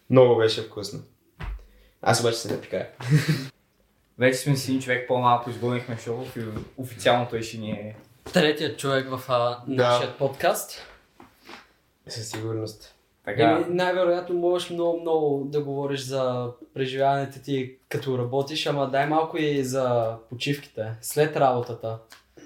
Много 0.09 0.35
беше 0.35 0.61
вкусно. 0.61 0.99
Аз 2.01 2.19
обаче 2.19 2.37
се 2.37 2.53
напикая. 2.53 2.89
Вече 4.19 4.37
сме 4.37 4.55
си 4.55 4.71
един 4.71 4.81
човек 4.81 5.07
по-малко, 5.07 5.49
изгонихме 5.49 5.97
Шолов 5.97 6.37
и 6.37 6.41
официално 6.77 7.27
той 7.29 7.41
ще 7.41 7.57
ни 7.57 7.71
е... 7.71 7.95
Третият 8.33 8.79
човек 8.79 9.07
в 9.09 9.21
а, 9.29 9.63
нашия 9.67 10.17
подкаст. 10.17 10.81
Със 12.07 12.29
сигурност. 12.29 12.94
Така, 13.25 13.43
Еми, 13.43 13.75
най-вероятно 13.75 14.35
можеш 14.35 14.69
много-много 14.69 15.45
да 15.45 15.61
говориш 15.63 16.01
за 16.01 16.47
преживяването 16.73 17.39
ти 17.39 17.75
като 17.89 18.17
работиш, 18.17 18.65
ама 18.65 18.89
дай 18.91 19.07
малко 19.07 19.37
и 19.37 19.63
за 19.63 20.15
почивките, 20.29 20.85
след 21.01 21.35
работата. 21.37 21.97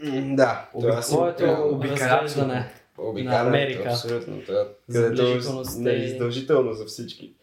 М, 0.03 0.35
Да, 0.35 0.69
това 0.79 1.01
си 1.01 1.11
Твоето 1.11 1.69
обикалячно. 1.71 2.07
разглеждане. 2.17 2.71
на 3.15 3.39
Америка. 3.39 3.89
Абсолютно. 3.89 4.41
Това, 4.41 4.67
Задължителност 4.87 5.69
където 5.69 5.83
не 5.83 6.03
е 6.03 6.05
е- 6.05 6.09
задължително 6.09 6.73
за 6.73 6.85
всички. 6.85 7.33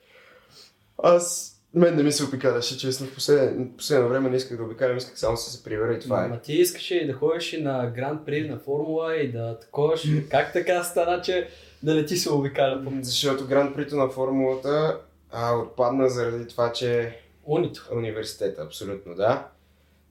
Аз 1.02 1.52
мен 1.74 1.96
не 1.96 2.02
ми 2.02 2.12
се 2.12 2.24
обикаляше, 2.24 2.78
честно. 2.78 3.06
В 3.06 3.14
последно, 3.14 3.70
последно 3.76 4.08
време 4.08 4.30
не 4.30 4.36
исках 4.36 4.56
да 4.58 4.64
обикалям, 4.64 4.96
исках 4.96 5.18
само 5.18 5.34
да 5.34 5.40
се 5.40 5.64
прибера 5.64 5.94
и 5.94 6.00
това 6.00 6.24
е. 6.24 6.28
Ма 6.28 6.40
ти 6.40 6.52
искаш 6.52 6.90
и 6.90 7.06
да 7.06 7.12
ходиш 7.12 7.52
и 7.52 7.62
на 7.62 7.86
Гранд 7.86 8.26
При, 8.26 8.48
на 8.48 8.58
Формула 8.58 9.16
и 9.16 9.32
да 9.32 9.58
таковаш. 9.60 10.04
Как 10.30 10.52
така 10.52 10.82
стана, 10.82 11.22
че 11.22 11.48
да 11.86 11.94
не 11.94 12.04
ти 12.04 12.16
се 12.16 12.32
обикаля 12.32 12.84
по 12.84 12.90
Защото 13.02 13.46
Гранд 13.46 13.76
Прито 13.76 13.96
на 13.96 14.08
формулата 14.08 15.00
а, 15.30 15.56
отпадна 15.56 16.08
заради 16.08 16.48
това, 16.48 16.72
че 16.72 17.20
унито? 17.44 17.88
университета, 17.92 18.62
абсолютно 18.62 19.14
да. 19.14 19.48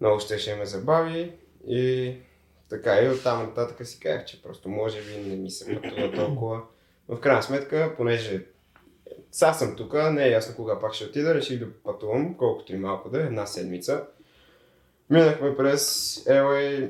Много 0.02 0.20
ще 0.20 0.38
ще 0.38 0.56
ме 0.56 0.66
забави 0.66 1.32
и 1.68 2.14
така 2.70 3.02
и 3.02 3.10
оттам 3.10 3.42
нататък 3.42 3.88
си 3.88 4.00
казах, 4.00 4.26
че 4.26 4.42
просто 4.42 4.70
може 4.70 5.02
би 5.02 5.30
не 5.30 5.36
ми 5.36 5.52
се 5.52 5.82
пътува 5.82 6.12
толкова. 6.12 6.62
Но 7.10 7.16
в 7.16 7.20
крайна 7.20 7.44
сметка, 7.44 7.94
понеже 7.98 8.46
сега 9.32 9.54
съм 9.54 9.76
тук, 9.76 9.94
не 9.94 10.26
е 10.26 10.32
ясно 10.32 10.56
кога 10.56 10.80
пак 10.80 10.94
ще 10.94 11.06
отида, 11.06 11.36
реших 11.36 11.60
да 11.60 11.74
пътувам, 11.84 12.38
колкото 12.38 12.74
и 12.74 12.78
малко 12.78 13.10
да 13.10 13.22
е, 13.22 13.26
една 13.26 13.46
седмица. 13.46 14.04
Минахме 15.10 15.58
през 15.58 16.14
LA, 16.26 16.90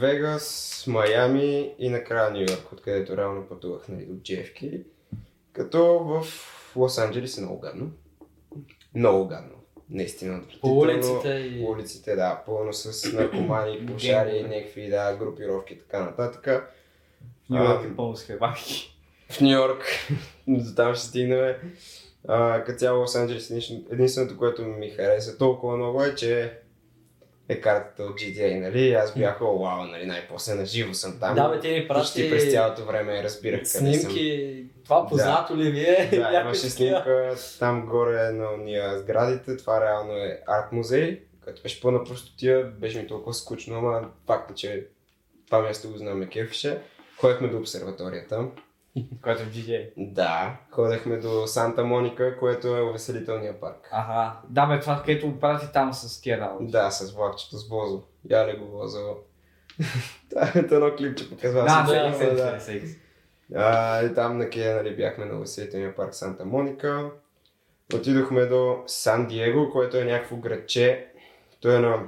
Вегас, 0.00 0.84
Майами 0.86 1.74
и 1.78 1.88
накрая 1.88 2.30
Нью 2.30 2.40
Йорк, 2.40 2.72
откъдето 2.72 3.16
реално 3.16 3.48
пътувах 3.48 3.88
нали, 3.88 4.04
до 4.04 4.14
JFK. 4.14 4.82
Като 5.52 5.84
в 5.98 6.26
Лос 6.76 6.98
Анджелес 6.98 7.38
е 7.38 7.40
много 7.40 7.60
гадно. 7.60 7.90
Много 8.94 9.28
гадно. 9.28 9.54
Наистина. 9.90 10.42
По 10.60 10.78
улиците 10.78 11.28
и... 11.28 11.64
По 11.64 11.70
улиците, 11.70 12.14
да, 12.14 12.42
пълно 12.46 12.72
с 12.72 13.12
наркомани, 13.12 13.86
пожари, 13.86 14.42
някакви, 14.42 14.88
да, 14.88 15.16
групировки 15.16 15.74
и 15.74 15.78
така 15.78 16.00
нататък. 16.00 16.46
в 17.46 17.50
Нью 17.50 17.64
Йорк 17.64 17.84
е 17.84 17.96
пълно 17.96 18.16
с 18.16 18.24
хлебарки. 18.24 18.96
В 19.30 19.40
Нью 19.40 19.50
Йорк, 19.50 19.84
до 20.48 20.74
там 20.74 20.94
ще 20.94 21.06
стигнем. 21.06 21.54
А, 22.28 22.64
като 22.64 22.78
цяло 22.78 23.00
Лос 23.00 23.16
Анджелес, 23.16 23.50
единствено- 23.50 23.84
единственото, 23.90 24.38
което 24.38 24.62
ми 24.62 24.90
хареса 24.90 25.38
толкова 25.38 25.76
много 25.76 26.02
е, 26.02 26.14
че 26.14 26.58
е 27.48 27.60
картата 27.60 28.02
от 28.02 28.20
GTA, 28.20 28.60
нали? 28.60 28.92
Аз 28.92 29.14
бях, 29.14 29.42
о, 29.42 29.58
вау, 29.58 29.84
нали, 29.84 30.06
най-после 30.06 30.54
на 30.54 30.66
живо 30.66 30.94
съм 30.94 31.20
там. 31.20 31.34
Да, 31.34 31.48
бе, 31.48 31.60
ти 31.60 31.68
ми 31.68 31.88
Почти 31.88 32.20
прати 32.20 32.30
през 32.30 32.52
цялото 32.52 32.84
време 32.84 33.22
разбирах 33.22 33.58
къде 33.58 33.66
съм. 33.66 33.86
снимки. 33.86 34.64
Това 34.84 35.06
познато 35.08 35.56
ли 35.56 35.70
ви 35.70 35.80
е? 35.80 36.08
Да, 36.12 36.40
имаше 36.40 36.70
снимка 36.70 37.34
там 37.58 37.86
горе 37.86 38.30
на 38.30 38.50
уния 38.50 38.98
сградите. 38.98 39.56
Това 39.56 39.80
реално 39.80 40.12
е 40.12 40.40
арт 40.46 40.72
музей, 40.72 41.20
като 41.44 41.62
беше 41.62 41.80
пълна 41.80 42.04
простотия. 42.04 42.64
Беше 42.64 42.98
ми 42.98 43.06
толкова 43.06 43.34
скучно, 43.34 43.78
ама 43.78 44.10
факта, 44.26 44.54
че 44.54 44.86
това 45.46 45.60
място 45.60 45.90
го 45.90 45.98
знаме 45.98 46.28
кефеше. 46.28 46.78
Ходехме 47.20 47.48
до 47.48 47.58
обсерваторията. 47.58 48.46
Което 49.22 49.42
е 49.42 49.44
в 49.44 49.52
GTA. 49.52 49.90
Да, 49.96 50.56
ходехме 50.70 51.16
до 51.16 51.46
Санта 51.46 51.84
Моника, 51.84 52.38
което 52.38 52.76
е 52.76 52.80
увеселителния 52.80 53.60
парк. 53.60 53.88
Ага. 53.92 54.40
Да, 54.48 54.66
бе, 54.66 54.80
това 54.80 55.02
където 55.06 55.30
го 55.30 55.40
прати 55.40 55.66
там 55.72 55.94
с 55.94 56.20
тия 56.20 56.40
работи. 56.40 56.72
Да, 56.72 56.90
с 56.90 57.12
влакчето 57.12 57.56
с 57.56 57.68
Бозо. 57.68 58.02
Я 58.30 58.46
ли 58.48 58.56
го 58.56 58.66
Бозо? 58.66 59.16
Това 60.30 60.42
е 60.54 60.58
едно 60.58 60.96
клипче 60.96 61.30
показва. 61.30 61.64
Да, 61.64 61.84
да, 61.86 62.18
да, 62.18 62.34
да, 62.34 62.34
да. 62.34 62.60
А, 63.54 64.02
и 64.02 64.14
там 64.14 64.38
на 64.38 64.50
Кея, 64.50 64.76
нали, 64.76 64.96
бяхме 64.96 65.24
на 65.24 65.36
увеселителния 65.36 65.96
парк 65.96 66.14
Санта 66.14 66.44
Моника. 66.44 67.10
Отидохме 67.94 68.46
до 68.46 68.82
Сан 68.86 69.26
Диего, 69.26 69.70
което 69.72 69.96
е 69.96 70.04
някакво 70.04 70.36
градче. 70.36 71.06
То 71.60 71.70
е 71.70 71.78
на 71.78 72.02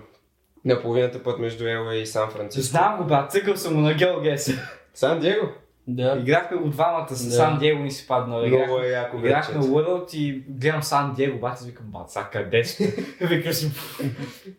На 0.65 0.83
половината 0.83 1.23
път 1.23 1.39
между 1.39 1.65
LA 1.65 1.93
и 1.93 2.07
Сан 2.07 2.31
Франциско. 2.31 2.71
Знам 2.71 2.97
го, 2.97 3.05
брат, 3.05 3.33
цъкал 3.33 3.57
съм 3.57 3.75
му 3.75 3.81
на 3.81 3.95
Георгес. 3.95 4.51
Сан 4.95 5.21
Диего? 5.21 5.49
Да. 5.89 6.17
Играхме 6.21 6.57
го 6.57 6.69
двамата 6.69 7.09
с 7.11 7.25
Да. 7.25 7.31
Сан 7.31 7.59
Диего 7.59 7.83
ни 7.83 7.91
си 7.91 8.07
паднал. 8.07 8.39
Много 8.39 8.55
Играхме, 8.57 8.87
е 8.87 8.91
яко 8.91 9.17
играхме. 9.19 9.61
World 9.61 10.15
и 10.15 10.45
гледам 10.49 10.83
Сан 10.83 11.15
Диего, 11.15 11.39
бати 11.39 11.63
си 11.63 11.69
викам, 11.69 11.87
бат, 11.87 12.11
са 12.11 12.27
къде 12.33 12.65
сте? 12.65 12.85
Викаш 13.21 13.57
си, 13.57 13.71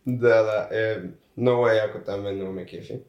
Да, 0.07 0.43
да. 0.43 0.67
Е, 0.71 0.97
много 1.37 1.67
е 1.69 1.75
яко 1.75 1.97
там, 2.05 2.21
мен 2.21 2.35
много 2.35 2.51
ме 2.53 2.65
кефи. 2.65 2.99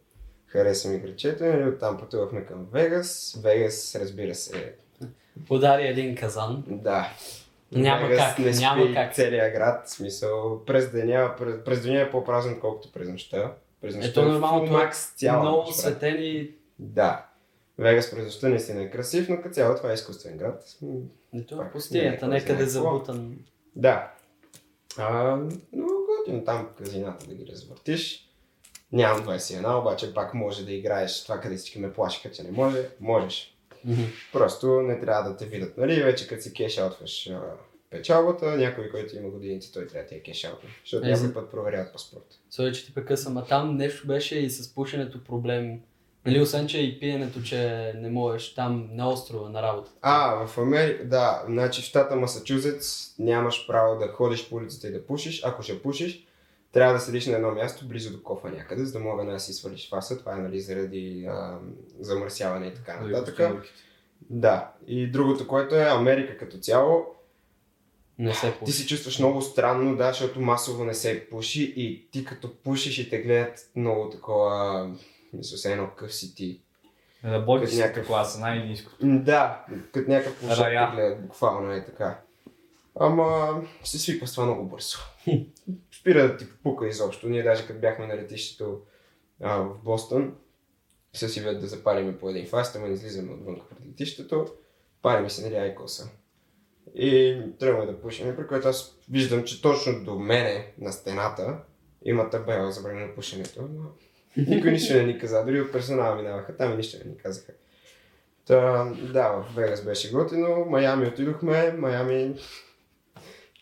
Хареса 0.46 0.88
ми 0.88 0.98
гречето 0.98 1.44
и 1.44 1.68
оттам 1.68 1.98
пътувахме 1.98 2.44
към 2.44 2.66
Вегас. 2.72 3.40
Вегас, 3.44 3.94
разбира 3.94 4.34
се, 4.34 4.74
Подари 5.48 5.86
един 5.88 6.16
казан. 6.16 6.64
да. 6.66 7.08
Няма 7.72 8.06
Вегас 8.08 8.26
как, 8.28 8.38
не 8.38 8.50
няма 8.50 8.84
спи 8.84 8.94
как. 8.94 9.14
целия 9.14 9.52
град, 9.52 9.86
в 9.86 9.90
смисъл, 9.90 10.64
през 10.64 10.90
деня, 10.92 11.34
през, 11.38 11.64
през 11.64 11.82
деня 11.82 12.00
е 12.00 12.10
по-празен, 12.10 12.60
колкото 12.60 12.92
през 12.92 13.08
нощта. 13.08 13.52
През 13.80 13.96
нощта 13.96 14.10
Ето 14.10 14.22
нормално, 14.24 14.66
е 14.66 14.70
макс 14.70 15.12
цяла 15.16 15.42
много 15.42 15.56
нощ, 15.56 15.68
брат. 15.68 15.76
светени. 15.76 16.50
Да. 16.78 17.24
Вегас 17.78 18.12
нощта 18.12 18.48
наистина 18.48 18.82
е 18.82 18.90
красив, 18.90 19.28
но 19.28 19.36
като 19.36 19.54
цяло 19.54 19.76
това 19.76 19.90
е 19.90 19.94
изкуствен 19.94 20.36
град. 20.38 20.64
Пустинята, 21.72 22.28
не 22.28 22.36
е 22.36 22.40
кой 22.40 22.54
някъде 22.54 22.72
какво. 22.72 22.92
забутан. 22.92 23.38
Да. 23.76 24.12
А, 24.98 25.36
много 25.72 25.92
готино 26.18 26.44
там 26.44 26.68
казината 26.78 27.26
да 27.26 27.34
ги 27.34 27.46
развъртиш. 27.46 28.28
Нямам 28.92 29.26
21, 29.26 29.80
обаче 29.80 30.14
пак 30.14 30.34
може 30.34 30.64
да 30.64 30.72
играеш 30.72 31.22
това, 31.22 31.40
къде 31.40 31.56
всички 31.56 31.78
ме 31.78 31.92
плашиха, 31.92 32.30
че 32.30 32.42
не 32.42 32.50
може. 32.50 32.88
Можеш. 33.00 33.56
Просто 34.32 34.80
не 34.80 35.00
трябва 35.00 35.30
да 35.30 35.36
те 35.36 35.46
видят, 35.46 35.76
нали? 35.76 36.02
Вече 36.02 36.28
като 36.28 36.42
си 36.42 36.52
кешаутваш 36.52 37.30
печалбата, 37.90 38.56
някой, 38.56 38.90
който 38.90 39.16
има 39.16 39.28
годиници, 39.28 39.72
той 39.72 39.86
трябва 39.86 40.02
да 40.02 40.08
ти 40.08 40.14
е 40.14 40.22
кешаутва. 40.22 40.68
Защото 40.84 41.06
Е, 41.06 41.10
някой 41.10 41.34
път 41.34 41.50
проверяват 41.50 41.92
паспорт. 41.92 42.38
Сори, 42.50 42.74
че 42.74 42.86
ти 42.86 42.94
прекъсвам, 42.94 43.36
а 43.36 43.44
там 43.44 43.76
нещо 43.76 44.06
беше 44.06 44.38
и 44.38 44.50
с 44.50 44.74
пушенето 44.74 45.24
проблем. 45.24 45.80
Нали, 46.26 46.40
освен, 46.40 46.66
че 46.66 46.80
и 46.80 47.00
пиенето, 47.00 47.42
че 47.42 47.92
не 47.96 48.10
можеш 48.10 48.54
там 48.54 48.88
на 48.92 49.10
острова, 49.10 49.48
на 49.48 49.62
работа. 49.62 49.90
А, 50.02 50.46
в 50.46 50.58
Америка, 50.58 51.08
да, 51.08 51.42
значи 51.46 51.82
в 51.82 51.84
щата 51.84 52.16
Масачузетс 52.16 53.18
нямаш 53.18 53.66
право 53.66 53.98
да 53.98 54.08
ходиш 54.08 54.48
по 54.48 54.56
улицата 54.56 54.88
и 54.88 54.92
да 54.92 55.06
пушиш. 55.06 55.42
Ако 55.44 55.62
ще 55.62 55.82
пушиш, 55.82 56.26
трябва 56.72 56.94
да 56.94 57.00
седиш 57.00 57.26
на 57.26 57.36
едно 57.36 57.50
място, 57.52 57.88
близо 57.88 58.12
до 58.12 58.22
кофа 58.22 58.50
някъде, 58.50 58.84
за 58.84 58.92
да 58.92 59.00
мога 59.00 59.24
да 59.24 59.40
си 59.40 59.52
свалиш 59.52 59.88
фаса. 59.90 60.18
Това 60.18 60.32
е 60.32 60.40
нали, 60.42 60.60
заради 60.60 61.26
а, 61.30 61.58
замърсяване 62.00 62.66
и 62.66 62.74
така 62.74 63.00
нататък. 63.00 63.62
Да, 64.30 64.72
и 64.86 65.10
другото, 65.10 65.48
което 65.48 65.74
е 65.74 65.84
Америка 65.84 66.38
като 66.38 66.58
цяло, 66.58 67.06
Не 68.18 68.34
се 68.34 68.52
ти 68.52 68.58
пуши. 68.58 68.72
се 68.72 68.86
чувстваш 68.86 69.18
много 69.18 69.42
странно, 69.42 69.96
да, 69.96 70.08
защото 70.08 70.40
масово 70.40 70.84
не 70.84 70.94
се 70.94 71.26
пуши 71.30 71.74
и 71.76 72.10
ти 72.10 72.24
като 72.24 72.54
пушиш 72.56 72.98
и 72.98 73.10
те 73.10 73.18
гледат 73.18 73.70
много 73.76 74.10
такова, 74.10 74.90
мисля, 75.32 75.56
все 75.56 75.72
едно 75.72 75.90
къв 75.96 76.14
си 76.14 76.34
ти. 76.34 76.60
Работи 77.24 77.66
си 77.66 77.78
някакъв- 77.80 78.06
класа, 78.06 78.40
най-низко. 78.40 78.92
М, 79.02 79.22
Да, 79.24 79.66
като 79.92 80.10
някакъв 80.10 80.40
гледат, 80.92 81.22
буквално 81.22 81.72
е 81.72 81.84
така. 81.84 82.20
Ама 83.00 83.62
се 83.84 83.98
свиква 83.98 84.26
с 84.26 84.32
това 84.32 84.44
много 84.46 84.64
бързо. 84.64 84.98
Спира 86.00 86.28
да 86.28 86.36
ти 86.36 86.46
пука 86.62 86.88
изобщо. 86.88 87.28
Ние 87.28 87.42
даже 87.42 87.66
като 87.66 87.80
бяхме 87.80 88.06
на 88.06 88.16
летището 88.16 88.80
а, 89.42 89.56
в 89.56 89.78
Бостон, 89.84 90.36
се 91.12 91.28
си 91.28 91.42
да 91.42 91.66
запалиме 91.66 92.18
по 92.18 92.30
един 92.30 92.46
фаст, 92.46 92.76
ама 92.76 92.86
не 92.86 92.94
излизаме 92.94 93.32
отвън 93.32 93.60
пред 93.70 93.86
летището. 93.88 94.46
Палиме 95.02 95.30
се, 95.30 95.42
нали, 95.44 95.54
айкоса. 95.56 96.10
И 96.94 97.40
тръгваме 97.58 97.92
да 97.92 98.00
пушим, 98.00 98.36
при 98.36 98.46
което 98.46 98.68
аз 98.68 98.98
виждам, 99.10 99.44
че 99.44 99.62
точно 99.62 100.04
до 100.04 100.18
мене 100.18 100.72
на 100.78 100.92
стената 100.92 101.58
има 102.04 102.30
табела 102.30 102.72
за 102.72 102.80
време 102.82 103.06
на 103.06 103.14
пушенето. 103.14 103.68
Но 103.72 103.84
никой 104.36 104.70
нищо 104.70 104.94
не 104.94 105.02
ни 105.02 105.18
каза, 105.18 105.44
дори 105.44 105.60
от 105.60 105.72
персонала 105.72 106.16
минаваха 106.16 106.56
там 106.56 106.76
нищо 106.76 106.98
не 107.04 107.10
ни 107.10 107.16
казаха. 107.16 107.52
Та, 108.46 108.84
да, 109.12 109.28
в 109.28 109.54
Вегас 109.56 109.84
беше 109.84 110.10
готино, 110.10 110.64
Майами 110.68 111.06
отидохме, 111.06 111.72
Майами 111.72 112.34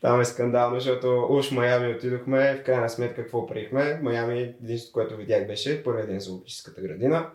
там 0.01 0.21
е 0.21 0.25
скандално, 0.25 0.75
защото 0.81 1.27
уж 1.31 1.51
Майами 1.51 1.95
отидохме, 1.95 2.57
в 2.57 2.63
крайна 2.63 2.91
сметка 2.91 3.23
какво 3.23 3.47
приехме. 3.47 3.99
Майами, 4.03 4.41
единството, 4.41 4.93
което 4.93 5.17
видях 5.17 5.47
беше 5.47 5.85
първият 5.85 6.09
ден 6.09 6.21
за 6.21 6.25
зоологическата 6.25 6.81
градина. 6.81 7.31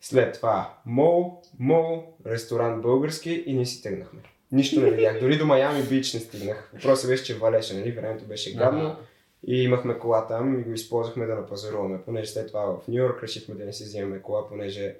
След 0.00 0.34
това 0.34 0.74
мол, 0.86 1.42
мол, 1.58 2.04
ресторант 2.26 2.82
български 2.82 3.44
и 3.46 3.54
ние 3.54 3.66
си 3.66 3.82
тръгнахме. 3.82 4.20
Нищо 4.52 4.80
не 4.80 4.90
видях. 4.90 5.20
Дори 5.20 5.38
до 5.38 5.46
Майами 5.46 5.82
Бич 5.82 6.14
не 6.14 6.20
стигнах. 6.20 6.70
Въпросът 6.74 7.10
беше, 7.10 7.24
че 7.24 7.38
валеше, 7.38 7.74
нали? 7.74 7.92
Времето 7.92 8.24
беше 8.24 8.54
гадно. 8.54 8.96
И 9.46 9.62
имахме 9.62 9.98
кола 9.98 10.26
там 10.26 10.60
и 10.60 10.62
го 10.62 10.72
използвахме 10.72 11.26
да 11.26 11.34
напазаруваме, 11.34 12.02
понеже 12.04 12.30
след 12.30 12.48
това 12.48 12.66
в 12.66 12.88
Нью 12.88 13.02
Йорк 13.02 13.22
решихме 13.22 13.54
да 13.54 13.64
не 13.64 13.72
си 13.72 13.84
вземем 13.84 14.22
кола, 14.22 14.48
понеже 14.48 14.96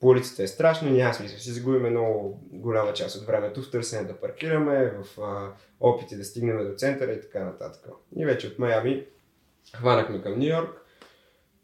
по 0.00 0.06
улицата 0.06 0.42
е 0.42 0.46
страшно 0.46 0.90
няма 0.90 1.14
смисъл. 1.14 1.38
Си 1.38 1.50
загубиме 1.50 1.90
много 1.90 2.40
голяма 2.52 2.92
част 2.92 3.16
от 3.16 3.26
времето 3.26 3.62
в 3.62 3.70
търсене 3.70 4.04
да 4.04 4.20
паркираме, 4.20 4.92
в 5.02 5.20
а, 5.20 5.52
опити 5.80 6.16
да 6.16 6.24
стигнем 6.24 6.68
до 6.68 6.74
центъра 6.74 7.12
и 7.12 7.20
така 7.20 7.44
нататък. 7.44 7.88
И 8.16 8.24
вече 8.24 8.46
от 8.46 8.58
Майами 8.58 9.04
хванахме 9.76 10.22
към 10.22 10.38
Нью 10.38 10.48
Йорк. 10.48 10.84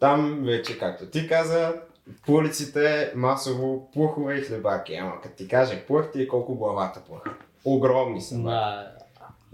Там 0.01 0.43
вече, 0.45 0.79
както 0.79 1.07
ти 1.07 1.29
каза, 1.29 1.75
по 2.27 2.33
улиците 2.33 3.13
масово 3.17 3.91
плухове 3.91 4.35
и 4.35 4.43
хлебаки. 4.43 4.95
Ама 4.95 5.21
като 5.23 5.37
ти 5.37 5.49
кажа 5.49 5.87
плъхти 5.87 6.23
и 6.23 6.29
колко 6.29 6.55
главата 6.55 7.01
плъха. 7.07 7.35
Огромни 7.65 8.21
са. 8.21 8.39
Да, 8.39 8.96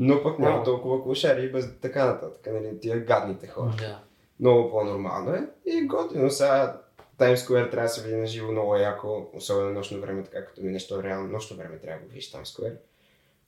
Но 0.03 0.23
пък 0.23 0.39
няма 0.39 0.63
толкова 0.65 1.03
клошари 1.03 1.43
и 1.43 1.53
без 1.53 1.81
така 1.81 2.07
нататък, 2.07 2.53
нали, 2.53 2.81
тия 2.81 2.99
гадните 2.99 3.47
хора. 3.47 3.73
да. 3.79 3.99
Много 4.41 4.71
по-нормално 4.71 5.35
е 5.35 5.41
и 5.67 5.83
готино. 5.83 6.31
Сега 6.31 6.81
Times 7.19 7.35
Square 7.37 7.71
трябва 7.71 7.83
да 7.83 7.89
се 7.89 8.03
види 8.03 8.17
на 8.17 8.27
живо 8.27 8.53
много 8.53 8.77
яко, 8.77 9.27
особено 9.35 9.71
нощно 9.71 10.01
време, 10.01 10.23
така 10.23 10.45
като 10.45 10.63
минеш, 10.63 10.89
то 10.89 11.03
реално 11.03 11.29
нощно 11.29 11.57
време 11.57 11.79
трябва 11.79 11.99
да 11.99 12.05
го 12.05 12.09
видиш 12.09 12.33
Times 12.33 12.45
Square. 12.45 12.75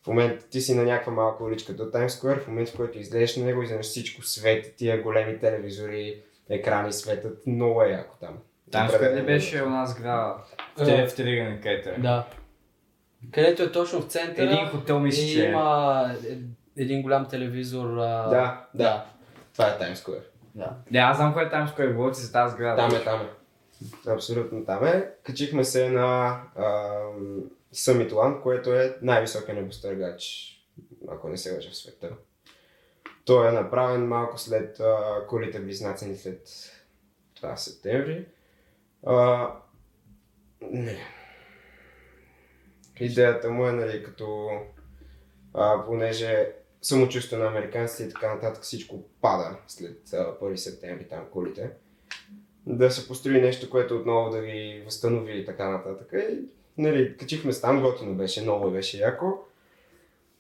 В 0.03 0.07
момента 0.07 0.47
ти 0.47 0.61
си 0.61 0.75
на 0.75 0.83
някаква 0.85 1.13
малка 1.13 1.45
уличка 1.45 1.73
до 1.73 1.83
Times 1.85 2.09
Square, 2.09 2.39
в 2.39 2.49
момента 2.49 2.73
в 2.73 2.77
който 2.77 2.99
излезеш 2.99 3.37
на 3.37 3.45
него, 3.45 3.63
изведнъж 3.63 3.87
всичко 3.87 4.23
свети, 4.23 4.73
тия 4.73 5.03
големи 5.03 5.39
телевизори, 5.39 6.21
екрани 6.49 6.93
светят, 6.93 7.47
много 7.47 7.83
е 7.83 7.89
яко 7.89 8.17
там. 8.21 8.39
Там 8.71 8.87
Определено 8.87 9.11
къде 9.11 9.23
е. 9.23 9.37
беше 9.37 9.63
у 9.63 9.69
нас 9.69 10.01
града? 10.01 10.35
В 10.77 10.81
Е. 10.81 10.85
теле- 10.85 11.09
в 11.09 11.17
Телеграм, 11.17 11.57
където 11.57 11.89
е. 11.89 11.93
Да. 11.93 12.27
Където 13.33 13.63
е 13.63 13.73
точно 13.73 14.01
в 14.01 14.07
центъра. 14.07 14.47
Един 14.47 14.69
хотел 14.69 15.01
мисля, 15.01 15.23
и 15.23 15.33
че 15.33 15.47
е. 15.47 15.49
има 15.51 16.11
е- 16.31 16.39
един 16.83 17.03
голям 17.03 17.29
телевизор. 17.29 17.97
А... 17.97 18.29
Да, 18.29 18.67
да, 18.75 19.07
това 19.53 19.67
е 19.69 19.79
Times 19.79 19.95
Square. 19.95 20.23
да. 20.55 20.77
Не, 20.91 20.99
аз 20.99 21.17
знам 21.17 21.33
кое 21.33 21.43
е 21.43 21.51
Times 21.51 21.77
Square, 21.77 21.95
говорите 21.95 22.21
за 22.21 22.33
тази 22.33 22.57
града. 22.57 22.77
Там 22.77 23.01
е, 23.01 23.05
там 23.05 23.21
е. 23.21 23.29
Абсолютно 24.11 24.65
там 24.65 24.85
е. 24.85 25.11
Качихме 25.23 25.65
се 25.65 25.91
на 25.91 26.41
ам, 26.57 27.43
Summit 27.75 28.11
One, 28.13 28.43
което 28.43 28.73
е 28.73 28.97
най-високия 29.03 29.55
небостъргач, 29.55 30.51
ако 31.09 31.29
не 31.29 31.37
се 31.37 31.55
лъжа 31.55 31.71
в 31.71 31.77
света. 31.77 32.11
Той 33.25 33.49
е 33.49 33.53
направен 33.53 34.07
малко 34.09 34.39
след 34.39 34.81
а, 34.81 35.27
колите 35.29 35.61
близнаци 35.61 36.17
след 36.17 36.49
това 37.35 37.57
септември. 37.57 38.27
А, 39.07 39.49
не. 40.63 40.99
Идеята 43.01 43.51
му 43.51 43.67
е, 43.67 43.73
нали, 43.73 44.05
като 44.05 44.51
а, 45.55 45.85
понеже 45.87 46.53
самочувствие 46.83 47.39
на 47.39 47.47
американците 47.47 48.03
и 48.03 48.09
така 48.09 48.35
нататък 48.35 48.63
всичко 48.63 49.03
пада 49.21 49.57
след 49.69 50.13
а, 50.13 50.17
1 50.17 50.57
септември 50.57 51.09
там 51.09 51.25
колите 51.33 51.71
да 52.67 52.91
се 52.91 53.09
построи 53.09 53.41
нещо, 53.41 53.71
което 53.71 53.97
отново 53.97 54.31
да 54.31 54.43
ги 54.43 54.83
възстанови 54.85 55.39
и 55.39 55.45
така 55.45 55.69
нататък. 55.69 56.13
И, 56.13 56.39
нали, 56.79 57.17
качихме 57.17 57.53
се 57.53 57.61
там, 57.61 57.83
готино 57.83 58.15
беше, 58.15 58.43
много 58.43 58.71
беше 58.71 58.99
яко. 58.99 59.39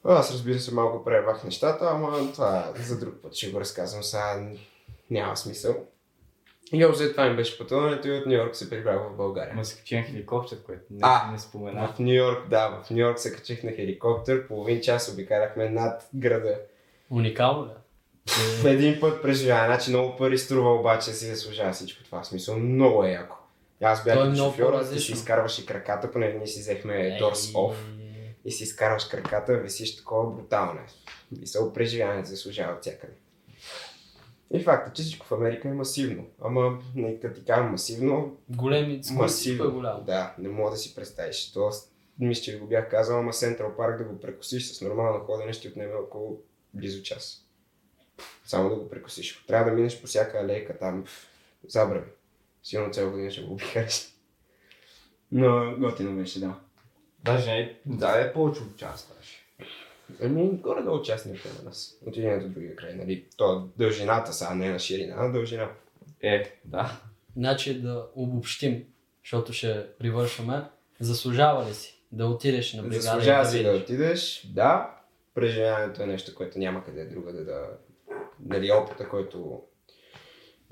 Аз 0.05 0.33
разбира 0.33 0.59
се 0.59 0.75
малко 0.75 1.05
прервах 1.05 1.45
нещата, 1.45 1.89
ама 1.91 2.33
това 2.33 2.73
за 2.77 2.99
друг 2.99 3.15
път 3.23 3.35
ще 3.35 3.51
го 3.51 3.61
разказвам, 3.61 4.03
сега 4.03 4.49
няма 5.11 5.37
смисъл. 5.37 5.87
И 6.73 6.85
общо 6.85 7.11
това 7.11 7.29
ми 7.29 7.37
беше 7.37 7.59
пътуването 7.59 8.09
и 8.09 8.13
от 8.19 8.27
Нью 8.27 8.35
Йорк 8.35 8.57
се 8.57 8.71
прибрах 8.71 8.99
в 8.99 9.17
България. 9.17 9.51
Ама 9.53 9.65
се 9.65 9.79
качи 9.79 9.97
на 9.97 10.03
хеликоптер, 10.03 10.63
което 10.63 10.83
не, 10.91 10.99
А, 11.03 11.31
не 11.33 11.39
спомена. 11.39 11.89
В 11.89 11.99
Нью 11.99 12.15
Йорк, 12.15 12.49
да, 12.49 12.81
в 12.85 12.91
Нью 12.91 12.99
Йорк 12.99 13.19
се 13.19 13.33
качих 13.33 13.63
на 13.63 13.73
хеликоптер, 13.73 14.47
половин 14.49 14.81
час 14.81 15.13
обикарахме 15.13 15.69
над 15.69 16.09
града. 16.15 16.59
Уникално 17.11 17.67
ли? 17.67 17.71
В 18.63 18.65
един 18.67 19.01
път 19.01 19.23
преживя, 19.23 19.63
значи 19.67 19.91
много 19.91 20.17
пари 20.17 20.39
струва, 20.39 20.75
обаче 20.75 21.13
си 21.13 21.27
заслужава 21.27 21.73
всичко 21.73 22.05
това. 22.05 22.23
В 22.23 22.27
смисъл, 22.27 22.59
много 22.59 23.05
е 23.05 23.11
яко. 23.11 23.37
Аз 23.83 24.05
бях 24.05 24.33
е 24.33 24.37
шофьор, 24.37 24.85
ти 24.93 25.01
си 25.01 25.13
изкарваш 25.13 25.59
и 25.59 25.67
краката, 25.67 26.11
понеже 26.11 26.37
ние 26.37 26.47
си 26.47 26.61
взехме 26.61 26.95
Ей, 26.97 27.19
дорс 27.19 27.53
off 27.53 27.75
и 28.45 28.53
си 28.53 28.63
изкарваш 28.63 29.05
краката, 29.05 29.55
висиш 29.55 29.97
такова 29.97 30.31
брутално. 30.31 30.81
е. 30.81 30.85
Мисъл, 31.41 31.73
преживяването 31.73 32.29
заслужава 32.29 32.73
от 32.73 32.81
всякъде. 32.81 33.13
И 34.53 34.61
факта, 34.61 34.93
че 34.93 35.03
всичко 35.03 35.27
в 35.27 35.33
Америка 35.33 35.69
е 35.69 35.73
масивно. 35.73 36.27
Ама, 36.41 36.79
не, 36.95 37.21
като 37.21 37.41
ти 37.41 37.47
кажа 37.47 37.63
масивно, 37.63 38.37
Големи, 38.49 38.95
е 39.11 39.13
масивно. 39.13 39.73
голямо. 39.73 40.05
Да, 40.05 40.35
не 40.39 40.49
мога 40.49 40.71
да 40.71 40.77
си 40.77 40.95
представиш. 40.95 41.53
Тоест, 41.53 41.93
мисля, 42.19 42.43
че 42.43 42.53
ви 42.53 42.59
го 42.59 42.67
бях 42.67 42.91
казал, 42.91 43.19
ама 43.19 43.33
Централ 43.33 43.77
парк 43.77 43.99
да 43.99 44.05
го 44.05 44.21
прекусиш 44.21 44.73
с 44.73 44.81
нормално 44.81 45.25
ходене 45.25 45.53
ще 45.53 45.69
отнеме 45.69 45.95
около 45.95 46.41
близо 46.75 47.03
час. 47.03 47.41
Само 48.47 48.69
да 48.69 48.75
го 48.77 48.91
прекусиш. 48.91 49.37
Ако 49.37 49.47
Трябва 49.47 49.71
да 49.71 49.77
минеш 49.77 50.01
по 50.01 50.07
всяка 50.07 50.39
алейка 50.39 50.79
там, 50.79 51.05
забрави. 51.69 52.11
Сигурно 52.63 52.93
цяла 52.93 53.11
година 53.11 53.31
ще 53.31 53.43
го 53.43 53.53
обикариш. 53.53 54.15
Но 55.33 55.77
готино 55.79 56.17
беше, 56.17 56.41
да. 56.41 56.61
Даже 57.25 57.51
не, 57.51 57.81
да, 57.87 58.21
е 58.21 58.33
повече 58.33 58.63
от 58.63 58.77
час 58.77 59.13
даже. 59.17 59.44
Ами, 60.23 60.51
горе-долу 60.51 61.03
частния 61.03 61.37
на 61.59 61.65
нас. 61.65 61.99
От 62.07 62.17
един 62.17 62.39
до 62.39 62.49
другия 62.49 62.77
край, 62.77 62.95
нали? 62.95 63.25
То 63.37 63.69
дължината 63.79 64.33
са, 64.33 64.47
а 64.51 64.55
не 64.55 64.71
на 64.71 64.79
ширина, 64.79 65.15
а 65.19 65.29
дължина. 65.29 65.69
Е, 66.23 66.59
да. 66.65 67.01
Значи 67.37 67.81
да 67.81 68.07
обобщим, 68.15 68.85
защото 69.25 69.53
ще 69.53 69.87
привършваме. 69.99 70.63
Заслужава 71.01 71.69
ли 71.69 71.75
си 71.75 72.01
да 72.13 72.27
отидеш 72.27 72.73
на 72.73 72.83
бригада 72.83 73.01
Заслужава 73.01 73.41
и 73.41 73.45
да 73.45 73.51
си 73.51 73.63
да 73.63 73.71
отидеш, 73.71 74.47
да. 74.55 74.91
Преживяването 75.35 76.03
е 76.03 76.07
нещо, 76.07 76.35
което 76.35 76.59
няма 76.59 76.85
къде 76.85 77.05
другаде 77.05 77.45
да... 77.45 77.67
Нали, 78.41 78.73
опита, 78.73 79.09
който 79.09 79.63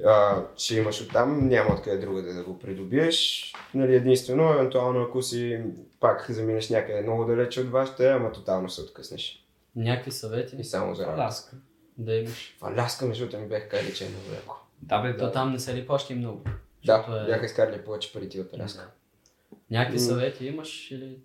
а, 0.04 0.44
ще 0.56 0.76
имаш 0.76 1.00
оттам, 1.00 1.48
няма 1.48 1.74
откъде 1.74 1.98
другаде 1.98 2.32
да 2.32 2.42
го 2.42 2.58
придобиеш. 2.58 3.52
Нали, 3.74 3.94
единствено, 3.94 4.52
евентуално 4.52 5.02
ако 5.02 5.22
си 5.22 5.60
пак 6.02 6.26
заминеш 6.28 6.70
някъде 6.70 7.02
много 7.02 7.24
далече 7.24 7.60
от 7.60 7.70
вашите, 7.70 8.08
ама 8.08 8.32
тотално 8.32 8.68
се 8.70 8.80
откъснеш. 8.80 9.46
Някакви 9.76 10.10
съвети 10.10 10.56
И 10.58 10.64
само 10.64 10.94
за. 10.94 11.04
Аляска. 11.04 11.56
да 11.98 12.14
имаш. 12.14 12.56
В 12.60 12.64
Аляска, 12.64 13.06
между 13.06 13.24
другото, 13.24 13.42
ми 13.42 13.48
бях 13.48 13.68
казали, 13.68 13.94
че 13.94 14.04
е 14.04 14.08
много 14.08 14.34
яко. 14.34 14.56
Да, 14.82 15.02
бе, 15.02 15.16
То 15.16 15.24
да. 15.24 15.32
там 15.32 15.52
не 15.52 15.58
се 15.58 15.74
ли 15.74 15.86
плаща 15.86 16.12
и 16.12 16.16
много? 16.16 16.40
Да, 16.84 17.22
е- 17.24 17.26
бяха 17.26 17.46
изкарали 17.46 17.78
повече 17.78 18.12
пари 18.12 18.28
ти 18.28 18.40
от 18.40 18.54
Аляска. 18.54 18.86
Някакви 19.70 19.96
М. 19.96 20.00
съвети 20.00 20.46
имаш 20.46 20.90
или... 20.90 21.18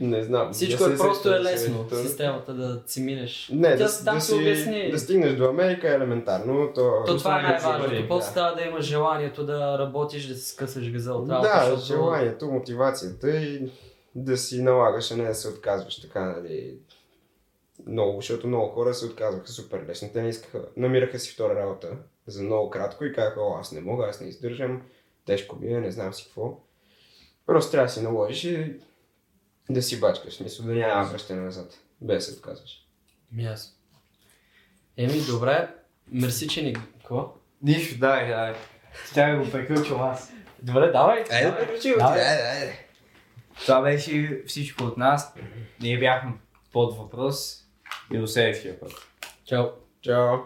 Не 0.00 0.22
знам. 0.22 0.52
Всичко 0.52 0.86
не 0.88 0.94
е 0.94 0.98
просто 0.98 1.34
е 1.34 1.40
лесно. 1.40 1.74
съветите. 1.74 2.08
Системата 2.08 2.54
да 2.54 2.82
си 2.86 3.00
минеш. 3.02 3.48
Не, 3.52 3.68
Тя 3.68 3.76
да, 3.76 3.82
да, 4.04 4.20
се 4.20 4.20
си, 4.20 4.34
обясни. 4.34 4.90
да 4.90 4.98
стигнеш 4.98 5.32
до 5.32 5.44
Америка 5.44 5.88
е 5.88 5.94
елементарно. 5.94 6.72
То, 6.74 7.02
То 7.06 7.16
това 7.18 7.38
е 7.38 7.42
най-важното. 7.42 8.08
После 8.08 8.28
да. 8.28 8.34
трябва 8.34 8.54
да 8.54 8.62
имаш 8.62 8.84
желанието 8.84 9.46
да 9.46 9.78
работиш, 9.78 10.26
да 10.26 10.34
си 10.34 10.48
скъсаш 10.48 10.92
газа 10.92 11.12
от 11.14 11.26
Да, 11.28 11.34
работа. 11.34 11.76
защото- 11.76 11.86
желанието, 11.86 12.46
мотивацията 12.46 13.30
и 13.30 13.70
да 14.14 14.36
си 14.36 14.62
налагаш, 14.62 15.10
а 15.10 15.16
не 15.16 15.24
да 15.24 15.34
се 15.34 15.48
отказваш 15.48 16.00
така, 16.00 16.24
нали. 16.24 16.78
Много, 17.86 18.20
защото 18.20 18.46
много 18.46 18.68
хора 18.68 18.94
се 18.94 19.06
отказваха 19.06 19.48
супер 19.48 19.86
лесно. 19.88 20.10
Те 20.12 20.22
не 20.22 20.28
искаха, 20.28 20.68
намираха 20.76 21.18
си 21.18 21.32
втора 21.32 21.54
работа 21.54 21.96
за 22.26 22.42
много 22.42 22.70
кратко 22.70 23.04
и 23.04 23.12
казаха, 23.12 23.40
о, 23.40 23.58
аз 23.60 23.72
не 23.72 23.80
мога, 23.80 24.06
аз 24.06 24.20
не 24.20 24.28
издържам, 24.28 24.82
тежко 25.26 25.56
ми 25.56 25.74
е, 25.74 25.80
не 25.80 25.90
знам 25.90 26.14
си 26.14 26.24
какво. 26.24 26.60
Просто 27.46 27.70
трябва 27.70 27.86
да 27.86 27.92
си 27.92 28.02
наложиш 28.02 28.44
и 28.44 28.80
да 29.70 29.82
си 29.82 30.00
бачкаш, 30.00 30.34
смисъл 30.34 30.66
да 30.66 30.72
няма 30.72 31.04
връщане 31.04 31.40
назад, 31.40 31.78
без 32.00 32.26
да 32.26 32.32
се 32.32 32.38
отказваш. 32.38 32.86
Ясно. 33.38 33.74
Еми, 34.96 35.20
добре. 35.28 35.74
Мерси, 36.12 36.48
че 36.48 36.62
ни... 36.62 36.74
Какво? 36.74 37.34
Нищо, 37.62 37.98
дай, 37.98 38.28
дай. 38.28 38.54
Ще 39.10 39.36
го 39.36 39.50
приключвам 39.50 40.02
аз. 40.02 40.32
Добре, 40.62 40.90
давай. 40.90 41.24
Айде, 41.30 41.50
давай. 41.50 41.66
приключи 41.66 41.92
го 41.92 41.98
Давай. 41.98 42.20
айде, 42.20 42.42
айде. 42.42 42.86
Това 43.60 43.82
беше 43.82 44.42
всичко 44.46 44.84
от 44.84 44.96
нас. 44.96 45.34
Ние 45.80 45.98
бяхме 45.98 46.32
под 46.72 46.96
въпрос 46.96 47.64
и 48.12 48.18
до 48.18 48.26
следващия 48.26 48.80
път. 48.80 48.92
Чао. 49.44 49.64
Чао. 50.02 50.38